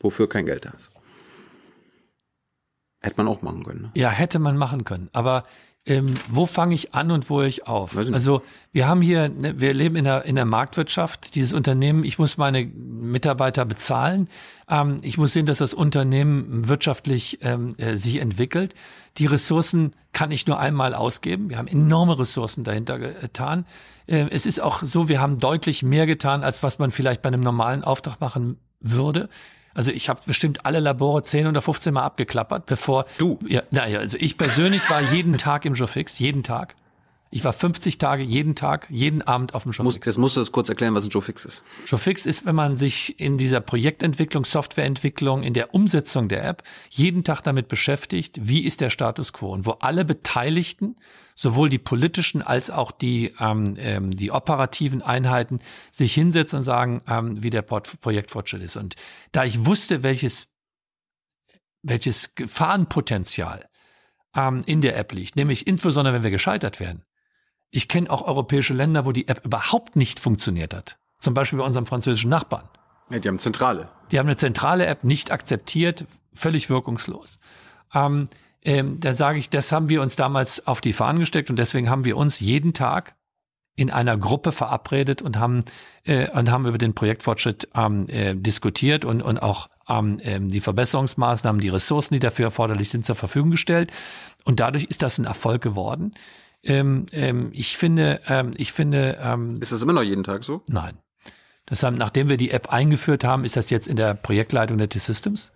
Wofür 0.00 0.28
kein 0.28 0.46
Geld 0.46 0.64
da 0.64 0.70
ist. 0.70 0.90
Hätte 3.00 3.16
man 3.16 3.28
auch 3.28 3.42
machen 3.42 3.62
können. 3.64 3.82
Ne? 3.82 3.90
Ja, 3.94 4.10
hätte 4.10 4.38
man 4.38 4.56
machen 4.56 4.84
können. 4.84 5.08
Aber 5.12 5.44
ähm, 5.86 6.14
wo 6.28 6.44
fange 6.44 6.74
ich 6.74 6.94
an 6.94 7.10
und 7.10 7.30
wo 7.30 7.38
höre 7.40 7.46
ich 7.46 7.66
auf? 7.66 7.96
Also 7.96 8.42
wir 8.70 8.86
haben 8.86 9.00
hier, 9.00 9.30
ne, 9.30 9.60
wir 9.60 9.72
leben 9.72 9.96
in 9.96 10.04
der, 10.04 10.24
in 10.26 10.36
der 10.36 10.44
Marktwirtschaft. 10.44 11.34
Dieses 11.34 11.54
Unternehmen, 11.54 12.04
ich 12.04 12.18
muss 12.18 12.36
meine 12.36 12.66
Mitarbeiter 12.66 13.64
bezahlen. 13.64 14.28
Ähm, 14.68 14.98
ich 15.02 15.16
muss 15.16 15.32
sehen, 15.32 15.46
dass 15.46 15.58
das 15.58 15.72
Unternehmen 15.72 16.68
wirtschaftlich 16.68 17.38
ähm, 17.42 17.74
äh, 17.78 17.96
sich 17.96 18.16
entwickelt. 18.16 18.74
Die 19.16 19.26
Ressourcen 19.26 19.96
kann 20.12 20.30
ich 20.30 20.46
nur 20.46 20.58
einmal 20.58 20.94
ausgeben. 20.94 21.48
Wir 21.48 21.56
haben 21.56 21.68
enorme 21.68 22.18
Ressourcen 22.18 22.62
dahinter 22.62 22.98
getan. 22.98 23.64
Äh, 24.06 24.26
es 24.30 24.44
ist 24.44 24.60
auch 24.60 24.82
so, 24.82 25.08
wir 25.08 25.20
haben 25.20 25.38
deutlich 25.38 25.82
mehr 25.82 26.06
getan, 26.06 26.44
als 26.44 26.62
was 26.62 26.78
man 26.78 26.90
vielleicht 26.90 27.22
bei 27.22 27.28
einem 27.28 27.40
normalen 27.40 27.84
Auftrag 27.84 28.20
machen 28.20 28.58
würde. 28.80 29.30
Also 29.74 29.92
ich 29.92 30.08
habe 30.08 30.20
bestimmt 30.26 30.66
alle 30.66 30.80
Labore 30.80 31.22
10 31.22 31.46
oder 31.46 31.62
15 31.62 31.94
Mal 31.94 32.02
abgeklappert, 32.02 32.66
bevor 32.66 33.06
du. 33.18 33.38
Ja, 33.46 33.62
naja, 33.70 34.00
also 34.00 34.16
ich 34.18 34.36
persönlich 34.36 34.88
war 34.90 35.00
jeden 35.00 35.38
Tag 35.38 35.64
im 35.64 35.74
Jofix, 35.74 36.18
jeden 36.18 36.42
Tag. 36.42 36.74
Ich 37.32 37.44
war 37.44 37.52
50 37.52 37.98
Tage 37.98 38.24
jeden 38.24 38.56
Tag, 38.56 38.88
jeden 38.90 39.22
Abend 39.22 39.54
auf 39.54 39.62
dem 39.62 39.72
Showfix. 39.72 39.94
Muss, 39.94 40.04
das 40.04 40.18
musst 40.18 40.36
du 40.36 40.40
das 40.40 40.50
kurz 40.50 40.68
erklären, 40.68 40.96
was 40.96 41.04
ein 41.04 41.12
Showfix 41.12 41.44
ist. 41.44 41.62
Showfix 41.86 42.26
ist, 42.26 42.44
wenn 42.44 42.56
man 42.56 42.76
sich 42.76 43.20
in 43.20 43.38
dieser 43.38 43.60
Projektentwicklung, 43.60 44.44
Softwareentwicklung, 44.44 45.44
in 45.44 45.54
der 45.54 45.72
Umsetzung 45.72 46.26
der 46.28 46.44
App 46.44 46.64
jeden 46.88 47.22
Tag 47.22 47.42
damit 47.42 47.68
beschäftigt, 47.68 48.36
wie 48.42 48.64
ist 48.64 48.80
der 48.80 48.90
Status 48.90 49.32
quo 49.32 49.52
und 49.52 49.64
wo 49.64 49.72
alle 49.72 50.04
Beteiligten, 50.04 50.96
sowohl 51.36 51.68
die 51.68 51.78
politischen 51.78 52.42
als 52.42 52.68
auch 52.68 52.90
die, 52.90 53.32
ähm, 53.38 53.76
ähm, 53.78 54.10
die 54.10 54.32
operativen 54.32 55.00
Einheiten, 55.00 55.60
sich 55.92 56.12
hinsetzen 56.12 56.58
und 56.58 56.62
sagen, 56.64 57.00
ähm, 57.06 57.40
wie 57.44 57.50
der 57.50 57.62
Projektfortschritt 57.62 58.62
ist. 58.62 58.76
Und 58.76 58.96
da 59.30 59.44
ich 59.44 59.66
wusste, 59.66 60.02
welches, 60.02 60.48
welches 61.82 62.34
Gefahrenpotenzial 62.34 63.68
ähm, 64.34 64.62
in 64.66 64.80
der 64.80 64.96
App 64.96 65.12
liegt, 65.12 65.36
nämlich 65.36 65.68
insbesondere, 65.68 66.12
wenn 66.16 66.24
wir 66.24 66.32
gescheitert 66.32 66.80
werden, 66.80 67.04
ich 67.70 67.88
kenne 67.88 68.10
auch 68.10 68.22
europäische 68.22 68.74
Länder, 68.74 69.04
wo 69.06 69.12
die 69.12 69.28
App 69.28 69.44
überhaupt 69.44 69.96
nicht 69.96 70.20
funktioniert 70.20 70.74
hat. 70.74 70.98
Zum 71.18 71.34
Beispiel 71.34 71.58
bei 71.58 71.64
unserem 71.64 71.86
französischen 71.86 72.30
Nachbarn. 72.30 72.68
Ja, 73.10 73.18
die 73.18 73.28
haben 73.28 73.38
zentrale. 73.38 73.88
Die 74.10 74.18
haben 74.18 74.26
eine 74.26 74.36
zentrale 74.36 74.86
App 74.86 75.04
nicht 75.04 75.30
akzeptiert, 75.30 76.04
völlig 76.32 76.70
wirkungslos. 76.70 77.38
Ähm, 77.94 78.26
ähm, 78.62 79.00
da 79.00 79.14
sage 79.14 79.38
ich, 79.38 79.50
das 79.50 79.72
haben 79.72 79.88
wir 79.88 80.02
uns 80.02 80.16
damals 80.16 80.66
auf 80.66 80.80
die 80.80 80.92
Fahnen 80.92 81.20
gesteckt 81.20 81.50
und 81.50 81.56
deswegen 81.56 81.90
haben 81.90 82.04
wir 82.04 82.16
uns 82.16 82.40
jeden 82.40 82.72
Tag 82.72 83.14
in 83.74 83.90
einer 83.90 84.16
Gruppe 84.18 84.52
verabredet 84.52 85.22
und 85.22 85.38
haben 85.38 85.64
äh, 86.04 86.28
und 86.30 86.50
haben 86.50 86.66
über 86.66 86.78
den 86.78 86.94
Projektfortschritt 86.94 87.68
ähm, 87.74 88.06
äh, 88.08 88.34
diskutiert 88.34 89.04
und 89.04 89.22
und 89.22 89.38
auch 89.38 89.68
ähm, 89.88 90.20
ähm 90.22 90.50
die 90.50 90.60
Verbesserungsmaßnahmen, 90.60 91.60
die 91.60 91.70
Ressourcen, 91.70 92.14
die 92.14 92.20
dafür 92.20 92.46
erforderlich 92.46 92.90
sind, 92.90 93.06
zur 93.06 93.16
Verfügung 93.16 93.50
gestellt. 93.50 93.90
Und 94.44 94.60
dadurch 94.60 94.84
ist 94.84 95.02
das 95.02 95.18
ein 95.18 95.24
Erfolg 95.24 95.62
geworden. 95.62 96.12
Ähm, 96.62 97.06
ähm, 97.12 97.50
ich 97.52 97.76
finde, 97.76 98.20
ähm, 98.26 98.52
ich 98.56 98.72
finde. 98.72 99.18
Ähm, 99.20 99.60
ist 99.60 99.72
das 99.72 99.82
immer 99.82 99.92
noch 99.92 100.02
jeden 100.02 100.24
Tag 100.24 100.44
so? 100.44 100.62
Nein. 100.68 100.98
Deshalb, 101.68 101.96
nachdem 101.96 102.28
wir 102.28 102.36
die 102.36 102.50
App 102.50 102.72
eingeführt 102.72 103.24
haben, 103.24 103.44
ist 103.44 103.56
das 103.56 103.70
jetzt 103.70 103.86
in 103.86 103.96
der 103.96 104.14
Projektleitung 104.14 104.76
der 104.76 104.88
T-Systems 104.88 105.52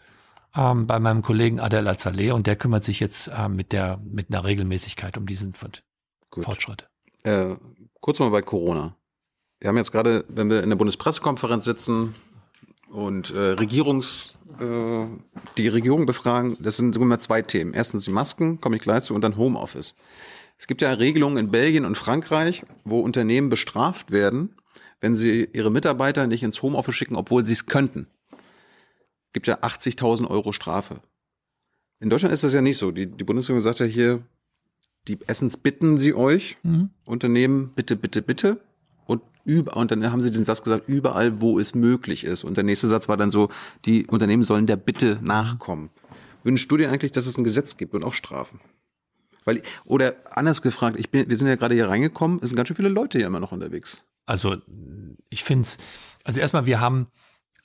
ähm, 0.57 0.87
bei 0.87 0.99
meinem 1.01 1.23
Kollegen 1.23 1.61
Adel 1.61 1.89
Azaleh 1.89 2.31
und 2.31 2.47
der 2.47 2.57
kümmert 2.57 2.85
sich 2.85 3.01
jetzt 3.01 3.29
äh, 3.29 3.49
mit 3.49 3.73
der 3.73 3.99
mit 4.05 4.31
einer 4.31 4.45
Regelmäßigkeit 4.45 5.19
um 5.19 5.27
diesen 5.27 5.53
Gut. 6.31 6.45
Fortschritt. 6.45 6.89
Äh, 7.25 7.57
kurz 8.01 8.19
mal 8.19 8.31
bei 8.31 8.43
Corona. 8.43 8.97
Wir 9.61 9.69
haben 9.69 9.77
jetzt 9.77 9.93
gerade, 9.93 10.25
wenn 10.29 10.51
wir 10.51 10.63
in 10.63 10.69
der 10.69 10.77
Bundespressekonferenz 10.77 11.65
sitzen 11.65 12.15
und 12.91 13.31
äh, 13.31 13.53
Regierungs 13.53 14.39
äh, 14.61 15.07
die 15.57 15.69
Regierung 15.69 16.07
befragen, 16.07 16.57
das 16.61 16.77
sind 16.77 16.97
immer 16.97 17.19
zwei 17.19 17.43
Themen. 17.43 17.73
Erstens 17.73 18.05
die 18.05 18.11
Masken, 18.11 18.61
komme 18.61 18.77
ich 18.77 18.83
gleich 18.83 19.05
zu, 19.05 19.15
und 19.15 19.23
dann 19.23 19.37
Homeoffice. 19.37 19.95
Es 20.57 20.67
gibt 20.67 20.83
ja 20.83 20.93
Regelungen 20.93 21.37
in 21.37 21.51
Belgien 21.51 21.85
und 21.85 21.97
Frankreich, 21.97 22.65
wo 22.85 23.01
Unternehmen 23.01 23.51
bestraft 23.51 24.11
werden, 24.11 24.55
wenn 25.01 25.17
sie 25.17 25.49
ihre 25.53 25.71
Mitarbeiter 25.71 26.27
nicht 26.27 26.43
ins 26.43 26.63
Homeoffice 26.63 26.95
schicken, 26.95 27.17
obwohl 27.17 27.45
sie 27.45 27.53
es 27.53 27.67
könnten. 27.67 28.07
Gibt 29.33 29.47
ja 29.47 29.59
80.000 29.59 30.29
Euro 30.29 30.53
Strafe. 30.53 31.01
In 32.01 32.11
Deutschland 32.11 32.33
ist 32.33 32.45
das 32.45 32.53
ja 32.53 32.63
nicht 32.63 32.79
so. 32.79 32.91
Die, 32.91 33.07
die 33.07 33.25
Bundesregierung 33.25 33.63
sagt 33.63 33.81
ja 33.81 33.87
hier, 33.87 34.23
die 35.09 35.19
Essens 35.27 35.57
bitten 35.57 35.99
sie 35.99 36.15
euch, 36.15 36.57
mhm. 36.63 36.91
Unternehmen, 37.05 37.73
bitte, 37.75 37.97
bitte, 37.97 38.23
bitte. 38.23 38.61
Und 39.07 39.23
über, 39.45 39.77
und 39.77 39.91
dann 39.91 40.11
haben 40.11 40.21
sie 40.21 40.31
den 40.31 40.45
Satz 40.45 40.63
gesagt, 40.63 40.89
überall, 40.89 41.41
wo 41.41 41.59
es 41.59 41.75
möglich 41.75 42.25
ist. 42.25 42.45
Und 42.45 42.57
der 42.57 42.65
nächste 42.65 42.89
Satz 42.89 43.09
war 43.09 43.17
dann 43.17 43.31
so, 43.31 43.51
die 43.85 44.07
Unternehmen 44.07 44.45
sollen 44.45 44.67
der 44.67 44.77
Bitte 44.77 45.19
nachkommen. 45.21 45.91
Wünschst 46.43 46.71
du 46.71 46.77
dir 46.77 46.91
eigentlich, 46.91 47.13
dass 47.13 47.27
es 47.27 47.37
ein 47.37 47.45
Gesetz 47.45 47.77
gibt 47.77 47.95
und 47.95 48.05
auch 48.05 48.15
Strafen? 48.15 48.61
Weil, 49.45 49.63
oder 49.85 50.15
anders 50.31 50.63
gefragt, 50.63 50.99
ich 50.99 51.11
bin, 51.11 51.29
wir 51.29 51.37
sind 51.37 51.49
ja 51.49 51.57
gerade 51.57 51.75
hier 51.75 51.89
reingekommen, 51.89 52.41
es 52.43 52.51
sind 52.51 52.57
ganz 52.57 52.69
schön 52.69 52.77
viele 52.77 52.89
Leute 52.89 53.19
hier 53.19 53.27
immer 53.27 53.41
noch 53.41 53.53
unterwegs. 53.53 54.03
Also 54.27 54.57
ich 55.29 55.45
finde 55.45 55.63
es, 55.63 55.79
also 56.25 56.41
erstmal, 56.41 56.67
wir 56.67 56.81
haben 56.81 57.09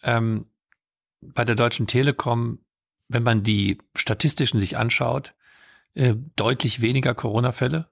ähm, 0.04 0.46
bei 1.22 1.46
der 1.46 1.56
Deutschen 1.56 1.88
Telekom, 1.88 2.60
wenn 3.08 3.24
man 3.24 3.44
die 3.44 3.78
statistischen 3.96 4.60
sich 4.60 4.78
anschaut, 4.78 5.34
äh, 5.94 6.16
deutlich 6.36 6.82
weniger 6.82 7.16
Corona-Fälle. 7.16 7.90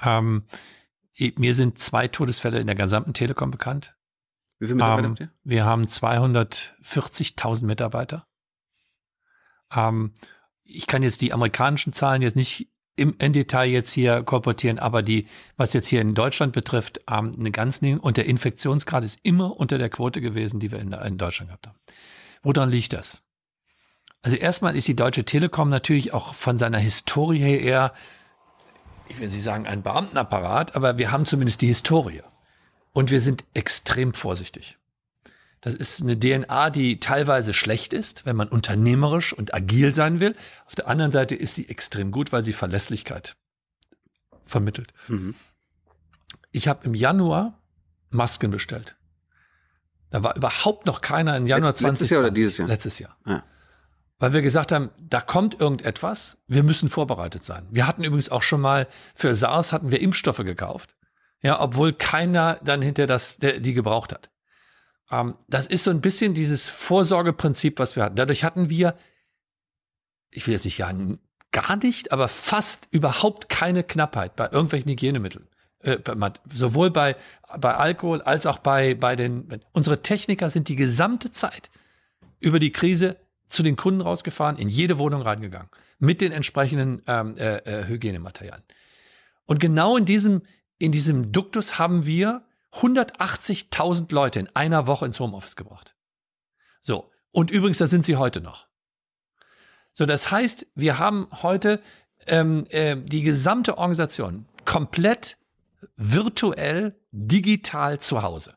Ähm, 0.00 0.44
mir 1.18 1.54
sind 1.54 1.78
zwei 1.78 2.08
Todesfälle 2.08 2.58
in 2.60 2.66
der 2.66 2.76
gesamten 2.76 3.14
Telekom 3.14 3.50
bekannt. 3.50 3.96
Wie 4.58 4.66
viele 4.66 4.76
Mitarbeiter 4.76 5.06
ähm, 5.06 5.10
habt 5.12 5.20
ihr? 5.20 5.30
Wir 5.44 5.64
haben 5.64 5.84
240.000 5.84 7.64
Mitarbeiter. 7.64 8.26
Ähm, 9.74 10.12
ich 10.64 10.86
kann 10.86 11.02
jetzt 11.02 11.22
die 11.22 11.32
amerikanischen 11.32 11.92
Zahlen 11.92 12.22
jetzt 12.22 12.36
nicht 12.36 12.68
im 12.96 13.14
in 13.18 13.32
Detail 13.32 13.66
jetzt 13.66 13.92
hier 13.92 14.22
korportieren, 14.22 14.78
aber 14.78 15.02
die, 15.02 15.26
was 15.56 15.74
jetzt 15.74 15.86
hier 15.86 16.00
in 16.00 16.14
Deutschland 16.14 16.52
betrifft, 16.52 17.00
ähm, 17.08 17.32
eine 17.38 17.50
ganz 17.50 17.80
und 17.82 18.16
der 18.16 18.26
Infektionsgrad 18.26 19.04
ist 19.04 19.18
immer 19.22 19.56
unter 19.58 19.78
der 19.78 19.90
Quote 19.90 20.20
gewesen, 20.20 20.60
die 20.60 20.72
wir 20.72 20.78
in, 20.78 20.92
in 20.92 21.18
Deutschland 21.18 21.50
gehabt 21.50 21.66
haben. 21.66 21.78
Woran 22.42 22.70
liegt 22.70 22.92
das? 22.94 23.22
Also 24.22 24.36
erstmal 24.36 24.76
ist 24.76 24.88
die 24.88 24.96
Deutsche 24.96 25.24
Telekom 25.24 25.68
natürlich 25.68 26.12
auch 26.12 26.34
von 26.34 26.58
seiner 26.58 26.78
Historie 26.78 27.38
her 27.38 27.60
eher, 27.60 27.92
ich 29.08 29.20
will 29.20 29.28
nicht 29.28 29.42
sagen 29.42 29.66
ein 29.66 29.82
Beamtenapparat, 29.82 30.74
aber 30.74 30.98
wir 30.98 31.12
haben 31.12 31.26
zumindest 31.26 31.62
die 31.62 31.68
Historie. 31.68 32.22
Und 32.92 33.10
wir 33.10 33.20
sind 33.20 33.44
extrem 33.52 34.14
vorsichtig. 34.14 34.78
Das 35.60 35.74
ist 35.74 36.02
eine 36.02 36.18
DNA, 36.18 36.70
die 36.70 37.00
teilweise 37.00 37.52
schlecht 37.54 37.92
ist, 37.92 38.26
wenn 38.26 38.36
man 38.36 38.48
unternehmerisch 38.48 39.32
und 39.32 39.54
agil 39.54 39.94
sein 39.94 40.20
will. 40.20 40.36
Auf 40.66 40.74
der 40.74 40.88
anderen 40.88 41.12
Seite 41.12 41.34
ist 41.34 41.54
sie 41.54 41.68
extrem 41.68 42.12
gut, 42.12 42.32
weil 42.32 42.44
sie 42.44 42.52
Verlässlichkeit 42.52 43.36
vermittelt. 44.44 44.92
Mhm. 45.08 45.34
Ich 46.52 46.68
habe 46.68 46.84
im 46.84 46.94
Januar 46.94 47.58
Masken 48.10 48.50
bestellt. 48.50 48.96
Da 50.10 50.22
war 50.22 50.36
überhaupt 50.36 50.86
noch 50.86 51.00
keiner 51.00 51.36
im 51.36 51.46
Januar 51.46 51.70
Letz, 51.70 51.80
2020. 51.80 52.00
Letztes 52.00 52.10
Jahr 52.10 52.20
oder 52.20 52.30
dieses 52.30 52.58
Jahr? 52.58 52.68
Letztes 52.68 52.98
Jahr. 52.98 53.16
Ja. 53.26 53.42
Weil 54.18 54.32
wir 54.32 54.42
gesagt 54.42 54.72
haben, 54.72 54.90
da 54.98 55.20
kommt 55.20 55.60
irgendetwas, 55.60 56.38
wir 56.46 56.62
müssen 56.62 56.88
vorbereitet 56.88 57.44
sein. 57.44 57.66
Wir 57.70 57.86
hatten 57.86 58.02
übrigens 58.02 58.30
auch 58.30 58.42
schon 58.42 58.60
mal, 58.60 58.86
für 59.14 59.34
SARS 59.34 59.72
hatten 59.72 59.90
wir 59.90 60.00
Impfstoffe 60.00 60.38
gekauft. 60.38 60.94
Ja, 61.42 61.60
obwohl 61.60 61.92
keiner 61.92 62.58
dann 62.64 62.80
hinter 62.80 63.06
das, 63.06 63.36
der, 63.36 63.60
die 63.60 63.74
gebraucht 63.74 64.12
hat. 64.12 64.30
Ähm, 65.10 65.34
das 65.48 65.66
ist 65.66 65.84
so 65.84 65.90
ein 65.90 66.00
bisschen 66.00 66.34
dieses 66.34 66.68
Vorsorgeprinzip, 66.68 67.78
was 67.78 67.96
wir 67.96 68.04
hatten. 68.04 68.16
Dadurch 68.16 68.44
hatten 68.44 68.68
wir, 68.70 68.96
ich 70.30 70.46
will 70.46 70.54
jetzt 70.54 70.64
nicht 70.64 70.76
sagen, 70.76 71.18
gar 71.52 71.76
nicht, 71.76 72.12
aber 72.12 72.28
fast 72.28 72.88
überhaupt 72.90 73.48
keine 73.48 73.82
Knappheit 73.82 74.36
bei 74.36 74.50
irgendwelchen 74.50 74.90
Hygienemitteln. 74.90 75.48
Äh, 75.80 75.98
sowohl 76.52 76.90
bei, 76.90 77.16
bei 77.58 77.74
Alkohol 77.74 78.22
als 78.22 78.46
auch 78.46 78.58
bei, 78.58 78.94
bei 78.94 79.16
den, 79.16 79.60
unsere 79.72 80.02
Techniker 80.02 80.50
sind 80.50 80.68
die 80.68 80.76
gesamte 80.76 81.30
Zeit 81.30 81.70
über 82.40 82.58
die 82.58 82.72
Krise 82.72 83.16
zu 83.48 83.62
den 83.62 83.76
Kunden 83.76 84.00
rausgefahren, 84.00 84.56
in 84.56 84.68
jede 84.68 84.98
Wohnung 84.98 85.22
reingegangen, 85.22 85.68
mit 85.98 86.20
den 86.20 86.32
entsprechenden 86.32 87.02
ähm, 87.06 87.36
äh, 87.36 87.58
äh, 87.58 87.86
Hygienematerialien. 87.86 88.64
Und 89.46 89.60
genau 89.60 89.96
in 89.96 90.04
diesem, 90.04 90.42
in 90.78 90.92
diesem 90.92 91.32
Duktus 91.32 91.78
haben 91.78 92.04
wir 92.06 92.42
180.000 92.80 94.12
Leute 94.12 94.40
in 94.40 94.48
einer 94.54 94.86
Woche 94.86 95.06
ins 95.06 95.20
Homeoffice 95.20 95.56
gebracht. 95.56 95.94
So. 96.82 97.10
Und 97.32 97.50
übrigens, 97.50 97.78
da 97.78 97.86
sind 97.86 98.06
sie 98.06 98.16
heute 98.16 98.40
noch. 98.40 98.66
So, 99.92 100.06
das 100.06 100.30
heißt, 100.30 100.66
wir 100.74 100.98
haben 100.98 101.28
heute 101.42 101.80
ähm, 102.26 102.66
äh, 102.70 102.96
die 102.96 103.22
gesamte 103.22 103.78
Organisation 103.78 104.46
komplett 104.64 105.38
virtuell, 105.96 106.94
digital 107.12 107.98
zu 107.98 108.22
Hause. 108.22 108.54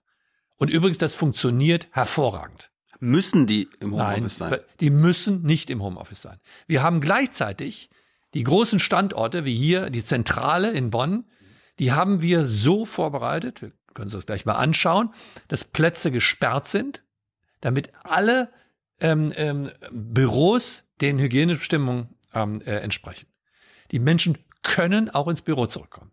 Und 0.57 0.69
übrigens, 0.69 0.97
das 0.97 1.13
funktioniert 1.13 1.87
hervorragend. 1.91 2.71
Müssen 2.99 3.47
die 3.47 3.69
im 3.79 3.93
Homeoffice 3.93 4.39
Nein, 4.39 4.51
sein? 4.51 4.59
Die 4.81 4.89
müssen 4.89 5.43
nicht 5.43 5.69
im 5.69 5.81
Homeoffice 5.81 6.21
sein. 6.21 6.39
Wir 6.67 6.83
haben 6.83 6.99
gleichzeitig 6.99 7.89
die 8.33 8.43
großen 8.43 8.79
Standorte 8.79 9.45
wie 9.45 9.55
hier, 9.55 9.89
die 9.89 10.03
Zentrale 10.03 10.71
in 10.71 10.89
Bonn, 10.89 11.25
die 11.79 11.93
haben 11.93 12.21
wir 12.21 12.45
so 12.45 12.83
vorbereitet, 12.83 13.61
wir 13.61 13.71
können 13.99 14.09
Sie 14.09 14.15
das 14.15 14.25
gleich 14.25 14.45
mal 14.45 14.53
anschauen, 14.53 15.13
dass 15.49 15.65
Plätze 15.65 16.09
gesperrt 16.09 16.67
sind, 16.67 17.03
damit 17.59 17.91
alle 18.03 18.49
ähm, 19.01 19.33
ähm, 19.35 19.71
Büros 19.91 20.85
den 21.01 21.19
Hygienebestimmungen 21.19 22.07
ähm, 22.33 22.61
äh, 22.61 22.77
entsprechen. 22.77 23.27
Die 23.91 23.99
Menschen 23.99 24.37
können 24.63 25.09
auch 25.09 25.27
ins 25.27 25.41
Büro 25.41 25.65
zurückkommen. 25.65 26.11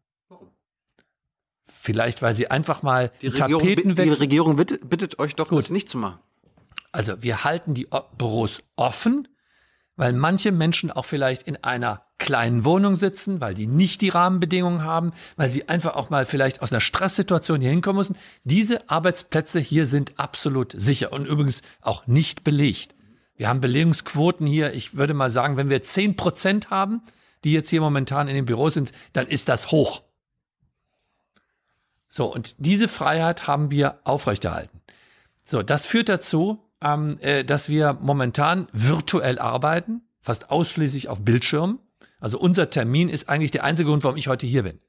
Vielleicht, 1.69 2.23
weil 2.23 2.35
sie 2.35 2.51
einfach 2.51 2.83
mal 2.83 3.13
die 3.23 3.29
Regierung, 3.29 3.63
Tapetenwechsel. 3.63 4.15
Die 4.17 4.21
Regierung 4.21 4.57
bittet, 4.57 4.91
bittet 4.91 5.21
euch 5.21 5.37
doch, 5.37 5.49
Gut. 5.49 5.61
das 5.61 5.71
nicht 5.71 5.89
zu 5.89 5.99
machen. 5.99 6.19
Also 6.91 7.23
wir 7.23 7.45
halten 7.45 7.75
die 7.75 7.87
Büros 8.19 8.65
offen, 8.75 9.29
weil 9.95 10.13
manche 10.13 10.51
Menschen 10.51 10.91
auch 10.91 11.05
vielleicht 11.05 11.43
in 11.43 11.63
einer 11.63 12.06
kleinen 12.19 12.65
Wohnung 12.65 12.97
sitzen, 12.97 13.41
weil 13.41 13.55
die 13.55 13.67
nicht 13.67 14.01
die 14.01 14.09
Rahmenbedingungen 14.09 14.85
haben, 14.85 15.13
weil 15.37 15.51
sie 15.51 15.69
einfach 15.69 15.95
auch 15.95 16.11
mal 16.11 16.27
vielleicht 16.27 16.63
aus 16.63 16.73
einer 16.73 16.81
Stresssituation 16.81 17.61
hier 17.61 17.71
hinkommen 17.71 17.99
müssen. 17.99 18.17
Diese 18.45 18.89
Arbeitsplätze 18.89 19.61
hier 19.61 19.87
sind 19.87 20.19
absolut 20.19 20.73
sicher 20.77 21.13
und 21.13 21.27
übrigens 21.27 21.63
auch 21.81 22.07
nicht 22.07 22.45
belegt. 22.45 22.95
Wir 23.37 23.49
haben 23.49 23.61
Belegungsquoten 23.61 24.47
hier, 24.47 24.73
ich 24.73 24.97
würde 24.97 25.15
mal 25.15 25.31
sagen, 25.31 25.57
wenn 25.57 25.69
wir 25.69 25.83
zehn 25.83 26.17
Prozent 26.17 26.71
haben, 26.71 27.03
die 27.45 27.53
jetzt 27.53 27.69
hier 27.69 27.81
momentan 27.81 28.29
in 28.29 28.35
den 28.35 28.47
Büros 28.47 28.75
sind, 28.75 28.93
dann 29.13 29.27
ist 29.27 29.49
das 29.49 29.71
hoch. 29.71 30.03
So, 32.09 32.33
und 32.33 32.55
diese 32.59 32.89
Freiheit 32.89 33.47
haben 33.47 33.71
wir 33.71 34.01
aufrechterhalten. 34.05 34.81
So, 35.45 35.63
das 35.63 35.85
führt 35.87 36.09
dazu, 36.09 36.65
ähm, 36.81 37.19
äh, 37.21 37.45
dass 37.45 37.69
wir 37.69 37.93
momentan 38.01 38.69
virtuell 38.73 39.39
arbeiten, 39.39 40.03
fast 40.21 40.51
ausschließlich 40.51 41.09
auf 41.09 41.25
Bildschirmen. 41.25 41.79
Also 42.19 42.39
unser 42.39 42.71
Termin 42.71 43.09
ist 43.09 43.29
eigentlich 43.29 43.51
der 43.51 43.65
einzige 43.65 43.89
Grund, 43.89 44.05
warum 44.05 44.17
ich 44.17 44.29
heute 44.29 44.47
hier 44.47 44.63
bin. 44.63 44.81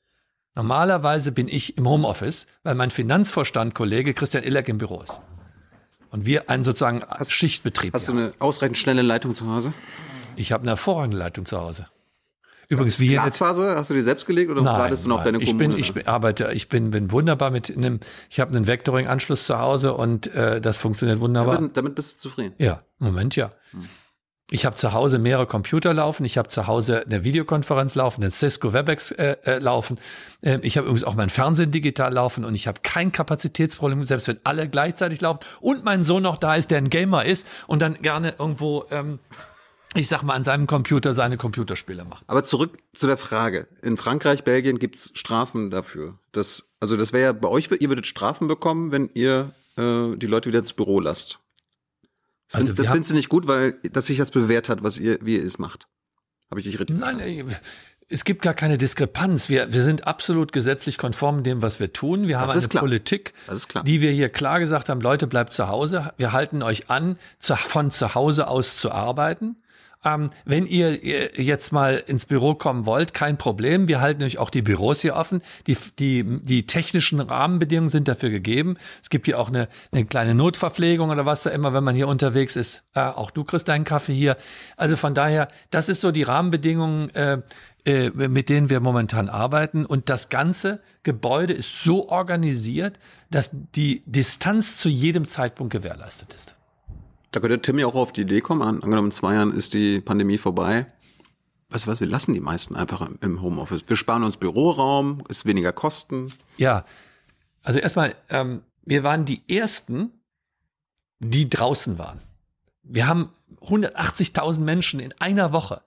Normalerweise 0.56 1.32
bin 1.32 1.48
ich 1.48 1.78
im 1.78 1.88
Homeoffice, 1.88 2.48
weil 2.64 2.76
mein 2.76 2.90
Finanzvorstand-Kollege 2.90 4.14
Christian 4.14 4.44
Illeck 4.44 4.68
im 4.70 4.80
Büro 4.80 5.02
ist. 5.02 5.22
Und 6.10 6.26
wir 6.26 6.50
einen 6.50 6.64
sozusagen 6.64 7.04
hast, 7.08 7.32
Schichtbetrieb. 7.32 7.94
Hast 7.94 8.08
haben. 8.08 8.18
du 8.18 8.24
eine 8.24 8.34
ausreichend 8.40 8.78
schnelle 8.78 9.02
Leitung 9.02 9.36
zu 9.36 9.48
Hause? 9.48 9.74
Ich 10.36 10.52
habe 10.52 10.62
eine 10.62 10.72
hervorragende 10.72 11.18
Leitung 11.18 11.46
zu 11.46 11.60
Hause. 11.60 11.88
Übrigens, 12.70 13.00
wie 13.00 13.10
Glasfaser, 13.10 13.78
hast 13.78 13.90
du 13.90 13.94
die 13.94 14.02
selbst 14.02 14.26
gelegt 14.26 14.52
oder 14.52 14.62
nein, 14.62 14.80
wartest 14.80 15.06
du 15.06 15.10
noch 15.10 15.18
nein. 15.18 15.26
deine 15.26 15.46
Kommune? 15.46 15.78
Ich 15.78 15.94
bin, 15.94 16.00
ich 16.00 16.08
arbeite, 16.08 16.52
ich 16.54 16.68
bin, 16.68 16.92
bin 16.92 17.12
wunderbar 17.12 17.50
mit 17.50 17.76
einem, 17.76 18.02
ich 18.30 18.40
habe 18.42 18.54
einen 18.56 18.68
Vectoring-Anschluss 18.68 19.46
zu 19.46 19.58
Hause 19.58 19.94
und 19.94 20.28
äh, 20.34 20.60
das 20.60 20.78
funktioniert 20.78 21.22
wunderbar. 21.22 21.56
Damit, 21.56 21.78
damit 21.78 21.96
bist 21.96 22.16
du 22.16 22.30
zufrieden? 22.30 22.56
Ja, 22.58 22.82
Moment 23.00 23.36
ja. 23.38 23.52
Hm. 23.72 23.82
Ich 24.50 24.66
habe 24.66 24.78
zu 24.78 24.94
Hause 24.94 25.20
mehrere 25.20 25.46
Computer 25.46 25.94
laufen, 25.94 26.24
ich 26.24 26.38
habe 26.38 26.48
zu 26.48 26.68
Hause 26.68 27.04
eine 27.06 27.26
Videokonferenz 27.26 27.96
laufen, 27.96 28.22
einen 28.22 28.32
Cisco 28.32 28.72
WebEx 28.72 29.12
äh, 29.12 29.36
äh, 29.44 29.60
laufen. 29.60 30.00
Äh, 30.42 30.60
ich 30.62 30.78
habe 30.78 30.88
übrigens 30.88 31.04
auch 31.04 31.16
mein 31.16 31.30
Fernsehen 31.30 31.72
digital 31.72 32.14
laufen 32.14 32.46
und 32.46 32.56
ich 32.56 32.66
habe 32.66 32.80
kein 32.82 33.12
Kapazitätsproblem, 33.12 34.06
selbst 34.06 34.30
wenn 34.30 34.40
alle 34.46 34.70
gleichzeitig 34.70 35.20
laufen 35.20 35.42
und 35.60 35.84
mein 35.84 36.06
Sohn 36.06 36.24
noch 36.24 36.38
da 36.38 36.56
ist, 36.56 36.72
der 36.72 36.78
ein 36.78 36.90
Gamer 36.90 37.26
ist 37.26 37.46
und 37.68 37.82
dann 37.82 38.02
gerne 38.02 38.36
irgendwo 38.40 38.86
ähm, 38.90 39.20
ich 39.96 40.08
sag 40.08 40.24
mal, 40.24 40.34
an 40.34 40.44
seinem 40.44 40.68
Computer 40.68 41.14
seine 41.14 41.38
Computerspiele 41.38 42.06
macht. 42.06 42.24
Aber 42.28 42.44
zurück 42.44 42.78
zu 42.94 43.08
der 43.08 43.18
Frage. 43.18 43.68
In 43.82 43.98
Frankreich, 43.98 44.44
Belgien 44.44 44.80
gibt's 44.80 45.12
Strafen 45.16 45.72
dafür. 45.72 46.20
Das, 46.32 46.70
also 46.80 46.98
das 46.98 47.14
wäre 47.14 47.24
ja 47.24 47.32
bei 47.34 47.48
euch, 47.48 47.70
ihr 47.72 47.90
würdet 47.90 48.06
Strafen 48.06 48.48
bekommen, 48.48 48.92
wenn 48.92 49.10
ihr 49.14 49.54
äh, 49.78 50.16
die 50.16 50.28
Leute 50.28 50.50
wieder 50.50 50.60
ins 50.60 50.74
Büro 50.74 51.00
lasst. 51.00 51.40
Das, 52.50 52.62
also 52.62 52.74
das 52.74 52.90
findest 52.90 53.12
du 53.12 53.16
nicht 53.16 53.30
gut, 53.30 53.48
weil 53.48 53.76
das 53.92 54.08
sich 54.08 54.18
jetzt 54.18 54.32
bewährt 54.32 54.70
hat, 54.70 54.84
was 54.84 54.98
ihr, 54.98 55.20
wie 55.22 55.38
ihr 55.38 55.46
es 55.46 55.58
macht. 55.58 55.88
Habe 56.50 56.62
ich 56.62 56.66
dich 56.66 56.80
richtig 56.80 56.98
Nein, 56.98 57.18
verstanden? 57.18 57.56
es 58.10 58.24
gibt 58.24 58.42
gar 58.42 58.54
keine 58.54 58.78
Diskrepanz. 58.78 59.50
Wir, 59.50 59.74
wir 59.74 59.82
sind 59.82 60.08
absolut 60.08 60.54
gesetzlich 60.54 60.98
konform 60.98 61.44
dem, 61.44 61.62
was 61.62 61.80
wir 61.80 61.92
tun. 61.92 62.28
Wir 62.28 62.40
haben 62.40 62.50
eine 62.50 62.62
klar. 62.62 62.82
Politik, 62.82 63.34
die 63.86 64.02
wir 64.02 64.12
hier 64.12 64.30
klar 64.30 64.60
gesagt 64.60 64.88
haben, 64.90 65.02
Leute, 65.02 65.28
bleibt 65.28 65.52
zu 65.52 65.68
Hause. 65.68 66.14
Wir 66.16 66.32
halten 66.32 66.64
euch 66.64 66.90
an, 66.90 67.18
zu, 67.40 67.56
von 67.56 67.92
zu 67.92 68.16
Hause 68.16 68.48
aus 68.48 68.78
zu 68.78 68.92
arbeiten. 68.92 69.58
Ähm, 70.08 70.30
wenn 70.46 70.66
ihr 70.66 71.04
jetzt 71.42 71.72
mal 71.72 72.02
ins 72.06 72.26
Büro 72.26 72.56
kommen 72.56 72.86
wollt, 72.86 73.14
kein 73.14 73.38
Problem. 73.38 73.88
Wir 73.88 74.00
halten 74.00 74.24
euch 74.24 74.38
auch 74.38 74.50
die 74.50 74.62
Büros 74.62 75.02
hier 75.02 75.16
offen. 75.16 75.42
Die, 75.68 75.78
die, 76.00 76.24
die 76.24 76.66
technischen 76.66 77.20
Rahmenbedingungen 77.20 77.90
sind 77.90 78.08
dafür 78.08 78.30
gegeben. 78.30 78.78
Es 79.02 79.10
gibt 79.10 79.26
hier 79.26 79.38
auch 79.40 79.50
eine, 79.50 79.68
eine 79.92 80.06
kleine 80.06 80.34
Notverpflegung 80.34 81.10
oder 81.10 81.26
was 81.26 81.44
da 81.44 81.50
immer, 81.50 81.74
wenn 81.74 81.84
man 81.84 81.96
hier 81.96 82.08
unterwegs 82.08 82.56
ist. 82.56 82.86
Äh, 82.94 83.02
auch 83.02 83.32
du 83.32 83.44
kriegst 83.44 83.68
deinen 83.68 83.84
Kaffee 83.84 84.14
hier. 84.14 84.38
Also 84.78 84.96
von 84.96 85.14
daher, 85.14 85.50
das 85.72 85.90
ist 85.90 86.02
so 86.02 86.12
die 86.12 86.24
Rahmenbedingungen, 86.24 87.10
äh, 87.14 87.40
äh, 87.86 88.10
mit 88.10 88.50
denen 88.50 88.70
wir 88.70 88.80
momentan 88.80 89.28
arbeiten. 89.28 89.86
Und 89.86 90.10
das 90.10 90.30
ganze 90.30 90.80
Gebäude 91.04 91.54
ist 91.54 91.84
so 91.84 92.08
organisiert, 92.08 92.98
dass 93.30 93.50
die 93.54 94.04
Distanz 94.06 94.78
zu 94.78 94.88
jedem 94.88 95.28
Zeitpunkt 95.28 95.74
gewährleistet 95.74 96.34
ist. 96.34 96.57
Da 97.32 97.40
könnte 97.40 97.62
Tim 97.62 97.78
ja 97.80 97.88
auch 97.88 97.96
auf 97.96 98.14
die 98.14 98.22
Idee 98.22 98.42
kommen, 98.42 98.62
angenommen 98.62 99.08
in 99.08 99.12
zwei 99.12 99.34
Jahren 99.34 99.52
ist 99.52 99.74
die 99.74 100.00
Pandemie 100.00 100.38
vorbei. 100.38 100.88
Weißt 101.70 101.86
du 101.86 101.92
was, 101.92 102.00
wir 102.00 102.08
lassen 102.08 102.34
die 102.34 102.40
meisten 102.40 102.76
einfach 102.76 103.08
im 103.22 103.42
Homeoffice. 103.42 103.84
Wir 103.88 103.98
sparen 103.98 104.24
uns 104.24 104.38
Büroraum, 104.38 105.24
ist 105.28 105.46
weniger 105.46 105.74
Kosten. 105.74 106.34
Ja, 106.56 106.86
also 107.62 107.80
erstmal, 107.80 108.16
ähm, 108.30 108.62
wir 108.86 109.04
waren 109.04 109.26
die 109.26 109.42
Ersten, 109.50 110.12
die 111.20 111.50
draußen 111.50 112.00
waren. 112.00 112.22
Wir 112.84 113.08
haben 113.08 113.30
180.000 113.62 114.62
Menschen 114.62 115.02
in 115.02 115.14
einer 115.20 115.52
Woche 115.52 115.82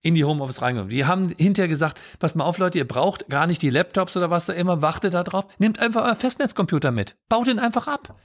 in 0.00 0.14
die 0.14 0.24
Homeoffice 0.24 0.62
reingenommen. 0.62 0.90
Wir 0.90 1.08
haben 1.08 1.34
hinterher 1.36 1.68
gesagt, 1.68 2.00
pass 2.18 2.34
mal 2.34 2.44
auf, 2.44 2.58
Leute, 2.58 2.78
ihr 2.78 2.86
braucht 2.86 3.28
gar 3.28 3.46
nicht 3.46 3.60
die 3.60 3.70
Laptops 3.70 4.16
oder 4.16 4.30
was 4.30 4.46
da 4.46 4.52
immer, 4.52 4.80
wartet 4.80 5.14
da 5.14 5.24
drauf, 5.24 5.46
nehmt 5.58 5.78
einfach 5.80 6.04
euer 6.04 6.14
Festnetzcomputer 6.14 6.92
mit, 6.92 7.16
baut 7.28 7.48
ihn 7.48 7.58
einfach 7.58 7.88
ab. 7.88 8.16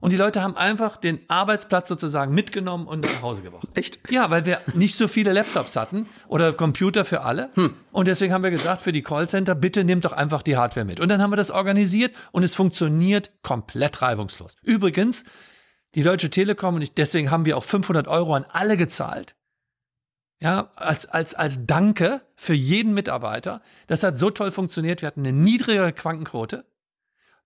Und 0.00 0.12
die 0.12 0.16
Leute 0.16 0.42
haben 0.42 0.56
einfach 0.56 0.96
den 0.96 1.20
Arbeitsplatz 1.28 1.88
sozusagen 1.88 2.34
mitgenommen 2.34 2.86
und 2.86 3.00
nach 3.00 3.22
Hause 3.22 3.42
gebracht. 3.42 3.68
Echt? 3.74 3.98
Ja, 4.10 4.30
weil 4.30 4.46
wir 4.46 4.60
nicht 4.74 4.96
so 4.96 5.08
viele 5.08 5.32
Laptops 5.32 5.76
hatten 5.76 6.08
oder 6.26 6.54
Computer 6.54 7.04
für 7.04 7.20
alle. 7.20 7.50
Hm. 7.54 7.74
Und 7.92 8.08
deswegen 8.08 8.32
haben 8.32 8.42
wir 8.42 8.50
gesagt, 8.50 8.80
für 8.80 8.92
die 8.92 9.02
Callcenter, 9.02 9.54
bitte 9.54 9.84
nehmt 9.84 10.06
doch 10.06 10.12
einfach 10.12 10.42
die 10.42 10.56
Hardware 10.56 10.86
mit. 10.86 11.00
Und 11.00 11.10
dann 11.10 11.20
haben 11.20 11.30
wir 11.30 11.36
das 11.36 11.50
organisiert 11.50 12.14
und 12.32 12.44
es 12.44 12.54
funktioniert 12.54 13.30
komplett 13.42 14.00
reibungslos. 14.00 14.56
Übrigens, 14.62 15.24
die 15.94 16.02
Deutsche 16.02 16.30
Telekom, 16.30 16.76
und 16.76 16.96
deswegen 16.96 17.30
haben 17.30 17.44
wir 17.44 17.58
auch 17.58 17.64
500 17.64 18.08
Euro 18.08 18.34
an 18.34 18.46
alle 18.48 18.76
gezahlt. 18.78 19.34
Ja, 20.42 20.70
als, 20.76 21.04
als, 21.04 21.34
als 21.34 21.66
Danke 21.66 22.22
für 22.34 22.54
jeden 22.54 22.94
Mitarbeiter. 22.94 23.60
Das 23.88 24.02
hat 24.02 24.18
so 24.18 24.30
toll 24.30 24.50
funktioniert. 24.50 25.02
Wir 25.02 25.08
hatten 25.08 25.20
eine 25.20 25.34
niedrigere 25.34 25.92
Quantenquote. 25.92 26.64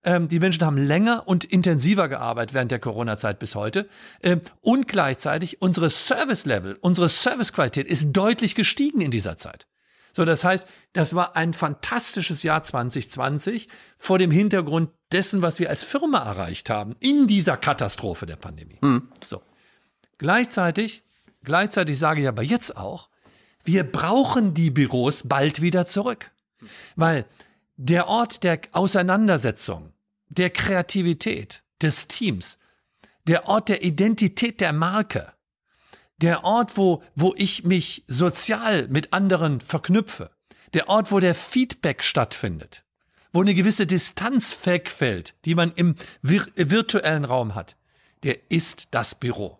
Ähm, 0.05 0.27
die 0.27 0.39
Menschen 0.39 0.63
haben 0.63 0.77
länger 0.77 1.27
und 1.27 1.43
intensiver 1.43 2.07
gearbeitet 2.07 2.53
während 2.53 2.71
der 2.71 2.79
Corona-Zeit 2.79 3.39
bis 3.39 3.55
heute. 3.55 3.89
Ähm, 4.21 4.41
und 4.61 4.87
gleichzeitig 4.87 5.61
unsere 5.61 5.89
Service-Level, 5.89 6.77
unsere 6.79 7.09
Servicequalität 7.09 7.87
ist 7.87 8.13
deutlich 8.13 8.55
gestiegen 8.55 9.01
in 9.01 9.11
dieser 9.11 9.35
Zeit. 9.35 9.67
So, 10.13 10.23
das 10.23 10.45
heißt, 10.45 10.65
das 10.93 11.13
war 11.13 11.35
ein 11.35 11.53
fantastisches 11.53 12.43
Jahr 12.43 12.63
2020 12.63 13.67
vor 13.97 14.17
dem 14.17 14.31
Hintergrund 14.31 14.91
dessen, 15.11 15.41
was 15.41 15.59
wir 15.59 15.69
als 15.69 15.83
Firma 15.83 16.19
erreicht 16.19 16.69
haben 16.69 16.95
in 17.01 17.27
dieser 17.27 17.57
Katastrophe 17.57 18.25
der 18.25 18.37
Pandemie. 18.37 18.77
Hm. 18.81 19.09
So. 19.25 19.41
Gleichzeitig, 20.17 21.03
gleichzeitig 21.43 21.99
sage 21.99 22.21
ich 22.21 22.27
aber 22.29 22.43
jetzt 22.43 22.77
auch, 22.77 23.09
wir 23.65 23.83
brauchen 23.83 24.53
die 24.53 24.69
Büros 24.69 25.23
bald 25.27 25.61
wieder 25.61 25.85
zurück. 25.85 26.31
Weil 26.95 27.25
der 27.75 28.07
Ort 28.07 28.43
der 28.43 28.61
Auseinandersetzung, 28.71 29.91
der 30.29 30.49
Kreativität, 30.49 31.63
des 31.81 32.07
Teams, 32.07 32.57
der 33.27 33.47
Ort 33.47 33.69
der 33.69 33.83
Identität 33.83 34.61
der 34.61 34.73
Marke, 34.73 35.33
der 36.17 36.43
Ort, 36.43 36.77
wo, 36.77 37.03
wo 37.15 37.33
ich 37.35 37.63
mich 37.63 38.03
sozial 38.07 38.87
mit 38.87 39.13
anderen 39.13 39.59
verknüpfe, 39.59 40.31
der 40.73 40.89
Ort, 40.89 41.11
wo 41.11 41.19
der 41.19 41.35
Feedback 41.35 42.03
stattfindet, 42.03 42.85
wo 43.31 43.41
eine 43.41 43.53
gewisse 43.53 43.85
Distanz 43.85 44.57
wegfällt, 44.63 45.35
die 45.45 45.55
man 45.55 45.71
im 45.75 45.95
vir 46.21 46.45
virtuellen 46.55 47.25
Raum 47.25 47.55
hat, 47.55 47.75
der 48.23 48.49
ist 48.49 48.87
das 48.91 49.15
Büro. 49.15 49.59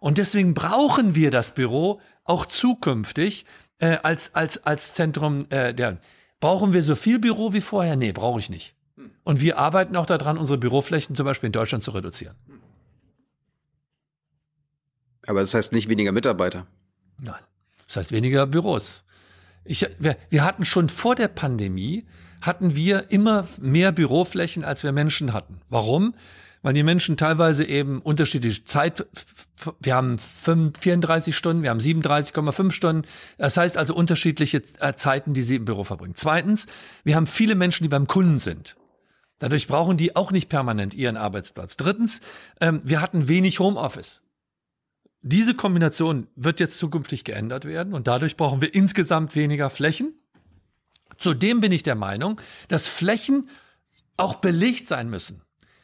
Und 0.00 0.16
deswegen 0.16 0.54
brauchen 0.54 1.14
wir 1.14 1.30
das 1.30 1.54
Büro 1.54 2.00
auch 2.24 2.46
zukünftig 2.46 3.44
äh, 3.78 3.98
als, 4.02 4.34
als, 4.34 4.64
als 4.64 4.94
Zentrum 4.94 5.44
äh, 5.50 5.74
der. 5.74 5.98
Brauchen 6.40 6.72
wir 6.72 6.82
so 6.82 6.94
viel 6.94 7.18
Büro 7.18 7.52
wie 7.52 7.60
vorher? 7.60 7.96
Nee, 7.96 8.12
brauche 8.12 8.40
ich 8.40 8.48
nicht. 8.48 8.74
Und 9.24 9.40
wir 9.40 9.58
arbeiten 9.58 9.96
auch 9.96 10.06
daran, 10.06 10.38
unsere 10.38 10.58
Büroflächen 10.58 11.14
zum 11.14 11.24
Beispiel 11.24 11.48
in 11.48 11.52
Deutschland 11.52 11.84
zu 11.84 11.90
reduzieren. 11.92 12.36
Aber 15.26 15.40
das 15.40 15.54
heißt 15.54 15.72
nicht 15.72 15.88
weniger 15.88 16.12
Mitarbeiter. 16.12 16.66
Nein, 17.20 17.40
das 17.86 17.96
heißt 17.96 18.12
weniger 18.12 18.46
Büros. 18.46 19.02
Ich, 19.64 19.86
wir, 19.98 20.16
wir 20.30 20.44
hatten 20.44 20.64
schon 20.64 20.88
vor 20.88 21.14
der 21.14 21.28
Pandemie, 21.28 22.06
hatten 22.40 22.74
wir 22.74 23.10
immer 23.10 23.46
mehr 23.60 23.92
Büroflächen, 23.92 24.64
als 24.64 24.82
wir 24.82 24.92
Menschen 24.92 25.32
hatten. 25.32 25.60
Warum? 25.68 26.14
Weil 26.62 26.74
die 26.74 26.82
Menschen 26.82 27.16
teilweise 27.16 27.64
eben 27.64 28.00
unterschiedliche 28.02 28.64
Zeit, 28.64 29.06
wir 29.80 29.94
haben 29.94 30.18
34 30.18 31.36
Stunden, 31.36 31.62
wir 31.62 31.70
haben 31.70 31.80
37,5 31.80 32.70
Stunden. 32.70 33.06
Das 33.38 33.56
heißt 33.56 33.76
also 33.76 33.94
unterschiedliche 33.94 34.62
äh, 34.78 34.94
Zeiten, 34.94 35.32
die 35.32 35.42
sie 35.42 35.56
im 35.56 35.64
Büro 35.64 35.84
verbringen. 35.84 36.14
Zweitens, 36.16 36.66
wir 37.04 37.16
haben 37.16 37.26
viele 37.26 37.54
Menschen, 37.54 37.84
die 37.84 37.88
beim 37.88 38.06
Kunden 38.06 38.38
sind. 38.38 38.76
Dadurch 39.40 39.66
brauchen 39.66 39.96
die 39.96 40.14
auch 40.14 40.30
nicht 40.30 40.48
permanent 40.48 40.94
ihren 40.94 41.16
Arbeitsplatz. 41.16 41.76
Drittens, 41.76 42.20
ähm, 42.60 42.82
wir 42.84 43.00
hatten 43.00 43.26
wenig 43.26 43.58
Homeoffice. 43.58 44.22
Diese 45.22 45.54
Kombination 45.54 46.28
wird 46.36 46.60
jetzt 46.60 46.78
zukünftig 46.78 47.24
geändert 47.24 47.64
werden 47.64 47.92
und 47.94 48.06
dadurch 48.06 48.36
brauchen 48.36 48.60
wir 48.60 48.74
insgesamt 48.74 49.34
weniger 49.34 49.68
Flächen. 49.68 50.14
Zudem 51.18 51.60
bin 51.60 51.72
ich 51.72 51.82
der 51.82 51.94
Meinung, 51.94 52.40
dass 52.68 52.86
Flächen 52.88 53.48
auch 54.16 54.36
belegt 54.36 54.88
sein 54.88 55.10
müssen. 55.10 55.42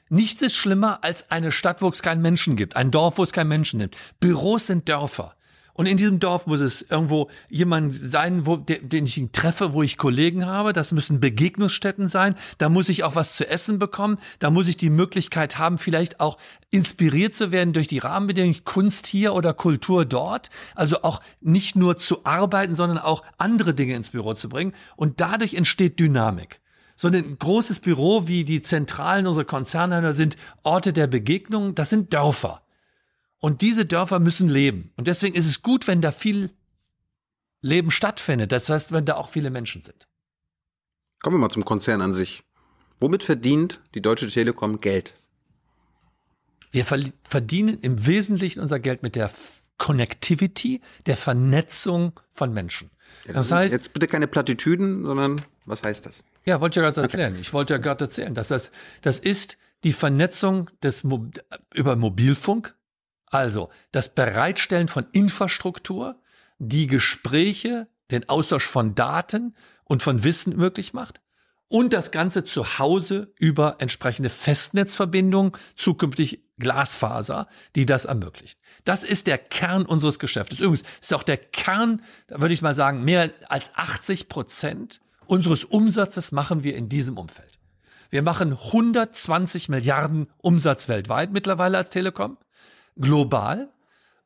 Nichts 0.08 0.40
ist 0.42 0.54
schlimmer 0.54 1.02
als 1.02 1.30
eine 1.30 1.50
Stadt, 1.50 1.82
wo 1.82 1.88
es 1.88 2.02
keinen 2.02 2.22
Menschen 2.22 2.56
gibt, 2.56 2.76
ein 2.76 2.90
Dorf, 2.90 3.18
wo 3.18 3.22
es 3.22 3.32
keinen 3.32 3.48
Menschen 3.48 3.80
gibt. 3.80 3.96
Büros 4.20 4.66
sind 4.66 4.88
Dörfer. 4.88 5.35
Und 5.76 5.86
in 5.86 5.98
diesem 5.98 6.20
Dorf 6.20 6.46
muss 6.46 6.60
es 6.60 6.82
irgendwo 6.82 7.28
jemand 7.50 7.92
sein, 7.92 8.46
wo, 8.46 8.56
den 8.56 9.04
ich 9.04 9.22
treffe, 9.32 9.74
wo 9.74 9.82
ich 9.82 9.98
Kollegen 9.98 10.46
habe. 10.46 10.72
Das 10.72 10.90
müssen 10.92 11.20
Begegnungsstätten 11.20 12.08
sein. 12.08 12.34
Da 12.56 12.70
muss 12.70 12.88
ich 12.88 13.04
auch 13.04 13.14
was 13.14 13.36
zu 13.36 13.46
essen 13.46 13.78
bekommen. 13.78 14.18
Da 14.38 14.50
muss 14.50 14.68
ich 14.68 14.78
die 14.78 14.88
Möglichkeit 14.88 15.58
haben, 15.58 15.76
vielleicht 15.76 16.18
auch 16.18 16.38
inspiriert 16.70 17.34
zu 17.34 17.52
werden 17.52 17.74
durch 17.74 17.88
die 17.88 17.98
Rahmenbedingungen 17.98 18.64
Kunst 18.64 19.06
hier 19.06 19.34
oder 19.34 19.52
Kultur 19.52 20.06
dort. 20.06 20.48
Also 20.74 21.02
auch 21.02 21.20
nicht 21.42 21.76
nur 21.76 21.98
zu 21.98 22.24
arbeiten, 22.24 22.74
sondern 22.74 22.98
auch 22.98 23.22
andere 23.36 23.74
Dinge 23.74 23.94
ins 23.94 24.10
Büro 24.10 24.32
zu 24.32 24.48
bringen. 24.48 24.72
Und 24.96 25.20
dadurch 25.20 25.52
entsteht 25.52 26.00
Dynamik. 26.00 26.60
So 26.94 27.08
ein 27.08 27.38
großes 27.38 27.80
Büro 27.80 28.26
wie 28.26 28.44
die 28.44 28.62
Zentralen 28.62 29.26
unserer 29.26 29.44
Konzerne 29.44 30.14
sind 30.14 30.36
Orte 30.62 30.94
der 30.94 31.06
Begegnung. 31.06 31.74
Das 31.74 31.90
sind 31.90 32.14
Dörfer. 32.14 32.62
Und 33.38 33.62
diese 33.62 33.86
Dörfer 33.86 34.18
müssen 34.18 34.48
leben. 34.48 34.92
Und 34.96 35.06
deswegen 35.08 35.36
ist 35.36 35.46
es 35.46 35.62
gut, 35.62 35.86
wenn 35.86 36.00
da 36.00 36.10
viel 36.10 36.50
Leben 37.60 37.90
stattfindet. 37.90 38.52
Das 38.52 38.68
heißt, 38.68 38.92
wenn 38.92 39.04
da 39.04 39.16
auch 39.16 39.28
viele 39.28 39.50
Menschen 39.50 39.82
sind. 39.82 40.06
Kommen 41.20 41.36
wir 41.36 41.40
mal 41.40 41.50
zum 41.50 41.64
Konzern 41.64 42.00
an 42.00 42.12
sich. 42.12 42.42
Womit 43.00 43.22
verdient 43.22 43.80
die 43.94 44.00
Deutsche 44.00 44.28
Telekom 44.28 44.80
Geld? 44.80 45.12
Wir 46.70 46.84
verdienen 46.84 47.78
im 47.80 48.06
Wesentlichen 48.06 48.60
unser 48.60 48.80
Geld 48.80 49.02
mit 49.02 49.16
der 49.16 49.30
Connectivity, 49.78 50.80
der 51.06 51.16
Vernetzung 51.16 52.18
von 52.32 52.52
Menschen. 52.52 52.90
Ja, 53.26 53.34
das, 53.34 53.48
das 53.48 53.58
heißt, 53.58 53.72
jetzt 53.72 53.92
bitte 53.92 54.08
keine 54.08 54.26
Plattitüden, 54.26 55.04
sondern 55.04 55.40
was 55.64 55.82
heißt 55.82 56.06
das? 56.06 56.24
Ja, 56.44 56.60
wollte 56.60 56.78
ich 56.78 56.84
ja 56.84 56.90
gerade 56.90 57.02
erzählen. 57.02 57.32
Okay. 57.32 57.40
Ich 57.40 57.52
wollte 57.52 57.74
ja 57.74 57.78
gerade 57.78 58.04
erzählen, 58.04 58.34
dass 58.34 58.48
das, 58.48 58.70
das 59.02 59.18
ist 59.18 59.58
die 59.84 59.92
Vernetzung 59.92 60.70
des 60.82 61.04
über 61.74 61.96
Mobilfunk, 61.96 62.74
also 63.26 63.70
das 63.92 64.14
Bereitstellen 64.14 64.88
von 64.88 65.06
Infrastruktur, 65.12 66.20
die 66.58 66.86
Gespräche, 66.86 67.88
den 68.10 68.28
Austausch 68.28 68.66
von 68.66 68.94
Daten 68.94 69.54
und 69.84 70.02
von 70.02 70.24
Wissen 70.24 70.56
möglich 70.56 70.92
macht 70.92 71.20
und 71.68 71.92
das 71.92 72.10
Ganze 72.10 72.44
zu 72.44 72.78
Hause 72.78 73.32
über 73.38 73.76
entsprechende 73.78 74.30
Festnetzverbindungen, 74.30 75.52
zukünftig 75.74 76.42
Glasfaser, 76.58 77.48
die 77.74 77.86
das 77.86 78.04
ermöglicht. 78.04 78.58
Das 78.84 79.04
ist 79.04 79.26
der 79.26 79.38
Kern 79.38 79.84
unseres 79.84 80.18
Geschäftes. 80.18 80.60
Übrigens 80.60 80.84
ist 81.00 81.12
auch 81.12 81.22
der 81.22 81.36
Kern, 81.36 82.02
da 82.28 82.40
würde 82.40 82.54
ich 82.54 82.62
mal 82.62 82.74
sagen, 82.74 83.04
mehr 83.04 83.30
als 83.48 83.74
80 83.74 84.28
Prozent 84.28 85.00
unseres 85.26 85.64
Umsatzes 85.64 86.32
machen 86.32 86.62
wir 86.62 86.76
in 86.76 86.88
diesem 86.88 87.18
Umfeld. 87.18 87.58
Wir 88.10 88.22
machen 88.22 88.52
120 88.52 89.68
Milliarden 89.68 90.28
Umsatz 90.38 90.88
weltweit 90.88 91.32
mittlerweile 91.32 91.76
als 91.78 91.90
Telekom 91.90 92.38
global. 92.96 93.70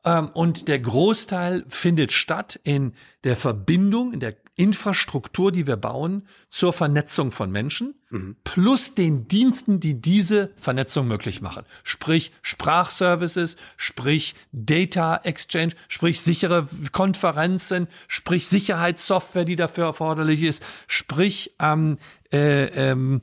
Ähm, 0.03 0.29
und 0.33 0.67
der 0.67 0.79
Großteil 0.79 1.65
findet 1.67 2.11
statt 2.11 2.59
in 2.63 2.93
der 3.23 3.35
Verbindung, 3.35 4.13
in 4.13 4.19
der 4.19 4.35
Infrastruktur, 4.55 5.51
die 5.51 5.65
wir 5.65 5.77
bauen, 5.77 6.27
zur 6.49 6.73
Vernetzung 6.73 7.31
von 7.31 7.51
Menschen, 7.51 7.95
mhm. 8.09 8.35
plus 8.43 8.93
den 8.95 9.27
Diensten, 9.27 9.79
die 9.79 9.99
diese 9.99 10.51
Vernetzung 10.55 11.07
möglich 11.07 11.41
machen. 11.41 11.65
Sprich 11.83 12.31
Sprachservices, 12.41 13.55
sprich 13.77 14.35
Data 14.51 15.17
Exchange, 15.23 15.73
sprich 15.87 16.21
sichere 16.21 16.67
Konferenzen, 16.91 17.87
sprich 18.07 18.47
Sicherheitssoftware, 18.47 19.45
die 19.45 19.55
dafür 19.55 19.85
erforderlich 19.85 20.43
ist, 20.43 20.63
sprich 20.87 21.55
ähm, 21.59 21.97
äh, 22.31 22.65
ähm, 22.65 23.21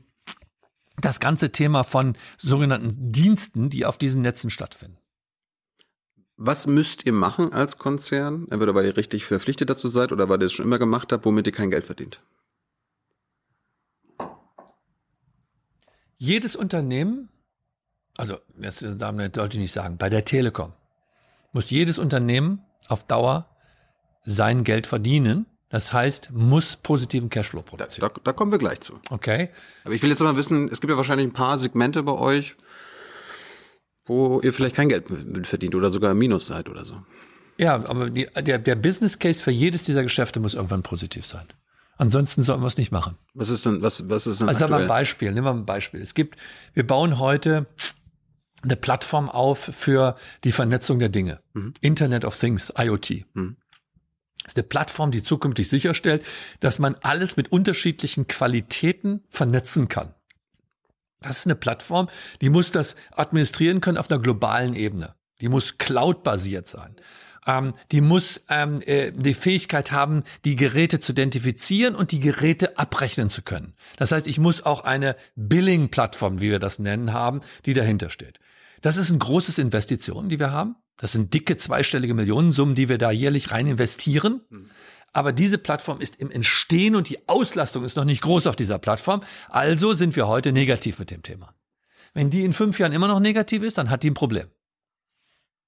das 1.01 1.21
ganze 1.21 1.53
Thema 1.53 1.85
von 1.85 2.17
sogenannten 2.39 3.13
Diensten, 3.13 3.71
die 3.71 3.85
auf 3.85 3.99
diesen 3.99 4.23
Netzen 4.23 4.51
stattfinden. 4.51 4.99
Was 6.41 6.69
müsst 6.69 7.05
ihr 7.05 7.13
machen 7.13 7.53
als 7.53 7.79
Konzern? 7.79 8.47
Entweder 8.49 8.73
weil 8.73 8.87
ihr 8.87 8.97
richtig 8.97 9.25
verpflichtet 9.25 9.69
dazu 9.71 9.89
seid 9.89 10.13
oder 10.13 10.29
weil 10.29 10.41
ihr 10.41 10.47
es 10.47 10.53
schon 10.53 10.65
immer 10.65 10.79
gemacht 10.79 11.13
habt, 11.13 11.25
womit 11.25 11.49
ihr 11.49 11.53
kein 11.53 11.73
Geld 11.73 11.83
verdient? 11.83 12.23
Jedes 16.17 16.55
Unternehmen, 16.55 17.29
also 18.17 18.39
das 18.57 18.79
sollte 18.79 19.49
ich 19.51 19.59
nicht 19.59 19.73
sagen, 19.73 19.99
bei 19.99 20.09
der 20.09 20.25
Telekom 20.25 20.73
muss 21.53 21.71
jedes 21.71 21.99
Unternehmen 21.99 22.63
auf 22.87 23.03
Dauer 23.03 23.49
sein 24.23 24.63
Geld 24.63 24.87
verdienen. 24.87 25.47
Das 25.71 25.93
heißt, 25.93 26.31
muss 26.31 26.77
positiven 26.77 27.31
Cashflow 27.31 27.63
produzieren. 27.63 28.09
Da, 28.09 28.15
da, 28.15 28.21
da 28.23 28.33
kommen 28.33 28.53
wir 28.53 28.59
gleich 28.59 28.81
zu. 28.81 29.01
Okay. 29.11 29.51
Aber 29.85 29.95
ich 29.95 30.03
will 30.03 30.11
jetzt 30.11 30.21
mal 30.21 30.37
wissen, 30.37 30.69
es 30.69 30.81
gibt 30.81 30.91
ja 30.91 30.97
wahrscheinlich 30.97 31.27
ein 31.27 31.33
paar 31.33 31.59
Segmente 31.59 32.05
bei 32.05 32.13
euch, 32.13 32.57
wo 34.09 34.41
ihr 34.41 34.53
vielleicht 34.53 34.77
kein 34.77 34.89
Geld 34.89 35.07
verdient 35.45 35.75
oder 35.75 35.91
sogar 35.91 36.13
im 36.13 36.19
Minus 36.19 36.47
seid 36.47 36.69
oder 36.69 36.85
so. 36.85 37.03
Ja, 37.59 37.75
aber 37.75 38.11
die, 38.11 38.27
der, 38.41 38.59
der 38.59 38.75
Business 38.77 39.19
Case 39.19 39.43
für 39.43 39.51
jedes 39.51 39.85
dieser 39.85 40.03
Geschäfte 40.03 40.41
muss 40.41 40.55
irgendwann 40.55 40.83
positiv 40.83 41.27
sein. 41.27 41.47
Ansonsten 41.97 42.45
sollten 42.45 42.63
wir 42.63 42.69
es 42.69 42.77
nicht 42.77 42.93
machen. 42.93 43.19
Was 43.35 43.51
ist 43.51 43.67
denn, 43.67 43.83
was, 43.83 44.09
was 44.09 44.29
ist 44.29 44.41
denn 44.41 44.49
Also 44.49 44.61
sagen 44.61 44.73
wir 44.73 44.79
ein 44.79 44.87
Beispiel, 44.87 45.33
nehmen 45.33 45.47
wir 45.47 45.51
ein 45.53 45.67
Beispiel. 45.67 46.01
Es 46.01 46.15
gibt, 46.15 46.39
wir 46.73 46.87
bauen 46.87 47.19
heute 47.19 47.67
eine 48.63 48.77
Plattform 48.77 49.29
auf 49.29 49.59
für 49.59 50.17
die 50.45 50.53
Vernetzung 50.53 51.01
der 51.01 51.09
Dinge. 51.09 51.41
Mhm. 51.55 51.75
Internet 51.81 52.25
of 52.25 52.39
Things, 52.39 52.73
IoT. 52.79 53.25
Mhm. 53.35 53.57
Das 54.45 54.53
ist 54.53 54.57
eine 54.57 54.69
Plattform, 54.69 55.11
die 55.11 55.23
zukünftig 55.23 55.69
sicherstellt, 55.69 56.25
dass 56.61 56.79
man 56.79 56.95
alles 57.03 57.37
mit 57.37 57.51
unterschiedlichen 57.51 58.29
Qualitäten 58.29 59.25
vernetzen 59.29 59.89
kann. 59.89 60.15
Das 61.21 61.39
ist 61.39 61.47
eine 61.47 61.57
Plattform, 61.57 62.09
die 62.41 62.51
muss 62.51 62.71
das 62.71 62.95
administrieren 63.13 63.81
können 63.81 63.99
auf 63.99 64.11
einer 64.11 64.21
globalen 64.21 64.75
Ebene. 64.75 65.15
Die 65.41 65.49
muss 65.49 65.79
cloud-basiert 65.79 66.67
sein. 66.67 66.97
Ähm, 67.47 67.75
die 67.93 68.01
muss 68.01 68.43
ähm, 68.49 68.81
äh, 68.85 69.13
die 69.13 69.35
Fähigkeit 69.35 69.91
haben, 69.91 70.25
die 70.45 70.55
Geräte 70.55 71.01
zu 71.01 71.13
identifizieren 71.13 71.95
und 71.95 72.13
die 72.13 72.21
Geräte 72.21 72.79
abrechnen 72.79 73.31
zu 73.31 73.43
können. 73.43 73.75
Das 73.97 74.13
heißt, 74.13 74.29
ich 74.29 74.39
muss 74.39 74.65
auch 74.65 74.83
eine 74.83 75.17
Billing-Plattform, 75.35 76.41
wie 76.41 76.51
wir 76.51 76.59
das 76.59 76.79
nennen, 76.79 77.13
haben, 77.13 77.41
die 77.67 77.75
dahinter 77.75 78.11
steht. 78.11 78.39
Das 78.83 78.97
ist 78.97 79.11
ein 79.11 79.19
großes 79.19 79.59
Investition, 79.59 80.29
die 80.29 80.39
wir 80.39 80.53
haben. 80.53 80.77
Das 80.97 81.13
sind 81.13 81.33
dicke 81.33 81.57
zweistellige 81.57 82.15
Millionensummen, 82.15 82.75
die 82.75 82.89
wir 82.89 82.99
da 82.99 83.11
jährlich 83.11 83.53
rein 83.53 83.67
investieren. 83.67 84.43
Mhm. 84.51 84.71
Aber 85.13 85.33
diese 85.33 85.59
Plattform 85.59 86.01
ist 86.01 86.17
im 86.17 86.31
Entstehen 86.31 86.95
und 86.95 87.09
die 87.09 87.29
Auslastung 87.29 87.85
ist 87.85 87.97
noch 87.97 88.05
nicht 88.05 88.23
groß 88.23 88.47
auf 88.47 88.57
dieser 88.57 88.79
Plattform. 88.79 89.23
Also 89.49 89.95
sind 89.95 90.17
wir 90.17 90.29
heute 90.29 90.53
negativ 90.53 90.99
mit 90.99 91.11
dem 91.11 91.23
Thema. 91.23 91.55
Wenn 92.15 92.31
die 92.31 92.45
in 92.45 92.53
fünf 92.53 92.79
Jahren 92.79 92.93
immer 92.93 93.09
noch 93.09 93.21
negativ 93.21 93.63
ist, 93.63 93.79
dann 93.79 93.91
hat 93.91 94.03
die 94.03 94.11
ein 94.11 94.15
Problem. 94.15 94.49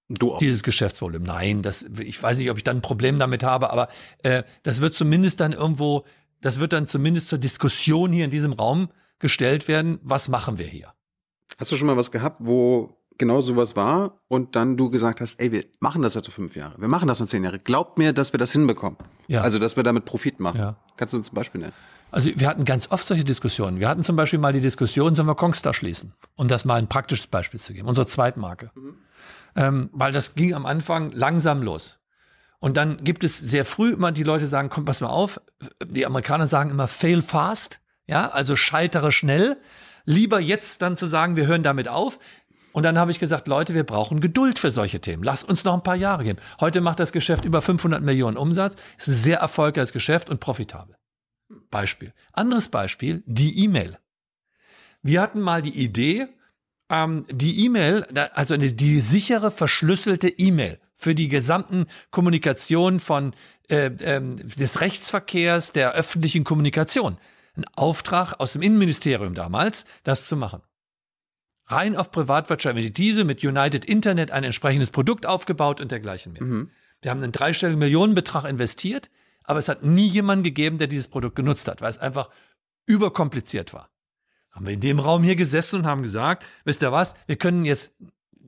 Du 0.08 0.34
auch. 0.34 0.38
Dieses 0.38 0.62
Geschäftsproblem. 0.62 1.22
Nein, 1.22 1.62
das, 1.62 1.84
ich 2.00 2.20
weiß 2.20 2.38
nicht, 2.38 2.50
ob 2.50 2.56
ich 2.56 2.64
dann 2.64 2.78
ein 2.78 2.82
Problem 2.82 3.18
damit 3.18 3.44
habe, 3.44 3.70
aber 3.70 3.88
äh, 4.24 4.42
das 4.64 4.80
wird 4.80 4.94
zumindest 4.94 5.38
dann 5.38 5.52
irgendwo, 5.52 6.04
das 6.40 6.58
wird 6.58 6.72
dann 6.72 6.88
zumindest 6.88 7.28
zur 7.28 7.38
Diskussion 7.38 8.12
hier 8.12 8.24
in 8.24 8.30
diesem 8.30 8.52
Raum 8.52 8.90
gestellt 9.20 9.68
werden. 9.68 10.00
Was 10.02 10.28
machen 10.28 10.58
wir 10.58 10.66
hier? 10.66 10.92
Hast 11.58 11.70
du 11.70 11.76
schon 11.76 11.86
mal 11.86 11.96
was 11.96 12.10
gehabt, 12.10 12.38
wo 12.40 12.99
genau 13.20 13.40
sowas 13.40 13.76
war 13.76 14.20
und 14.26 14.56
dann 14.56 14.76
du 14.76 14.90
gesagt 14.90 15.20
hast, 15.20 15.38
ey, 15.40 15.52
wir 15.52 15.62
machen 15.78 16.02
das 16.02 16.14
seit 16.14 16.26
fünf 16.26 16.56
Jahre, 16.56 16.74
wir 16.80 16.88
machen 16.88 17.06
das 17.06 17.20
in 17.20 17.28
zehn 17.28 17.44
Jahre. 17.44 17.60
Glaubt 17.60 17.98
mir, 17.98 18.12
dass 18.12 18.32
wir 18.32 18.38
das 18.38 18.50
hinbekommen. 18.50 18.96
Ja. 19.28 19.42
Also, 19.42 19.60
dass 19.60 19.76
wir 19.76 19.84
damit 19.84 20.06
Profit 20.06 20.40
machen. 20.40 20.58
Ja. 20.58 20.76
Kannst 20.96 21.14
du 21.14 21.18
uns 21.18 21.30
ein 21.30 21.34
Beispiel 21.34 21.60
nennen? 21.60 21.72
Also 22.10 22.30
wir 22.34 22.48
hatten 22.48 22.64
ganz 22.64 22.90
oft 22.90 23.06
solche 23.06 23.22
Diskussionen. 23.22 23.78
Wir 23.78 23.88
hatten 23.88 24.02
zum 24.02 24.16
Beispiel 24.16 24.40
mal 24.40 24.52
die 24.52 24.60
Diskussion, 24.60 25.14
sollen 25.14 25.28
wir 25.28 25.36
Kongstar 25.36 25.74
schließen? 25.74 26.14
Um 26.34 26.48
das 26.48 26.64
mal 26.64 26.74
ein 26.74 26.88
praktisches 26.88 27.28
Beispiel 27.28 27.60
zu 27.60 27.72
geben. 27.72 27.86
Unsere 27.86 28.06
Zweitmarke. 28.06 28.72
Mhm. 28.74 28.94
Ähm, 29.54 29.90
weil 29.92 30.12
das 30.12 30.34
ging 30.34 30.54
am 30.54 30.66
Anfang 30.66 31.12
langsam 31.12 31.62
los. 31.62 31.98
Und 32.58 32.76
dann 32.76 32.96
gibt 33.04 33.22
es 33.22 33.38
sehr 33.38 33.64
früh 33.64 33.90
immer 33.90 34.12
die 34.12 34.22
Leute 34.22 34.46
sagen, 34.46 34.70
komm, 34.70 34.84
pass 34.84 35.00
mal 35.00 35.08
auf. 35.08 35.40
Die 35.84 36.04
Amerikaner 36.04 36.46
sagen 36.46 36.70
immer 36.70 36.88
fail 36.88 37.22
fast. 37.22 37.80
Ja, 38.06 38.28
also 38.30 38.56
scheitere 38.56 39.12
schnell. 39.12 39.56
Lieber 40.04 40.40
jetzt 40.40 40.82
dann 40.82 40.96
zu 40.96 41.06
sagen, 41.06 41.36
wir 41.36 41.46
hören 41.46 41.62
damit 41.62 41.88
auf. 41.88 42.18
Und 42.72 42.84
dann 42.84 42.98
habe 42.98 43.10
ich 43.10 43.18
gesagt, 43.18 43.48
Leute, 43.48 43.74
wir 43.74 43.84
brauchen 43.84 44.20
Geduld 44.20 44.58
für 44.58 44.70
solche 44.70 45.00
Themen. 45.00 45.22
Lasst 45.22 45.48
uns 45.48 45.64
noch 45.64 45.74
ein 45.74 45.82
paar 45.82 45.96
Jahre 45.96 46.24
geben. 46.24 46.38
Heute 46.60 46.80
macht 46.80 47.00
das 47.00 47.12
Geschäft 47.12 47.44
über 47.44 47.62
500 47.62 48.02
Millionen 48.02 48.36
Umsatz. 48.36 48.76
Ist 48.96 49.08
ein 49.08 49.14
sehr 49.14 49.38
erfolgreiches 49.38 49.92
Geschäft 49.92 50.30
und 50.30 50.40
profitabel. 50.40 50.96
Beispiel. 51.70 52.12
Anderes 52.32 52.68
Beispiel, 52.68 53.22
die 53.26 53.64
E-Mail. 53.64 53.98
Wir 55.02 55.20
hatten 55.20 55.40
mal 55.40 55.62
die 55.62 55.82
Idee, 55.82 56.28
ähm, 56.88 57.26
die 57.30 57.64
E-Mail, 57.64 58.04
also 58.34 58.56
die 58.56 59.00
sichere, 59.00 59.50
verschlüsselte 59.50 60.28
E-Mail 60.28 60.78
für 60.94 61.14
die 61.14 61.28
gesamten 61.28 61.86
Kommunikation 62.10 63.00
von 63.00 63.34
äh, 63.68 63.90
ähm, 64.00 64.36
des 64.36 64.80
Rechtsverkehrs, 64.80 65.72
der 65.72 65.92
öffentlichen 65.92 66.44
Kommunikation. 66.44 67.18
Ein 67.56 67.64
Auftrag 67.74 68.34
aus 68.38 68.52
dem 68.52 68.62
Innenministerium 68.62 69.34
damals, 69.34 69.84
das 70.04 70.28
zu 70.28 70.36
machen 70.36 70.62
rein 71.70 71.96
auf 71.96 72.10
privatwirtschaftliche 72.10 72.90
Diese 72.90 73.24
mit 73.24 73.44
United 73.44 73.84
Internet 73.84 74.30
ein 74.30 74.44
entsprechendes 74.44 74.90
Produkt 74.90 75.26
aufgebaut 75.26 75.80
und 75.80 75.90
dergleichen 75.90 76.32
mehr. 76.32 76.42
Mhm. 76.42 76.70
Wir 77.02 77.10
haben 77.10 77.22
einen 77.22 77.32
dreistelligen 77.32 77.78
Millionenbetrag 77.78 78.44
investiert, 78.44 79.10
aber 79.44 79.58
es 79.58 79.68
hat 79.68 79.82
nie 79.82 80.08
jemanden 80.08 80.44
gegeben, 80.44 80.78
der 80.78 80.86
dieses 80.86 81.08
Produkt 81.08 81.36
genutzt 81.36 81.66
hat, 81.68 81.80
weil 81.80 81.90
es 81.90 81.98
einfach 81.98 82.30
überkompliziert 82.86 83.72
war. 83.72 83.90
Haben 84.50 84.66
wir 84.66 84.74
in 84.74 84.80
dem 84.80 84.98
Raum 84.98 85.22
hier 85.22 85.36
gesessen 85.36 85.80
und 85.80 85.86
haben 85.86 86.02
gesagt, 86.02 86.44
wisst 86.64 86.82
ihr 86.82 86.92
was, 86.92 87.14
wir 87.26 87.36
können 87.36 87.64
jetzt 87.64 87.92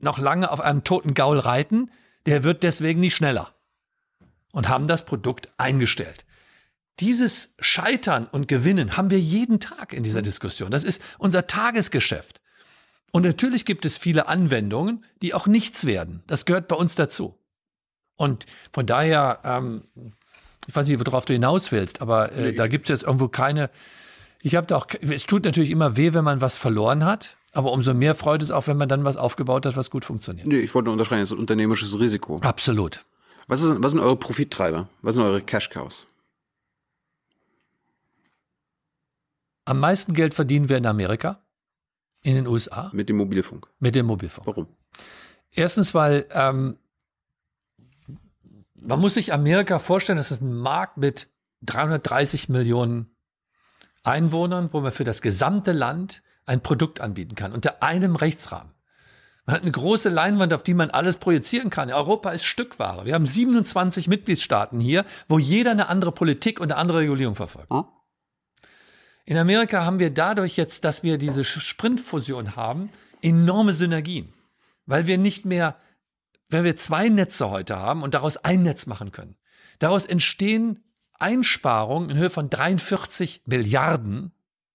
noch 0.01 0.19
lange 0.19 0.51
auf 0.51 0.59
einem 0.59 0.83
toten 0.83 1.13
Gaul 1.13 1.39
reiten, 1.39 1.89
der 2.25 2.43
wird 2.43 2.63
deswegen 2.63 2.99
nicht 2.99 3.15
schneller. 3.15 3.55
Und 4.51 4.69
haben 4.69 4.87
das 4.87 5.05
Produkt 5.05 5.51
eingestellt. 5.57 6.25
Dieses 6.99 7.55
Scheitern 7.59 8.27
und 8.27 8.47
Gewinnen 8.47 8.97
haben 8.97 9.09
wir 9.09 9.19
jeden 9.19 9.59
Tag 9.59 9.93
in 9.93 10.03
dieser 10.03 10.21
Diskussion. 10.21 10.69
Das 10.69 10.83
ist 10.83 11.01
unser 11.17 11.47
Tagesgeschäft. 11.47 12.42
Und 13.13 13.25
natürlich 13.25 13.63
gibt 13.65 13.85
es 13.85 13.95
viele 13.95 14.27
Anwendungen, 14.27 15.05
die 15.21 15.35
auch 15.35 15.45
nichts 15.45 15.85
werden. 15.85 16.23
Das 16.25 16.45
gehört 16.45 16.67
bei 16.67 16.75
uns 16.75 16.95
dazu. 16.95 17.37
Und 18.15 18.47
von 18.71 18.87
daher, 18.87 19.39
ähm, 19.43 19.83
ich 20.67 20.75
weiß 20.75 20.87
nicht, 20.87 20.99
worauf 20.99 21.23
du 21.25 21.33
hinaus 21.33 21.71
willst, 21.71 22.01
aber 22.01 22.31
äh, 22.31 22.41
nee. 22.41 22.51
da 22.53 22.67
gibt 22.67 22.85
es 22.85 22.89
jetzt 22.89 23.03
irgendwo 23.03 23.27
keine. 23.27 23.69
Ich 24.41 24.55
habe 24.55 24.65
da 24.65 24.77
auch, 24.77 24.87
es 24.99 25.27
tut 25.27 25.45
natürlich 25.45 25.69
immer 25.69 25.95
weh, 25.95 26.13
wenn 26.13 26.23
man 26.23 26.41
was 26.41 26.57
verloren 26.57 27.05
hat, 27.05 27.37
aber 27.51 27.71
umso 27.71 27.93
mehr 27.93 28.15
freut 28.15 28.41
es 28.41 28.49
auch, 28.49 28.65
wenn 28.65 28.77
man 28.77 28.89
dann 28.89 29.05
was 29.05 29.15
aufgebaut 29.15 29.67
hat, 29.67 29.77
was 29.77 29.91
gut 29.91 30.05
funktioniert. 30.05 30.47
Nee, 30.47 30.61
ich 30.61 30.73
wollte 30.73 30.85
nur 30.85 30.93
unterschreiben, 30.93 31.21
das 31.21 31.29
ist 31.29 31.37
ein 31.37 31.39
unternehmerisches 31.39 31.99
Risiko. 31.99 32.37
Absolut. 32.41 33.05
Was, 33.47 33.61
ist, 33.61 33.75
was 33.77 33.91
sind 33.91 34.01
eure 34.01 34.17
Profittreiber? 34.17 34.89
Was 35.03 35.15
sind 35.15 35.23
eure 35.23 35.41
Cash 35.41 35.69
Cows? 35.69 36.07
Am 39.65 39.79
meisten 39.79 40.15
Geld 40.15 40.33
verdienen 40.33 40.67
wir 40.67 40.77
in 40.77 40.87
Amerika, 40.87 41.42
in 42.23 42.35
den 42.35 42.47
USA. 42.47 42.89
Mit 42.93 43.09
dem 43.09 43.17
Mobilfunk. 43.17 43.67
Mit 43.79 43.95
dem 43.95 44.07
Mobilfunk. 44.07 44.47
Warum? 44.47 44.67
Erstens, 45.51 45.93
weil 45.93 46.25
ähm, 46.31 46.77
man 48.75 48.99
muss 48.99 49.13
sich 49.13 49.33
Amerika 49.33 49.79
vorstellen, 49.79 50.17
das 50.17 50.31
ist 50.31 50.41
ein 50.41 50.55
Markt 50.55 50.97
mit 50.97 51.29
330 51.61 52.49
Millionen 52.49 53.15
Einwohnern, 54.03 54.73
wo 54.73 54.81
man 54.81 54.91
für 54.91 55.03
das 55.03 55.21
gesamte 55.21 55.71
Land 55.71 56.23
ein 56.45 56.61
Produkt 56.61 56.99
anbieten 56.99 57.35
kann, 57.35 57.53
unter 57.53 57.83
einem 57.83 58.15
Rechtsrahmen. 58.15 58.73
Man 59.45 59.57
hat 59.57 59.63
eine 59.63 59.71
große 59.71 60.09
Leinwand, 60.09 60.53
auf 60.53 60.63
die 60.63 60.73
man 60.73 60.89
alles 60.89 61.17
projizieren 61.17 61.69
kann. 61.69 61.91
Europa 61.91 62.31
ist 62.31 62.45
Stückware. 62.45 63.05
Wir 63.05 63.13
haben 63.13 63.25
27 63.25 64.07
Mitgliedstaaten 64.07 64.79
hier, 64.79 65.05
wo 65.27 65.37
jeder 65.37 65.71
eine 65.71 65.89
andere 65.89 66.13
Politik 66.13 66.61
und 66.61 66.71
eine 66.71 66.79
andere 66.79 66.99
Regulierung 66.99 67.35
verfolgt. 67.35 67.69
Hm? 67.69 67.83
In 69.25 69.37
Amerika 69.37 69.85
haben 69.85 69.99
wir 69.99 70.09
dadurch 70.09 70.57
jetzt, 70.57 70.83
dass 70.83 71.03
wir 71.03 71.17
diese 71.17 71.43
Sprintfusion 71.43 72.55
haben, 72.55 72.89
enorme 73.21 73.73
Synergien, 73.73 74.33
weil 74.85 75.07
wir 75.07 75.17
nicht 75.17 75.45
mehr, 75.45 75.77
wenn 76.49 76.65
wir 76.65 76.75
zwei 76.75 77.07
Netze 77.07 77.49
heute 77.49 77.77
haben 77.77 78.03
und 78.03 78.13
daraus 78.13 78.37
ein 78.37 78.63
Netz 78.63 78.85
machen 78.85 79.11
können. 79.11 79.35
Daraus 79.79 80.05
entstehen 80.05 80.83
Einsparungen 81.19 82.09
in 82.09 82.17
Höhe 82.17 82.29
von 82.29 82.49
43 82.49 83.43
Milliarden, 83.45 84.33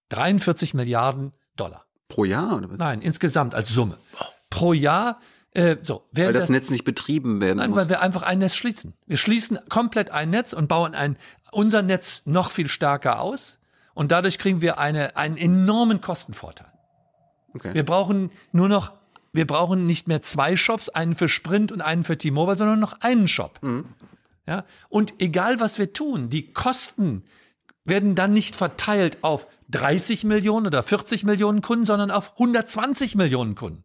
43 0.08 0.72
Milliarden 0.72 1.32
Dollar. 1.56 1.84
Pro 2.08 2.24
Jahr? 2.24 2.56
Oder? 2.56 2.68
Nein, 2.76 3.02
insgesamt 3.02 3.54
als 3.54 3.68
Summe. 3.68 3.98
Pro 4.48 4.72
Jahr 4.72 5.20
äh, 5.52 5.76
so, 5.82 6.08
weil 6.12 6.32
das, 6.32 6.44
das, 6.44 6.50
Netz 6.50 6.70
nicht 6.70 6.84
betrieben 6.84 7.40
werden 7.40 7.58
nein, 7.58 7.70
muss. 7.70 7.78
weil 7.78 7.88
wir 7.88 8.00
einfach 8.00 8.22
ein 8.22 8.38
Netz 8.38 8.54
schließen. 8.54 8.94
Wir 9.06 9.16
schließen 9.16 9.58
komplett 9.68 10.10
ein 10.10 10.30
Netz 10.30 10.52
und 10.52 10.68
bauen 10.68 10.94
ein, 10.94 11.18
unser 11.52 11.82
Netz 11.82 12.22
noch 12.24 12.50
viel 12.50 12.68
stärker 12.68 13.20
aus. 13.20 13.58
Und 13.98 14.12
dadurch 14.12 14.38
kriegen 14.38 14.60
wir 14.60 14.78
eine, 14.78 15.16
einen 15.16 15.36
enormen 15.36 16.00
Kostenvorteil. 16.00 16.70
Okay. 17.52 17.74
Wir 17.74 17.84
brauchen 17.84 18.30
nur 18.52 18.68
noch, 18.68 18.92
wir 19.32 19.44
brauchen 19.44 19.88
nicht 19.88 20.06
mehr 20.06 20.22
zwei 20.22 20.54
Shops, 20.54 20.88
einen 20.88 21.16
für 21.16 21.28
Sprint 21.28 21.72
und 21.72 21.80
einen 21.80 22.04
für 22.04 22.16
T-Mobile, 22.16 22.56
sondern 22.56 22.78
noch 22.78 23.00
einen 23.00 23.26
Shop. 23.26 23.58
Mhm. 23.60 23.86
Ja? 24.46 24.64
Und 24.88 25.14
egal 25.18 25.58
was 25.58 25.80
wir 25.80 25.92
tun, 25.92 26.28
die 26.30 26.52
Kosten 26.52 27.24
werden 27.84 28.14
dann 28.14 28.32
nicht 28.32 28.54
verteilt 28.54 29.18
auf 29.22 29.48
30 29.70 30.22
Millionen 30.22 30.68
oder 30.68 30.84
40 30.84 31.24
Millionen 31.24 31.60
Kunden, 31.60 31.84
sondern 31.84 32.12
auf 32.12 32.34
120 32.34 33.16
Millionen 33.16 33.56
Kunden. 33.56 33.82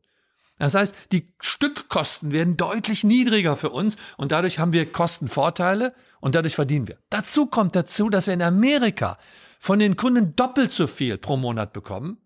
Das 0.59 0.75
heißt, 0.75 0.93
die 1.11 1.33
Stückkosten 1.41 2.31
werden 2.31 2.57
deutlich 2.57 3.03
niedriger 3.03 3.55
für 3.55 3.71
uns 3.71 3.97
und 4.17 4.31
dadurch 4.31 4.59
haben 4.59 4.71
wir 4.71 4.91
Kostenvorteile 4.91 5.95
und 6.19 6.35
dadurch 6.35 6.53
verdienen 6.55 6.87
wir. 6.87 6.97
Dazu 7.09 7.47
kommt 7.47 7.75
dazu, 7.75 8.09
dass 8.09 8.27
wir 8.27 8.33
in 8.33 8.41
Amerika 8.41 9.17
von 9.59 9.79
den 9.79 9.97
Kunden 9.97 10.35
doppelt 10.35 10.71
so 10.71 10.87
viel 10.87 11.17
pro 11.17 11.37
Monat 11.37 11.73
bekommen 11.73 12.17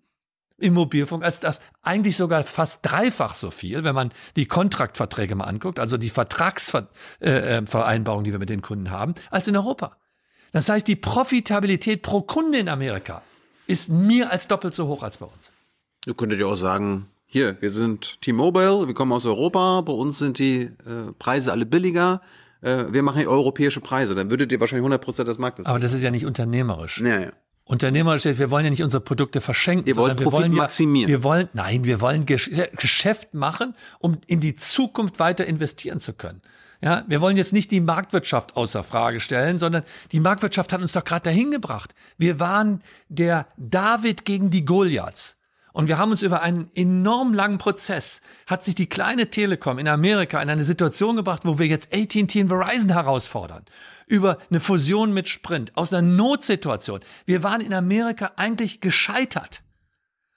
im 0.57 0.73
Mobilfunk, 0.73 1.23
als 1.23 1.39
das 1.39 1.61
eigentlich 1.83 2.17
sogar 2.17 2.43
fast 2.43 2.79
dreifach 2.81 3.35
so 3.35 3.51
viel, 3.51 3.83
wenn 3.83 3.93
man 3.95 4.11
die 4.35 4.47
Kontraktverträge 4.47 5.35
mal 5.35 5.45
anguckt, 5.45 5.79
also 5.79 5.97
die 5.97 6.09
Vertragsvereinbarungen, 6.09 8.23
die 8.25 8.31
wir 8.31 8.39
mit 8.39 8.49
den 8.49 8.63
Kunden 8.63 8.89
haben, 8.89 9.13
als 9.29 9.47
in 9.47 9.55
Europa. 9.55 9.97
Das 10.51 10.67
heißt, 10.69 10.87
die 10.87 10.95
Profitabilität 10.95 12.01
pro 12.01 12.21
Kunde 12.21 12.57
in 12.57 12.69
Amerika 12.69 13.21
ist 13.67 13.89
mehr 13.89 14.31
als 14.31 14.47
doppelt 14.47 14.73
so 14.73 14.87
hoch 14.87 15.03
als 15.03 15.19
bei 15.19 15.27
uns. 15.27 15.53
Du 16.05 16.15
könntet 16.15 16.39
ja 16.39 16.47
auch 16.47 16.55
sagen, 16.55 17.05
hier, 17.27 17.61
wir 17.61 17.69
sind 17.69 18.21
T-Mobile, 18.21 18.87
wir 18.87 18.93
kommen 18.93 19.11
aus 19.11 19.25
Europa, 19.25 19.81
bei 19.81 19.93
uns 19.93 20.17
sind 20.17 20.39
die 20.39 20.63
äh, 20.63 21.11
Preise 21.19 21.51
alle 21.51 21.65
billiger 21.65 22.21
äh, 22.61 22.85
wir 22.89 23.03
machen 23.03 23.19
hier 23.19 23.29
europäische 23.29 23.81
Preise, 23.81 24.15
dann 24.15 24.29
würdet 24.29 24.51
ihr 24.51 24.59
wahrscheinlich 24.59 24.81
100 24.81 25.01
Prozent 25.01 25.27
das 25.27 25.37
Marktes. 25.37 25.65
Aber 25.65 25.79
das 25.79 25.93
ist 25.93 26.01
ja 26.01 26.11
nicht 26.11 26.25
unternehmerisch. 26.25 27.01
Ja, 27.01 27.19
ja. 27.19 27.31
Unternehmerisch, 27.65 28.23
wir 28.23 28.49
wollen 28.49 28.63
ja 28.63 28.71
nicht 28.71 28.83
unsere 28.83 29.01
Produkte 29.01 29.41
verschenken, 29.41 29.85
wir 29.85 29.97
wollen 29.97 30.17
wir 30.17 30.31
wollen 30.31 30.53
ja, 30.53 30.59
maximieren. 30.59 31.09
Wir 31.09 31.23
wollen, 31.23 31.49
nein, 31.51 31.83
wir 31.83 31.99
wollen 31.99 32.25
Geschäft 32.25 33.33
machen, 33.33 33.75
um 33.99 34.17
in 34.25 34.39
die 34.39 34.55
Zukunft 34.55 35.19
weiter 35.19 35.45
investieren 35.45 35.99
zu 35.99 36.13
können. 36.13 36.41
Ja, 36.81 37.03
wir 37.07 37.19
wollen 37.19 37.35
jetzt 37.35 37.51
nicht 37.51 37.71
die 37.71 37.81
Marktwirtschaft 37.81 38.55
außer 38.55 38.83
Frage 38.83 39.19
stellen, 39.19 39.57
sondern 39.57 39.83
die 40.13 40.21
Marktwirtschaft 40.21 40.71
hat 40.71 40.81
uns 40.81 40.93
doch 40.93 41.03
gerade 41.03 41.23
dahin 41.23 41.51
gebracht. 41.51 41.93
Wir 42.17 42.39
waren 42.39 42.81
der 43.09 43.47
David 43.57 44.23
gegen 44.23 44.49
die 44.49 44.63
Goliaths. 44.63 45.36
Und 45.77 45.87
wir 45.87 45.99
haben 45.99 46.09
uns 46.09 46.23
über 46.23 46.41
einen 46.41 46.71
enorm 46.73 47.35
langen 47.35 47.59
Prozess, 47.59 48.21
hat 48.47 48.63
sich 48.63 48.73
die 48.73 48.89
kleine 48.89 49.29
Telekom 49.29 49.77
in 49.77 49.87
Amerika 49.87 50.41
in 50.41 50.49
eine 50.49 50.63
Situation 50.63 51.15
gebracht, 51.15 51.45
wo 51.45 51.59
wir 51.59 51.67
jetzt 51.67 51.93
AT&T 51.93 52.41
und 52.41 52.47
Verizon 52.47 52.93
herausfordern. 52.93 53.63
Über 54.07 54.39
eine 54.49 54.59
Fusion 54.59 55.13
mit 55.13 55.27
Sprint, 55.27 55.77
aus 55.77 55.93
einer 55.93 56.01
Notsituation. 56.01 57.01
Wir 57.27 57.43
waren 57.43 57.61
in 57.61 57.75
Amerika 57.75 58.31
eigentlich 58.37 58.81
gescheitert. 58.81 59.61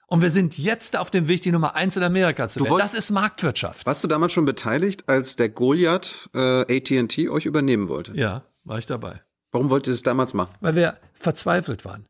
Und 0.05 0.21
wir 0.21 0.29
sind 0.29 0.59
jetzt 0.59 0.95
auf 0.95 1.09
dem 1.09 1.27
Weg, 1.27 1.41
die 1.41 1.51
Nummer 1.51 1.73
eins 1.73 1.97
in 1.97 2.03
Amerika 2.03 2.47
zu 2.47 2.63
werden. 2.63 2.77
Das 2.77 2.93
ist 2.93 3.09
Marktwirtschaft. 3.09 3.87
Warst 3.87 4.03
du 4.03 4.07
damals 4.07 4.33
schon 4.33 4.45
beteiligt, 4.45 5.09
als 5.09 5.37
der 5.37 5.49
Goliath 5.49 6.29
äh, 6.35 6.77
AT&T 6.77 7.29
euch 7.29 7.47
übernehmen 7.47 7.89
wollte? 7.89 8.13
Ja, 8.13 8.43
war 8.63 8.77
ich 8.77 8.85
dabei. 8.85 9.23
Warum 9.51 9.71
wollt 9.71 9.87
ihr 9.87 9.93
es 9.93 10.03
damals 10.03 10.35
machen? 10.35 10.53
Weil 10.59 10.75
wir 10.75 10.99
verzweifelt 11.13 11.83
waren. 11.83 12.05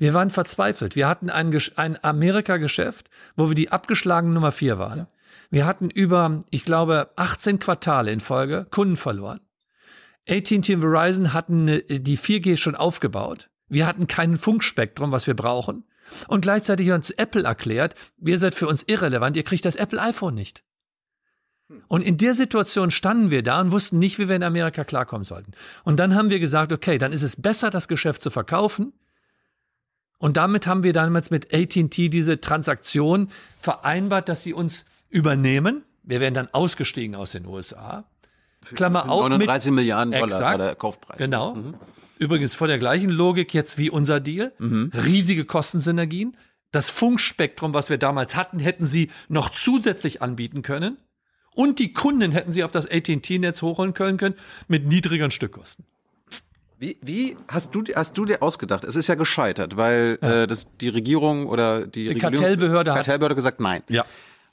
Wir 0.00 0.14
waren 0.14 0.30
verzweifelt. 0.30 0.96
Wir 0.96 1.06
hatten 1.06 1.28
ein, 1.28 1.56
ein 1.76 2.02
Amerika-Geschäft, 2.02 3.10
wo 3.36 3.48
wir 3.48 3.54
die 3.54 3.70
abgeschlagene 3.70 4.32
Nummer 4.32 4.50
vier 4.50 4.78
waren. 4.78 5.06
Wir 5.50 5.66
hatten 5.66 5.90
über, 5.90 6.40
ich 6.48 6.64
glaube, 6.64 7.10
18 7.16 7.58
Quartale 7.58 8.10
in 8.10 8.20
Folge 8.20 8.66
Kunden 8.70 8.96
verloren. 8.96 9.40
AT&T 10.26 10.74
und 10.74 10.80
Verizon 10.80 11.34
hatten 11.34 11.66
die 11.66 12.16
4G 12.16 12.56
schon 12.56 12.76
aufgebaut. 12.76 13.50
Wir 13.68 13.86
hatten 13.86 14.06
kein 14.06 14.38
Funkspektrum, 14.38 15.12
was 15.12 15.26
wir 15.26 15.34
brauchen. 15.34 15.84
Und 16.28 16.40
gleichzeitig 16.40 16.88
hat 16.88 16.96
uns 16.96 17.10
Apple 17.10 17.42
erklärt, 17.42 17.94
ihr 18.24 18.38
seid 18.38 18.54
für 18.54 18.68
uns 18.68 18.84
irrelevant, 18.86 19.36
ihr 19.36 19.44
kriegt 19.44 19.66
das 19.66 19.76
Apple 19.76 20.00
iPhone 20.00 20.34
nicht. 20.34 20.64
Und 21.88 22.00
in 22.00 22.16
der 22.16 22.32
Situation 22.32 22.90
standen 22.90 23.30
wir 23.30 23.42
da 23.42 23.60
und 23.60 23.70
wussten 23.70 23.98
nicht, 23.98 24.18
wie 24.18 24.30
wir 24.30 24.36
in 24.36 24.42
Amerika 24.44 24.82
klarkommen 24.82 25.26
sollten. 25.26 25.52
Und 25.84 26.00
dann 26.00 26.14
haben 26.14 26.30
wir 26.30 26.40
gesagt, 26.40 26.72
okay, 26.72 26.96
dann 26.96 27.12
ist 27.12 27.22
es 27.22 27.36
besser, 27.36 27.68
das 27.68 27.86
Geschäft 27.86 28.22
zu 28.22 28.30
verkaufen, 28.30 28.94
und 30.20 30.36
damit 30.36 30.66
haben 30.66 30.82
wir 30.82 30.92
damals 30.92 31.30
mit 31.30 31.54
AT&T 31.54 32.10
diese 32.10 32.40
Transaktion 32.42 33.30
vereinbart, 33.58 34.28
dass 34.28 34.42
sie 34.42 34.52
uns 34.52 34.84
übernehmen. 35.08 35.82
Wir 36.02 36.20
werden 36.20 36.34
dann 36.34 36.48
ausgestiegen 36.52 37.16
aus 37.16 37.32
den 37.32 37.46
USA. 37.46 38.04
Klammer 38.74 39.08
auf 39.10 39.22
39 39.22 39.70
mit, 39.70 39.76
Milliarden 39.76 40.12
Dollar 40.12 40.26
exakt, 40.26 40.42
war 40.42 40.58
der 40.58 40.74
Kaufpreis. 40.74 41.16
Genau. 41.16 41.54
Mhm. 41.54 41.74
Übrigens 42.18 42.54
vor 42.54 42.68
der 42.68 42.78
gleichen 42.78 43.08
Logik 43.08 43.54
jetzt 43.54 43.78
wie 43.78 43.88
unser 43.88 44.20
Deal. 44.20 44.52
Mhm. 44.58 44.92
Riesige 44.94 45.46
Kostensynergien. 45.46 46.36
Das 46.70 46.90
Funkspektrum, 46.90 47.72
was 47.72 47.88
wir 47.88 47.96
damals 47.96 48.36
hatten, 48.36 48.58
hätten 48.58 48.86
sie 48.86 49.10
noch 49.28 49.48
zusätzlich 49.48 50.20
anbieten 50.20 50.60
können. 50.60 50.98
Und 51.54 51.78
die 51.78 51.94
Kunden 51.94 52.30
hätten 52.30 52.52
sie 52.52 52.62
auf 52.62 52.72
das 52.72 52.86
AT&T-Netz 52.86 53.62
hochholen 53.62 53.94
können, 53.94 54.18
können 54.18 54.36
mit 54.68 54.86
niedrigeren 54.86 55.30
Stückkosten. 55.30 55.86
Wie, 56.80 56.96
wie 57.02 57.36
hast 57.46 57.74
du 57.74 57.84
hast 57.94 58.16
du 58.16 58.24
dir 58.24 58.42
ausgedacht? 58.42 58.84
Es 58.84 58.96
ist 58.96 59.06
ja 59.06 59.14
gescheitert, 59.14 59.76
weil 59.76 60.18
ja. 60.22 60.44
Äh, 60.44 60.46
das 60.46 60.66
die 60.80 60.88
Regierung 60.88 61.46
oder 61.46 61.86
die, 61.86 62.14
die 62.14 62.18
Kartellbehörde, 62.18 62.92
Kartellbehörde 62.92 63.34
hat 63.34 63.36
gesagt 63.36 63.60
nein. 63.60 63.82
Ja. 63.88 64.06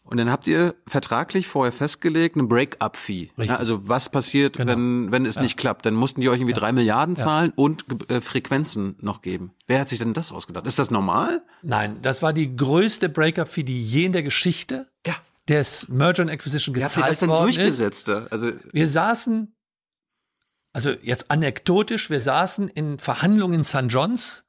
Und 0.03 0.17
dann 0.17 0.29
habt 0.29 0.45
ihr 0.45 0.75
vertraglich 0.85 1.47
vorher 1.47 1.71
festgelegt 1.71 2.35
eine 2.35 2.47
Break-up-Fee. 2.47 3.29
Ja, 3.37 3.55
also 3.55 3.87
was 3.87 4.09
passiert, 4.09 4.57
genau. 4.57 4.73
wenn 4.73 5.09
wenn 5.09 5.25
es 5.25 5.35
ja. 5.35 5.41
nicht 5.41 5.55
klappt? 5.55 5.85
Dann 5.85 5.93
mussten 5.93 6.19
die 6.19 6.27
euch 6.27 6.39
irgendwie 6.39 6.53
drei 6.53 6.73
Milliarden 6.73 7.15
zahlen 7.15 7.53
und 7.55 7.85
äh, 8.11 8.19
Frequenzen 8.19 8.97
noch 8.99 9.21
geben. 9.21 9.53
Wer 9.65 9.79
hat 9.79 9.87
sich 9.87 9.99
denn 9.99 10.13
das 10.13 10.33
ausgedacht? 10.33 10.67
Ist 10.67 10.79
das 10.79 10.91
normal? 10.91 11.43
Nein, 11.61 11.99
das 12.01 12.21
war 12.21 12.33
die 12.33 12.57
größte 12.57 13.07
Break-up-Fee, 13.07 13.63
die 13.63 13.81
je 13.81 14.03
in 14.03 14.11
der 14.11 14.23
Geschichte 14.23 14.89
ja. 15.05 15.15
des 15.47 15.87
Merger 15.87 16.23
and 16.23 16.31
Acquisition 16.31 16.73
gezahlt 16.73 16.97
worden 16.97 17.11
ist. 17.11 17.21
Wer 17.21 17.29
hat 17.29 17.39
das 17.39 18.03
denn 18.03 18.09
durchgesetzt? 18.09 18.09
Also 18.09 18.51
wir 18.73 18.87
saßen 18.89 19.53
also 20.77 20.91
jetzt 21.01 21.31
anekdotisch, 21.31 22.11
wir 22.11 22.21
saßen 22.21 22.67
in 22.67 22.99
Verhandlungen 22.99 23.55
in 23.55 23.63
St. 23.63 23.85
John's 23.87 24.45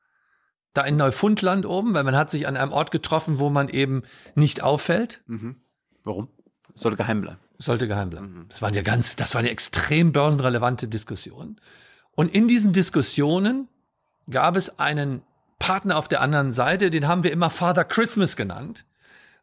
da 0.74 0.82
in 0.82 0.98
Neufundland 0.98 1.64
oben, 1.64 1.94
weil 1.94 2.04
man 2.04 2.14
hat 2.14 2.28
sich 2.28 2.46
an 2.46 2.54
einem 2.54 2.70
Ort 2.70 2.90
getroffen, 2.90 3.38
wo 3.38 3.48
man 3.48 3.70
eben 3.70 4.02
nicht 4.34 4.62
auffällt. 4.62 5.22
Mhm. 5.26 5.56
Warum? 6.04 6.28
Sollte 6.74 6.98
geheim 6.98 7.22
bleiben. 7.22 7.38
Sollte 7.56 7.88
geheim 7.88 8.10
bleiben. 8.10 8.40
Mhm. 8.40 8.46
Das 8.50 8.60
waren 8.60 8.74
ja 8.74 8.82
ganz, 8.82 9.16
das 9.16 9.34
waren 9.34 9.46
ja 9.46 9.50
extrem 9.50 10.12
börsenrelevante 10.12 10.86
Diskussionen. 10.86 11.58
Und 12.10 12.34
in 12.34 12.46
diesen 12.46 12.74
Diskussionen 12.74 13.68
gab 14.28 14.54
es 14.54 14.78
einen 14.78 15.22
Partner 15.58 15.96
auf 15.96 16.08
der 16.08 16.20
anderen 16.20 16.52
Seite, 16.52 16.90
den 16.90 17.08
haben 17.08 17.24
wir 17.24 17.32
immer 17.32 17.48
Father 17.48 17.84
Christmas 17.84 18.36
genannt, 18.36 18.84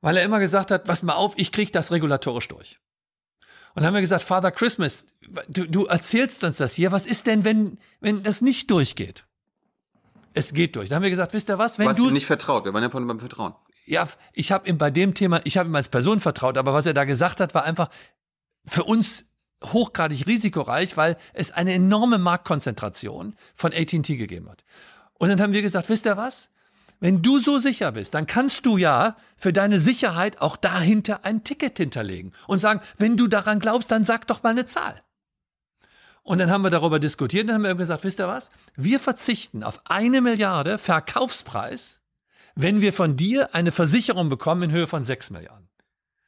weil 0.02 0.18
er 0.18 0.24
immer 0.24 0.40
gesagt 0.40 0.70
hat, 0.70 0.84
pass 0.84 1.02
mal 1.02 1.14
auf, 1.14 1.34
ich 1.36 1.52
krieg 1.52 1.74
das 1.74 1.92
regulatorisch 1.92 2.48
durch. 2.48 2.80
Und 3.76 3.82
dann 3.82 3.88
haben 3.88 3.94
wir 3.96 4.02
gesagt, 4.02 4.24
Father 4.24 4.52
Christmas, 4.52 5.06
du, 5.50 5.66
du 5.66 5.86
erzählst 5.86 6.46
uns 6.46 6.58
das 6.58 6.74
hier, 6.74 6.94
was 6.94 7.06
ist 7.06 7.28
denn, 7.28 7.44
wenn, 7.44 7.78
wenn 8.00 8.24
das 8.24 8.42
nicht 8.42 8.72
durchgeht? 8.72 9.26
Es 10.34 10.54
geht 10.54 10.78
durch. 10.78 10.88
Dann 10.88 10.98
haben 10.98 11.04
wir 11.04 11.10
gesagt, 11.10 11.34
wisst 11.34 11.50
ihr 11.50 11.58
was, 11.58 11.78
wenn 11.78 11.88
was 11.88 11.98
du 11.98 12.10
nicht 12.10 12.26
vertraut, 12.26 12.64
wir 12.64 12.74
waren 12.74 12.84
ja 12.84 12.90
von 12.90 13.06
beim 13.06 13.20
Vertrauen. 13.20 13.54
Ja, 13.86 14.08
ich 14.32 14.54
habe 14.54 14.68
ihm 14.70 14.78
bei 14.78 14.92
dem 14.92 15.14
Thema, 15.14 15.42
ich 15.44 15.58
habe 15.58 15.70
ihm 15.70 15.76
als 15.76 15.90
Person 15.90 16.22
vertraut, 16.22 16.58
aber 16.58 16.74
was 16.74 16.86
er 16.86 16.94
da 16.94 17.04
gesagt 17.04 17.42
hat, 17.42 17.54
war 17.54 17.66
einfach 17.66 17.90
für 18.66 18.86
uns 18.86 19.26
hochgradig 19.62 20.26
risikoreich, 20.26 20.96
weil 20.96 21.18
es 21.34 21.52
eine 21.52 21.74
enorme 21.74 22.18
Marktkonzentration 22.18 23.36
von 23.54 23.74
AT&T 23.74 24.16
gegeben 24.16 24.50
hat. 24.50 24.64
Und 25.16 25.30
dann 25.30 25.42
haben 25.42 25.54
wir 25.54 25.62
gesagt, 25.62 25.90
wisst 25.90 26.06
ihr 26.06 26.16
was? 26.16 26.50
Wenn 27.00 27.22
du 27.22 27.40
so 27.40 27.60
sicher 27.60 27.92
bist, 27.92 28.14
dann 28.14 28.28
kannst 28.28 28.66
du 28.66 28.78
ja 28.78 29.18
für 29.36 29.54
deine 29.54 29.80
Sicherheit 29.80 30.42
auch 30.42 30.58
dahinter 30.58 31.26
ein 31.26 31.44
Ticket 31.44 31.78
hinterlegen 31.78 32.34
und 32.48 32.60
sagen, 32.60 32.82
wenn 32.98 33.18
du 33.18 33.28
daran 33.28 33.60
glaubst, 33.60 33.92
dann 33.92 34.04
sag 34.04 34.28
doch 34.28 34.44
mal 34.44 34.50
eine 34.50 34.66
Zahl. 34.66 35.02
Und 36.24 36.40
dann 36.40 36.50
haben 36.50 36.64
wir 36.64 36.72
darüber 36.72 37.00
diskutiert 37.00 37.44
und 37.44 37.48
dann 37.50 37.56
haben 37.58 37.64
wir 37.64 37.76
gesagt, 37.76 38.04
wisst 38.04 38.20
ihr 38.20 38.28
was? 38.28 38.50
Wir 38.76 39.00
verzichten 39.00 39.64
auf 39.64 39.82
eine 39.86 40.22
Milliarde 40.22 40.78
Verkaufspreis, 40.80 42.02
wenn 42.56 42.82
wir 42.82 42.94
von 42.94 43.16
dir 43.16 43.54
eine 43.54 43.72
Versicherung 43.72 44.30
bekommen 44.30 44.64
in 44.64 44.72
Höhe 44.72 44.88
von 44.88 45.04
sechs 45.04 45.30
Milliarden. 45.30 45.68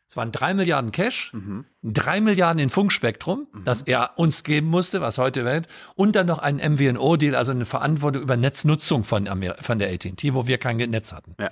Es 0.09 0.15
waren 0.15 0.31
drei 0.31 0.53
Milliarden 0.53 0.91
Cash, 0.91 1.33
mhm. 1.33 1.65
drei 1.83 2.21
Milliarden 2.21 2.59
in 2.59 2.69
Funkspektrum, 2.69 3.47
mhm. 3.51 3.63
das 3.65 3.81
er 3.81 4.11
uns 4.15 4.43
geben 4.43 4.67
musste, 4.67 5.01
was 5.01 5.17
heute 5.17 5.43
wird, 5.43 5.67
und 5.95 6.15
dann 6.15 6.27
noch 6.27 6.39
ein 6.39 6.57
MVNO-Deal, 6.57 7.35
also 7.35 7.51
eine 7.51 7.65
Verantwortung 7.65 8.21
über 8.21 8.37
Netznutzung 8.37 9.03
von, 9.03 9.27
Amer 9.27 9.55
von 9.59 9.79
der 9.79 9.91
AT&T, 9.91 10.33
wo 10.33 10.47
wir 10.47 10.57
kein 10.59 10.77
Netz 10.77 11.11
hatten. 11.11 11.35
Ja. 11.39 11.49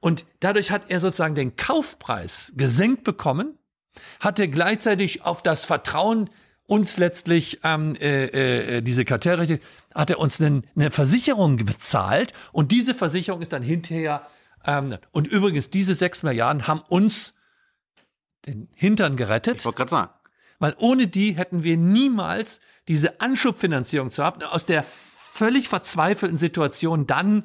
Und 0.00 0.26
dadurch 0.40 0.70
hat 0.70 0.82
er 0.88 0.98
sozusagen 0.98 1.36
den 1.36 1.56
Kaufpreis 1.56 2.52
gesenkt 2.56 3.04
bekommen, 3.04 3.56
hatte 4.20 4.48
gleichzeitig 4.48 5.24
auf 5.24 5.42
das 5.42 5.64
Vertrauen 5.64 6.28
uns 6.66 6.98
letztlich 6.98 7.60
ähm, 7.62 7.94
äh, 7.96 8.78
äh, 8.78 8.82
diese 8.82 9.04
Kartellrechte, 9.04 9.60
hat 9.94 10.10
er 10.10 10.18
uns 10.18 10.40
eine, 10.40 10.62
eine 10.74 10.90
Versicherung 10.90 11.56
bezahlt 11.56 12.32
und 12.50 12.72
diese 12.72 12.94
Versicherung 12.94 13.40
ist 13.40 13.52
dann 13.52 13.62
hinterher 13.62 14.26
ähm, 14.66 14.96
und 15.12 15.28
übrigens 15.28 15.70
diese 15.70 15.94
sechs 15.94 16.24
Milliarden 16.24 16.66
haben 16.66 16.82
uns 16.88 17.34
den 18.46 18.68
Hintern 18.74 19.16
gerettet. 19.16 19.58
Ich 19.58 19.64
wollte 19.64 19.78
gerade 19.78 19.90
sagen. 19.90 20.10
Weil 20.58 20.74
ohne 20.78 21.06
die 21.06 21.36
hätten 21.36 21.62
wir 21.62 21.76
niemals 21.76 22.60
diese 22.88 23.20
Anschubfinanzierung 23.20 24.10
zu 24.10 24.24
haben, 24.24 24.42
aus 24.42 24.64
der 24.64 24.84
völlig 25.16 25.68
verzweifelten 25.68 26.38
Situation 26.38 27.06
dann 27.06 27.44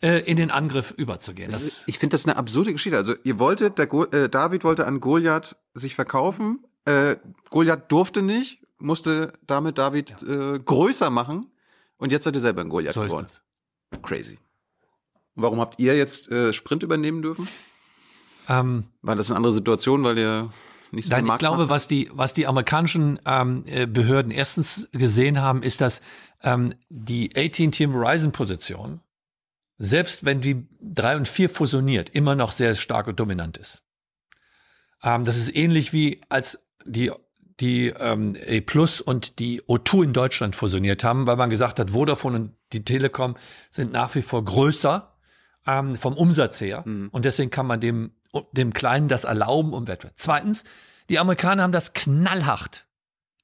äh, 0.00 0.18
in 0.20 0.36
den 0.36 0.50
Angriff 0.50 0.92
überzugehen. 0.92 1.50
Ist, 1.50 1.82
ich 1.86 1.98
finde 1.98 2.14
das 2.14 2.26
eine 2.26 2.36
absurde 2.36 2.72
Geschichte. 2.72 2.96
Also 2.96 3.14
ihr 3.24 3.38
wolltet, 3.38 3.78
der 3.78 3.86
Go 3.86 4.04
äh, 4.04 4.28
David 4.28 4.64
wollte 4.64 4.86
an 4.86 5.00
Goliath 5.00 5.56
sich 5.74 5.94
verkaufen. 5.94 6.64
Äh, 6.84 7.16
Goliath 7.50 7.90
durfte 7.90 8.22
nicht, 8.22 8.62
musste 8.78 9.32
damit 9.46 9.78
David 9.78 10.16
ja. 10.22 10.54
äh, 10.54 10.58
größer 10.58 11.10
machen. 11.10 11.50
Und 11.96 12.12
jetzt 12.12 12.24
seid 12.24 12.34
ihr 12.34 12.40
selber 12.40 12.60
ein 12.62 12.68
Goliath 12.68 12.94
so 12.94 13.02
geworden. 13.02 13.26
Crazy. 14.02 14.38
Warum 15.34 15.60
habt 15.60 15.80
ihr 15.80 15.96
jetzt 15.96 16.30
äh, 16.30 16.52
Sprint 16.52 16.82
übernehmen 16.82 17.22
dürfen? 17.22 17.48
Ähm, 18.48 18.84
War 19.02 19.16
das 19.16 19.30
eine 19.30 19.36
andere 19.36 19.52
Situation, 19.52 20.04
weil 20.04 20.18
ihr 20.18 20.50
nicht 20.90 21.08
so 21.08 21.14
Nein, 21.14 21.26
ich 21.26 21.38
glaube, 21.38 21.68
was 21.68 21.88
die, 21.88 22.10
was 22.12 22.34
die 22.34 22.46
amerikanischen 22.46 23.18
ähm, 23.24 23.64
äh, 23.66 23.86
Behörden 23.86 24.30
erstens 24.30 24.88
gesehen 24.92 25.40
haben, 25.40 25.62
ist, 25.62 25.80
dass 25.80 26.02
ähm, 26.42 26.74
die 26.90 27.30
AT&T 27.34 27.88
Verizon-Position, 27.88 29.00
selbst 29.78 30.24
wenn 30.24 30.40
die 30.40 30.66
drei 30.80 31.16
und 31.16 31.28
vier 31.28 31.48
fusioniert, 31.48 32.10
immer 32.10 32.34
noch 32.34 32.52
sehr 32.52 32.74
stark 32.74 33.06
und 33.06 33.18
dominant 33.18 33.56
ist. 33.56 33.82
Ähm, 35.02 35.24
das 35.24 35.38
ist 35.38 35.54
ähnlich 35.54 35.92
wie 35.92 36.20
als 36.28 36.60
die 36.84 37.10
die 37.60 37.88
ähm, 37.88 38.36
A 38.48 38.60
Plus 38.60 39.00
und 39.00 39.38
die 39.38 39.62
O2 39.62 40.04
in 40.04 40.12
Deutschland 40.12 40.56
fusioniert 40.56 41.04
haben, 41.04 41.26
weil 41.26 41.36
man 41.36 41.50
gesagt 41.50 41.78
hat, 41.78 41.90
Vodafone 41.90 42.36
und 42.36 42.56
die 42.72 42.84
Telekom 42.84 43.36
sind 43.70 43.92
nach 43.92 44.14
wie 44.14 44.22
vor 44.22 44.44
größer 44.44 45.11
ähm, 45.66 45.96
vom 45.96 46.14
Umsatz 46.14 46.60
her 46.60 46.82
mhm. 46.86 47.08
und 47.12 47.24
deswegen 47.24 47.50
kann 47.50 47.66
man 47.66 47.80
dem 47.80 48.12
dem 48.52 48.72
Kleinen 48.72 49.08
das 49.08 49.24
erlauben 49.24 49.72
um 49.72 49.86
Wettbewerb. 49.86 50.14
Zweitens, 50.16 50.64
die 51.08 51.18
Amerikaner 51.18 51.62
haben 51.62 51.72
das 51.72 51.92
knallhart 51.92 52.86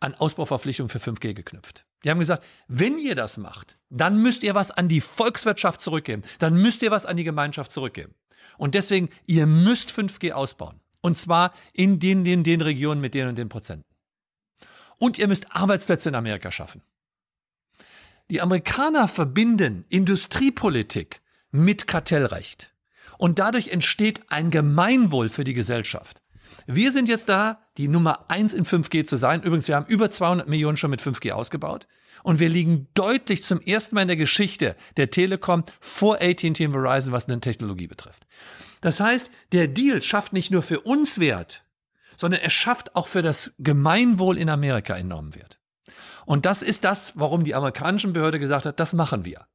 an 0.00 0.14
Ausbauverpflichtungen 0.14 0.88
für 0.88 0.98
5G 0.98 1.34
geknüpft. 1.34 1.84
Die 2.04 2.10
haben 2.10 2.20
gesagt, 2.20 2.44
wenn 2.68 2.98
ihr 2.98 3.14
das 3.14 3.36
macht, 3.36 3.76
dann 3.90 4.22
müsst 4.22 4.42
ihr 4.44 4.54
was 4.54 4.70
an 4.70 4.88
die 4.88 5.00
Volkswirtschaft 5.00 5.80
zurückgeben. 5.80 6.22
Dann 6.38 6.54
müsst 6.54 6.82
ihr 6.82 6.90
was 6.90 7.04
an 7.04 7.16
die 7.16 7.24
Gemeinschaft 7.24 7.72
zurückgeben. 7.72 8.14
Und 8.56 8.74
deswegen, 8.74 9.08
ihr 9.26 9.46
müsst 9.46 9.90
5G 9.90 10.32
ausbauen. 10.32 10.80
Und 11.00 11.18
zwar 11.18 11.52
in 11.72 11.98
den, 11.98 12.24
den, 12.24 12.44
den 12.44 12.60
Regionen 12.60 13.00
mit 13.00 13.14
den 13.14 13.28
und 13.28 13.36
den 13.36 13.48
Prozenten. 13.48 13.84
Und 14.98 15.18
ihr 15.18 15.28
müsst 15.28 15.54
Arbeitsplätze 15.54 16.08
in 16.08 16.14
Amerika 16.14 16.50
schaffen. 16.50 16.82
Die 18.30 18.40
Amerikaner 18.40 19.08
verbinden 19.08 19.84
Industriepolitik 19.88 21.20
mit 21.50 21.86
Kartellrecht. 21.86 22.74
Und 23.18 23.38
dadurch 23.38 23.68
entsteht 23.68 24.30
ein 24.30 24.50
Gemeinwohl 24.50 25.28
für 25.28 25.44
die 25.44 25.54
Gesellschaft. 25.54 26.22
Wir 26.66 26.92
sind 26.92 27.08
jetzt 27.08 27.28
da, 27.28 27.60
die 27.76 27.88
Nummer 27.88 28.30
eins 28.30 28.54
in 28.54 28.64
5G 28.64 29.06
zu 29.06 29.16
sein. 29.16 29.42
Übrigens, 29.42 29.68
wir 29.68 29.76
haben 29.76 29.86
über 29.86 30.10
200 30.10 30.48
Millionen 30.48 30.76
schon 30.76 30.90
mit 30.90 31.00
5G 31.00 31.32
ausgebaut. 31.32 31.86
Und 32.22 32.40
wir 32.40 32.48
liegen 32.48 32.88
deutlich 32.94 33.44
zum 33.44 33.60
ersten 33.60 33.94
Mal 33.94 34.02
in 34.02 34.08
der 34.08 34.16
Geschichte 34.16 34.76
der 34.96 35.10
Telekom 35.10 35.64
vor 35.80 36.16
AT&T 36.20 36.66
und 36.66 36.72
Verizon, 36.72 37.12
was 37.12 37.28
eine 37.28 37.40
Technologie 37.40 37.86
betrifft. 37.86 38.26
Das 38.80 39.00
heißt, 39.00 39.30
der 39.52 39.68
Deal 39.68 40.02
schafft 40.02 40.32
nicht 40.32 40.50
nur 40.50 40.62
für 40.62 40.80
uns 40.80 41.18
Wert, 41.18 41.64
sondern 42.16 42.40
er 42.40 42.50
schafft 42.50 42.96
auch 42.96 43.06
für 43.06 43.22
das 43.22 43.54
Gemeinwohl 43.58 44.38
in 44.38 44.48
Amerika 44.48 44.96
enormen 44.96 45.34
Wert. 45.34 45.58
Und 46.26 46.44
das 46.44 46.62
ist 46.62 46.84
das, 46.84 47.12
warum 47.14 47.44
die 47.44 47.54
amerikanische 47.54 48.08
Behörde 48.08 48.38
gesagt 48.38 48.66
hat, 48.66 48.78
das 48.78 48.92
machen 48.92 49.24
wir. 49.24 49.46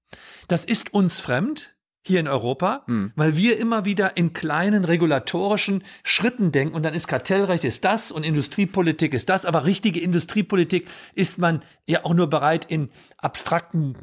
Das 0.48 0.66
ist 0.66 0.94
uns 0.94 1.20
fremd 1.20 1.76
hier 2.06 2.20
in 2.20 2.28
Europa, 2.28 2.84
mhm. 2.86 3.12
weil 3.16 3.38
wir 3.38 3.58
immer 3.58 3.86
wieder 3.86 4.18
in 4.18 4.34
kleinen 4.34 4.86
regulatorischen 4.86 5.84
Schritten 6.04 6.52
denken 6.52 6.76
und 6.76 6.84
dann 6.84 6.94
ist 6.94 7.08
Kartellrecht 7.08 7.64
ist 7.64 7.86
das 7.86 8.12
und 8.12 8.26
Industriepolitik 8.26 9.14
ist 9.14 9.30
das, 9.30 9.46
aber 9.46 9.64
richtige 9.64 10.02
Industriepolitik 10.02 10.88
ist 11.16 11.38
man 11.38 11.64
ja 11.88 12.04
auch 12.04 12.14
nur 12.14 12.28
bereit 12.28 12.66
in 12.66 12.90
abstrakten 13.18 13.98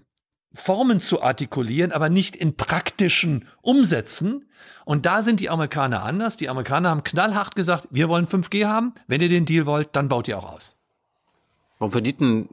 Formen 0.53 1.01
zu 1.01 1.23
artikulieren, 1.23 1.93
aber 1.93 2.09
nicht 2.09 2.35
in 2.35 2.57
praktischen 2.57 3.47
Umsätzen. 3.63 4.49
Und 4.85 5.07
da 5.07 5.23
sind 5.23 5.39
die 5.39 5.49
Amerikaner 5.49 6.03
anders. 6.03 6.37
Die 6.37 6.49
Amerikaner 6.49 6.91
haben 6.91 7.05
knallhart 7.05 7.55
gesagt, 7.55 7.87
wir 7.91 8.09
wollen 8.09 8.27
5G 8.27 8.67
haben. 8.67 8.95
Wenn 9.07 9.21
ihr 9.21 9.29
den 9.29 9.45
Deal 9.45 9.67
wollt, 9.67 9.91
dann 9.95 10.09
baut 10.09 10.27
ihr 10.27 10.39
auch 10.39 10.53
aus. 10.53 10.77
Warum 11.79 11.93
verdient 11.93 12.21
denn 12.21 12.49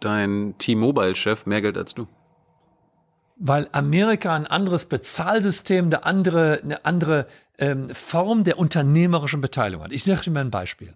dein 0.00 0.54
T-Mobile-Chef 0.58 1.46
mehr 1.46 1.62
Geld 1.62 1.78
als 1.78 1.94
du? 1.94 2.06
Weil 3.40 3.68
Amerika 3.72 4.34
ein 4.36 4.46
anderes 4.46 4.86
Bezahlsystem, 4.86 5.86
eine 5.86 6.04
andere, 6.04 6.60
eine 6.62 6.84
andere 6.84 7.26
ähm, 7.58 7.88
Form 7.88 8.44
der 8.44 8.58
unternehmerischen 8.58 9.40
Beteiligung 9.40 9.82
hat. 9.82 9.92
Ich 9.92 10.04
sage 10.04 10.24
dir 10.24 10.30
mal 10.30 10.42
ein 10.42 10.50
Beispiel. 10.50 10.94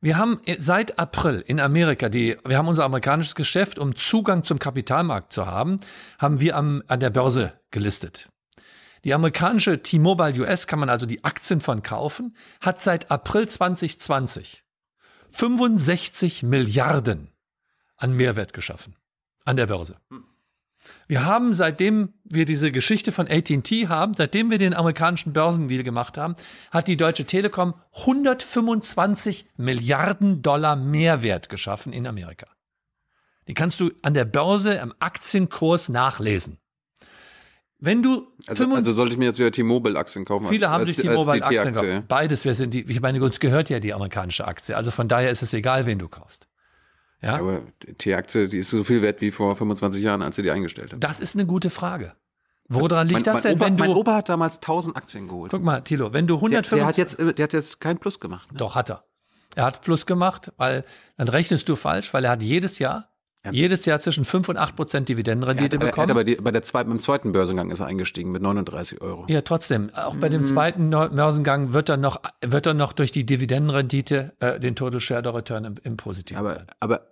Wir 0.00 0.18
haben 0.18 0.40
seit 0.58 0.98
April 0.98 1.44
in 1.46 1.60
Amerika, 1.60 2.08
die, 2.08 2.36
wir 2.44 2.58
haben 2.58 2.68
unser 2.68 2.84
amerikanisches 2.84 3.34
Geschäft, 3.34 3.78
um 3.78 3.94
Zugang 3.94 4.44
zum 4.44 4.58
Kapitalmarkt 4.58 5.32
zu 5.32 5.46
haben, 5.46 5.78
haben 6.18 6.40
wir 6.40 6.56
am, 6.56 6.82
an 6.88 7.00
der 7.00 7.10
Börse 7.10 7.52
gelistet. 7.70 8.28
Die 9.04 9.14
amerikanische 9.14 9.82
T-Mobile 9.82 10.40
US 10.40 10.66
kann 10.66 10.80
man 10.80 10.90
also 10.90 11.06
die 11.06 11.22
Aktien 11.22 11.60
von 11.60 11.82
kaufen, 11.82 12.36
hat 12.60 12.80
seit 12.80 13.10
April 13.10 13.48
2020 13.48 14.64
65 15.30 16.42
Milliarden 16.42 17.30
an 17.96 18.16
Mehrwert 18.16 18.52
geschaffen 18.52 18.96
an 19.44 19.56
der 19.56 19.66
Börse. 19.66 19.96
Hm. 20.10 20.24
Wir 21.08 21.24
haben, 21.24 21.54
seitdem 21.54 22.14
wir 22.24 22.44
diese 22.44 22.72
Geschichte 22.72 23.12
von 23.12 23.28
AT&T 23.28 23.88
haben, 23.88 24.14
seitdem 24.14 24.50
wir 24.50 24.58
den 24.58 24.74
amerikanischen 24.74 25.32
Börsendeal 25.32 25.82
gemacht 25.82 26.16
haben, 26.16 26.36
hat 26.70 26.88
die 26.88 26.96
Deutsche 26.96 27.24
Telekom 27.24 27.74
125 27.92 29.46
Milliarden 29.56 30.42
Dollar 30.42 30.76
Mehrwert 30.76 31.48
geschaffen 31.48 31.92
in 31.92 32.06
Amerika. 32.06 32.46
Die 33.48 33.54
kannst 33.54 33.80
du 33.80 33.90
an 34.02 34.14
der 34.14 34.24
Börse 34.24 34.74
im 34.74 34.94
Aktienkurs 35.00 35.88
nachlesen. 35.88 36.58
Wenn 37.80 38.02
du 38.02 38.28
also, 38.46 38.70
also 38.72 38.92
sollte 38.92 39.14
ich 39.14 39.18
mir 39.18 39.24
jetzt 39.24 39.38
wieder 39.38 39.50
T-Mobile-Aktien 39.50 40.24
kaufen? 40.26 40.48
Viele 40.48 40.66
als, 40.66 40.74
haben 40.74 40.86
sich 40.86 40.96
T-Mobile-Aktien 40.96 41.72
gekauft. 41.72 42.08
Beides, 42.08 42.44
wir 42.44 42.54
sind 42.54 42.74
die, 42.74 42.82
ich 42.82 43.00
meine, 43.00 43.22
uns 43.22 43.40
gehört 43.40 43.70
ja 43.70 43.80
die 43.80 43.94
amerikanische 43.94 44.46
Aktie. 44.46 44.76
Also 44.76 44.90
von 44.90 45.08
daher 45.08 45.30
ist 45.30 45.42
es 45.42 45.54
egal, 45.54 45.86
wen 45.86 45.98
du 45.98 46.08
kaufst. 46.08 46.46
Ja? 47.22 47.38
Aber 47.38 47.62
die 47.82 47.94
T-Aktie, 47.94 48.48
die 48.48 48.58
ist 48.58 48.70
so 48.70 48.84
viel 48.84 49.02
wert 49.02 49.20
wie 49.20 49.30
vor 49.30 49.54
25 49.54 50.02
Jahren, 50.02 50.22
als 50.22 50.36
sie 50.36 50.42
die 50.42 50.50
eingestellt 50.50 50.92
haben. 50.92 51.00
Das 51.00 51.20
ist 51.20 51.36
eine 51.36 51.46
gute 51.46 51.70
Frage. 51.70 52.14
Woran 52.68 53.08
liegt 53.08 53.26
mein, 53.26 53.34
das 53.34 53.42
denn, 53.42 53.56
Opa, 53.56 53.64
wenn 53.66 53.76
du. 53.76 53.84
Mein 53.84 53.92
Opa 53.94 54.14
hat 54.14 54.28
damals 54.28 54.56
1000 54.56 54.96
Aktien 54.96 55.26
geholt. 55.26 55.50
guck 55.50 55.62
mal, 55.62 55.80
Thilo, 55.80 56.12
wenn 56.12 56.26
du 56.28 56.34
Der, 56.34 56.62
der, 56.62 56.82
125. 56.82 56.86
hat 56.86 56.96
jetzt, 56.96 57.18
äh, 57.18 57.34
der 57.34 57.42
hat 57.44 57.52
jetzt 57.52 57.80
keinen 57.80 57.98
Plus 57.98 58.20
gemacht. 58.20 58.52
Ne? 58.52 58.58
Doch, 58.58 58.76
hat 58.76 58.90
er. 58.90 59.04
Er 59.56 59.64
hat 59.64 59.82
Plus 59.82 60.06
gemacht, 60.06 60.52
weil 60.56 60.84
dann 61.16 61.28
rechnest 61.28 61.68
du 61.68 61.74
falsch, 61.74 62.14
weil 62.14 62.24
er 62.24 62.30
hat 62.30 62.42
jedes 62.42 62.78
Jahr, 62.78 63.10
Ja. 63.44 63.52
jedes 63.52 63.86
Jahr 63.86 63.98
zwischen 64.00 64.24
5 64.26 64.50
und 64.50 64.58
8 64.58 64.76
Prozent 64.76 65.00
Er 65.00 65.00
hat, 65.00 65.08
Dividendenrendite 65.08 65.76
aber, 65.76 65.84
er 65.86 65.88
hat 65.88 65.94
bekommen. 66.06 66.10
aber 66.10 66.42
bei 66.42 66.50
der 66.50 66.62
zweiten, 66.62 66.90
beim 66.90 67.00
zweiten 67.00 67.32
Börsengang 67.32 67.70
ist 67.70 67.80
er 67.80 67.86
eingestiegen 67.86 68.30
mit 68.32 68.42
39 68.42 69.00
Euro. 69.00 69.24
ja, 69.28 69.40
trotzdem. 69.40 69.88
Auch 69.94 70.14
bei 70.16 70.28
Mhm. 70.28 70.32
dem 70.32 70.44
zweiten 70.44 70.90
Börsengang 70.90 71.72
wird 71.72 71.88
er 71.88 71.96
noch, 71.96 72.20
wird 72.44 72.66
er 72.66 72.74
noch 72.74 72.92
durch 72.92 73.10
die 73.12 73.24
Dividendenrendite 73.24 74.34
äh, 74.40 74.60
den 74.60 74.76
Total 74.76 75.00
Shareholder 75.00 75.34
Return 75.34 75.64
im, 75.64 75.74
im 75.82 75.96
Positiven 75.96 76.38
Aber, 76.38 76.50
sein. 76.50 76.66
aber 76.80 77.06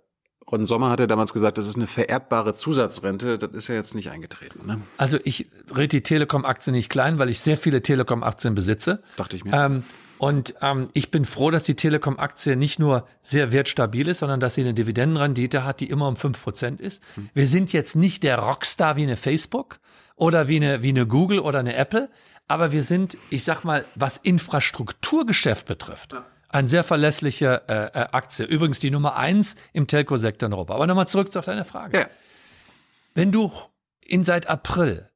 Ron 0.51 0.65
Sommer 0.65 0.89
hatte 0.89 1.05
damals 1.07 1.31
gesagt, 1.33 1.57
das 1.59 1.67
ist 1.67 1.75
eine 1.75 1.85
vererbbare 1.87 2.53
Zusatzrente. 2.55 3.37
Das 3.37 3.51
ist 3.51 3.67
ja 3.67 3.75
jetzt 3.75 3.93
nicht 3.93 4.09
eingetreten. 4.09 4.65
Ne? 4.65 4.81
Also 4.97 5.19
ich 5.23 5.47
rede 5.75 5.89
die 5.89 6.01
Telekom-Aktie 6.01 6.71
nicht 6.73 6.89
klein, 6.89 7.19
weil 7.19 7.29
ich 7.29 7.39
sehr 7.39 7.55
viele 7.57 7.81
Telekom-Aktien 7.83 8.55
besitze. 8.55 9.01
Dachte 9.17 9.35
ich 9.35 9.45
mir. 9.45 9.53
Ähm, 9.53 9.83
und 10.19 10.53
ähm, 10.61 10.89
ich 10.93 11.11
bin 11.11 11.23
froh, 11.23 11.49
dass 11.49 11.63
die 11.63 11.75
Telekom-Aktie 11.75 12.57
nicht 12.57 12.77
nur 12.77 13.07
sehr 13.21 13.53
wertstabil 13.53 14.07
ist, 14.09 14.19
sondern 14.19 14.41
dass 14.41 14.53
sie 14.53 14.61
eine 14.61 14.73
Dividendenrendite 14.73 15.63
hat, 15.63 15.79
die 15.79 15.89
immer 15.89 16.09
um 16.09 16.15
5% 16.15 16.81
ist. 16.81 17.01
Wir 17.33 17.47
sind 17.47 17.71
jetzt 17.71 17.95
nicht 17.95 18.23
der 18.23 18.37
Rockstar 18.37 18.97
wie 18.97 19.03
eine 19.03 19.15
Facebook 19.15 19.79
oder 20.17 20.49
wie 20.49 20.57
eine, 20.57 20.83
wie 20.83 20.89
eine 20.89 21.07
Google 21.07 21.39
oder 21.39 21.59
eine 21.59 21.73
Apple, 21.75 22.09
aber 22.49 22.73
wir 22.73 22.83
sind, 22.83 23.17
ich 23.29 23.45
sag 23.45 23.63
mal, 23.63 23.85
was 23.95 24.17
Infrastrukturgeschäft 24.17 25.65
betrifft, 25.65 26.15
ein 26.49 26.67
sehr 26.67 26.83
verlässliche 26.83 27.61
äh, 27.69 27.73
äh, 27.73 28.07
Aktie. 28.11 28.45
Übrigens 28.45 28.79
die 28.79 28.91
Nummer 28.91 29.15
eins 29.15 29.55
im 29.71 29.87
Telco-Sektor 29.87 30.47
in 30.47 30.53
Europa. 30.53 30.75
Aber 30.75 30.85
nochmal 30.85 31.07
zurück 31.07 31.33
auf 31.37 31.45
deine 31.45 31.63
Frage. 31.63 31.97
ja. 31.97 32.07
Wenn 33.13 33.31
du 33.31 33.51
in 34.05 34.23
seit 34.23 34.47
April 34.47 35.08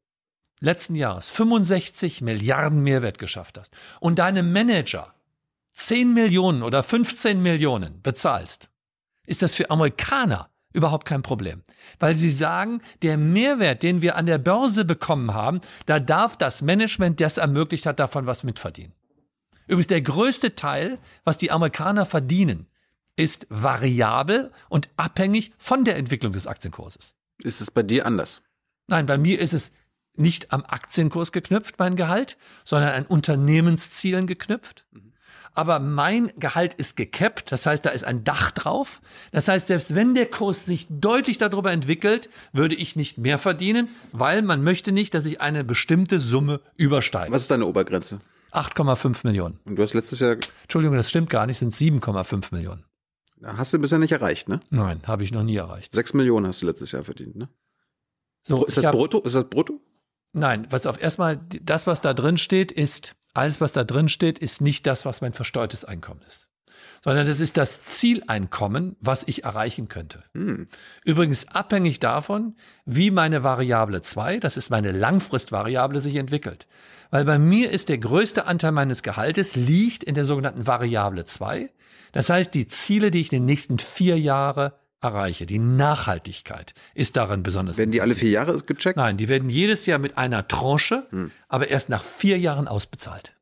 letzten 0.64 0.95
Jahres 0.95 1.30
65 1.30 2.22
Milliarden 2.22 2.81
Mehrwert 2.81 3.18
geschafft 3.18 3.57
hast 3.60 3.73
und 3.99 4.19
deinem 4.19 4.52
Manager 4.53 5.14
10 5.73 6.14
Millionen 6.14 6.64
oder 6.64 6.84
15 6.84 7.41
Millionen 7.41 8.02
bezahlst, 8.02 8.69
ist 9.26 9.41
das 9.41 9.53
für 9.53 9.69
Amerikaner 9.69 10.49
überhaupt 10.72 11.06
kein 11.06 11.22
Problem. 11.22 11.64
Weil 11.99 12.15
sie 12.15 12.31
sagen, 12.31 12.81
der 13.02 13.18
Mehrwert, 13.18 13.84
den 13.84 14.02
wir 14.02 14.15
an 14.15 14.26
der 14.26 14.38
Börse 14.38 14.85
bekommen 14.85 15.34
haben, 15.34 15.61
da 15.85 15.99
darf 15.99 16.38
das 16.38 16.61
Management, 16.61 17.19
das 17.19 17.38
ermöglicht 17.38 17.85
hat, 17.85 17.99
davon 17.99 18.26
was 18.26 18.44
mitverdienen. 18.44 18.94
Übrigens, 19.68 19.88
der 19.88 20.02
größte 20.02 20.56
Teil, 20.56 20.98
was 21.23 21.38
die 21.38 21.52
Amerikaner 21.52 22.06
verdienen, 22.06 22.68
ist 23.15 23.45
variabel 23.49 24.52
und 24.69 24.90
abhängig 24.98 25.53
von 25.57 25.85
der 25.85 25.98
Entwicklung 25.98 26.34
des 26.34 26.48
Aktienkurses. 26.48 27.15
Ist 27.44 27.61
es 27.61 27.69
bei 27.69 27.84
dir 27.84 28.06
anders? 28.06 28.41
Nein, 28.88 29.06
bei 29.06 29.18
mir 29.18 29.40
ist 29.40 29.53
es 29.53 29.72
nicht 30.15 30.52
am 30.53 30.64
Aktienkurs 30.65 31.31
geknüpft, 31.31 31.76
mein 31.80 31.95
Gehalt, 31.95 32.38
sondern 32.65 32.90
an 32.94 33.06
Unternehmenszielen 33.06 34.27
geknüpft. 34.27 34.85
Aber 35.56 35.80
mein 35.80 36.31
Gehalt 36.38 36.73
ist 36.73 36.95
gekappt, 36.98 37.52
das 37.52 37.68
heißt, 37.68 37.85
da 37.85 37.91
ist 37.91 38.03
ein 38.03 38.23
Dach 38.23 38.49
drauf. 38.52 39.02
Das 39.31 39.48
heißt, 39.48 39.68
selbst 39.68 39.94
wenn 39.94 40.15
der 40.15 40.26
Kurs 40.26 40.65
sich 40.65 40.88
deutlich 40.90 41.38
darüber 41.38 41.72
entwickelt, 41.72 42.30
würde 42.53 42.73
ich 42.73 42.95
nicht 42.95 43.19
mehr 43.19 43.38
verdienen, 43.38 43.88
weil 44.11 44.41
man 44.41 44.64
möchte 44.64 44.91
nicht, 44.91 45.14
dass 45.14 45.27
ich 45.27 45.41
eine 45.41 45.64
bestimmte 45.64 46.19
Summe 46.19 46.60
übersteige. 46.76 47.31
Was 47.31 47.44
ist 47.44 47.52
deine 47.52 47.68
Obergrenze? 47.68 48.18
8,5 48.52 49.19
Millionen. 49.26 49.60
Und 49.65 49.76
du 49.77 49.84
hast 49.84 49.94
letztes 49.94 50.19
Jahr, 50.19 50.38
Entschuldigung, 50.64 50.95
das 50.95 51.10
stimmt 51.10 51.30
gar 51.30 51.45
nicht, 51.45 51.57
sind 51.57 51.72
7,5 51.73 52.48
Millionen. 52.52 52.85
hast 53.44 53.73
du 53.73 53.80
bisher 53.80 53.99
nicht 53.99 54.11
erreicht, 54.11 54.49
ne? 54.49 54.60
Nein, 54.72 55.02
habe 55.06 55.23
ich 55.23 55.31
noch 55.31 55.44
nie 55.44 55.56
erreicht. 55.57 55.94
Sechs 55.94 56.14
Millionen 56.14 56.48
hast 56.48 56.61
du 56.64 56.65
letztes 56.65 56.91
Jahr 56.91 57.03
verdient, 57.03 57.35
ne? 57.35 57.49
So, 58.41 58.65
Ist 58.65 58.77
das 58.77 58.85
hab- 58.85 58.91
brutto? 58.94 59.19
Ist 59.22 59.35
das 59.35 59.48
brutto? 59.49 59.80
Nein, 60.34 60.68
was 60.72 60.88
auf 60.88 61.01
erstmal 61.01 61.39
das, 61.61 61.85
was 61.85 62.01
da 62.01 62.14
drin 62.14 62.38
steht, 62.38 62.72
ist 62.72 63.15
alles, 63.34 63.61
was 63.61 63.72
da 63.72 63.84
drin 63.84 64.10
steht, 64.10 64.39
ist 64.39 64.61
nicht 64.61 64.85
das, 64.88 65.05
was 65.05 65.22
mein 65.22 65.34
versteuertes 65.34 65.85
Einkommen 65.85 66.22
ist, 66.26 66.47
sondern 67.03 67.27
das 67.27 67.39
ist 67.39 67.57
das 67.57 67.84
Zieleinkommen, 67.84 68.95
was 68.99 69.23
ich 69.27 69.43
erreichen 69.43 69.88
könnte. 69.88 70.23
Hm. 70.34 70.68
Übrigens 71.05 71.47
abhängig 71.47 71.99
davon, 71.99 72.55
wie 72.85 73.11
meine 73.11 73.43
Variable 73.43 74.01
2, 74.01 74.39
das 74.39 74.57
ist 74.57 74.72
meine 74.72 74.91
Langfristvariable, 74.91 75.99
sich 75.99 76.15
entwickelt. 76.15 76.68
Weil 77.11 77.26
bei 77.26 77.38
mir 77.38 77.69
ist 77.69 77.89
der 77.89 77.99
größte 77.99 78.47
Anteil 78.47 78.72
meines 78.72 79.03
Gehaltes 79.03 79.55
liegt 79.55 80.03
in 80.03 80.15
der 80.15 80.26
sogenannten 80.26 80.65
Variable 80.65 81.26
2. 81.26 81.72
Das 82.11 82.30
heißt, 82.30 82.53
die 82.55 82.68
Ziele, 82.68 83.11
die 83.11 83.19
ich 83.19 83.31
in 83.31 83.39
den 83.39 83.45
nächsten 83.45 83.77
vier 83.77 84.19
Jahre 84.19 84.80
erreiche, 85.03 85.45
die 85.45 85.59
Nachhaltigkeit 85.59 86.73
ist 86.95 87.15
darin 87.15 87.43
besonders 87.43 87.77
Werden 87.77 87.91
die 87.91 88.01
alle 88.01 88.15
vier 88.15 88.30
Jahre 88.30 88.57
gecheckt? 88.61 88.97
Nein, 88.97 89.17
die 89.17 89.27
werden 89.27 89.49
jedes 89.49 89.85
Jahr 89.85 89.99
mit 89.99 90.17
einer 90.17 90.47
Tranche, 90.47 91.07
aber 91.47 91.67
erst 91.69 91.89
nach 91.89 92.03
vier 92.03 92.38
Jahren 92.38 92.67
ausbezahlt. 92.67 93.35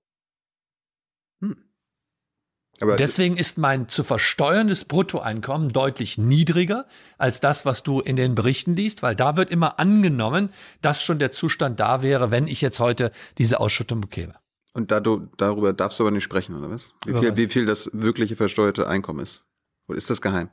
Aber 2.81 2.95
Deswegen 2.95 3.37
ist 3.37 3.59
mein 3.59 3.89
zu 3.89 4.03
versteuerndes 4.03 4.85
Bruttoeinkommen 4.85 5.69
deutlich 5.69 6.17
niedriger 6.17 6.87
als 7.19 7.39
das, 7.39 7.63
was 7.65 7.83
du 7.83 7.99
in 7.99 8.15
den 8.15 8.33
Berichten 8.33 8.75
liest, 8.75 9.03
weil 9.03 9.15
da 9.15 9.37
wird 9.37 9.51
immer 9.51 9.79
angenommen, 9.79 10.49
dass 10.81 11.03
schon 11.03 11.19
der 11.19 11.29
Zustand 11.29 11.79
da 11.79 12.01
wäre, 12.01 12.31
wenn 12.31 12.47
ich 12.47 12.59
jetzt 12.59 12.79
heute 12.79 13.11
diese 13.37 13.59
Ausschüttung 13.59 14.01
bekäme. 14.01 14.33
und 14.73 14.89
da 14.89 14.99
du, 14.99 15.27
darüber 15.37 15.73
darfst 15.73 15.99
du 15.99 16.03
aber 16.03 16.11
nicht 16.11 16.23
sprechen, 16.23 16.55
oder 16.55 16.71
was? 16.71 16.93
Wie 17.05 17.13
viel, 17.13 17.29
was? 17.29 17.37
wie 17.37 17.47
viel 17.47 17.65
das 17.65 17.89
wirkliche 17.93 18.35
versteuerte 18.35 18.87
Einkommen 18.87 19.19
ist? 19.19 19.45
Oder 19.87 19.97
ist 19.97 20.09
das 20.09 20.21
geheim? 20.21 20.49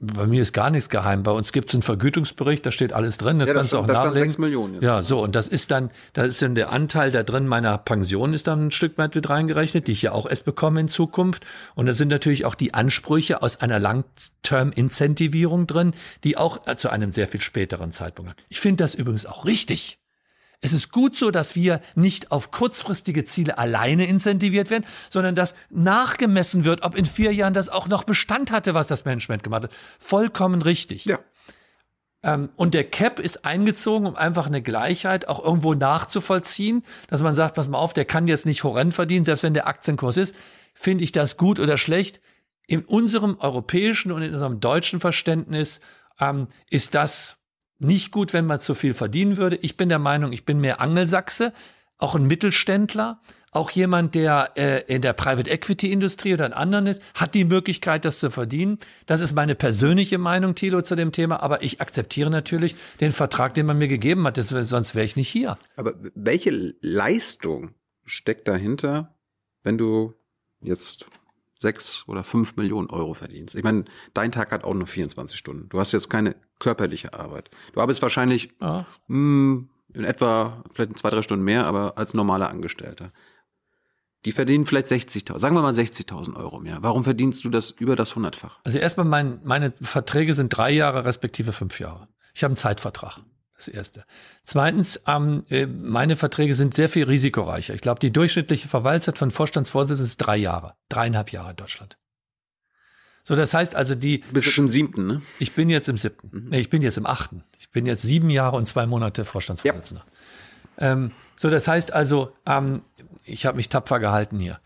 Bei 0.00 0.26
mir 0.26 0.42
ist 0.42 0.52
gar 0.52 0.70
nichts 0.70 0.88
geheim. 0.88 1.22
Bei 1.22 1.30
uns 1.30 1.52
gibt 1.52 1.68
es 1.70 1.74
einen 1.74 1.82
Vergütungsbericht, 1.82 2.66
da 2.66 2.72
steht 2.72 2.92
alles 2.92 3.16
drin, 3.16 3.38
das 3.38 3.48
Ja, 3.48 3.54
kannst 3.54 3.72
du 3.72 3.78
auch 3.78 3.86
jetzt. 4.74 4.82
Ja, 4.82 5.02
so, 5.02 5.22
und 5.22 5.34
das 5.34 5.46
ist 5.46 5.70
dann, 5.70 5.90
da 6.14 6.24
ist 6.24 6.42
dann 6.42 6.54
der 6.56 6.72
Anteil 6.72 7.12
da 7.12 7.22
drin 7.22 7.46
meiner 7.46 7.78
Pension 7.78 8.34
ist 8.34 8.48
dann 8.48 8.66
ein 8.66 8.70
Stück 8.72 8.98
weit 8.98 9.14
mit 9.14 9.30
reingerechnet, 9.30 9.86
die 9.86 9.92
ich 9.92 10.02
ja 10.02 10.12
auch 10.12 10.28
erst 10.28 10.44
bekomme 10.44 10.80
in 10.80 10.88
Zukunft. 10.88 11.46
Und 11.76 11.86
da 11.86 11.94
sind 11.94 12.08
natürlich 12.08 12.44
auch 12.44 12.56
die 12.56 12.74
Ansprüche 12.74 13.40
aus 13.42 13.60
einer 13.60 13.78
Long-Term-Incentivierung 13.78 15.66
drin, 15.66 15.94
die 16.24 16.36
auch 16.36 16.58
zu 16.76 16.90
einem 16.90 17.12
sehr 17.12 17.28
viel 17.28 17.40
späteren 17.40 17.92
Zeitpunkt. 17.92 18.34
Ich 18.48 18.60
finde 18.60 18.82
das 18.82 18.94
übrigens 18.94 19.26
auch 19.26 19.44
richtig. 19.44 19.98
Es 20.60 20.72
ist 20.72 20.90
gut 20.90 21.16
so, 21.16 21.30
dass 21.30 21.54
wir 21.54 21.80
nicht 21.94 22.32
auf 22.32 22.50
kurzfristige 22.50 23.24
Ziele 23.24 23.58
alleine 23.58 24.06
incentiviert 24.06 24.70
werden, 24.70 24.84
sondern 25.08 25.36
dass 25.36 25.54
nachgemessen 25.70 26.64
wird, 26.64 26.82
ob 26.82 26.96
in 26.96 27.06
vier 27.06 27.32
Jahren 27.32 27.54
das 27.54 27.68
auch 27.68 27.86
noch 27.86 28.02
Bestand 28.02 28.50
hatte, 28.50 28.74
was 28.74 28.88
das 28.88 29.04
Management 29.04 29.44
gemacht 29.44 29.64
hat. 29.64 29.72
Vollkommen 30.00 30.60
richtig. 30.60 31.04
Ja. 31.04 31.20
Ähm, 32.24 32.50
und 32.56 32.74
der 32.74 32.84
Cap 32.84 33.20
ist 33.20 33.44
eingezogen, 33.44 34.06
um 34.06 34.16
einfach 34.16 34.46
eine 34.46 34.60
Gleichheit 34.60 35.28
auch 35.28 35.42
irgendwo 35.42 35.74
nachzuvollziehen, 35.74 36.82
dass 37.06 37.22
man 37.22 37.36
sagt, 37.36 37.54
pass 37.54 37.68
mal 37.68 37.78
auf, 37.78 37.92
der 37.92 38.04
kann 38.04 38.26
jetzt 38.26 38.46
nicht 38.46 38.64
horrend 38.64 38.94
verdienen, 38.94 39.24
selbst 39.24 39.44
wenn 39.44 39.54
der 39.54 39.68
Aktienkurs 39.68 40.16
ist. 40.16 40.34
Finde 40.74 41.04
ich 41.04 41.12
das 41.12 41.36
gut 41.36 41.60
oder 41.60 41.78
schlecht? 41.78 42.20
In 42.66 42.84
unserem 42.84 43.38
europäischen 43.38 44.10
und 44.10 44.22
in 44.22 44.32
unserem 44.32 44.58
deutschen 44.58 44.98
Verständnis 44.98 45.80
ähm, 46.20 46.48
ist 46.68 46.94
das 46.94 47.37
nicht 47.78 48.10
gut, 48.10 48.32
wenn 48.32 48.46
man 48.46 48.60
zu 48.60 48.74
viel 48.74 48.94
verdienen 48.94 49.36
würde. 49.36 49.56
Ich 49.56 49.76
bin 49.76 49.88
der 49.88 49.98
Meinung, 49.98 50.32
ich 50.32 50.44
bin 50.44 50.60
mehr 50.60 50.80
Angelsachse, 50.80 51.52
auch 51.96 52.14
ein 52.14 52.26
Mittelständler, 52.26 53.20
auch 53.50 53.70
jemand, 53.70 54.14
der 54.14 54.52
äh, 54.56 54.82
in 54.94 55.02
der 55.02 55.14
Private 55.14 55.50
Equity 55.50 55.90
Industrie 55.90 56.34
oder 56.34 56.46
in 56.46 56.52
anderen 56.52 56.86
ist, 56.86 57.02
hat 57.14 57.34
die 57.34 57.44
Möglichkeit, 57.44 58.04
das 58.04 58.18
zu 58.18 58.30
verdienen. 58.30 58.78
Das 59.06 59.20
ist 59.20 59.34
meine 59.34 59.54
persönliche 59.54 60.18
Meinung, 60.18 60.54
Thilo, 60.54 60.82
zu 60.82 60.96
dem 60.96 61.12
Thema. 61.12 61.42
Aber 61.42 61.62
ich 61.62 61.80
akzeptiere 61.80 62.30
natürlich 62.30 62.76
den 63.00 63.12
Vertrag, 63.12 63.54
den 63.54 63.66
man 63.66 63.78
mir 63.78 63.88
gegeben 63.88 64.26
hat. 64.26 64.36
Das, 64.36 64.48
sonst 64.48 64.94
wäre 64.94 65.04
ich 65.04 65.16
nicht 65.16 65.28
hier. 65.28 65.56
Aber 65.76 65.94
welche 66.14 66.74
Leistung 66.80 67.74
steckt 68.04 68.48
dahinter, 68.48 69.16
wenn 69.62 69.78
du 69.78 70.14
jetzt 70.60 71.06
sechs 71.58 72.04
oder 72.06 72.24
fünf 72.24 72.56
Millionen 72.56 72.90
Euro 72.90 73.14
verdienst? 73.14 73.54
Ich 73.54 73.64
meine, 73.64 73.86
dein 74.12 74.30
Tag 74.30 74.52
hat 74.52 74.64
auch 74.64 74.74
nur 74.74 74.86
24 74.86 75.38
Stunden. 75.38 75.68
Du 75.70 75.80
hast 75.80 75.92
jetzt 75.92 76.10
keine 76.10 76.36
körperliche 76.58 77.14
Arbeit. 77.14 77.50
Du 77.72 77.80
arbeitest 77.80 78.02
wahrscheinlich 78.02 78.50
Ja. 78.60 78.86
mh, 79.08 79.64
in 79.94 80.04
etwa 80.04 80.62
vielleicht 80.72 80.98
zwei, 80.98 81.10
drei 81.10 81.22
Stunden 81.22 81.44
mehr, 81.44 81.64
aber 81.66 81.96
als 81.96 82.14
normaler 82.14 82.50
Angestellter. 82.50 83.10
Die 84.24 84.32
verdienen 84.32 84.66
vielleicht 84.66 84.88
60.000, 84.88 85.38
sagen 85.38 85.54
wir 85.54 85.62
mal 85.62 85.72
60.000 85.72 86.36
Euro 86.36 86.58
im 86.58 86.66
Jahr. 86.66 86.82
Warum 86.82 87.04
verdienst 87.04 87.44
du 87.44 87.50
das 87.50 87.70
über 87.70 87.94
das 87.96 88.16
Hundertfach? 88.16 88.58
Also 88.64 88.78
erstmal, 88.78 89.06
mein, 89.06 89.40
meine 89.44 89.72
Verträge 89.80 90.34
sind 90.34 90.48
drei 90.50 90.70
Jahre 90.72 91.04
respektive 91.04 91.52
fünf 91.52 91.78
Jahre. 91.80 92.08
Ich 92.34 92.42
habe 92.42 92.50
einen 92.50 92.56
Zeitvertrag. 92.56 93.20
Das 93.56 93.66
erste. 93.66 94.04
Zweitens, 94.44 95.02
ähm, 95.08 95.44
äh, 95.48 95.66
meine 95.66 96.14
Verträge 96.14 96.54
sind 96.54 96.74
sehr 96.74 96.88
viel 96.88 97.04
risikoreicher. 97.04 97.74
Ich 97.74 97.80
glaube, 97.80 97.98
die 97.98 98.12
durchschnittliche 98.12 98.68
Verweilzeit 98.68 99.18
von 99.18 99.32
Vorstandsvorsitzenden 99.32 100.04
ist 100.06 100.18
drei 100.18 100.36
Jahre. 100.36 100.74
Dreieinhalb 100.88 101.32
Jahre 101.32 101.50
in 101.50 101.56
Deutschland. 101.56 101.96
So, 103.28 103.36
das 103.36 103.52
heißt 103.52 103.74
also, 103.74 103.94
die, 103.94 104.20
Du 104.20 104.32
bist 104.32 104.46
jetzt 104.46 104.56
im 104.56 104.68
siebten, 104.68 105.06
ne? 105.06 105.20
ich 105.38 105.52
bin 105.52 105.68
jetzt 105.68 105.86
im 105.90 105.98
siebten. 105.98 106.46
Nee, 106.48 106.60
ich 106.60 106.70
bin 106.70 106.80
jetzt 106.80 106.96
im 106.96 107.04
achten. 107.04 107.44
Ich 107.58 107.68
bin 107.68 107.84
jetzt 107.84 108.00
sieben 108.00 108.30
Jahre 108.30 108.56
und 108.56 108.66
zwei 108.66 108.86
Monate 108.86 109.26
Vorstandsvorsitzender. 109.26 110.02
Ähm, 110.78 111.10
so, 111.36 111.50
das 111.50 111.68
heißt 111.68 111.92
also, 111.92 112.32
ähm, 112.46 112.80
ich 113.24 113.44
habe 113.44 113.58
mich 113.58 113.68
tapfer 113.68 114.00
gehalten 114.00 114.38
hier. 114.38 114.60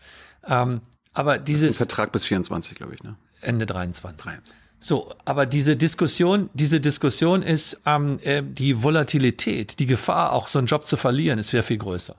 Ähm, 0.47 0.79
aber 1.11 1.33
Ein 1.33 1.43
dieses 1.43 1.75
Vertrag 1.75 2.13
bis 2.13 2.23
24, 2.23 2.75
glaube 2.75 2.93
ich, 2.95 3.03
ne? 3.03 3.17
Ende 3.41 3.65
23. 3.65 4.31
So, 4.79 5.13
aber 5.25 5.45
diese 5.45 5.75
Diskussion, 5.75 6.49
diese 6.53 6.79
Diskussion 6.79 7.43
ist 7.43 7.81
ähm, 7.85 8.17
äh, 8.21 8.41
die 8.45 8.81
Volatilität, 8.81 9.77
die 9.79 9.87
Gefahr, 9.87 10.31
auch 10.31 10.47
so 10.47 10.59
einen 10.59 10.67
Job 10.67 10.87
zu 10.87 10.95
verlieren, 10.95 11.37
ist 11.37 11.49
sehr 11.49 11.63
viel 11.63 11.79
größer. 11.79 12.15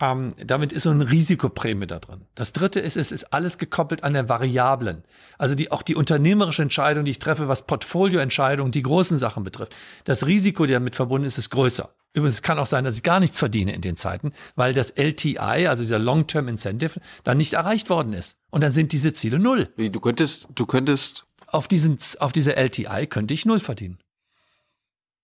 Ähm, 0.00 0.30
damit 0.44 0.72
ist 0.72 0.82
so 0.82 0.90
ein 0.90 1.02
Risikoprämie 1.02 1.86
da 1.86 2.00
drin. 2.00 2.22
Das 2.34 2.52
dritte 2.52 2.80
ist, 2.80 2.96
es 2.96 3.12
ist 3.12 3.32
alles 3.32 3.58
gekoppelt 3.58 4.02
an 4.02 4.12
der 4.12 4.28
Variablen. 4.28 5.04
Also 5.38 5.54
die, 5.54 5.70
auch 5.70 5.82
die 5.82 5.94
unternehmerische 5.94 6.62
Entscheidung, 6.62 7.04
die 7.04 7.12
ich 7.12 7.20
treffe, 7.20 7.46
was 7.46 7.66
Portfolioentscheidungen, 7.66 8.72
die 8.72 8.82
großen 8.82 9.18
Sachen 9.18 9.44
betrifft. 9.44 9.74
Das 10.04 10.26
Risiko, 10.26 10.66
die 10.66 10.72
damit 10.72 10.96
verbunden 10.96 11.26
ist, 11.26 11.38
ist 11.38 11.50
größer. 11.50 11.90
Übrigens, 12.12 12.36
es 12.36 12.42
kann 12.42 12.58
auch 12.58 12.66
sein, 12.66 12.84
dass 12.84 12.96
ich 12.96 13.02
gar 13.02 13.20
nichts 13.20 13.38
verdiene 13.38 13.72
in 13.72 13.80
den 13.80 13.96
Zeiten, 13.96 14.32
weil 14.56 14.72
das 14.72 14.90
LTI, 14.90 15.66
also 15.68 15.82
dieser 15.82 15.98
Long-Term 15.98 16.48
Incentive, 16.48 17.00
dann 17.22 17.38
nicht 17.38 17.54
erreicht 17.54 17.88
worden 17.88 18.12
ist. 18.12 18.36
Und 18.50 18.62
dann 18.62 18.72
sind 18.72 18.92
diese 18.92 19.12
Ziele 19.12 19.38
null. 19.38 19.68
Wie, 19.76 19.90
du 19.90 20.00
könntest, 20.00 20.48
du 20.54 20.66
könntest 20.66 21.24
auf 21.46 21.68
diesen, 21.68 21.98
auf 22.18 22.32
diese 22.32 22.56
LTI 22.56 23.06
könnte 23.08 23.34
ich 23.34 23.46
null 23.46 23.60
verdienen. 23.60 23.98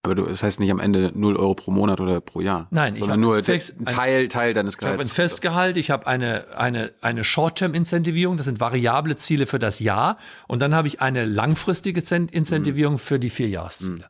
Aber 0.03 0.15
du, 0.15 0.25
das 0.25 0.43
heißt 0.43 0.61
nicht 0.61 0.71
am 0.71 0.79
Ende 0.79 1.13
null 1.15 1.37
Euro 1.37 1.55
pro 1.55 1.71
Monat 1.71 2.01
oder 2.01 2.23
pro 2.23 2.41
Jahr. 2.41 2.69
Nein, 2.71 2.97
ich 2.97 3.07
habe 3.07 3.21
nur 3.21 3.37
ein 3.37 3.45
Teil, 3.85 4.29
Teil 4.29 4.55
deines 4.55 4.79
Gehalts. 4.79 4.95
Ich 4.95 4.99
habe 4.99 5.03
ein 5.03 5.15
Festgehalt, 5.15 5.77
ich 5.77 5.91
habe 5.91 6.07
eine, 6.07 6.57
eine, 6.57 6.95
eine 7.03 7.23
Short-Term-Incentivierung, 7.23 8.39
das 8.39 8.47
sind 8.47 8.61
variable 8.61 9.17
Ziele 9.17 9.45
für 9.45 9.59
das 9.59 9.79
Jahr. 9.79 10.17
Und 10.49 10.61
dann 10.61 10.75
habe 10.75 10.89
ich 10.89 11.03
eine 11.03 11.27
langfristige 11.27 12.01
Incentivierung 12.01 12.95
mhm. 12.95 12.99
für 12.99 13.19
die 13.19 13.29
vier 13.29 13.49
Jahresziele. 13.49 13.93
Mhm. 13.93 14.05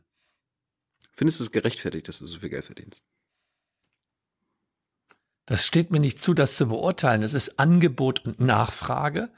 Findest 1.11 1.41
du 1.41 1.43
es 1.43 1.51
gerechtfertigt, 1.51 2.07
dass 2.07 2.19
du 2.19 2.25
so 2.25 2.39
viel 2.39 2.49
Geld 2.49 2.63
verdienst? 2.63 3.03
Das 5.45 5.65
steht 5.65 5.91
mir 5.91 5.99
nicht 5.99 6.21
zu, 6.21 6.33
das 6.33 6.55
zu 6.55 6.67
beurteilen. 6.67 7.21
Es 7.21 7.33
ist 7.33 7.59
Angebot 7.59 8.25
und 8.25 8.39
Nachfrage. 8.39 9.29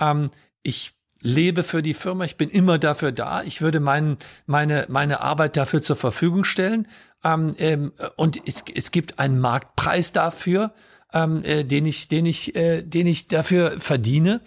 Ähm, 0.00 0.30
ich 0.62 0.97
lebe 1.20 1.62
für 1.62 1.82
die 1.82 1.94
Firma, 1.94 2.24
ich 2.24 2.36
bin 2.36 2.48
immer 2.48 2.78
dafür 2.78 3.12
da, 3.12 3.42
ich 3.42 3.60
würde 3.60 3.80
mein, 3.80 4.18
meine, 4.46 4.86
meine 4.88 5.20
Arbeit 5.20 5.56
dafür 5.56 5.82
zur 5.82 5.96
Verfügung 5.96 6.44
stellen. 6.44 6.86
Ähm, 7.24 7.54
ähm, 7.58 7.92
und 8.16 8.40
es, 8.46 8.64
es 8.74 8.90
gibt 8.90 9.18
einen 9.18 9.40
Marktpreis 9.40 10.12
dafür, 10.12 10.72
ähm, 11.12 11.42
äh, 11.44 11.64
den 11.64 11.86
ich, 11.86 12.08
den 12.08 12.26
ich, 12.26 12.54
äh, 12.54 12.82
den 12.82 13.06
ich 13.06 13.26
dafür 13.28 13.80
verdiene. 13.80 14.40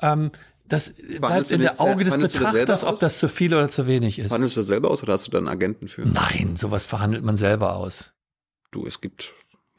Ähm, 0.00 0.30
das 0.68 0.94
bleibt 1.18 1.50
in 1.50 1.60
der 1.60 1.80
Auge 1.80 2.04
des 2.04 2.16
Betrachters, 2.16 2.84
ob 2.84 2.98
das 2.98 3.18
zu 3.18 3.28
viel 3.28 3.52
oder 3.52 3.68
zu 3.68 3.86
wenig 3.86 4.18
ist. 4.18 4.28
Verhandelst 4.28 4.56
du 4.56 4.60
das 4.60 4.68
selber 4.68 4.90
aus 4.90 5.02
oder 5.02 5.12
hast 5.12 5.26
du 5.26 5.30
da 5.30 5.38
einen 5.38 5.48
Agenten 5.48 5.88
für? 5.88 6.02
Nein, 6.02 6.56
sowas 6.56 6.86
verhandelt 6.86 7.24
man 7.24 7.36
selber 7.36 7.76
aus. 7.76 8.12
Du, 8.70 8.86
es 8.86 9.00
gibt 9.00 9.34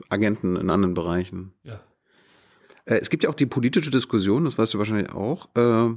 Agenten 0.10 0.56
in 0.56 0.70
anderen 0.70 0.94
Bereichen. 0.94 1.54
Ja. 1.64 1.80
Äh, 2.86 2.96
es 2.96 3.10
gibt 3.10 3.24
ja 3.24 3.30
auch 3.30 3.36
die 3.36 3.46
politische 3.46 3.92
Diskussion, 3.92 4.46
das 4.46 4.58
weißt 4.58 4.74
du 4.74 4.78
wahrscheinlich 4.78 5.12
auch, 5.12 5.50
äh, 5.56 5.96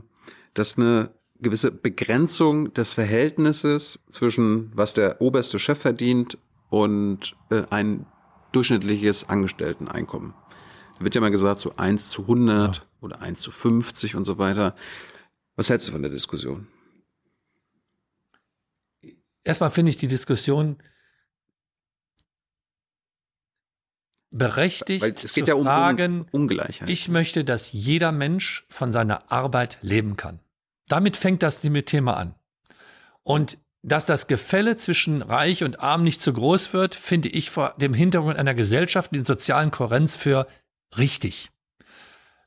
dass 0.54 0.78
eine 0.78 1.10
gewisse 1.40 1.70
Begrenzung 1.70 2.72
des 2.72 2.92
Verhältnisses 2.92 4.00
zwischen 4.10 4.70
was 4.74 4.94
der 4.94 5.20
oberste 5.20 5.58
Chef 5.58 5.78
verdient 5.78 6.38
und 6.70 7.36
äh, 7.50 7.62
ein 7.70 8.06
durchschnittliches 8.52 9.28
Angestellteneinkommen. 9.28 10.32
Da 10.98 11.04
wird 11.04 11.14
ja 11.14 11.20
mal 11.20 11.30
gesagt, 11.30 11.60
so 11.60 11.76
1 11.76 12.08
zu 12.08 12.22
100 12.22 12.76
ja. 12.76 12.82
oder 13.00 13.20
1 13.20 13.40
zu 13.40 13.50
50 13.50 14.16
und 14.16 14.24
so 14.24 14.38
weiter. 14.38 14.74
Was 15.56 15.68
hältst 15.68 15.88
du 15.88 15.92
von 15.92 16.02
der 16.02 16.10
Diskussion? 16.10 16.66
Erstmal 19.44 19.70
finde 19.70 19.90
ich 19.90 19.96
die 19.96 20.08
Diskussion 20.08 20.78
berechtigt 24.30 25.02
Weil 25.02 25.12
es 25.12 25.32
geht 25.32 25.44
zu 25.44 25.50
ja 25.50 25.54
um, 25.54 25.64
fragen, 25.64 26.26
Ungleichheit. 26.32 26.88
Ich 26.88 27.08
möchte, 27.08 27.44
dass 27.44 27.72
jeder 27.72 28.12
Mensch 28.12 28.64
von 28.68 28.92
seiner 28.92 29.30
Arbeit 29.30 29.78
leben 29.82 30.16
kann. 30.16 30.40
Damit 30.88 31.16
fängt 31.16 31.42
das 31.42 31.60
Thema 31.60 32.16
an. 32.16 32.34
Und 33.22 33.58
dass 33.82 34.06
das 34.06 34.26
Gefälle 34.26 34.76
zwischen 34.76 35.22
Reich 35.22 35.62
und 35.62 35.80
Arm 35.80 36.02
nicht 36.02 36.20
zu 36.20 36.32
groß 36.32 36.72
wird, 36.72 36.94
finde 36.94 37.28
ich 37.28 37.50
vor 37.50 37.74
dem 37.76 37.94
Hintergrund 37.94 38.36
einer 38.36 38.54
Gesellschaft, 38.54 39.12
die 39.14 39.20
sozialen 39.20 39.70
Kohärenz 39.70 40.16
für 40.16 40.46
richtig. 40.96 41.50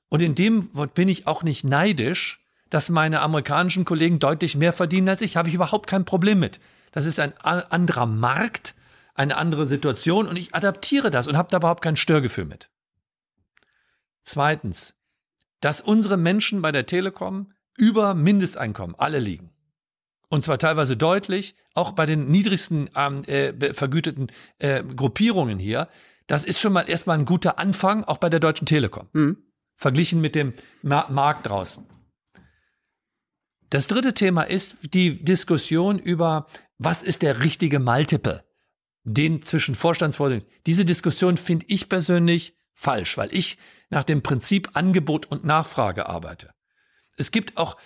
Und 0.10 0.22
in 0.22 0.36
dem 0.36 0.70
bin 0.94 1.08
ich 1.08 1.28
auch 1.28 1.44
nicht 1.44 1.64
neidisch, 1.64 2.44
dass 2.70 2.90
meine 2.90 3.22
amerikanischen 3.22 3.86
Kollegen 3.86 4.20
deutlich 4.20 4.56
mehr 4.56 4.74
verdienen 4.74 5.10
als 5.10 5.22
ich. 5.22 5.38
Habe 5.38 5.50
ich 5.50 5.56
überhaupt 5.56 5.88
kein 5.88 6.06
Problem 6.06 6.40
mit. 6.40 6.60
Das 6.92 7.06
ist 7.06 7.20
ein 7.20 7.38
anderer 7.38 8.06
Markt, 8.06 8.76
eine 9.20 9.36
andere 9.36 9.68
Situation 9.68 10.28
und 10.28 10.38
ich 10.38 10.56
adaptiere 10.56 11.12
das 11.12 11.28
und 11.28 11.36
habe 11.36 11.50
da 11.52 11.58
überhaupt 11.58 11.84
kein 11.84 11.98
Störgefühl 11.98 12.46
mit. 12.46 12.72
Zweitens, 14.24 14.96
dass 15.60 15.82
unsere 15.82 16.16
Menschen 16.16 16.62
bei 16.62 16.72
der 16.72 16.86
Telekom 16.86 17.52
über 17.78 18.14
Mindesteinkommen 18.14 18.96
alle 18.98 19.20
liegen. 19.20 19.52
Und 20.30 20.46
zwar 20.46 20.58
teilweise 20.58 20.96
deutlich, 20.96 21.56
auch 21.74 21.92
bei 21.92 22.06
den 22.06 22.32
niedrigsten 22.32 22.90
ähm, 22.96 23.24
äh, 23.26 23.74
vergüteten 23.74 24.32
äh, 24.58 24.84
Gruppierungen 24.84 25.60
hier. 25.60 25.90
Das 26.28 26.46
ist 26.46 26.62
schon 26.62 26.72
mal 26.72 26.90
erstmal 26.90 27.18
ein 27.18 27.26
guter 27.26 27.60
Anfang, 27.60 28.06
auch 28.06 28.20
bei 28.20 28.30
der 28.30 28.40
Deutschen 28.40 28.68
Telekom. 28.68 29.10
Mhm. 29.12 29.38
Verglichen 29.76 30.22
mit 30.22 30.36
dem 30.36 30.54
Ma 30.82 31.08
Markt 31.10 31.48
draußen. 31.48 31.86
Das 33.70 33.88
dritte 33.88 34.14
Thema 34.14 34.44
ist 34.44 34.94
die 34.94 35.24
Diskussion 35.24 36.00
über, 36.00 36.48
was 36.78 37.04
ist 37.04 37.22
der 37.22 37.42
richtige 37.42 37.80
Multiple, 37.80 38.44
den 39.14 39.42
zwischen 39.42 39.76
Vorstandsvorsitzenden. 39.76 40.50
Diese 40.66 40.86
Diskussion 40.86 41.38
finde 41.38 41.66
ich 41.68 41.90
persönlich 41.90 42.56
falsch, 42.74 43.18
weil 43.18 43.34
ich 43.34 43.58
nach 43.90 44.04
dem 44.04 44.22
Prinzip 44.22 44.70
Angebot 44.74 45.26
und 45.26 45.44
Nachfrage 45.44 46.08
arbeite. 46.08 46.52
Es 47.18 47.32
gibt 47.32 47.58
auch 47.58 47.78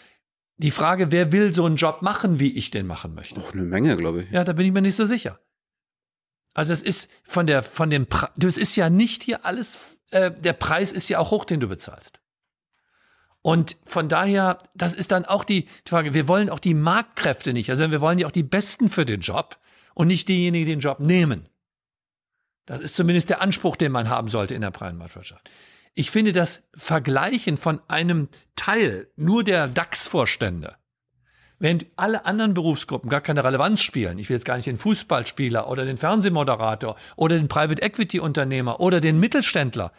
die 0.57 0.71
Frage, 0.71 1.11
wer 1.11 1.31
will 1.31 1.53
so 1.53 1.65
einen 1.65 1.77
Job 1.77 2.01
machen, 2.01 2.39
wie 2.39 2.53
ich 2.53 2.71
den 2.71 2.85
machen 2.85 3.15
möchte. 3.15 3.39
Auch 3.39 3.53
eine 3.53 3.63
Menge, 3.63 3.95
glaube 3.97 4.23
ich. 4.23 4.31
Ja, 4.31 4.43
da 4.43 4.53
bin 4.53 4.65
ich 4.65 4.71
mir 4.71 4.81
nicht 4.81 4.95
so 4.95 5.05
sicher. 5.05 5.39
Also 6.53 6.73
es 6.73 6.81
ist 6.81 7.09
von 7.23 7.47
der, 7.47 7.63
von 7.63 7.89
dem, 7.89 8.05
Pre 8.05 8.29
das 8.35 8.57
ist 8.57 8.75
ja 8.75 8.89
nicht 8.89 9.23
hier 9.23 9.45
alles, 9.45 9.97
äh, 10.11 10.29
der 10.29 10.53
Preis 10.53 10.91
ist 10.91 11.09
ja 11.09 11.19
auch 11.19 11.31
hoch, 11.31 11.45
den 11.45 11.59
du 11.59 11.67
bezahlst. 11.67 12.21
Und 13.41 13.77
von 13.85 14.07
daher, 14.07 14.59
das 14.75 14.93
ist 14.93 15.11
dann 15.11 15.25
auch 15.25 15.43
die 15.43 15.67
Frage, 15.87 16.13
wir 16.13 16.27
wollen 16.27 16.49
auch 16.49 16.59
die 16.59 16.75
Marktkräfte 16.75 17.53
nicht, 17.53 17.69
also 17.71 17.89
wir 17.89 18.01
wollen 18.01 18.19
ja 18.19 18.27
auch 18.27 18.31
die 18.31 18.43
Besten 18.43 18.87
für 18.89 19.05
den 19.05 19.21
Job 19.21 19.57
und 19.94 20.07
nicht 20.07 20.28
diejenigen, 20.28 20.65
die 20.65 20.72
den 20.72 20.80
Job 20.80 20.99
nehmen. 20.99 21.48
Das 22.65 22.80
ist 22.80 22.95
zumindest 22.95 23.30
der 23.30 23.41
Anspruch, 23.41 23.76
den 23.76 23.91
man 23.91 24.10
haben 24.10 24.30
sollte 24.30 24.56
in 24.56 24.61
der 24.61 24.72
freien 24.72 24.98
Marktwirtschaft. 24.98 25.49
Ich 25.94 26.10
finde 26.10 26.32
das 26.32 26.64
Vergleichen 26.76 27.57
von 27.57 27.80
einem 27.88 28.30
Teil 28.56 29.07
nur 29.15 29.44
der 29.44 29.68
DAX-Vorstände, 29.68 30.76
während 31.60 31.86
alle 31.98 32.26
anderen 32.26 32.53
Berufsgruppen 32.53 33.10
gar 33.10 33.22
keine 33.22 33.44
Relevanz 33.44 33.82
spielen. 33.82 34.18
Ich 34.18 34.30
will 34.30 34.38
jetzt 34.38 34.45
gar 34.45 34.56
nicht 34.56 34.65
den 34.65 34.78
Fußballspieler 34.78 35.68
oder 35.70 35.86
den 35.86 35.98
Fernsehmoderator 35.98 36.95
oder 37.15 37.36
den 37.36 37.48
Private 37.48 37.82
Equity 37.82 38.20
Unternehmer 38.20 38.80
oder 38.80 39.02
den 39.02 39.20
Mittelständler 39.20 39.91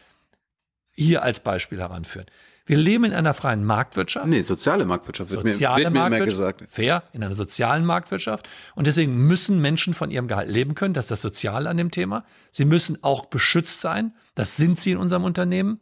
hier 0.93 1.23
als 1.23 1.41
Beispiel 1.41 1.79
heranführen. 1.79 2.27
Wir 2.67 2.79
leben 2.79 3.05
in 3.05 3.13
einer 3.13 3.35
freien 3.35 3.65
Marktwirtschaft. 3.65 4.27
Nee, 4.27 4.41
soziale 4.41 4.87
Marktwirtschaft 4.87 5.31
wird, 5.31 5.43
soziale 5.43 5.91
mir, 5.91 6.01
wird 6.01 6.11
mir 6.11 6.17
immer 6.17 6.25
gesagt. 6.25 6.65
Fair, 6.69 7.03
in 7.13 7.23
einer 7.23 7.35
sozialen 7.35 7.85
Marktwirtschaft. 7.85 8.49
Und 8.75 8.87
deswegen 8.87 9.27
müssen 9.27 9.61
Menschen 9.61 9.93
von 9.93 10.11
ihrem 10.11 10.29
Gehalt 10.29 10.49
leben 10.49 10.75
können. 10.75 10.95
Das 10.95 11.07
ist 11.07 11.11
das 11.11 11.21
Soziale 11.21 11.69
an 11.69 11.77
dem 11.77 11.91
Thema. 11.91 12.25
Sie 12.53 12.65
müssen 12.65 13.03
auch 13.03 13.27
beschützt 13.27 13.83
sein. 13.83 14.15
Das 14.35 14.57
sind 14.57 14.79
sie 14.79 14.93
in 14.93 14.99
unserem 14.99 15.25
Unternehmen. 15.25 15.81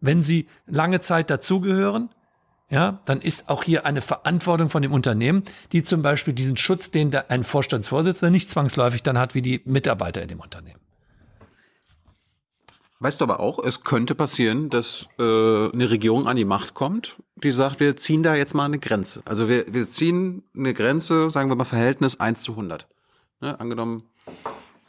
Wenn 0.00 0.20
sie 0.20 0.48
lange 0.66 1.00
Zeit 1.00 1.30
dazugehören, 1.30 2.10
ja, 2.68 3.00
dann 3.04 3.20
ist 3.20 3.48
auch 3.48 3.62
hier 3.62 3.86
eine 3.86 4.00
Verantwortung 4.00 4.68
von 4.68 4.82
dem 4.82 4.92
Unternehmen, 4.92 5.44
die 5.70 5.84
zum 5.84 6.02
Beispiel 6.02 6.34
diesen 6.34 6.56
Schutz, 6.56 6.90
den 6.90 7.14
ein 7.14 7.44
Vorstandsvorsitzender 7.44 8.30
nicht 8.30 8.50
zwangsläufig 8.50 9.04
dann 9.04 9.16
hat, 9.16 9.36
wie 9.36 9.42
die 9.42 9.62
Mitarbeiter 9.64 10.22
in 10.22 10.28
dem 10.28 10.40
Unternehmen. 10.40 10.80
Weißt 12.98 13.20
du 13.20 13.24
aber 13.24 13.40
auch, 13.40 13.58
es 13.58 13.82
könnte 13.82 14.14
passieren, 14.14 14.70
dass 14.70 15.06
äh, 15.18 15.22
eine 15.22 15.90
Regierung 15.90 16.26
an 16.26 16.36
die 16.36 16.46
Macht 16.46 16.74
kommt, 16.74 17.16
die 17.36 17.50
sagt, 17.50 17.78
wir 17.78 17.96
ziehen 17.96 18.22
da 18.22 18.34
jetzt 18.34 18.54
mal 18.54 18.64
eine 18.64 18.78
Grenze. 18.78 19.20
Also 19.26 19.48
wir, 19.48 19.66
wir 19.72 19.90
ziehen 19.90 20.44
eine 20.56 20.72
Grenze, 20.72 21.28
sagen 21.28 21.50
wir 21.50 21.56
mal 21.56 21.64
Verhältnis 21.64 22.18
1 22.18 22.42
zu 22.42 22.52
100. 22.52 22.88
Ne, 23.42 23.60
angenommen, 23.60 24.04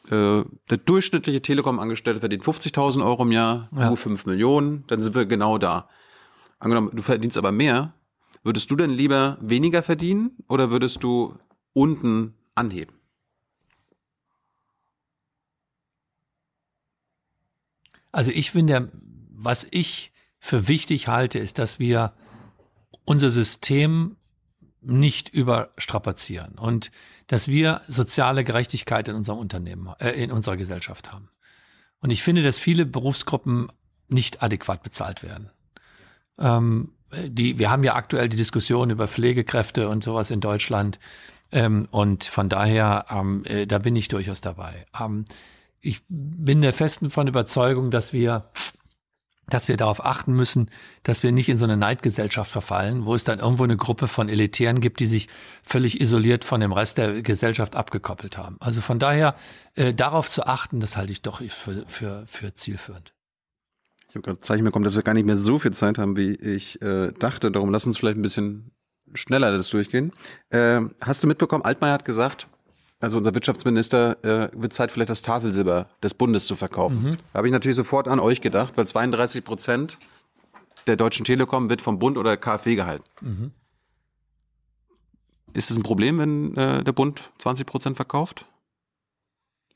äh, 0.09 0.43
der 0.69 0.77
durchschnittliche 0.85 1.41
Telekom-Angestellte 1.41 2.21
verdient 2.21 2.43
50.000 2.43 3.05
Euro 3.05 3.23
im 3.23 3.33
Jahr, 3.33 3.69
ja. 3.75 3.89
du 3.89 3.97
5 3.97 4.25
Millionen, 4.25 4.85
dann 4.87 5.01
sind 5.01 5.13
wir 5.13 5.25
genau 5.25 5.57
da. 5.57 5.89
Angenommen, 6.59 6.91
du 6.93 7.03
verdienst 7.03 7.37
aber 7.37 7.51
mehr, 7.51 7.93
würdest 8.43 8.71
du 8.71 8.77
denn 8.77 8.91
lieber 8.91 9.37
weniger 9.41 9.83
verdienen 9.83 10.31
oder 10.47 10.71
würdest 10.71 11.03
du 11.03 11.35
unten 11.73 12.35
anheben? 12.55 12.96
Also 18.11 18.31
ich 18.31 18.53
bin 18.53 18.67
der, 18.67 18.89
was 19.29 19.67
ich 19.69 20.11
für 20.39 20.67
wichtig 20.67 21.07
halte, 21.07 21.39
ist, 21.39 21.59
dass 21.59 21.79
wir 21.79 22.13
unser 23.05 23.29
System 23.29 24.17
nicht 24.81 25.29
überstrapazieren 25.29 26.57
und 26.57 26.91
dass 27.27 27.47
wir 27.47 27.81
soziale 27.87 28.43
Gerechtigkeit 28.43 29.07
in 29.07 29.15
unserem 29.15 29.39
Unternehmen, 29.39 29.93
äh, 29.99 30.11
in 30.11 30.31
unserer 30.31 30.57
Gesellschaft 30.57 31.11
haben. 31.11 31.29
Und 31.99 32.09
ich 32.11 32.23
finde, 32.23 32.43
dass 32.43 32.57
viele 32.57 32.85
Berufsgruppen 32.85 33.71
nicht 34.07 34.43
adäquat 34.43 34.83
bezahlt 34.83 35.23
werden. 35.23 35.51
Ähm, 36.39 36.93
die, 37.11 37.57
wir 37.57 37.71
haben 37.71 37.83
ja 37.83 37.95
aktuell 37.95 38.29
die 38.29 38.37
Diskussion 38.37 38.89
über 38.89 39.07
Pflegekräfte 39.07 39.89
und 39.89 40.03
sowas 40.03 40.29
in 40.29 40.41
Deutschland. 40.41 40.99
Ähm, 41.51 41.87
und 41.91 42.25
von 42.25 42.49
daher, 42.49 43.05
ähm, 43.09 43.43
äh, 43.45 43.65
da 43.65 43.79
bin 43.79 43.95
ich 43.95 44.07
durchaus 44.09 44.41
dabei. 44.41 44.85
Ähm, 44.99 45.25
ich 45.81 46.01
bin 46.09 46.61
der 46.61 46.73
festen 46.73 47.09
von 47.09 47.27
Überzeugung, 47.27 47.91
dass 47.91 48.13
wir 48.13 48.49
dass 49.49 49.67
wir 49.67 49.77
darauf 49.77 50.03
achten 50.05 50.33
müssen, 50.33 50.69
dass 51.03 51.23
wir 51.23 51.31
nicht 51.31 51.49
in 51.49 51.57
so 51.57 51.65
eine 51.65 51.77
Neidgesellschaft 51.77 52.51
verfallen, 52.51 53.05
wo 53.05 53.15
es 53.15 53.23
dann 53.23 53.39
irgendwo 53.39 53.63
eine 53.63 53.77
Gruppe 53.77 54.07
von 54.07 54.27
Elitären 54.27 54.81
gibt, 54.81 54.99
die 54.99 55.07
sich 55.07 55.29
völlig 55.63 56.01
isoliert 56.01 56.43
von 56.43 56.59
dem 56.59 56.73
Rest 56.73 56.97
der 56.97 57.21
Gesellschaft 57.21 57.75
abgekoppelt 57.75 58.37
haben. 58.37 58.57
Also 58.59 58.81
von 58.81 58.99
daher 58.99 59.35
äh, 59.75 59.93
darauf 59.93 60.29
zu 60.29 60.45
achten, 60.45 60.79
das 60.79 60.97
halte 60.97 61.13
ich 61.13 61.21
doch 61.21 61.41
für, 61.41 61.85
für, 61.87 62.25
für 62.27 62.53
zielführend. 62.53 63.13
Ich 64.09 64.15
habe 64.15 64.21
gerade 64.21 64.39
Zeichen 64.41 64.65
bekommen, 64.65 64.85
dass 64.85 64.95
wir 64.95 65.03
gar 65.03 65.13
nicht 65.13 65.25
mehr 65.25 65.37
so 65.37 65.59
viel 65.59 65.71
Zeit 65.71 65.97
haben, 65.97 66.17
wie 66.17 66.33
ich 66.33 66.81
äh, 66.81 67.13
dachte. 67.13 67.51
Darum 67.51 67.71
lass 67.71 67.85
uns 67.85 67.97
vielleicht 67.97 68.17
ein 68.17 68.21
bisschen 68.21 68.71
schneller 69.13 69.51
das 69.51 69.69
durchgehen. 69.69 70.11
Äh, 70.49 70.81
hast 71.01 71.23
du 71.23 71.27
mitbekommen, 71.27 71.63
Altmaier 71.63 71.93
hat 71.93 72.05
gesagt, 72.05 72.47
also 72.99 73.17
unser 73.17 73.33
Wirtschaftsminister 73.33 74.23
äh, 74.23 74.49
wird 74.53 74.73
Zeit 74.73 74.91
vielleicht 74.91 75.09
das 75.09 75.21
Tafelsilber 75.21 75.87
des 76.01 76.13
Bundes 76.13 76.47
zu 76.47 76.55
verkaufen. 76.55 77.03
Mhm. 77.03 77.17
Da 77.31 77.37
habe 77.37 77.47
ich 77.47 77.51
natürlich 77.51 77.77
sofort 77.77 78.07
an 78.07 78.19
euch 78.19 78.41
gedacht, 78.41 78.75
weil 78.75 78.87
32 78.87 79.43
Prozent 79.43 79.99
der 80.87 80.95
Deutschen 80.95 81.25
Telekom 81.25 81.69
wird 81.69 81.81
vom 81.81 81.99
Bund 81.99 82.17
oder 82.17 82.37
KfW 82.37 82.75
gehalten. 82.75 83.05
Mhm. 83.21 83.51
Ist 85.53 85.71
es 85.71 85.77
ein 85.77 85.83
Problem, 85.83 86.17
wenn 86.17 86.55
äh, 86.55 86.83
der 86.83 86.91
Bund 86.91 87.31
20 87.39 87.65
Prozent 87.65 87.95
verkauft? 87.95 88.45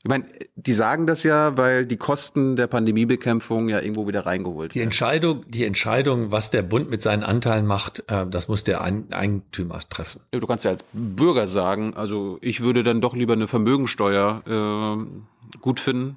Ich 0.04 0.08
meine, 0.08 0.26
die 0.56 0.74
sagen 0.74 1.06
das 1.06 1.22
ja, 1.22 1.56
weil 1.56 1.86
die 1.86 1.96
Kosten 1.96 2.56
der 2.56 2.66
Pandemiebekämpfung 2.66 3.68
ja 3.68 3.78
irgendwo 3.78 4.08
wieder 4.08 4.26
reingeholt 4.26 4.74
die 4.74 4.80
werden. 4.80 4.88
Entscheidung, 4.88 5.44
die 5.48 5.64
Entscheidung, 5.64 6.32
was 6.32 6.50
der 6.50 6.62
Bund 6.62 6.90
mit 6.90 7.00
seinen 7.00 7.22
Anteilen 7.22 7.66
macht, 7.66 8.02
äh, 8.08 8.26
das 8.26 8.48
muss 8.48 8.64
der 8.64 8.82
Eigentümer 8.82 9.78
treffen. 9.88 10.20
Du 10.32 10.44
kannst 10.48 10.64
ja 10.64 10.72
als 10.72 10.84
Bürger 10.92 11.46
sagen, 11.46 11.94
also 11.94 12.38
ich 12.40 12.62
würde 12.62 12.82
dann 12.82 13.00
doch 13.00 13.14
lieber 13.14 13.34
eine 13.34 13.46
Vermögensteuer 13.46 14.42
äh, 14.44 15.58
gut 15.60 15.78
finden. 15.78 16.16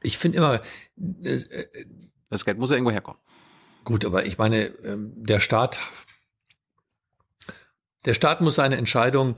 Ich 0.00 0.16
finde 0.16 0.38
immer, 0.38 0.62
äh, 1.24 1.40
das 2.30 2.46
Geld 2.46 2.58
muss 2.58 2.70
ja 2.70 2.76
irgendwo 2.76 2.92
herkommen. 2.92 3.20
Gut, 3.84 4.06
aber 4.06 4.24
ich 4.24 4.38
meine, 4.38 4.68
ähm, 4.82 5.12
der 5.14 5.40
Staat, 5.40 5.78
der 8.06 8.14
Staat 8.14 8.40
muss 8.40 8.54
seine 8.54 8.78
Entscheidung 8.78 9.36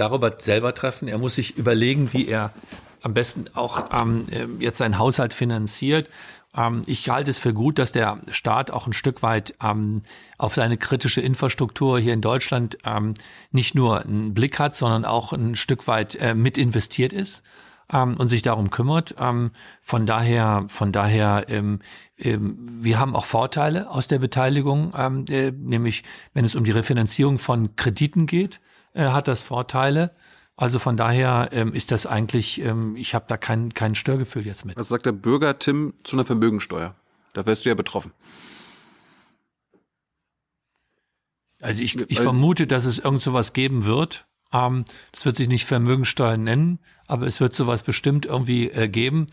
darüber 0.00 0.36
selber 0.38 0.74
treffen. 0.74 1.08
Er 1.08 1.18
muss 1.18 1.34
sich 1.34 1.56
überlegen, 1.56 2.12
wie 2.12 2.26
er 2.26 2.52
am 3.02 3.14
besten 3.14 3.46
auch 3.54 3.88
ähm, 3.92 4.24
jetzt 4.58 4.78
seinen 4.78 4.98
Haushalt 4.98 5.34
finanziert. 5.34 6.08
Ähm, 6.56 6.82
ich 6.86 7.08
halte 7.08 7.30
es 7.30 7.38
für 7.38 7.54
gut, 7.54 7.78
dass 7.78 7.92
der 7.92 8.18
Staat 8.30 8.70
auch 8.70 8.86
ein 8.86 8.92
Stück 8.92 9.22
weit 9.22 9.54
ähm, 9.62 10.02
auf 10.38 10.54
seine 10.54 10.76
kritische 10.76 11.20
Infrastruktur 11.20 11.98
hier 11.98 12.12
in 12.12 12.20
Deutschland 12.20 12.78
ähm, 12.84 13.14
nicht 13.52 13.74
nur 13.74 14.02
einen 14.02 14.34
Blick 14.34 14.58
hat, 14.58 14.74
sondern 14.74 15.04
auch 15.04 15.32
ein 15.32 15.54
Stück 15.54 15.86
weit 15.86 16.16
äh, 16.16 16.34
mit 16.34 16.58
investiert 16.58 17.12
ist 17.12 17.42
ähm, 17.92 18.16
und 18.16 18.30
sich 18.30 18.42
darum 18.42 18.70
kümmert. 18.70 19.14
Ähm, 19.18 19.52
von 19.80 20.06
daher, 20.06 20.64
von 20.68 20.92
daher, 20.92 21.46
ähm, 21.48 21.80
ähm, 22.18 22.56
wir 22.80 22.98
haben 22.98 23.14
auch 23.14 23.24
Vorteile 23.24 23.90
aus 23.90 24.08
der 24.08 24.18
Beteiligung, 24.18 24.92
ähm, 24.96 25.24
äh, 25.28 25.52
nämlich 25.52 26.02
wenn 26.34 26.44
es 26.44 26.54
um 26.54 26.64
die 26.64 26.72
Refinanzierung 26.72 27.38
von 27.38 27.76
Krediten 27.76 28.26
geht 28.26 28.60
äh, 28.94 29.06
hat 29.06 29.28
das 29.28 29.42
Vorteile. 29.42 30.12
Also 30.56 30.78
von 30.78 30.96
daher 30.96 31.48
ähm, 31.52 31.72
ist 31.72 31.90
das 31.90 32.04
eigentlich, 32.06 32.60
ähm, 32.60 32.94
ich 32.96 33.14
habe 33.14 33.24
da 33.28 33.36
kein, 33.36 33.72
kein 33.72 33.94
Störgefühl 33.94 34.46
jetzt 34.46 34.66
mit. 34.66 34.76
Was 34.76 34.88
sagt 34.88 35.06
der 35.06 35.12
Bürger 35.12 35.58
Tim 35.58 35.94
zu 36.04 36.16
einer 36.16 36.26
Vermögensteuer? 36.26 36.94
Da 37.32 37.46
wärst 37.46 37.64
du 37.64 37.70
ja 37.70 37.74
betroffen. 37.74 38.12
Also 41.62 41.82
ich, 41.82 41.98
ich 41.98 42.20
vermute, 42.20 42.66
dass 42.66 42.84
es 42.84 42.98
irgend 42.98 43.22
sowas 43.22 43.52
geben 43.52 43.84
wird. 43.84 44.26
Ähm, 44.52 44.84
das 45.12 45.24
wird 45.24 45.36
sich 45.36 45.48
nicht 45.48 45.64
Vermögensteuer 45.64 46.36
nennen, 46.36 46.78
aber 47.06 47.26
es 47.26 47.40
wird 47.40 47.54
sowas 47.54 47.82
bestimmt 47.82 48.26
irgendwie 48.26 48.70
äh, 48.70 48.88
geben 48.88 49.28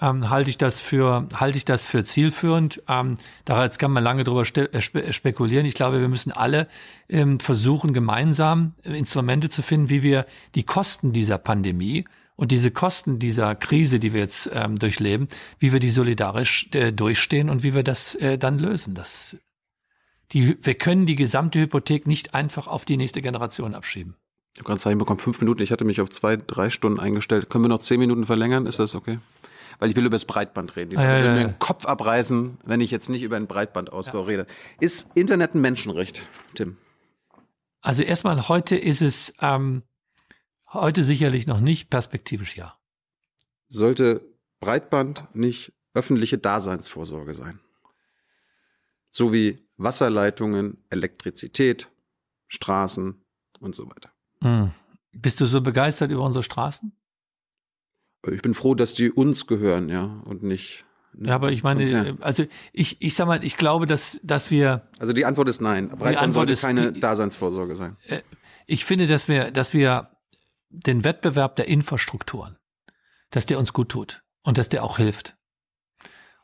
ähm, 0.00 0.30
halte 0.30 0.50
ich 0.50 0.58
das 0.58 0.80
für 0.80 1.28
halte 1.34 1.58
ich 1.58 1.64
das 1.64 1.84
für 1.84 2.04
zielführend. 2.04 2.82
Ähm, 2.88 3.14
da 3.44 3.64
jetzt 3.64 3.78
kann 3.78 3.90
man 3.90 4.02
lange 4.02 4.24
drüber 4.24 4.42
äh, 4.42 4.80
spe 4.80 5.12
spekulieren. 5.12 5.66
Ich 5.66 5.74
glaube, 5.74 6.00
wir 6.00 6.08
müssen 6.08 6.32
alle 6.32 6.68
ähm, 7.08 7.40
versuchen, 7.40 7.92
gemeinsam 7.92 8.74
Instrumente 8.82 9.48
zu 9.48 9.62
finden, 9.62 9.90
wie 9.90 10.02
wir 10.02 10.26
die 10.54 10.64
Kosten 10.64 11.12
dieser 11.12 11.38
Pandemie 11.38 12.04
und 12.36 12.52
diese 12.52 12.70
Kosten 12.70 13.18
dieser 13.18 13.56
Krise, 13.56 13.98
die 13.98 14.12
wir 14.12 14.20
jetzt 14.20 14.48
ähm, 14.54 14.76
durchleben, 14.76 15.26
wie 15.58 15.72
wir 15.72 15.80
die 15.80 15.90
solidarisch 15.90 16.68
äh, 16.72 16.92
durchstehen 16.92 17.50
und 17.50 17.64
wie 17.64 17.74
wir 17.74 17.82
das 17.82 18.14
äh, 18.14 18.38
dann 18.38 18.60
lösen. 18.60 18.94
Das, 18.94 19.36
die, 20.30 20.56
wir 20.62 20.74
können 20.74 21.04
die 21.04 21.16
gesamte 21.16 21.58
Hypothek 21.58 22.06
nicht 22.06 22.34
einfach 22.34 22.68
auf 22.68 22.84
die 22.84 22.96
nächste 22.96 23.22
Generation 23.22 23.74
abschieben. 23.74 24.14
Ich 24.54 24.60
habe 24.60 24.68
gerade 24.68 24.80
Zeichen 24.80 24.98
bekommen, 24.98 25.18
fünf 25.18 25.40
Minuten. 25.40 25.62
Ich 25.62 25.72
hatte 25.72 25.84
mich 25.84 26.00
auf 26.00 26.10
zwei, 26.10 26.36
drei 26.36 26.70
Stunden 26.70 27.00
eingestellt. 27.00 27.50
Können 27.50 27.64
wir 27.64 27.68
noch 27.68 27.80
zehn 27.80 27.98
Minuten 27.98 28.24
verlängern? 28.24 28.66
Ist 28.66 28.78
das 28.78 28.94
okay? 28.94 29.18
Weil 29.78 29.90
ich 29.90 29.96
will 29.96 30.06
über 30.06 30.16
das 30.16 30.24
Breitband 30.24 30.76
reden. 30.76 30.92
Ich 30.92 30.98
ah, 30.98 31.02
will 31.02 31.24
ja, 31.24 31.34
mir 31.34 31.44
den 31.44 31.58
Kopf 31.58 31.86
abreißen, 31.86 32.58
wenn 32.64 32.80
ich 32.80 32.90
jetzt 32.90 33.08
nicht 33.08 33.22
über 33.22 33.36
einen 33.36 33.46
Breitbandausbau 33.46 34.22
rede. 34.22 34.46
Ist 34.80 35.10
Internet 35.14 35.54
ein 35.54 35.60
Menschenrecht, 35.60 36.28
Tim? 36.54 36.76
Also 37.80 38.02
erstmal 38.02 38.48
heute 38.48 38.76
ist 38.76 39.02
es 39.02 39.32
ähm, 39.40 39.82
heute 40.72 41.04
sicherlich 41.04 41.46
noch 41.46 41.60
nicht, 41.60 41.90
perspektivisch 41.90 42.56
ja. 42.56 42.76
Sollte 43.68 44.22
Breitband 44.60 45.28
nicht 45.34 45.72
öffentliche 45.94 46.38
Daseinsvorsorge 46.38 47.34
sein? 47.34 47.60
So 49.10 49.32
wie 49.32 49.56
Wasserleitungen, 49.76 50.84
Elektrizität, 50.90 51.90
Straßen 52.48 53.22
und 53.60 53.74
so 53.74 53.88
weiter. 53.88 54.10
Hm. 54.42 54.70
Bist 55.12 55.40
du 55.40 55.46
so 55.46 55.60
begeistert 55.60 56.10
über 56.10 56.22
unsere 56.22 56.42
Straßen? 56.42 56.92
Ich 58.26 58.42
bin 58.42 58.54
froh, 58.54 58.74
dass 58.74 58.94
die 58.94 59.10
uns 59.10 59.46
gehören, 59.46 59.88
ja, 59.88 60.22
und 60.24 60.42
nicht. 60.42 60.84
Ja, 61.20 61.34
aber 61.34 61.50
ich 61.50 61.62
meine, 61.62 61.80
Konzern. 61.80 62.18
also 62.20 62.44
ich, 62.72 63.00
ich 63.00 63.14
sag 63.14 63.26
mal, 63.26 63.42
ich 63.42 63.56
glaube, 63.56 63.86
dass, 63.86 64.20
dass 64.22 64.50
wir. 64.50 64.88
Also 64.98 65.12
die 65.12 65.24
Antwort 65.24 65.48
ist 65.48 65.60
nein. 65.60 65.88
Breitband 65.88 66.34
sollte 66.34 66.54
keine 66.54 66.92
die, 66.92 67.00
Daseinsvorsorge 67.00 67.74
sein. 67.74 67.96
Äh, 68.06 68.20
ich 68.66 68.84
finde, 68.84 69.06
dass 69.06 69.26
wir, 69.26 69.50
dass 69.50 69.72
wir 69.72 70.10
den 70.70 71.04
Wettbewerb 71.04 71.56
der 71.56 71.68
Infrastrukturen, 71.68 72.58
dass 73.30 73.46
der 73.46 73.58
uns 73.58 73.72
gut 73.72 73.88
tut 73.88 74.22
und 74.42 74.58
dass 74.58 74.68
der 74.68 74.84
auch 74.84 74.98
hilft. 74.98 75.37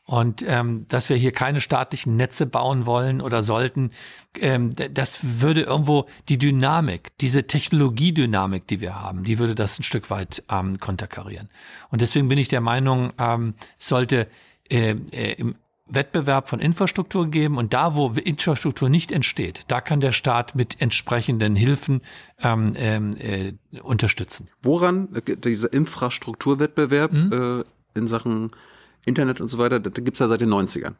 Und 0.07 0.45
ähm, 0.47 0.85
dass 0.89 1.09
wir 1.09 1.17
hier 1.17 1.33
keine 1.33 1.63
staatlichen 1.63 2.17
Netze 2.17 2.45
bauen 2.45 2.85
wollen 2.85 3.23
oder 3.23 3.43
sollten, 3.43 3.91
ähm, 4.39 4.71
das 4.93 5.21
würde 5.23 5.63
irgendwo 5.63 6.07
die 6.29 6.37
Dynamik, 6.37 7.17
diese 7.19 7.47
Technologiedynamik, 7.47 8.67
die 8.67 8.83
wir 8.83 9.01
haben, 9.01 9.25
die 9.25 9.39
würde 9.39 9.55
das 9.55 9.79
ein 9.79 9.83
Stück 9.83 10.11
weit 10.11 10.43
ähm, 10.51 10.79
konterkarieren. 10.79 11.49
Und 11.91 12.03
deswegen 12.03 12.29
bin 12.29 12.37
ich 12.37 12.49
der 12.49 12.61
Meinung, 12.61 13.15
ähm, 13.19 13.55
sollte 13.79 14.29
äh, 14.69 14.95
äh, 15.13 15.33
im 15.39 15.55
Wettbewerb 15.87 16.49
von 16.49 16.61
Infrastruktur 16.61 17.29
geben 17.29 17.59
und 17.59 17.75
da, 17.75 17.95
wo 17.95 18.09
Infrastruktur 18.11 18.89
nicht 18.89 19.13
entsteht, 19.13 19.63
da 19.69 19.81
kann 19.81 20.01
der 20.01 20.13
Staat 20.13 20.55
mit 20.55 20.81
entsprechenden 20.81 21.57
Hilfen 21.57 22.01
ähm, 22.43 22.75
ähm 22.77 23.17
äh, 23.19 23.53
unterstützen. 23.81 24.49
Woran 24.63 25.09
äh, 25.15 25.37
dieser 25.37 25.73
Infrastrukturwettbewerb 25.73 27.13
mhm. 27.13 27.65
äh, 27.65 27.99
in 27.99 28.07
Sachen 28.07 28.51
Internet 29.05 29.41
und 29.41 29.49
so 29.49 29.59
weiter, 29.59 29.81
das 29.81 29.93
gibt's 29.95 30.21
ja 30.21 30.29
seit 30.29 30.41
den 30.41 30.53
90ern. 30.53 30.95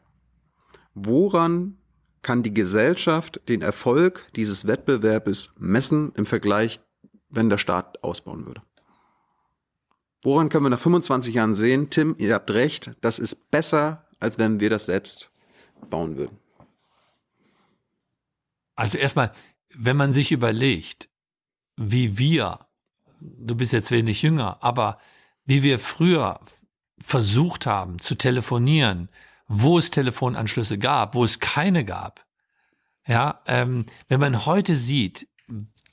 Woran 0.93 1.77
kann 2.21 2.43
die 2.43 2.53
Gesellschaft 2.53 3.41
den 3.47 3.61
Erfolg 3.61 4.31
dieses 4.35 4.65
Wettbewerbes 4.67 5.53
messen 5.57 6.11
im 6.15 6.25
Vergleich, 6.25 6.79
wenn 7.29 7.49
der 7.49 7.57
Staat 7.57 8.03
ausbauen 8.03 8.45
würde? 8.45 8.61
Woran 10.23 10.49
können 10.49 10.65
wir 10.65 10.71
nach 10.71 10.79
25 10.79 11.35
Jahren 11.35 11.53
sehen, 11.53 11.91
Tim, 11.91 12.15
ihr 12.17 12.33
habt 12.33 12.49
recht, 12.49 12.93
das 13.01 13.19
ist 13.19 13.51
besser, 13.51 14.07
als 14.19 14.39
wenn 14.39 14.59
wir 14.59 14.71
das 14.71 14.85
selbst 14.85 15.31
bauen 15.89 16.17
würden? 16.17 16.39
Also 18.75 18.97
erstmal, 18.97 19.31
wenn 19.73 19.97
man 19.97 20.13
sich 20.13 20.31
überlegt, 20.31 21.09
wie 21.77 22.17
wir, 22.17 22.65
du 23.19 23.55
bist 23.55 23.71
jetzt 23.71 23.91
wenig 23.91 24.21
jünger, 24.21 24.57
aber 24.63 24.97
wie 25.45 25.63
wir 25.63 25.77
früher 25.77 26.39
versucht 27.05 27.67
haben 27.67 27.99
zu 27.99 28.15
telefonieren, 28.15 29.09
wo 29.47 29.77
es 29.77 29.91
Telefonanschlüsse 29.91 30.79
gab, 30.79 31.13
wo 31.13 31.23
es 31.23 31.39
keine 31.39 31.85
gab. 31.85 32.25
Ja, 33.05 33.41
ähm, 33.45 33.85
wenn 34.07 34.19
man 34.19 34.47
heute 34.47 34.75
sieht, 34.75 35.27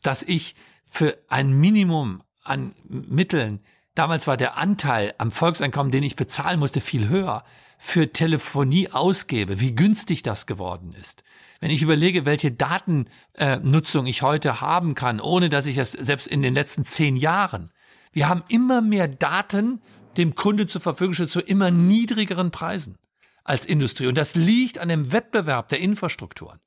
dass 0.00 0.22
ich 0.22 0.56
für 0.86 1.18
ein 1.28 1.52
Minimum 1.52 2.22
an 2.42 2.74
Mitteln, 2.88 3.60
damals 3.94 4.26
war 4.26 4.38
der 4.38 4.56
Anteil 4.56 5.14
am 5.18 5.30
Volkseinkommen, 5.30 5.92
den 5.92 6.02
ich 6.02 6.16
bezahlen 6.16 6.58
musste, 6.58 6.80
viel 6.80 7.08
höher, 7.08 7.44
für 7.76 8.10
Telefonie 8.10 8.90
ausgebe, 8.90 9.60
wie 9.60 9.74
günstig 9.74 10.22
das 10.22 10.46
geworden 10.46 10.94
ist. 10.98 11.24
Wenn 11.60 11.70
ich 11.70 11.82
überlege, 11.82 12.24
welche 12.24 12.52
Datennutzung 12.52 14.06
äh, 14.06 14.10
ich 14.10 14.22
heute 14.22 14.62
haben 14.62 14.94
kann, 14.94 15.20
ohne 15.20 15.50
dass 15.50 15.66
ich 15.66 15.76
das 15.76 15.92
selbst 15.92 16.26
in 16.26 16.40
den 16.40 16.54
letzten 16.54 16.84
zehn 16.84 17.16
Jahren, 17.16 17.70
wir 18.12 18.30
haben 18.30 18.44
immer 18.48 18.80
mehr 18.80 19.08
Daten 19.08 19.82
dem 20.16 20.34
Kunde 20.34 20.66
zur 20.66 20.80
Verfügung 20.80 21.14
steht 21.14 21.30
zu 21.30 21.40
immer 21.40 21.70
niedrigeren 21.70 22.50
Preisen. 22.50 22.96
als 23.44 23.66
Industrie. 23.66 24.06
Und 24.06 24.16
das 24.16 24.34
liegt 24.34 24.78
an 24.78 24.88
dem 24.88 25.12
Wettbewerb 25.12 25.68
der 25.68 25.80
Infrastrukturen. 25.80 26.60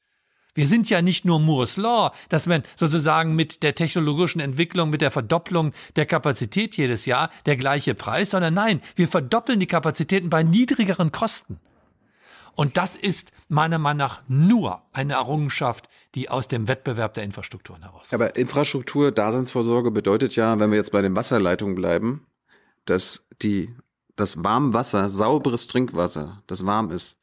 Wir 0.53 0.67
sind 0.67 0.89
ja 0.89 1.01
nicht 1.01 1.25
nur 1.25 1.39
Moore's 1.39 1.75
Law, 1.75 2.13
dass 2.29 2.45
man 2.45 2.63
sozusagen 2.77 3.35
mit 3.35 3.61
der 3.61 3.75
technologischen 3.75 4.39
Entwicklung, 4.39 4.89
mit 4.89 5.01
der 5.01 5.11
Verdopplung 5.11 5.73
der 5.97 6.05
Kapazität 6.05 6.77
jedes 6.77 7.05
Jahr 7.05 7.29
der 7.45 7.57
gleiche 7.57 7.93
Preis, 7.93 8.31
sondern 8.31 8.53
nein, 8.53 8.81
wir 8.95 9.09
verdoppeln 9.09 9.59
die 9.59 9.67
Kapazitäten 9.67 10.29
bei 10.29 10.43
niedrigeren 10.43 11.11
Kosten. 11.11 11.59
Und 12.55 12.77
das 12.77 12.95
ist 12.95 13.33
meiner 13.49 13.79
Meinung 13.79 13.97
nach 13.97 14.21
nur 14.29 14.81
eine 14.93 15.13
Errungenschaft, 15.15 15.89
die 16.15 16.29
aus 16.29 16.47
dem 16.47 16.69
Wettbewerb 16.69 17.13
der 17.15 17.25
Infrastrukturen 17.25 17.83
heraus. 17.83 18.13
Aber 18.13 18.37
Infrastruktur, 18.37 19.11
Daseinsvorsorge 19.11 19.91
bedeutet 19.91 20.37
ja, 20.37 20.57
wenn 20.57 20.71
wir 20.71 20.77
jetzt 20.77 20.93
bei 20.93 21.01
den 21.01 21.17
Wasserleitungen 21.17 21.75
bleiben, 21.75 22.25
dass 22.85 23.25
die, 23.41 23.73
das 24.15 24.43
Warmwasser, 24.43 25.09
sauberes 25.09 25.67
Trinkwasser, 25.67 26.41
das 26.47 26.65
warm 26.65 26.91
ist, 26.91 27.17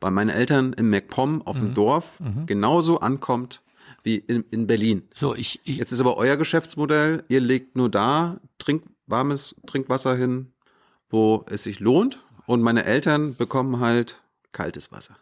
bei 0.00 0.10
meinen 0.10 0.30
Eltern 0.30 0.72
im 0.74 0.90
MacPom 0.90 1.42
auf 1.42 1.56
dem 1.56 1.70
mhm. 1.70 1.74
Dorf 1.74 2.20
mhm. 2.20 2.46
genauso 2.46 3.00
ankommt 3.00 3.62
wie 4.04 4.16
in, 4.16 4.44
in 4.50 4.66
Berlin. 4.66 5.02
So, 5.14 5.34
ich, 5.34 5.60
ich 5.64 5.76
Jetzt 5.76 5.92
ist 5.92 6.00
aber 6.00 6.16
euer 6.16 6.36
Geschäftsmodell, 6.36 7.24
ihr 7.28 7.40
legt 7.40 7.76
nur 7.76 7.90
da 7.90 8.40
trink, 8.58 8.84
warmes 9.06 9.56
Trinkwasser 9.66 10.16
hin, 10.16 10.52
wo 11.08 11.44
es 11.50 11.64
sich 11.64 11.80
lohnt 11.80 12.20
und 12.46 12.62
meine 12.62 12.84
Eltern 12.84 13.34
bekommen 13.36 13.80
halt 13.80 14.20
kaltes 14.52 14.92
Wasser. 14.92 15.16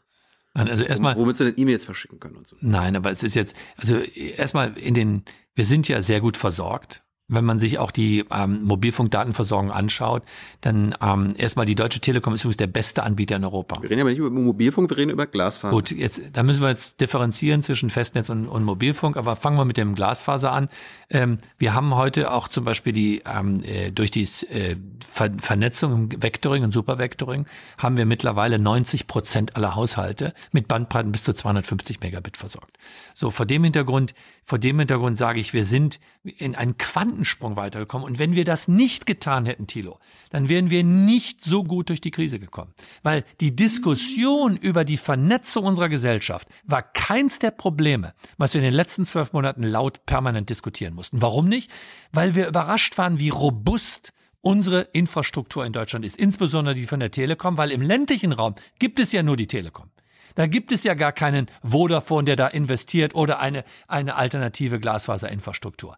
Also 0.54 0.84
erstmal, 0.84 1.16
womit 1.16 1.36
sie 1.36 1.44
dann 1.44 1.54
E-Mails 1.56 1.84
verschicken 1.84 2.18
können 2.18 2.36
und 2.36 2.46
so. 2.46 2.56
Nein, 2.60 2.96
aber 2.96 3.10
es 3.10 3.22
ist 3.22 3.34
jetzt, 3.34 3.54
also 3.76 3.96
erstmal 3.96 4.76
in 4.78 4.94
den, 4.94 5.24
wir 5.54 5.66
sind 5.66 5.86
ja 5.86 6.00
sehr 6.00 6.20
gut 6.20 6.38
versorgt. 6.38 7.02
Wenn 7.28 7.44
man 7.44 7.58
sich 7.58 7.80
auch 7.80 7.90
die 7.90 8.24
ähm, 8.30 8.62
Mobilfunkdatenversorgung 8.62 9.72
anschaut, 9.72 10.22
dann 10.60 10.94
ähm, 11.02 11.32
erstmal 11.36 11.66
die 11.66 11.74
Deutsche 11.74 11.98
Telekom 11.98 12.34
ist 12.34 12.42
übrigens 12.42 12.58
der 12.58 12.68
beste 12.68 13.02
Anbieter 13.02 13.34
in 13.34 13.44
Europa. 13.44 13.82
Wir 13.82 13.90
reden 13.90 14.02
aber 14.02 14.10
nicht 14.10 14.20
über 14.20 14.30
Mobilfunk, 14.30 14.90
wir 14.90 14.96
reden 14.96 15.10
über 15.10 15.26
Glasfaser. 15.26 15.74
Gut, 15.74 15.90
jetzt 15.90 16.22
da 16.32 16.44
müssen 16.44 16.62
wir 16.62 16.68
jetzt 16.68 17.00
differenzieren 17.00 17.62
zwischen 17.62 17.90
Festnetz 17.90 18.28
und, 18.28 18.46
und 18.46 18.62
Mobilfunk, 18.62 19.16
aber 19.16 19.34
fangen 19.34 19.58
wir 19.58 19.64
mit 19.64 19.76
dem 19.76 19.96
Glasfaser 19.96 20.52
an. 20.52 20.68
Ähm, 21.10 21.38
wir 21.58 21.74
haben 21.74 21.96
heute 21.96 22.30
auch 22.30 22.46
zum 22.46 22.64
Beispiel 22.64 22.92
die 22.92 23.22
ähm, 23.26 23.60
äh, 23.64 23.90
durch 23.90 24.12
die 24.12 24.22
äh, 24.22 24.76
Ver 25.04 25.30
Vernetzung 25.38 25.92
im 26.12 26.22
Vectoring 26.22 26.62
und 26.62 26.72
Supervectoring 26.72 27.46
haben 27.78 27.96
wir 27.96 28.06
mittlerweile 28.06 28.60
90 28.60 29.08
Prozent 29.08 29.56
aller 29.56 29.74
Haushalte 29.74 30.32
mit 30.52 30.68
Bandbreiten 30.68 31.10
bis 31.10 31.24
zu 31.24 31.32
250 31.32 32.00
Megabit 32.00 32.36
versorgt. 32.36 32.78
So 33.14 33.30
vor 33.30 33.46
dem 33.46 33.64
Hintergrund, 33.64 34.14
vor 34.44 34.58
dem 34.58 34.78
Hintergrund 34.78 35.18
sage 35.18 35.40
ich, 35.40 35.52
wir 35.52 35.64
sind 35.64 35.98
in 36.22 36.54
einen 36.54 36.78
Quanten 36.78 37.15
Quantensprung 37.16 37.56
weitergekommen. 37.56 38.06
Und 38.06 38.18
wenn 38.18 38.34
wir 38.34 38.44
das 38.44 38.68
nicht 38.68 39.06
getan 39.06 39.46
hätten, 39.46 39.66
Thilo, 39.66 39.98
dann 40.30 40.48
wären 40.48 40.70
wir 40.70 40.84
nicht 40.84 41.44
so 41.44 41.64
gut 41.64 41.88
durch 41.88 42.00
die 42.00 42.10
Krise 42.10 42.38
gekommen. 42.38 42.72
Weil 43.02 43.24
die 43.40 43.56
Diskussion 43.56 44.56
über 44.56 44.84
die 44.84 44.96
Vernetzung 44.96 45.64
unserer 45.64 45.88
Gesellschaft 45.88 46.48
war 46.64 46.82
keins 46.82 47.38
der 47.38 47.50
Probleme, 47.50 48.14
was 48.36 48.54
wir 48.54 48.60
in 48.60 48.66
den 48.66 48.74
letzten 48.74 49.04
zwölf 49.06 49.32
Monaten 49.32 49.62
laut 49.62 50.04
permanent 50.06 50.50
diskutieren 50.50 50.94
mussten. 50.94 51.22
Warum 51.22 51.48
nicht? 51.48 51.70
Weil 52.12 52.34
wir 52.34 52.48
überrascht 52.48 52.98
waren, 52.98 53.18
wie 53.18 53.30
robust 53.30 54.12
unsere 54.42 54.82
Infrastruktur 54.92 55.64
in 55.64 55.72
Deutschland 55.72 56.04
ist, 56.04 56.16
insbesondere 56.16 56.74
die 56.74 56.86
von 56.86 57.00
der 57.00 57.10
Telekom, 57.10 57.56
weil 57.56 57.72
im 57.72 57.82
ländlichen 57.82 58.32
Raum 58.32 58.54
gibt 58.78 59.00
es 59.00 59.10
ja 59.12 59.22
nur 59.22 59.36
die 59.36 59.48
Telekom. 59.48 59.90
Da 60.36 60.46
gibt 60.46 60.70
es 60.70 60.84
ja 60.84 60.94
gar 60.94 61.12
keinen 61.12 61.46
Vodafone, 61.62 62.24
der 62.24 62.36
da 62.36 62.46
investiert 62.46 63.14
oder 63.14 63.40
eine, 63.40 63.64
eine 63.88 64.16
alternative 64.16 64.78
Glasfaserinfrastruktur. 64.78 65.96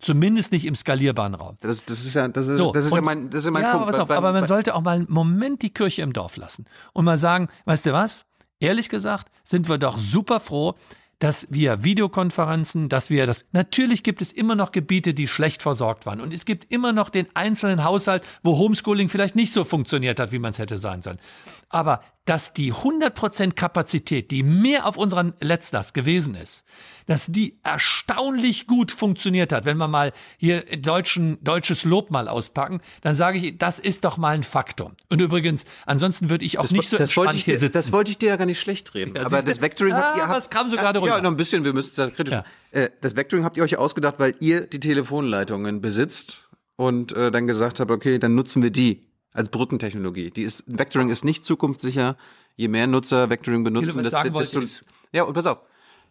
Zumindest 0.00 0.52
nicht 0.52 0.64
im 0.64 0.74
skalierbaren 0.74 1.34
Raum. 1.34 1.56
Das, 1.60 1.84
das 1.84 2.04
ist 2.04 2.14
ja, 2.14 2.26
das 2.28 2.48
ist, 2.48 2.56
so, 2.56 2.72
das 2.72 2.86
ist 2.86 2.94
ja 2.94 3.02
mein, 3.02 3.30
das 3.30 3.40
ist 3.40 3.44
ja 3.46 3.50
mein 3.50 3.62
ja, 3.62 3.76
Punkt. 3.76 3.94
Auf, 3.94 4.08
bei, 4.08 4.16
aber 4.16 4.32
man 4.32 4.46
sollte 4.46 4.74
auch 4.74 4.80
mal 4.80 4.96
einen 4.96 5.06
Moment 5.08 5.62
die 5.62 5.70
Kirche 5.70 6.02
im 6.02 6.12
Dorf 6.12 6.36
lassen 6.36 6.64
und 6.92 7.04
mal 7.04 7.18
sagen, 7.18 7.48
weißt 7.66 7.86
du 7.86 7.92
was? 7.92 8.24
Ehrlich 8.60 8.88
gesagt 8.88 9.28
sind 9.42 9.68
wir 9.68 9.78
doch 9.78 9.98
super 9.98 10.40
froh, 10.40 10.74
dass 11.20 11.46
wir 11.50 11.84
Videokonferenzen, 11.84 12.88
dass 12.88 13.10
wir 13.10 13.26
das, 13.26 13.44
natürlich 13.52 14.02
gibt 14.02 14.22
es 14.22 14.32
immer 14.32 14.54
noch 14.54 14.72
Gebiete, 14.72 15.12
die 15.12 15.28
schlecht 15.28 15.60
versorgt 15.60 16.06
waren. 16.06 16.20
Und 16.20 16.32
es 16.32 16.46
gibt 16.46 16.72
immer 16.72 16.92
noch 16.92 17.10
den 17.10 17.26
einzelnen 17.34 17.84
Haushalt, 17.84 18.24
wo 18.42 18.56
Homeschooling 18.56 19.10
vielleicht 19.10 19.36
nicht 19.36 19.52
so 19.52 19.64
funktioniert 19.64 20.18
hat, 20.18 20.32
wie 20.32 20.38
man 20.38 20.52
es 20.52 20.58
hätte 20.58 20.78
sein 20.78 21.02
sollen. 21.02 21.20
Aber 21.68 22.00
dass 22.26 22.52
die 22.52 22.72
100% 22.72 23.54
Kapazität, 23.54 24.30
die 24.30 24.42
mehr 24.42 24.86
auf 24.86 24.96
unseren 24.96 25.34
Letztlast 25.40 25.94
gewesen 25.94 26.34
ist, 26.34 26.64
dass 27.06 27.26
die 27.26 27.58
erstaunlich 27.64 28.66
gut 28.66 28.92
funktioniert 28.92 29.52
hat. 29.52 29.64
Wenn 29.64 29.78
wir 29.78 29.88
mal 29.88 30.12
hier 30.36 30.62
deutschen, 30.76 31.42
deutsches 31.42 31.84
Lob 31.84 32.10
mal 32.10 32.28
auspacken, 32.28 32.80
dann 33.00 33.14
sage 33.14 33.38
ich, 33.38 33.58
das 33.58 33.78
ist 33.78 34.04
doch 34.04 34.16
mal 34.16 34.34
ein 34.34 34.42
Faktum. 34.42 34.92
Und 35.08 35.20
übrigens, 35.20 35.64
ansonsten 35.86 36.30
würde 36.30 36.44
ich 36.44 36.58
auch 36.58 36.62
das, 36.62 36.72
nicht 36.72 36.88
so 36.88 36.98
das 36.98 37.10
entspannt 37.10 37.34
ich 37.34 37.44
hier 37.44 37.58
sitzen. 37.58 37.72
Das 37.72 37.92
wollte 37.92 38.10
ich 38.10 38.18
dir 38.18 38.28
ja 38.28 38.36
gar 38.36 38.46
nicht 38.46 38.60
schlecht 38.60 38.94
reden. 38.94 39.16
Ja, 39.16 39.26
aber 39.26 39.42
das 39.42 39.60
Vectoring 39.60 39.94
habt 39.94 40.16
ihr... 40.16 40.28
Habt, 40.28 40.36
das 40.36 40.50
kam 40.50 40.70
so 40.70 40.76
gerade 40.76 40.98
runter. 41.00 41.16
Ja, 41.16 41.22
noch 41.22 41.30
ein 41.30 41.36
bisschen, 41.36 41.64
wir 41.64 41.72
müssen 41.72 42.00
es 42.00 42.14
kritisch... 42.14 42.32
Ja. 42.32 42.44
Äh, 42.70 42.90
das 43.00 43.16
Vectoring 43.16 43.44
habt 43.44 43.56
ihr 43.56 43.64
euch 43.64 43.76
ausgedacht, 43.76 44.16
weil 44.18 44.34
ihr 44.40 44.66
die 44.66 44.78
Telefonleitungen 44.78 45.80
besitzt 45.80 46.48
und 46.76 47.12
äh, 47.12 47.30
dann 47.30 47.46
gesagt 47.46 47.80
habt, 47.80 47.90
okay, 47.90 48.18
dann 48.18 48.34
nutzen 48.34 48.62
wir 48.62 48.70
die 48.70 49.09
als 49.32 49.48
Brückentechnologie. 49.48 50.30
Die 50.30 50.42
ist, 50.42 50.64
Vectoring 50.66 51.08
ist 51.08 51.24
nicht 51.24 51.44
zukunftssicher. 51.44 52.16
Je 52.56 52.68
mehr 52.68 52.86
Nutzer 52.86 53.30
Vectoring 53.30 53.64
benutzen, 53.64 54.02
desto, 54.02 54.28
desto, 54.30 54.84
ja, 55.12 55.22
und 55.22 55.32
pass 55.34 55.46
auf. 55.46 55.58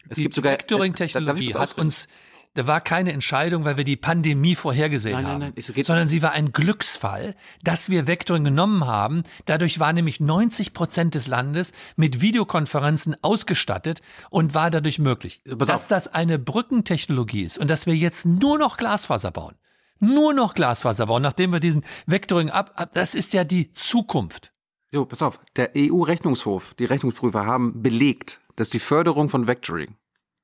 Es 0.07 0.15
die 0.15 0.23
gibt 0.23 0.35
sogar 0.35 0.53
Vectoring-Technologie 0.53 1.53
hat 1.53 1.77
uns 1.77 2.07
da 2.55 2.65
war 2.65 2.81
keine 2.81 3.13
Entscheidung, 3.13 3.63
weil 3.63 3.77
wir 3.77 3.83
die 3.83 3.95
Pandemie 3.95 4.55
vorhergesehen 4.55 5.15
nein, 5.15 5.27
haben, 5.27 5.39
nein, 5.39 5.53
nein. 5.55 5.83
sondern 5.83 6.09
sie 6.09 6.21
war 6.21 6.31
ein 6.31 6.51
Glücksfall, 6.51 7.35
dass 7.63 7.89
wir 7.89 8.07
Vectoring 8.07 8.43
genommen 8.43 8.87
haben. 8.87 9.23
Dadurch 9.45 9.79
war 9.79 9.93
nämlich 9.93 10.19
90 10.19 10.73
Prozent 10.73 11.15
des 11.15 11.27
Landes 11.27 11.73
mit 11.95 12.21
Videokonferenzen 12.21 13.15
ausgestattet 13.21 14.01
und 14.31 14.55
war 14.55 14.71
dadurch 14.71 14.97
möglich. 14.97 15.41
Pass 15.45 15.67
dass 15.67 15.81
auf. 15.83 15.87
das 15.89 16.07
eine 16.07 16.39
Brückentechnologie 16.39 17.43
ist 17.43 17.59
und 17.59 17.69
dass 17.69 17.85
wir 17.85 17.95
jetzt 17.95 18.25
nur 18.25 18.57
noch 18.57 18.77
Glasfaser 18.77 19.31
bauen. 19.31 19.55
Nur 19.99 20.33
noch 20.33 20.53
Glasfaser 20.53 21.07
bauen, 21.07 21.21
nachdem 21.21 21.51
wir 21.51 21.59
diesen 21.59 21.83
Vectoring 22.05 22.49
ab, 22.49 22.71
ab 22.75 22.91
das 22.93 23.15
ist 23.15 23.33
ja 23.33 23.43
die 23.43 23.71
Zukunft. 23.73 24.53
So, 24.91 25.05
pass 25.05 25.21
auf. 25.21 25.39
Der 25.55 25.71
EU-Rechnungshof, 25.77 26.73
die 26.75 26.85
Rechnungsprüfer 26.85 27.45
haben 27.45 27.81
belegt, 27.81 28.41
dass 28.55 28.69
die 28.69 28.79
Förderung 28.79 29.29
von 29.29 29.45
Vectoring, 29.45 29.95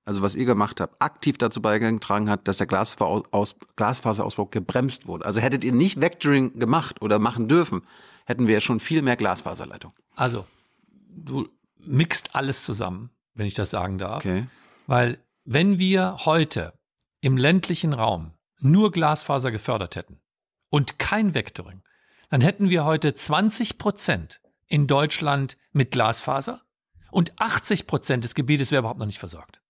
also 0.06 0.22
was 0.22 0.36
ihr 0.36 0.46
gemacht 0.46 0.80
habt, 0.80 1.02
aktiv 1.02 1.38
dazu 1.38 1.62
beigetragen 1.62 2.30
hat, 2.30 2.48
dass 2.48 2.60
der 2.60 2.68
Glasfaserausbau 2.68 4.46
gebremst 4.46 5.08
wurde. 5.08 5.26
Also 5.26 5.42
hättet 5.42 5.64
ihr 5.64 5.74
nicht 5.74 6.00
Vectoring 6.00 6.60
gemacht 6.60 7.02
oder 7.02 7.18
machen 7.18 7.48
dürfen, 7.48 7.82
hätten 8.26 8.46
wir 8.48 8.56
ja 8.56 8.62
schon 8.62 8.80
viel 8.80 9.02
mehr 9.02 9.16
Glasfaserleitung. 9.16 9.94
Also, 10.16 10.46
du 11.10 11.48
mixt 11.78 12.36
alles 12.36 12.64
zusammen, 12.64 13.10
wenn 13.34 13.48
ich 13.48 13.56
das 13.56 13.72
sagen 13.72 13.98
darf. 13.98 14.18
Okay. 14.18 14.46
Weil 14.86 15.20
wenn 15.44 15.80
wir 15.80 16.18
heute 16.26 16.74
im 17.22 17.38
ländlichen 17.38 17.94
Raum 17.94 18.32
nur 18.66 18.92
Glasfaser 18.92 19.52
gefördert 19.52 19.96
hätten 19.96 20.20
und 20.70 21.00
kein 21.00 21.34
Vectoring, 21.34 21.84
dann 22.30 22.42
hätten 22.42 22.70
wir 22.70 22.86
heute 22.86 23.14
20 23.14 23.78
Prozent 23.78 24.42
in 24.68 24.88
Deutschland 24.88 25.58
mit 25.72 25.92
Glasfaser 25.92 26.62
und 27.12 27.34
80 27.40 27.88
Prozent 27.88 28.24
des 28.24 28.36
Gebietes 28.36 28.72
wäre 28.72 28.80
überhaupt 28.80 29.00
noch 29.00 29.06
nicht 29.06 29.20
versorgt. 29.20 29.62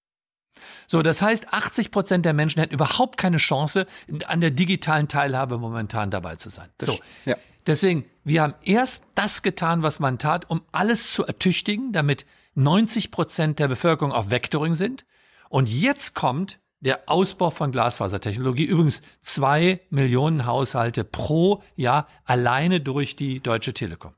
So, 0.88 1.02
das 1.02 1.22
heißt, 1.22 1.54
80 1.54 1.92
Prozent 1.92 2.26
der 2.26 2.34
Menschen 2.34 2.60
hätten 2.60 2.74
überhaupt 2.74 3.18
keine 3.18 3.38
Chance, 3.38 3.86
an 4.26 4.42
der 4.42 4.52
digitalen 4.52 5.08
Teilhabe 5.08 5.58
momentan 5.58 6.12
dabei 6.12 6.38
zu 6.38 6.50
sein. 6.50 6.70
So. 6.82 6.98
Ja. 7.26 7.36
Deswegen, 7.68 8.06
wir 8.24 8.42
haben 8.42 8.54
erst 8.64 9.04
das 9.16 9.42
getan, 9.42 9.84
was 9.84 10.00
man 10.00 10.18
tat, 10.18 10.50
um 10.50 10.62
alles 10.72 11.12
zu 11.12 11.26
ertüchtigen, 11.26 11.92
damit 11.92 12.26
90 12.54 13.12
Prozent 13.12 13.60
der 13.60 13.68
Bevölkerung 13.68 14.12
auf 14.12 14.30
Vectoring 14.30 14.76
sind. 14.76 15.06
Und 15.50 15.70
jetzt 15.70 16.16
kommt 16.16 16.60
der 16.86 17.10
Ausbau 17.10 17.50
von 17.50 17.72
Glasfasertechnologie. 17.72 18.64
Übrigens 18.64 19.02
zwei 19.22 19.82
Millionen 19.90 20.46
Haushalte 20.46 21.04
pro 21.04 21.62
Jahr 21.76 22.08
alleine 22.24 22.80
durch 22.80 23.16
die 23.16 23.42
Deutsche 23.42 23.74
Telekom. 23.74 24.14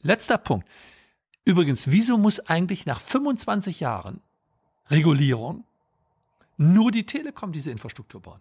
Letzter 0.00 0.38
Punkt. 0.38 0.66
Übrigens, 1.44 1.90
wieso 1.90 2.18
muss 2.18 2.38
eigentlich 2.40 2.86
nach 2.86 3.00
25 3.00 3.80
Jahren 3.80 4.20
Regulierung 4.88 5.64
nur 6.56 6.92
die 6.92 7.04
Telekom 7.04 7.50
diese 7.50 7.72
Infrastruktur 7.72 8.22
bauen? 8.22 8.40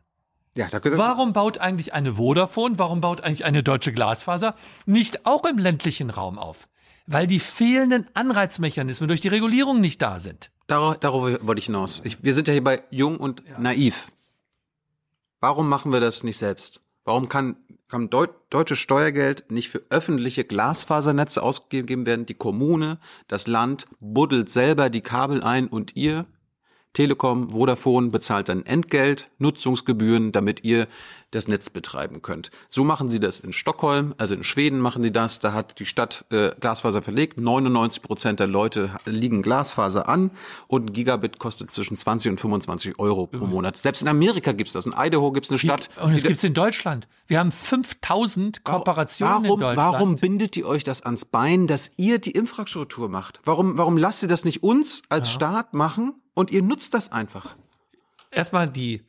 Ja, 0.54 0.68
Warum 0.72 1.34
baut 1.34 1.58
eigentlich 1.58 1.94
eine 1.94 2.16
Vodafone, 2.16 2.78
warum 2.78 3.02
baut 3.02 3.22
eigentlich 3.22 3.46
eine 3.46 3.64
deutsche 3.64 3.94
Glasfaser 3.94 4.56
nicht 4.86 5.26
auch 5.26 5.46
im 5.46 5.58
ländlichen 5.58 6.10
Raum 6.12 6.38
auf? 6.38 6.68
Weil 7.08 7.26
die 7.26 7.40
fehlenden 7.40 8.06
Anreizmechanismen 8.14 9.08
durch 9.08 9.22
die 9.22 9.30
Regulierung 9.30 9.82
nicht 9.82 10.02
da 10.02 10.20
sind. 10.20 10.52
Darauf, 10.72 10.98
darauf 11.00 11.24
wollte 11.42 11.60
ich 11.60 11.66
hinaus. 11.66 12.02
Ich, 12.06 12.24
wir 12.24 12.34
sind 12.34 12.48
ja 12.48 12.54
hier 12.54 12.64
bei 12.64 12.82
jung 12.92 13.18
und 13.18 13.44
ja. 13.46 13.60
naiv. 13.60 14.10
Warum 15.42 15.68
machen 15.68 15.92
wir 15.92 16.00
das 16.00 16.24
nicht 16.24 16.38
selbst? 16.38 16.82
Warum 17.04 17.28
kann 17.28 17.58
kann 17.90 18.10
Deu 18.10 18.28
deutsches 18.50 18.80
Steuergeld 18.80 19.52
nicht 19.52 19.70
für 19.70 19.82
öffentliche 19.90 20.46
Glasfasernetze 20.46 21.44
ausgegeben 21.44 22.06
werden? 22.06 22.26
Die 22.26 22.36
Kommune, 22.36 23.00
das 23.28 23.48
Land 23.48 23.86
buddelt 24.00 24.50
selber 24.50 24.90
die 24.90 25.02
Kabel 25.02 25.44
ein 25.44 25.68
und 25.68 25.98
ihr 25.98 26.26
Telekom, 26.94 27.52
Vodafone 27.52 28.10
bezahlt 28.10 28.50
dann 28.50 28.66
Entgelt, 28.66 29.30
Nutzungsgebühren, 29.40 30.32
damit 30.32 30.64
ihr 30.64 30.88
das 31.32 31.48
Netz 31.48 31.70
betreiben 31.70 32.22
könnt. 32.22 32.52
So 32.68 32.84
machen 32.84 33.10
sie 33.10 33.20
das 33.20 33.40
in 33.40 33.54
Stockholm, 33.54 34.14
also 34.18 34.36
in 34.36 34.44
Schweden 34.44 34.80
machen 34.80 35.02
die 35.02 35.12
das. 35.12 35.40
Da 35.40 35.54
hat 35.54 35.80
die 35.80 35.86
Stadt 35.86 36.26
äh, 36.30 36.52
Glasfaser 36.60 37.02
verlegt. 37.02 37.40
99 37.40 38.02
Prozent 38.02 38.40
der 38.42 38.48
Leute 38.48 38.92
liegen 39.06 39.42
Glasfaser 39.42 40.10
an 40.10 40.32
und 40.68 40.90
ein 40.90 40.94
Gigabit 40.94 41.40
kostet 41.40 41.72
zwischen 41.72 41.96
20 41.96 42.32
und 42.32 42.42
25 42.42 43.00
Euro 43.00 43.28
pro 43.28 43.46
Monat. 43.46 43.78
Selbst 43.78 44.02
in 44.02 44.10
Amerika 44.10 44.52
gibt's 44.52 44.74
das. 44.74 44.86
In 44.86 44.94
Idaho 44.98 45.32
gibt's 45.32 45.50
eine 45.50 45.60
Stadt. 45.60 45.90
Und 46.02 46.14
es 46.14 46.24
gibt's 46.24 46.44
in 46.44 46.54
Deutschland. 46.54 47.08
Wir 47.28 47.40
haben 47.40 47.54
5000 47.54 48.66
Kooperationen 48.66 49.34
warum, 49.34 49.46
in 49.46 49.60
Deutschland. 49.60 49.78
Warum 49.78 50.16
bindet 50.16 50.58
ihr 50.58 50.68
euch 50.68 50.84
das 50.84 51.02
ans 51.02 51.24
Bein, 51.24 51.66
dass 51.66 51.92
ihr 51.96 52.20
die 52.20 52.32
Infrastruktur 52.32 53.08
macht? 53.08 53.40
Warum, 53.46 53.78
warum 53.78 53.96
lasst 53.96 54.22
ihr 54.22 54.28
das 54.30 54.44
nicht 54.44 54.64
uns 54.64 55.02
als 55.08 55.30
ja. 55.30 55.36
Staat 55.36 55.74
machen 55.74 56.16
und 56.34 56.52
ihr 56.52 56.62
nutzt 56.62 56.94
das 56.94 57.12
einfach? 57.12 57.56
Erstmal 58.32 58.70
die 58.70 59.06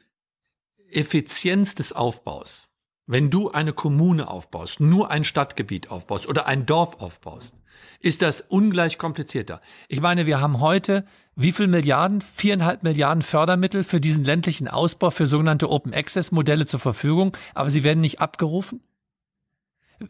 Effizienz 0.91 1.75
des 1.75 1.93
Aufbaus. 1.93 2.69
Wenn 3.07 3.31
du 3.31 3.51
eine 3.51 3.73
Kommune 3.73 4.29
aufbaust, 4.29 4.81
nur 4.81 5.11
ein 5.11 5.25
Stadtgebiet 5.25 5.91
aufbaust 5.91 6.29
oder 6.29 6.47
ein 6.47 6.67
Dorf 6.67 7.01
aufbaust, 7.01 7.57
ist 8.01 8.23
das 8.23 8.41
ungleich 8.41 8.97
komplizierter. 8.97 9.61
Ich 9.89 10.01
meine, 10.01 10.27
wir 10.27 10.41
haben 10.41 10.61
heute 10.61 11.05
wie 11.35 11.53
viel 11.53 11.67
Milliarden? 11.67 12.21
Viereinhalb 12.21 12.83
Milliarden 12.83 13.23
Fördermittel 13.23 13.85
für 13.85 14.01
diesen 14.01 14.25
ländlichen 14.25 14.69
Ausbau 14.69 15.11
für 15.11 15.27
sogenannte 15.27 15.71
Open 15.71 15.95
Access 15.95 16.31
Modelle 16.31 16.67
zur 16.67 16.81
Verfügung, 16.81 17.37
aber 17.55 17.71
sie 17.71 17.85
werden 17.85 18.01
nicht 18.01 18.21
abgerufen? 18.21 18.83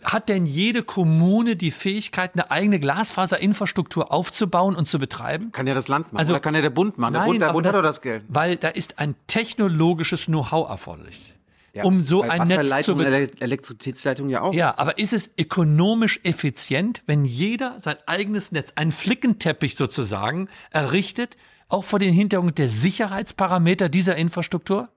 Hat 0.02 0.28
denn 0.28 0.46
jede 0.46 0.82
Kommune 0.82 1.56
die 1.56 1.70
Fähigkeit, 1.70 2.32
eine 2.34 2.50
eigene 2.50 2.80
Glasfaserinfrastruktur 2.80 4.12
aufzubauen 4.12 4.76
und 4.76 4.86
zu 4.86 4.98
betreiben? 4.98 5.52
Kann 5.52 5.66
ja 5.66 5.74
das 5.74 5.88
Land 5.88 6.12
machen 6.12 6.18
also, 6.18 6.32
oder 6.32 6.40
kann 6.40 6.54
ja 6.54 6.60
der 6.62 6.70
Bund 6.70 6.98
machen. 6.98 7.12
Der 7.14 7.22
nein, 7.22 7.30
Bund, 7.30 7.42
der 7.42 7.52
Bund 7.52 7.66
das, 7.66 7.74
hat 7.74 7.82
doch 7.82 7.88
das 7.88 8.00
Geld. 8.00 8.24
Weil 8.28 8.56
da 8.56 8.68
ist 8.68 8.98
ein 8.98 9.14
technologisches 9.26 10.26
Know-how 10.26 10.68
erforderlich. 10.68 11.36
Ja, 11.74 11.84
um 11.84 12.04
so 12.04 12.20
ein 12.20 12.48
Netz 12.48 12.84
zu 12.84 12.96
betreiben. 12.96 13.32
Elektrizitätsleitung 13.40 14.28
ja 14.28 14.42
auch. 14.42 14.52
Ja, 14.52 14.76
aber 14.76 14.98
ist 14.98 15.14
es 15.14 15.30
ökonomisch 15.38 16.20
effizient, 16.22 17.02
wenn 17.06 17.24
jeder 17.24 17.80
sein 17.80 17.96
eigenes 18.04 18.52
Netz, 18.52 18.72
einen 18.76 18.92
Flickenteppich 18.92 19.76
sozusagen, 19.76 20.48
errichtet, 20.70 21.38
auch 21.68 21.84
vor 21.84 21.98
dem 21.98 22.12
Hintergrund 22.12 22.58
der 22.58 22.68
Sicherheitsparameter 22.68 23.88
dieser 23.88 24.16
Infrastruktur? 24.16 24.90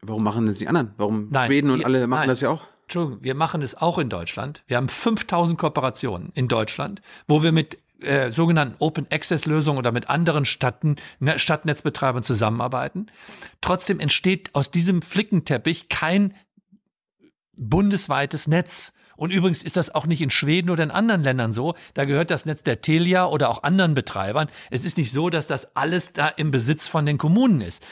Warum 0.00 0.22
machen 0.22 0.46
das 0.46 0.58
die 0.58 0.68
anderen? 0.68 0.92
Warum 0.96 1.28
nein, 1.30 1.48
Schweden 1.48 1.70
und 1.70 1.80
die, 1.80 1.84
alle 1.84 2.06
machen 2.06 2.20
nein. 2.20 2.28
das 2.28 2.40
ja 2.40 2.50
auch? 2.50 2.62
Entschuldigung, 2.86 3.24
wir 3.24 3.34
machen 3.34 3.62
es 3.62 3.74
auch 3.74 3.98
in 3.98 4.08
Deutschland. 4.08 4.62
Wir 4.68 4.76
haben 4.76 4.88
5000 4.88 5.58
Kooperationen 5.58 6.30
in 6.34 6.46
Deutschland, 6.46 7.02
wo 7.26 7.42
wir 7.42 7.50
mit 7.50 7.78
äh, 8.00 8.30
sogenannten 8.30 8.76
Open 8.78 9.08
Access 9.10 9.44
Lösungen 9.44 9.78
oder 9.78 9.90
mit 9.90 10.08
anderen 10.08 10.44
Stadten, 10.44 10.94
ne, 11.18 11.38
Stadtnetzbetreibern 11.38 12.22
zusammenarbeiten. 12.22 13.06
Trotzdem 13.60 13.98
entsteht 13.98 14.54
aus 14.54 14.70
diesem 14.70 15.02
Flickenteppich 15.02 15.88
kein 15.88 16.34
bundesweites 17.56 18.46
Netz. 18.46 18.92
Und 19.16 19.32
übrigens 19.32 19.64
ist 19.64 19.76
das 19.76 19.92
auch 19.92 20.06
nicht 20.06 20.22
in 20.22 20.30
Schweden 20.30 20.70
oder 20.70 20.84
in 20.84 20.92
anderen 20.92 21.24
Ländern 21.24 21.52
so. 21.52 21.74
Da 21.94 22.04
gehört 22.04 22.30
das 22.30 22.46
Netz 22.46 22.62
der 22.62 22.82
Telia 22.82 23.26
oder 23.26 23.48
auch 23.48 23.64
anderen 23.64 23.94
Betreibern. 23.94 24.48
Es 24.70 24.84
ist 24.84 24.96
nicht 24.96 25.10
so, 25.10 25.28
dass 25.28 25.48
das 25.48 25.74
alles 25.74 26.12
da 26.12 26.28
im 26.28 26.52
Besitz 26.52 26.86
von 26.86 27.04
den 27.04 27.18
Kommunen 27.18 27.62
ist. 27.62 27.84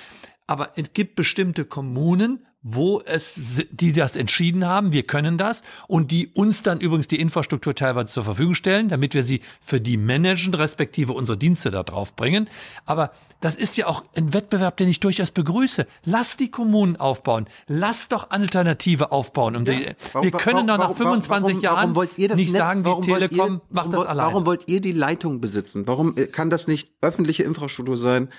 Aber 0.47 0.73
es 0.77 0.93
gibt 0.93 1.17
bestimmte 1.17 1.65
Kommunen, 1.65 2.47
wo 2.65 3.03
es, 3.05 3.63
die 3.71 3.93
das 3.93 4.17
entschieden 4.17 4.67
haben, 4.67 4.93
wir 4.93 5.05
können 5.05 5.37
das 5.39 5.63
und 5.87 6.11
die 6.11 6.29
uns 6.29 6.63
dann 6.63 6.81
übrigens 6.81 7.07
die 7.07 7.21
Infrastruktur 7.21 7.75
teilweise 7.75 8.07
zur 8.07 8.25
Verfügung 8.25 8.55
stellen, 8.55 8.89
damit 8.89 9.13
wir 9.15 9.23
sie 9.23 9.43
für 9.61 9.81
die 9.81 9.99
managen, 9.99 10.55
respektive 10.55 11.13
unsere 11.13 11.37
Dienste 11.37 11.71
da 11.71 11.83
drauf 11.83 12.17
bringen. 12.17 12.49
Aber 12.87 13.13
das 13.41 13.55
ist 13.55 13.77
ja 13.77 13.87
auch 13.87 14.03
ein 14.17 14.33
Wettbewerb, 14.33 14.79
den 14.79 14.89
ich 14.89 14.99
durchaus 14.99 15.31
begrüße. 15.31 15.87
Lass 16.07 16.39
die 16.39 16.51
Kommunen 16.51 16.97
aufbauen. 16.97 17.47
Lass 17.69 18.09
doch 18.09 18.31
Alternative 18.31 19.13
aufbauen. 19.13 19.57
Um 19.57 19.67
ja. 19.67 19.75
die, 19.75 19.87
warum, 20.15 20.25
wir 20.25 20.39
können 20.39 20.67
doch 20.67 20.79
nach 20.79 20.95
25 20.95 21.61
Jahren 21.61 21.93
nicht 21.93 22.19
Netz, 22.19 22.51
sagen, 22.53 22.83
die 22.83 23.13
Telekom 23.13 23.55
ihr, 23.57 23.61
macht 23.69 23.93
das 23.93 24.07
allein. 24.07 24.27
Warum 24.27 24.47
wollt 24.47 24.69
ihr 24.69 24.81
die 24.81 24.93
Leitung 24.93 25.43
besitzen? 25.43 25.87
Warum 25.87 26.17
äh, 26.17 26.27
kann 26.27 26.49
das 26.49 26.67
nicht 26.67 26.91
öffentliche 27.03 27.43
Infrastruktur 27.43 27.99
sein? 27.99 28.31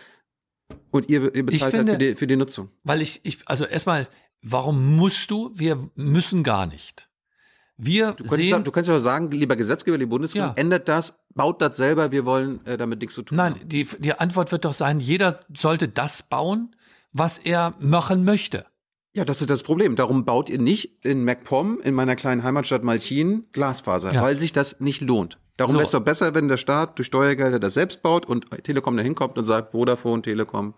Und 0.92 1.10
ihr, 1.10 1.36
ihr 1.36 1.46
bezahlt 1.46 1.76
finde, 1.76 1.94
halt 1.94 2.02
für, 2.02 2.08
die, 2.08 2.16
für 2.16 2.28
die 2.28 2.36
Nutzung. 2.36 2.70
Weil 2.84 3.02
ich, 3.02 3.20
ich, 3.24 3.40
also 3.46 3.66
erstmal, 3.66 4.08
warum 4.42 4.96
musst 4.96 5.30
du? 5.30 5.52
Wir 5.54 5.90
müssen 5.96 6.44
gar 6.44 6.66
nicht. 6.66 7.10
Wir 7.78 8.14
du 8.14 8.26
sehen, 8.26 8.52
doch, 8.52 8.64
du 8.64 8.72
kannst 8.72 8.90
ja 8.90 8.98
sagen, 9.00 9.32
lieber 9.32 9.58
Gesetzgeber, 9.58 9.98
die 9.98 10.06
Bundesregierung, 10.06 10.56
ja. 10.56 10.62
ändert 10.62 10.88
das, 10.88 11.16
baut 11.34 11.62
das 11.62 11.76
selber, 11.76 12.12
wir 12.12 12.26
wollen 12.26 12.66
äh, 12.66 12.78
damit 12.78 13.02
nichts 13.02 13.16
zu 13.16 13.24
tun 13.24 13.36
Nein, 13.36 13.56
haben. 13.56 13.68
die, 13.68 13.86
die 14.00 14.14
Antwort 14.14 14.54
wird 14.54 14.64
doch 14.64 14.74
sein, 14.74 15.02
jeder 15.02 15.42
sollte 15.56 15.90
das 15.90 16.24
bauen, 16.24 16.74
was 17.12 17.38
er 17.38 17.74
machen 17.80 18.24
möchte. 18.24 18.66
Ja, 19.14 19.26
das 19.26 19.42
ist 19.42 19.50
das 19.50 19.64
Problem. 19.64 19.96
Darum 19.96 20.26
baut 20.26 20.50
ihr 20.50 20.60
nicht 20.60 21.06
in 21.06 21.24
MacPom, 21.24 21.80
in 21.82 21.94
meiner 21.94 22.16
kleinen 22.16 22.44
Heimatstadt 22.44 22.84
Malchin, 22.84 23.46
Glasfaser, 23.52 24.14
ja. 24.14 24.22
weil 24.22 24.38
sich 24.38 24.52
das 24.52 24.80
nicht 24.80 25.02
lohnt. 25.02 25.38
Darum 25.58 25.74
so. 25.74 25.78
wäre 25.80 25.86
es 25.86 25.92
doch 25.92 26.02
besser, 26.02 26.34
wenn 26.36 26.48
der 26.48 26.58
Staat 26.58 26.98
durch 26.98 27.08
Steuergelder 27.08 27.60
das 27.60 27.76
selbst 27.76 28.02
baut 28.02 28.26
und 28.26 28.50
Telekom 28.64 28.98
da 28.98 29.04
hinkommt 29.04 29.38
und 29.38 29.46
sagt, 29.46 29.72
Vodafone, 29.72 30.22
Telekom. 30.22 30.74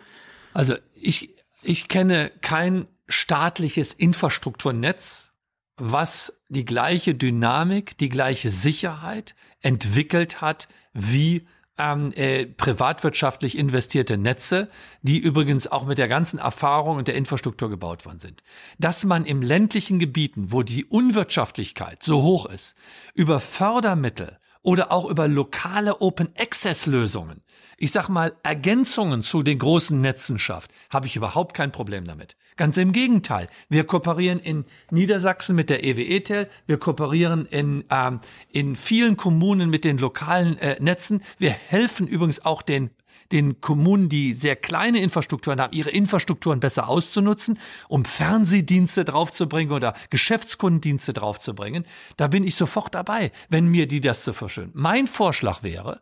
Also 0.53 0.75
ich, 0.93 1.35
ich 1.63 1.87
kenne 1.87 2.31
kein 2.41 2.87
staatliches 3.07 3.93
Infrastrukturnetz, 3.93 5.33
was 5.77 6.41
die 6.49 6.65
gleiche 6.65 7.15
Dynamik, 7.15 7.97
die 7.97 8.09
gleiche 8.09 8.49
Sicherheit 8.49 9.35
entwickelt 9.61 10.41
hat 10.41 10.67
wie 10.93 11.47
ähm, 11.77 12.11
äh, 12.15 12.45
privatwirtschaftlich 12.45 13.57
investierte 13.57 14.17
Netze, 14.17 14.69
die 15.01 15.19
übrigens 15.19 15.67
auch 15.67 15.85
mit 15.85 15.97
der 15.97 16.07
ganzen 16.07 16.39
Erfahrung 16.39 16.97
und 16.97 17.07
der 17.07 17.15
Infrastruktur 17.15 17.69
gebaut 17.69 18.05
worden 18.05 18.19
sind. 18.19 18.43
Dass 18.79 19.03
man 19.03 19.25
im 19.25 19.41
ländlichen 19.41 19.99
Gebieten, 19.99 20.51
wo 20.51 20.63
die 20.63 20.85
Unwirtschaftlichkeit 20.85 22.01
so 22.01 22.23
hoch 22.23 22.47
ist, 22.47 22.75
über 23.13 23.39
Fördermittel 23.39 24.39
oder 24.61 24.91
auch 24.91 25.09
über 25.09 25.27
lokale 25.27 26.01
Open 26.01 26.29
Access 26.37 26.85
Lösungen, 26.85 27.41
ich 27.77 27.91
sag 27.91 28.09
mal 28.09 28.33
Ergänzungen 28.43 29.23
zu 29.23 29.43
den 29.43 29.59
großen 29.59 29.99
Netzen 29.99 30.39
schafft, 30.39 30.71
habe 30.89 31.07
ich 31.07 31.15
überhaupt 31.15 31.53
kein 31.55 31.71
Problem 31.71 32.05
damit. 32.05 32.35
Ganz 32.55 32.77
im 32.77 32.91
Gegenteil. 32.91 33.47
Wir 33.69 33.83
kooperieren 33.83 34.39
in 34.39 34.65
Niedersachsen 34.89 35.55
mit 35.55 35.69
der 35.69 35.83
EWE-Tel, 35.83 36.49
wir 36.65 36.77
kooperieren 36.77 37.45
in, 37.45 37.85
ähm, 37.91 38.19
in 38.51 38.75
vielen 38.75 39.15
Kommunen 39.15 39.69
mit 39.69 39.83
den 39.83 39.99
lokalen 39.99 40.57
äh, 40.57 40.77
Netzen. 40.79 41.21
Wir 41.37 41.51
helfen 41.51 42.07
übrigens 42.07 42.43
auch 42.43 42.63
den 42.63 42.89
den 43.31 43.61
Kommunen, 43.61 44.09
die 44.09 44.33
sehr 44.33 44.55
kleine 44.55 44.99
Infrastrukturen 44.99 45.59
haben, 45.61 45.73
ihre 45.73 45.89
Infrastrukturen 45.89 46.59
besser 46.59 46.87
auszunutzen, 46.87 47.59
um 47.87 48.05
Fernsehdienste 48.05 49.05
draufzubringen 49.05 49.73
oder 49.73 49.93
Geschäftskundendienste 50.09 51.13
draufzubringen. 51.13 51.85
Da 52.15 52.27
bin 52.27 52.43
ich 52.45 52.55
sofort 52.55 52.95
dabei, 52.95 53.31
wenn 53.49 53.67
mir 53.67 53.87
die 53.87 54.01
das 54.01 54.23
zu 54.23 54.33
verschönen. 54.33 54.71
Mein 54.73 55.07
Vorschlag 55.07 55.63
wäre, 55.63 56.01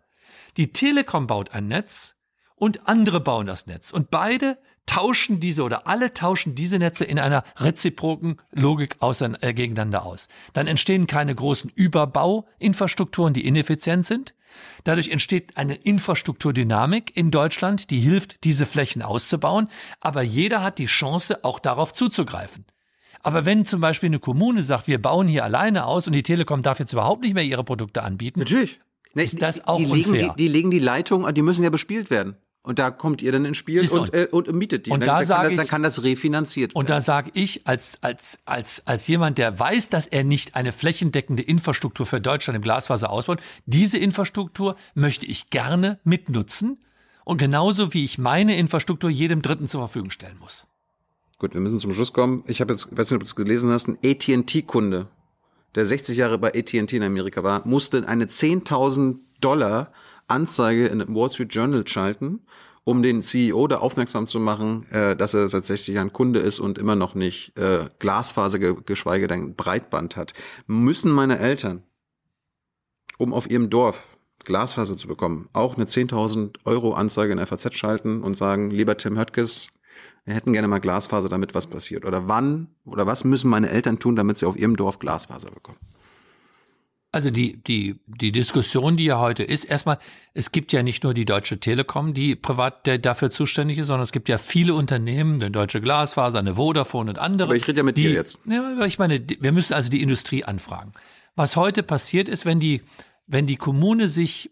die 0.57 0.71
Telekom 0.71 1.27
baut 1.27 1.51
ein 1.51 1.67
Netz 1.67 2.15
und 2.55 2.87
andere 2.87 3.19
bauen 3.19 3.45
das 3.45 3.67
Netz. 3.67 3.91
Und 3.91 4.09
beide 4.09 4.57
tauschen 4.85 5.39
diese 5.39 5.63
oder 5.63 5.87
alle 5.87 6.13
tauschen 6.13 6.55
diese 6.55 6.79
Netze 6.79 7.05
in 7.05 7.19
einer 7.19 7.43
reziproken 7.57 8.41
Logik 8.51 8.97
außer, 8.99 9.31
äh, 9.41 9.53
gegeneinander 9.53 10.05
aus. 10.05 10.27
Dann 10.53 10.67
entstehen 10.67 11.07
keine 11.07 11.33
großen 11.33 11.71
Überbauinfrastrukturen, 11.73 13.33
die 13.33 13.45
ineffizient 13.45 14.05
sind. 14.05 14.35
Dadurch 14.83 15.09
entsteht 15.09 15.57
eine 15.57 15.75
Infrastrukturdynamik 15.75 17.15
in 17.15 17.31
Deutschland, 17.31 17.89
die 17.89 17.99
hilft, 17.99 18.43
diese 18.43 18.65
Flächen 18.65 19.01
auszubauen. 19.01 19.67
Aber 19.99 20.21
jeder 20.21 20.63
hat 20.63 20.79
die 20.79 20.85
Chance, 20.85 21.43
auch 21.43 21.59
darauf 21.59 21.93
zuzugreifen. 21.93 22.65
Aber 23.21 23.43
wenn 23.43 23.65
zum 23.65 23.81
Beispiel 23.81 24.07
eine 24.07 24.19
Kommune 24.19 24.61
sagt, 24.61 24.87
wir 24.87 25.01
bauen 25.01 25.27
hier 25.27 25.43
alleine 25.43 25.87
aus 25.87 26.05
und 26.05 26.13
die 26.13 26.23
Telekom 26.23 26.61
darf 26.61 26.79
jetzt 26.79 26.93
überhaupt 26.93 27.23
nicht 27.23 27.33
mehr 27.33 27.43
ihre 27.43 27.63
Produkte 27.63 28.03
anbieten, 28.03 28.39
Natürlich. 28.39 28.79
ist 29.15 29.41
das 29.41 29.67
auch 29.67 29.79
die, 29.79 29.87
unfair. 29.87 30.35
Die, 30.37 30.43
die 30.43 30.47
legen 30.47 30.69
die 30.69 30.79
Leitung, 30.79 31.33
die 31.33 31.41
müssen 31.41 31.63
ja 31.63 31.71
bespielt 31.71 32.11
werden. 32.11 32.37
Und 32.65 32.79
da 32.79 32.89
kommt 32.89 33.21
ihr 33.21 33.31
dann 33.31 33.45
ins 33.45 33.57
Spiel 33.57 33.87
und, 33.91 34.13
äh, 34.15 34.27
und 34.31 34.51
mietet 34.51 34.87
die. 34.87 34.91
Und 34.91 35.01
dann, 35.01 35.07
da 35.07 35.19
dann, 35.19 35.27
kann 35.27 35.43
das, 35.43 35.55
dann 35.55 35.67
kann 35.67 35.83
das 35.83 36.03
refinanziert 36.03 36.71
werden. 36.71 36.79
Und 36.79 36.89
da 36.89 36.99
sage 36.99 37.29
ich 37.35 37.67
als, 37.67 37.99
als, 38.01 38.39
als, 38.45 38.81
als 38.87 39.07
jemand, 39.07 39.37
der 39.37 39.59
weiß, 39.59 39.89
dass 39.89 40.07
er 40.07 40.23
nicht 40.23 40.55
eine 40.55 40.71
flächendeckende 40.71 41.43
Infrastruktur 41.43 42.07
für 42.07 42.19
Deutschland 42.19 42.55
im 42.55 42.63
Glasfaser 42.63 43.11
ausbaut, 43.11 43.39
diese 43.67 43.99
Infrastruktur 43.99 44.77
möchte 44.95 45.27
ich 45.27 45.51
gerne 45.51 45.99
mitnutzen. 46.03 46.79
Und 47.23 47.37
genauso 47.37 47.93
wie 47.93 48.03
ich 48.03 48.17
meine 48.17 48.57
Infrastruktur 48.57 49.11
jedem 49.11 49.43
Dritten 49.43 49.67
zur 49.67 49.81
Verfügung 49.81 50.09
stellen 50.09 50.37
muss. 50.39 50.67
Gut, 51.37 51.53
wir 51.53 51.61
müssen 51.61 51.79
zum 51.79 51.93
Schluss 51.93 52.13
kommen. 52.13 52.43
Ich 52.47 52.61
habe 52.61 52.73
jetzt, 52.73 52.89
weiß 52.91 53.11
nicht, 53.11 53.15
ob 53.15 53.21
du 53.21 53.25
es 53.25 53.35
gelesen 53.35 53.69
hast, 53.69 53.87
ein 53.87 53.97
AT&T-Kunde, 54.03 55.07
der 55.75 55.85
60 55.85 56.17
Jahre 56.17 56.39
bei 56.39 56.47
AT&T 56.47 56.95
in 56.95 57.03
Amerika 57.03 57.43
war, 57.43 57.67
musste 57.67 58.07
eine 58.07 58.25
10.000 58.25 59.17
Dollar 59.39 59.91
Anzeige 60.27 60.87
in 60.87 61.03
Wall 61.13 61.31
Street 61.31 61.53
Journal 61.53 61.87
schalten, 61.87 62.45
um 62.83 63.01
den 63.01 63.21
CEO 63.21 63.67
da 63.67 63.77
aufmerksam 63.77 64.27
zu 64.27 64.39
machen, 64.39 64.85
äh, 64.91 65.15
dass 65.15 65.33
er 65.33 65.47
seit 65.47 65.65
60 65.65 65.95
Jahren 65.95 66.13
Kunde 66.13 66.39
ist 66.39 66.59
und 66.59 66.77
immer 66.77 66.95
noch 66.95 67.15
nicht 67.15 67.57
äh, 67.57 67.89
Glasfaser, 67.99 68.59
geschweige 68.59 69.27
denn 69.27 69.55
Breitband 69.55 70.15
hat. 70.15 70.33
Müssen 70.67 71.11
meine 71.11 71.39
Eltern, 71.39 71.83
um 73.17 73.33
auf 73.33 73.49
ihrem 73.49 73.69
Dorf 73.69 74.17
Glasfaser 74.43 74.97
zu 74.97 75.07
bekommen, 75.07 75.49
auch 75.53 75.75
eine 75.75 75.85
10.000 75.85 76.57
Euro 76.65 76.93
Anzeige 76.93 77.33
in 77.33 77.43
FAZ 77.43 77.73
schalten 77.73 78.21
und 78.21 78.35
sagen, 78.35 78.69
lieber 78.69 78.95
Tim 78.97 79.17
Höttges, 79.17 79.69
wir 80.25 80.35
hätten 80.35 80.53
gerne 80.53 80.67
mal 80.67 80.79
Glasfaser, 80.79 81.29
damit 81.29 81.55
was 81.55 81.67
passiert? 81.67 82.05
Oder 82.05 82.27
wann 82.27 82.67
oder 82.83 83.07
was 83.07 83.23
müssen 83.23 83.49
meine 83.49 83.69
Eltern 83.69 83.99
tun, 83.99 84.15
damit 84.15 84.37
sie 84.37 84.45
auf 84.45 84.57
ihrem 84.57 84.75
Dorf 84.75 84.99
Glasfaser 84.99 85.49
bekommen? 85.51 85.77
Also 87.15 87.31
die, 87.31 87.63
die, 87.63 87.95
die 88.07 88.33
Diskussion, 88.33 88.97
die 88.97 89.05
ja 89.05 89.21
heute 89.21 89.43
ist, 89.43 89.63
erstmal, 89.63 89.99
es 90.33 90.51
gibt 90.51 90.73
ja 90.73 90.83
nicht 90.83 91.05
nur 91.05 91.13
die 91.13 91.23
Deutsche 91.23 91.61
Telekom, 91.61 92.13
die 92.13 92.35
privat 92.35 92.85
der 92.85 92.97
dafür 92.97 93.31
zuständig 93.31 93.77
ist, 93.77 93.87
sondern 93.87 94.03
es 94.03 94.11
gibt 94.11 94.27
ja 94.27 94.37
viele 94.37 94.73
Unternehmen, 94.73 95.35
eine 95.35 95.49
Deutsche 95.49 95.79
Glasfaser, 95.79 96.39
eine 96.39 96.55
Vodafone 96.55 97.11
und 97.11 97.17
andere. 97.17 97.47
Aber 97.47 97.55
ich 97.55 97.65
rede 97.69 97.77
ja 97.77 97.83
mit 97.83 97.95
die, 97.95 98.01
dir 98.01 98.11
jetzt. 98.11 98.41
Ja, 98.43 98.69
aber 98.73 98.85
ich 98.85 98.99
meine, 98.99 99.25
wir 99.39 99.53
müssen 99.53 99.73
also 99.73 99.89
die 99.89 100.01
Industrie 100.01 100.43
anfragen. 100.43 100.91
Was 101.37 101.55
heute 101.55 101.83
passiert 101.83 102.27
ist, 102.27 102.45
wenn 102.45 102.59
die, 102.59 102.81
wenn 103.27 103.47
die 103.47 103.55
Kommune 103.55 104.09
sich 104.09 104.51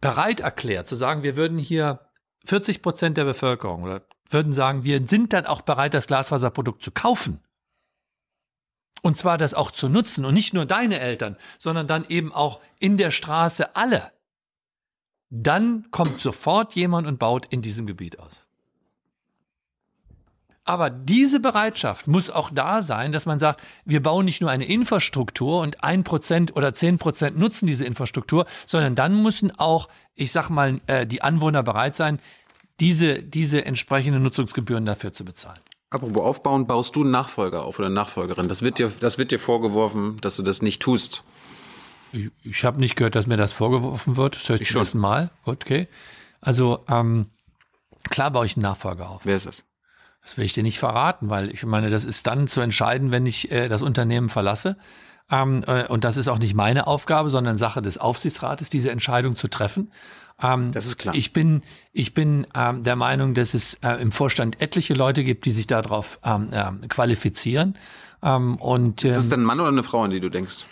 bereit 0.00 0.40
erklärt, 0.40 0.88
zu 0.88 0.96
sagen, 0.96 1.22
wir 1.22 1.36
würden 1.36 1.58
hier 1.58 2.00
40 2.44 2.82
Prozent 2.82 3.18
der 3.18 3.24
Bevölkerung 3.24 3.84
oder 3.84 4.02
würden 4.28 4.52
sagen, 4.52 4.82
wir 4.82 5.00
sind 5.06 5.32
dann 5.32 5.46
auch 5.46 5.60
bereit, 5.60 5.94
das 5.94 6.08
Glasfaserprodukt 6.08 6.82
zu 6.82 6.90
kaufen. 6.90 7.38
Und 9.02 9.16
zwar 9.16 9.38
das 9.38 9.54
auch 9.54 9.70
zu 9.70 9.88
nutzen 9.88 10.24
und 10.24 10.34
nicht 10.34 10.54
nur 10.54 10.66
deine 10.66 11.00
Eltern, 11.00 11.36
sondern 11.58 11.86
dann 11.86 12.04
eben 12.08 12.32
auch 12.32 12.60
in 12.78 12.96
der 12.96 13.10
Straße 13.10 13.76
alle. 13.76 14.12
Dann 15.30 15.90
kommt 15.90 16.20
sofort 16.20 16.74
jemand 16.74 17.06
und 17.06 17.18
baut 17.18 17.46
in 17.46 17.62
diesem 17.62 17.86
Gebiet 17.86 18.18
aus. 18.18 18.46
Aber 20.64 20.90
diese 20.90 21.40
Bereitschaft 21.40 22.06
muss 22.06 22.30
auch 22.30 22.50
da 22.50 22.82
sein, 22.82 23.12
dass 23.12 23.26
man 23.26 23.38
sagt, 23.38 23.60
wir 23.84 24.02
bauen 24.02 24.24
nicht 24.24 24.40
nur 24.40 24.50
eine 24.50 24.66
Infrastruktur 24.66 25.60
und 25.62 25.82
ein 25.82 26.04
Prozent 26.04 26.54
oder 26.54 26.72
zehn 26.74 26.98
Prozent 26.98 27.38
nutzen 27.38 27.66
diese 27.66 27.84
Infrastruktur, 27.84 28.46
sondern 28.66 28.94
dann 28.94 29.22
müssen 29.22 29.50
auch, 29.58 29.88
ich 30.14 30.32
sag 30.32 30.48
mal, 30.50 30.80
äh, 30.86 31.06
die 31.06 31.22
Anwohner 31.22 31.62
bereit 31.62 31.96
sein, 31.96 32.20
diese, 32.78 33.22
diese 33.22 33.64
entsprechenden 33.64 34.22
Nutzungsgebühren 34.22 34.84
dafür 34.84 35.12
zu 35.12 35.24
bezahlen. 35.24 35.60
Apropos 35.90 36.22
aufbauen, 36.22 36.68
baust 36.68 36.94
du 36.94 37.02
einen 37.02 37.10
Nachfolger 37.10 37.64
auf 37.64 37.80
oder 37.80 37.86
eine 37.86 37.96
Nachfolgerin? 37.96 38.46
Das 38.46 38.62
wird 38.62 38.78
dir, 38.78 38.92
das 39.00 39.18
wird 39.18 39.32
dir 39.32 39.40
vorgeworfen, 39.40 40.18
dass 40.20 40.36
du 40.36 40.42
das 40.42 40.62
nicht 40.62 40.80
tust. 40.80 41.24
Ich, 42.12 42.30
ich 42.44 42.64
habe 42.64 42.78
nicht 42.78 42.94
gehört, 42.94 43.16
dass 43.16 43.26
mir 43.26 43.36
das 43.36 43.52
vorgeworfen 43.52 44.16
wird. 44.16 44.36
Das 44.36 44.48
höre 44.48 44.56
ich, 44.56 44.62
ich 44.62 44.68
zum 44.68 44.78
ersten 44.78 44.98
Mal. 44.98 45.30
Okay. 45.44 45.88
Also 46.40 46.84
ähm, 46.88 47.26
klar 48.08 48.30
baue 48.30 48.46
ich 48.46 48.56
einen 48.56 48.62
Nachfolger 48.62 49.10
auf. 49.10 49.22
Wer 49.24 49.36
ist 49.36 49.46
das? 49.46 49.64
Das 50.22 50.36
will 50.36 50.44
ich 50.44 50.52
dir 50.52 50.62
nicht 50.62 50.78
verraten, 50.78 51.28
weil 51.28 51.50
ich 51.50 51.64
meine, 51.66 51.90
das 51.90 52.04
ist 52.04 52.24
dann 52.26 52.46
zu 52.46 52.60
entscheiden, 52.60 53.10
wenn 53.10 53.26
ich 53.26 53.50
äh, 53.50 53.68
das 53.68 53.82
Unternehmen 53.82 54.28
verlasse. 54.28 54.76
Ähm, 55.28 55.64
äh, 55.66 55.86
und 55.86 56.04
das 56.04 56.16
ist 56.16 56.28
auch 56.28 56.38
nicht 56.38 56.54
meine 56.54 56.86
Aufgabe, 56.86 57.30
sondern 57.30 57.56
Sache 57.56 57.82
des 57.82 57.98
Aufsichtsrates, 57.98 58.70
diese 58.70 58.92
Entscheidung 58.92 59.34
zu 59.34 59.48
treffen. 59.48 59.90
Ähm, 60.42 60.72
das 60.72 60.86
ist 60.86 60.98
klar. 60.98 61.14
Ich 61.14 61.32
bin, 61.32 61.62
ich 61.92 62.14
bin 62.14 62.46
ähm, 62.54 62.82
der 62.82 62.96
Meinung, 62.96 63.34
dass 63.34 63.54
es 63.54 63.74
äh, 63.82 64.00
im 64.00 64.12
Vorstand 64.12 64.60
etliche 64.60 64.94
Leute 64.94 65.24
gibt, 65.24 65.44
die 65.44 65.52
sich 65.52 65.66
darauf 65.66 66.18
ähm, 66.24 66.46
äh, 66.52 66.86
qualifizieren. 66.88 67.76
Ähm, 68.22 68.56
und, 68.56 69.04
ist 69.04 69.16
das 69.16 69.24
ähm, 69.24 69.30
denn 69.30 69.40
ein 69.40 69.44
Mann 69.44 69.60
oder 69.60 69.68
eine 69.68 69.82
Frau, 69.82 70.02
an 70.02 70.10
die 70.10 70.20
du 70.20 70.28
denkst? 70.28 70.64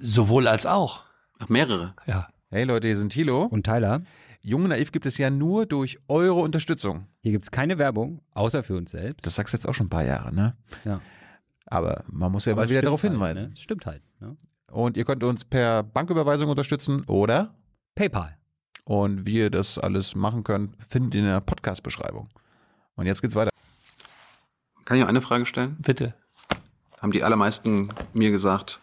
Sowohl 0.00 0.46
als 0.48 0.66
auch. 0.66 1.02
Ach, 1.38 1.48
mehrere? 1.48 1.94
Ja. 2.06 2.28
Hey 2.50 2.64
Leute, 2.64 2.86
hier 2.86 2.96
sind 2.96 3.10
Thilo. 3.10 3.44
Und 3.44 3.64
Tyler. 3.64 4.02
Jung 4.40 4.68
Naiv 4.68 4.92
gibt 4.92 5.06
es 5.06 5.16
ja 5.16 5.30
nur 5.30 5.66
durch 5.66 5.98
eure 6.06 6.40
Unterstützung. 6.40 7.06
Hier 7.22 7.32
gibt 7.32 7.44
es 7.44 7.50
keine 7.50 7.78
Werbung, 7.78 8.20
außer 8.34 8.62
für 8.62 8.76
uns 8.76 8.90
selbst. 8.90 9.26
Das 9.26 9.36
sagst 9.36 9.54
du 9.54 9.56
jetzt 9.56 9.66
auch 9.66 9.72
schon 9.72 9.86
ein 9.86 9.90
paar 9.90 10.04
Jahre, 10.04 10.34
ne? 10.34 10.54
Ja. 10.84 11.00
Aber 11.66 12.04
man 12.08 12.30
muss 12.30 12.44
ja 12.44 12.52
Aber 12.52 12.62
mal 12.62 12.68
wieder 12.68 12.82
darauf 12.82 13.02
halt, 13.02 13.12
hinweisen. 13.12 13.48
Ne? 13.48 13.56
Stimmt 13.56 13.86
halt. 13.86 14.02
Ne? 14.20 14.36
Und 14.70 14.96
ihr 14.96 15.04
könnt 15.04 15.24
uns 15.24 15.44
per 15.44 15.82
Banküberweisung 15.82 16.50
unterstützen 16.50 17.04
oder 17.06 17.54
PayPal. 17.94 18.36
Und 18.84 19.24
wie 19.26 19.38
ihr 19.38 19.50
das 19.50 19.78
alles 19.78 20.14
machen 20.14 20.44
könnt, 20.44 20.76
findet 20.86 21.14
ihr 21.14 21.20
in 21.20 21.26
der 21.26 21.40
Podcast-Beschreibung. 21.40 22.28
Und 22.96 23.06
jetzt 23.06 23.22
geht's 23.22 23.34
weiter. 23.34 23.50
Kann 24.84 24.98
ich 24.98 25.04
auch 25.04 25.08
eine 25.08 25.22
Frage 25.22 25.46
stellen? 25.46 25.76
Bitte. 25.80 26.14
Haben 27.00 27.12
die 27.12 27.24
allermeisten 27.24 27.88
mir 28.12 28.30
gesagt, 28.30 28.80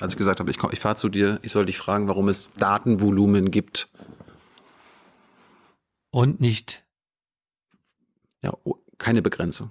als 0.00 0.12
ich 0.12 0.18
gesagt 0.18 0.40
habe, 0.40 0.50
ich, 0.50 0.58
ich 0.72 0.80
fahre 0.80 0.96
zu 0.96 1.08
dir, 1.08 1.38
ich 1.42 1.52
soll 1.52 1.66
dich 1.66 1.78
fragen, 1.78 2.08
warum 2.08 2.28
es 2.28 2.50
Datenvolumen 2.54 3.50
gibt. 3.50 3.88
Und 6.10 6.40
nicht. 6.40 6.84
Ja, 8.42 8.52
oh, 8.64 8.76
keine 8.98 9.22
Begrenzung. 9.22 9.70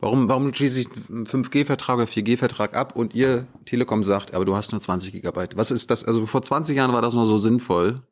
Warum, 0.00 0.28
warum 0.28 0.52
schließe 0.52 0.80
ich 0.80 0.88
einen 1.10 1.26
5G-Vertrag 1.26 1.96
oder 1.96 2.06
4G-Vertrag 2.06 2.74
ab 2.74 2.96
und 2.96 3.14
ihr 3.14 3.46
Telekom 3.66 4.02
sagt, 4.02 4.32
aber 4.34 4.46
du 4.46 4.56
hast 4.56 4.72
nur 4.72 4.80
20 4.80 5.12
Gigabyte? 5.12 5.56
Was 5.56 5.70
ist 5.70 5.90
das? 5.90 6.04
Also 6.04 6.24
vor 6.24 6.42
20 6.42 6.76
Jahren 6.76 6.92
war 6.92 7.02
das 7.02 7.12
noch 7.12 7.26
so 7.26 7.36
sinnvoll. 7.36 8.02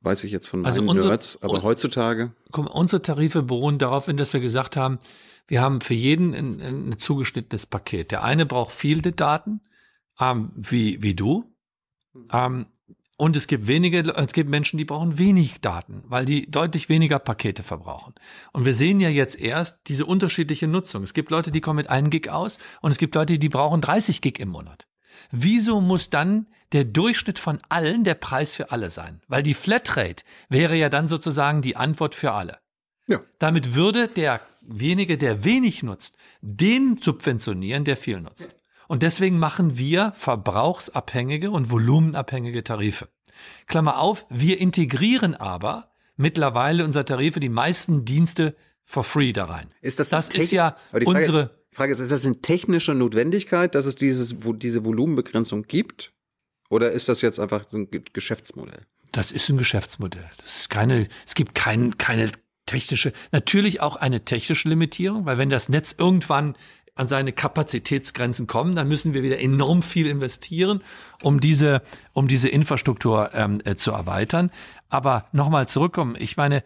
Weiß 0.00 0.24
ich 0.24 0.32
jetzt 0.32 0.48
von 0.48 0.64
also 0.64 0.80
meinen 0.80 0.90
unsere, 0.90 1.08
Nerds, 1.08 1.42
aber 1.42 1.62
heutzutage. 1.62 2.32
Komm, 2.50 2.66
unsere 2.66 3.02
Tarife 3.02 3.42
beruhen 3.42 3.78
darauf, 3.78 4.06
dass 4.06 4.32
wir 4.32 4.40
gesagt 4.40 4.76
haben, 4.76 4.98
wir 5.46 5.60
haben 5.60 5.80
für 5.80 5.94
jeden 5.94 6.34
ein, 6.34 6.60
ein 6.60 6.98
zugeschnittenes 6.98 7.66
Paket. 7.66 8.10
Der 8.10 8.24
eine 8.24 8.46
braucht 8.46 8.72
viele 8.72 9.12
Daten, 9.12 9.60
ähm, 10.18 10.50
wie, 10.56 11.02
wie 11.02 11.14
du. 11.14 11.54
Ähm, 12.32 12.66
und 13.20 13.36
es 13.36 13.46
gibt 13.46 13.66
wenige, 13.66 13.98
es 14.16 14.32
gibt 14.32 14.48
Menschen, 14.48 14.78
die 14.78 14.86
brauchen 14.86 15.18
wenig 15.18 15.60
Daten, 15.60 16.02
weil 16.06 16.24
die 16.24 16.50
deutlich 16.50 16.88
weniger 16.88 17.18
Pakete 17.18 17.62
verbrauchen. 17.62 18.14
Und 18.54 18.64
wir 18.64 18.72
sehen 18.72 18.98
ja 18.98 19.10
jetzt 19.10 19.38
erst 19.38 19.76
diese 19.88 20.06
unterschiedliche 20.06 20.66
Nutzung. 20.66 21.02
Es 21.02 21.12
gibt 21.12 21.30
Leute, 21.30 21.50
die 21.50 21.60
kommen 21.60 21.76
mit 21.76 21.90
einem 21.90 22.08
Gig 22.08 22.30
aus 22.30 22.56
und 22.80 22.92
es 22.92 22.96
gibt 22.96 23.14
Leute, 23.14 23.38
die 23.38 23.50
brauchen 23.50 23.82
30 23.82 24.22
Gig 24.22 24.38
im 24.38 24.48
Monat. 24.48 24.88
Wieso 25.30 25.82
muss 25.82 26.08
dann 26.08 26.46
der 26.72 26.84
Durchschnitt 26.84 27.38
von 27.38 27.58
allen 27.68 28.04
der 28.04 28.14
Preis 28.14 28.54
für 28.54 28.70
alle 28.70 28.88
sein? 28.88 29.20
Weil 29.28 29.42
die 29.42 29.52
Flatrate 29.52 30.24
wäre 30.48 30.76
ja 30.76 30.88
dann 30.88 31.06
sozusagen 31.06 31.60
die 31.60 31.76
Antwort 31.76 32.14
für 32.14 32.32
alle. 32.32 32.56
Ja. 33.06 33.20
Damit 33.38 33.74
würde 33.74 34.08
der 34.08 34.40
wenige, 34.62 35.18
der 35.18 35.44
wenig 35.44 35.82
nutzt, 35.82 36.16
den 36.40 36.96
subventionieren, 36.96 37.84
der 37.84 37.98
viel 37.98 38.22
nutzt. 38.22 38.56
Und 38.90 39.04
deswegen 39.04 39.38
machen 39.38 39.78
wir 39.78 40.10
verbrauchsabhängige 40.16 41.52
und 41.52 41.70
volumenabhängige 41.70 42.64
Tarife. 42.64 43.08
Klammer 43.68 44.00
auf, 44.00 44.26
wir 44.30 44.58
integrieren 44.58 45.36
aber 45.36 45.92
mittlerweile 46.16 46.84
unsere 46.84 47.04
Tarife 47.04 47.38
die 47.38 47.50
meisten 47.50 48.04
Dienste 48.04 48.56
for 48.82 49.04
free 49.04 49.32
da 49.32 49.44
rein. 49.44 49.68
Ist 49.80 50.00
das, 50.00 50.08
das 50.08 50.30
ist 50.30 50.50
ja 50.50 50.76
Frage, 50.90 51.06
unsere. 51.06 51.50
Frage 51.70 51.92
ist, 51.92 52.00
ist 52.00 52.10
das 52.10 52.26
eine 52.26 52.40
technische 52.40 52.92
Notwendigkeit, 52.92 53.76
dass 53.76 53.86
es 53.86 53.94
dieses, 53.94 54.44
wo 54.44 54.52
diese 54.52 54.84
Volumenbegrenzung 54.84 55.68
gibt? 55.68 56.12
Oder 56.68 56.90
ist 56.90 57.08
das 57.08 57.22
jetzt 57.22 57.38
einfach 57.38 57.68
so 57.68 57.76
ein 57.76 57.88
Geschäftsmodell? 58.12 58.80
Das 59.12 59.30
ist 59.30 59.48
ein 59.50 59.56
Geschäftsmodell. 59.56 60.28
Das 60.38 60.62
ist 60.62 60.68
keine, 60.68 61.06
es 61.24 61.36
gibt 61.36 61.54
kein, 61.54 61.96
keine 61.96 62.32
technische, 62.70 63.12
natürlich 63.32 63.80
auch 63.80 63.96
eine 63.96 64.24
technische 64.24 64.68
Limitierung, 64.68 65.26
weil 65.26 65.38
wenn 65.38 65.50
das 65.50 65.68
Netz 65.68 65.94
irgendwann 65.96 66.56
an 66.94 67.08
seine 67.08 67.32
Kapazitätsgrenzen 67.32 68.46
kommen, 68.46 68.74
dann 68.74 68.88
müssen 68.88 69.14
wir 69.14 69.22
wieder 69.22 69.40
enorm 69.40 69.82
viel 69.82 70.06
investieren, 70.06 70.82
um 71.22 71.40
diese, 71.40 71.82
um 72.12 72.28
diese 72.28 72.48
Infrastruktur 72.48 73.30
ähm, 73.34 73.60
äh, 73.64 73.76
zu 73.76 73.92
erweitern. 73.92 74.50
Aber 74.88 75.26
nochmal 75.32 75.68
zurückkommen, 75.68 76.16
ich 76.18 76.36
meine, 76.36 76.62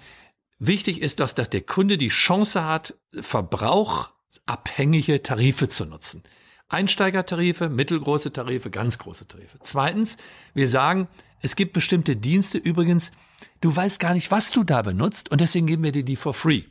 wichtig 0.58 1.02
ist, 1.02 1.20
dass, 1.20 1.34
dass 1.34 1.50
der 1.50 1.62
Kunde 1.62 1.98
die 1.98 2.08
Chance 2.08 2.64
hat, 2.64 2.94
verbrauchsabhängige 3.12 5.22
Tarife 5.22 5.68
zu 5.68 5.84
nutzen. 5.84 6.22
Einsteigertarife, 6.68 7.68
mittelgroße 7.68 8.32
Tarife, 8.32 8.70
ganz 8.70 8.98
große 8.98 9.28
Tarife. 9.28 9.58
Zweitens, 9.62 10.16
wir 10.54 10.68
sagen, 10.68 11.08
es 11.40 11.56
gibt 11.56 11.74
bestimmte 11.74 12.16
Dienste, 12.16 12.58
übrigens, 12.58 13.12
du 13.60 13.74
weißt 13.74 14.00
gar 14.00 14.14
nicht, 14.14 14.30
was 14.30 14.50
du 14.50 14.64
da 14.64 14.82
benutzt 14.82 15.30
und 15.30 15.40
deswegen 15.40 15.66
geben 15.66 15.82
wir 15.82 15.92
dir 15.92 16.04
die 16.04 16.16
for 16.16 16.34
free. 16.34 16.62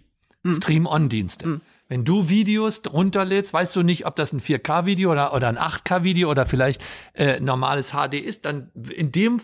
Hm. 0.43 0.53
Stream-on-Dienste. 0.53 1.47
Mhm. 1.47 1.61
Wenn 1.93 2.05
du 2.05 2.27
Videos 2.27 2.81
runterlädst, 2.91 3.53
weißt 3.53 3.75
du 3.75 3.83
nicht, 3.83 4.07
ob 4.07 4.15
das 4.15 4.33
ein 4.33 4.41
4K-Video 4.41 5.11
oder, 5.11 5.31
oder 5.31 5.47
ein 5.47 5.59
8K-Video 5.59 6.31
oder 6.31 6.47
vielleicht 6.47 6.83
äh, 7.13 7.39
normales 7.39 7.91
HD 7.91 8.15
ist, 8.15 8.45
dann 8.45 8.71
in 8.95 9.11
dem 9.11 9.39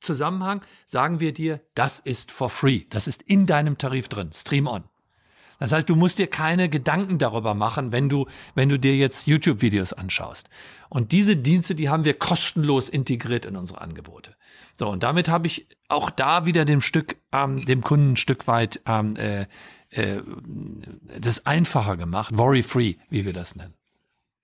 Zusammenhang 0.00 0.62
sagen 0.86 1.20
wir 1.20 1.34
dir, 1.34 1.60
das 1.74 1.98
ist 1.98 2.32
for 2.32 2.48
free. 2.48 2.84
Das 2.88 3.06
ist 3.06 3.20
in 3.20 3.44
deinem 3.44 3.76
Tarif 3.76 4.08
drin. 4.08 4.30
Stream 4.32 4.68
on. 4.68 4.84
Das 5.58 5.72
heißt, 5.72 5.86
du 5.90 5.94
musst 5.94 6.18
dir 6.18 6.28
keine 6.28 6.70
Gedanken 6.70 7.18
darüber 7.18 7.52
machen, 7.52 7.92
wenn 7.92 8.08
du, 8.08 8.24
wenn 8.54 8.70
du 8.70 8.78
dir 8.78 8.96
jetzt 8.96 9.26
YouTube-Videos 9.26 9.92
anschaust. 9.92 10.48
Und 10.88 11.12
diese 11.12 11.36
Dienste, 11.36 11.74
die 11.74 11.90
haben 11.90 12.06
wir 12.06 12.14
kostenlos 12.14 12.88
integriert 12.88 13.44
in 13.44 13.54
unsere 13.54 13.82
Angebote. 13.82 14.34
So, 14.78 14.88
und 14.88 15.02
damit 15.02 15.28
habe 15.28 15.46
ich 15.46 15.68
auch 15.88 16.08
da 16.08 16.46
wieder 16.46 16.64
dem 16.64 16.80
Stück, 16.80 17.16
ähm, 17.32 17.62
dem 17.66 17.82
Kunden 17.82 18.12
ein 18.12 18.16
Stück 18.16 18.46
weit 18.46 18.80
ähm, 18.86 19.14
äh, 19.16 19.44
äh, 19.92 20.18
das 21.20 21.46
einfacher 21.46 21.96
gemacht, 21.96 22.36
worry-free, 22.36 22.96
wie 23.10 23.24
wir 23.24 23.32
das 23.32 23.56
nennen. 23.56 23.74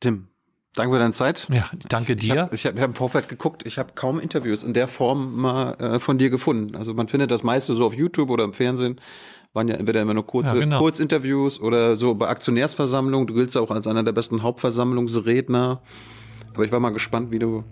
Tim, 0.01 0.29
danke 0.75 0.95
für 0.95 0.99
deine 1.01 1.13
Zeit. 1.13 1.49
Ja, 1.51 1.69
danke 1.89 2.17
dir. 2.17 2.49
Ich 2.53 2.65
habe 2.67 2.77
hab, 2.77 2.83
hab 2.83 2.91
im 2.91 2.95
Vorfeld 2.95 3.29
geguckt, 3.29 3.67
ich 3.67 3.79
habe 3.79 3.93
kaum 3.95 4.21
Interviews 4.21 4.63
in 4.63 4.73
der 4.75 4.89
Form 4.89 5.41
mal 5.41 5.73
äh, 5.75 5.99
von 5.99 6.19
dir 6.19 6.31
gefunden. 6.31 6.77
Also 6.77 6.95
man 6.95 7.09
findet 7.09 7.31
das 7.31 7.43
meiste 7.43 7.75
so 7.75 7.87
auf 7.87 7.95
YouTube 7.95 8.31
oder 8.31 8.45
im 8.45 8.53
Fernsehen 8.53 9.01
waren 9.55 9.67
ja 9.69 9.75
entweder 9.77 10.03
immer 10.03 10.15
nur 10.15 10.27
kurze 10.27 10.55
ja, 10.55 10.61
genau. 10.61 10.79
Kurzinterviews 10.79 11.59
oder 11.61 11.97
so 11.97 12.15
bei 12.15 12.29
Aktionärsversammlungen. 12.29 13.27
Du 13.27 13.35
giltst 13.35 13.57
auch 13.57 13.71
als 13.71 13.87
einer 13.87 14.03
der 14.03 14.13
besten 14.13 14.43
Hauptversammlungsredner. 14.43 15.81
Aber 16.55 16.65
ich 16.65 16.71
war 16.71 16.81
mal 16.81 16.91
gespannt, 16.91 17.33
wie 17.33 17.39
du 17.39 17.65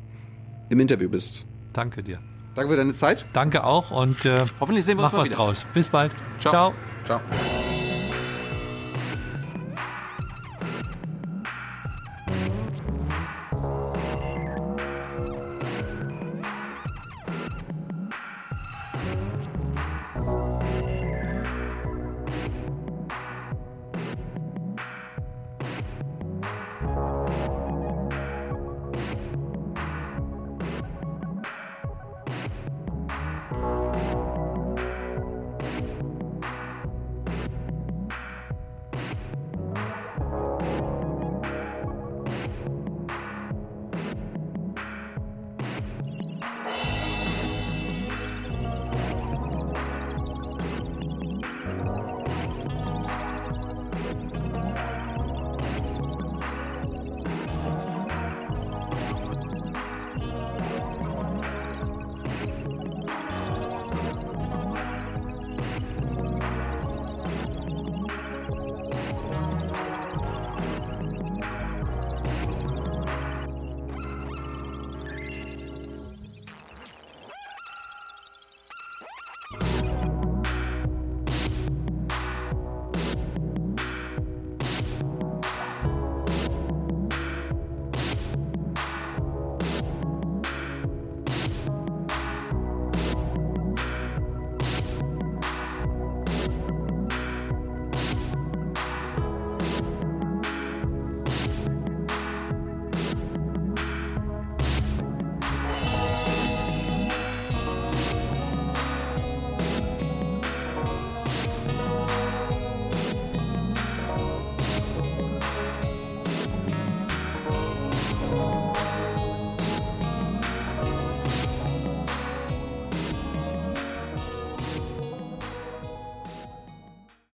im 0.70 0.80
Interview 0.80 1.08
bist. 1.08 1.46
danke 1.72 2.02
dir. 2.02 2.18
Danke 2.54 2.70
für 2.70 2.76
deine 2.78 2.94
Zeit. 2.94 3.26
Danke 3.34 3.64
auch 3.64 3.90
und 3.90 4.24
äh, 4.24 4.46
Hoffentlich 4.58 4.86
sehen 4.86 4.96
wir 4.96 5.02
mach 5.02 5.12
uns 5.12 5.12
mal 5.12 5.18
was 5.20 5.28
wieder. 5.28 5.36
draus. 5.36 5.66
Bis 5.74 5.90
bald. 5.90 6.12
Ciao. 6.40 6.72
Ciao. 7.04 7.20
Ciao. 7.20 7.55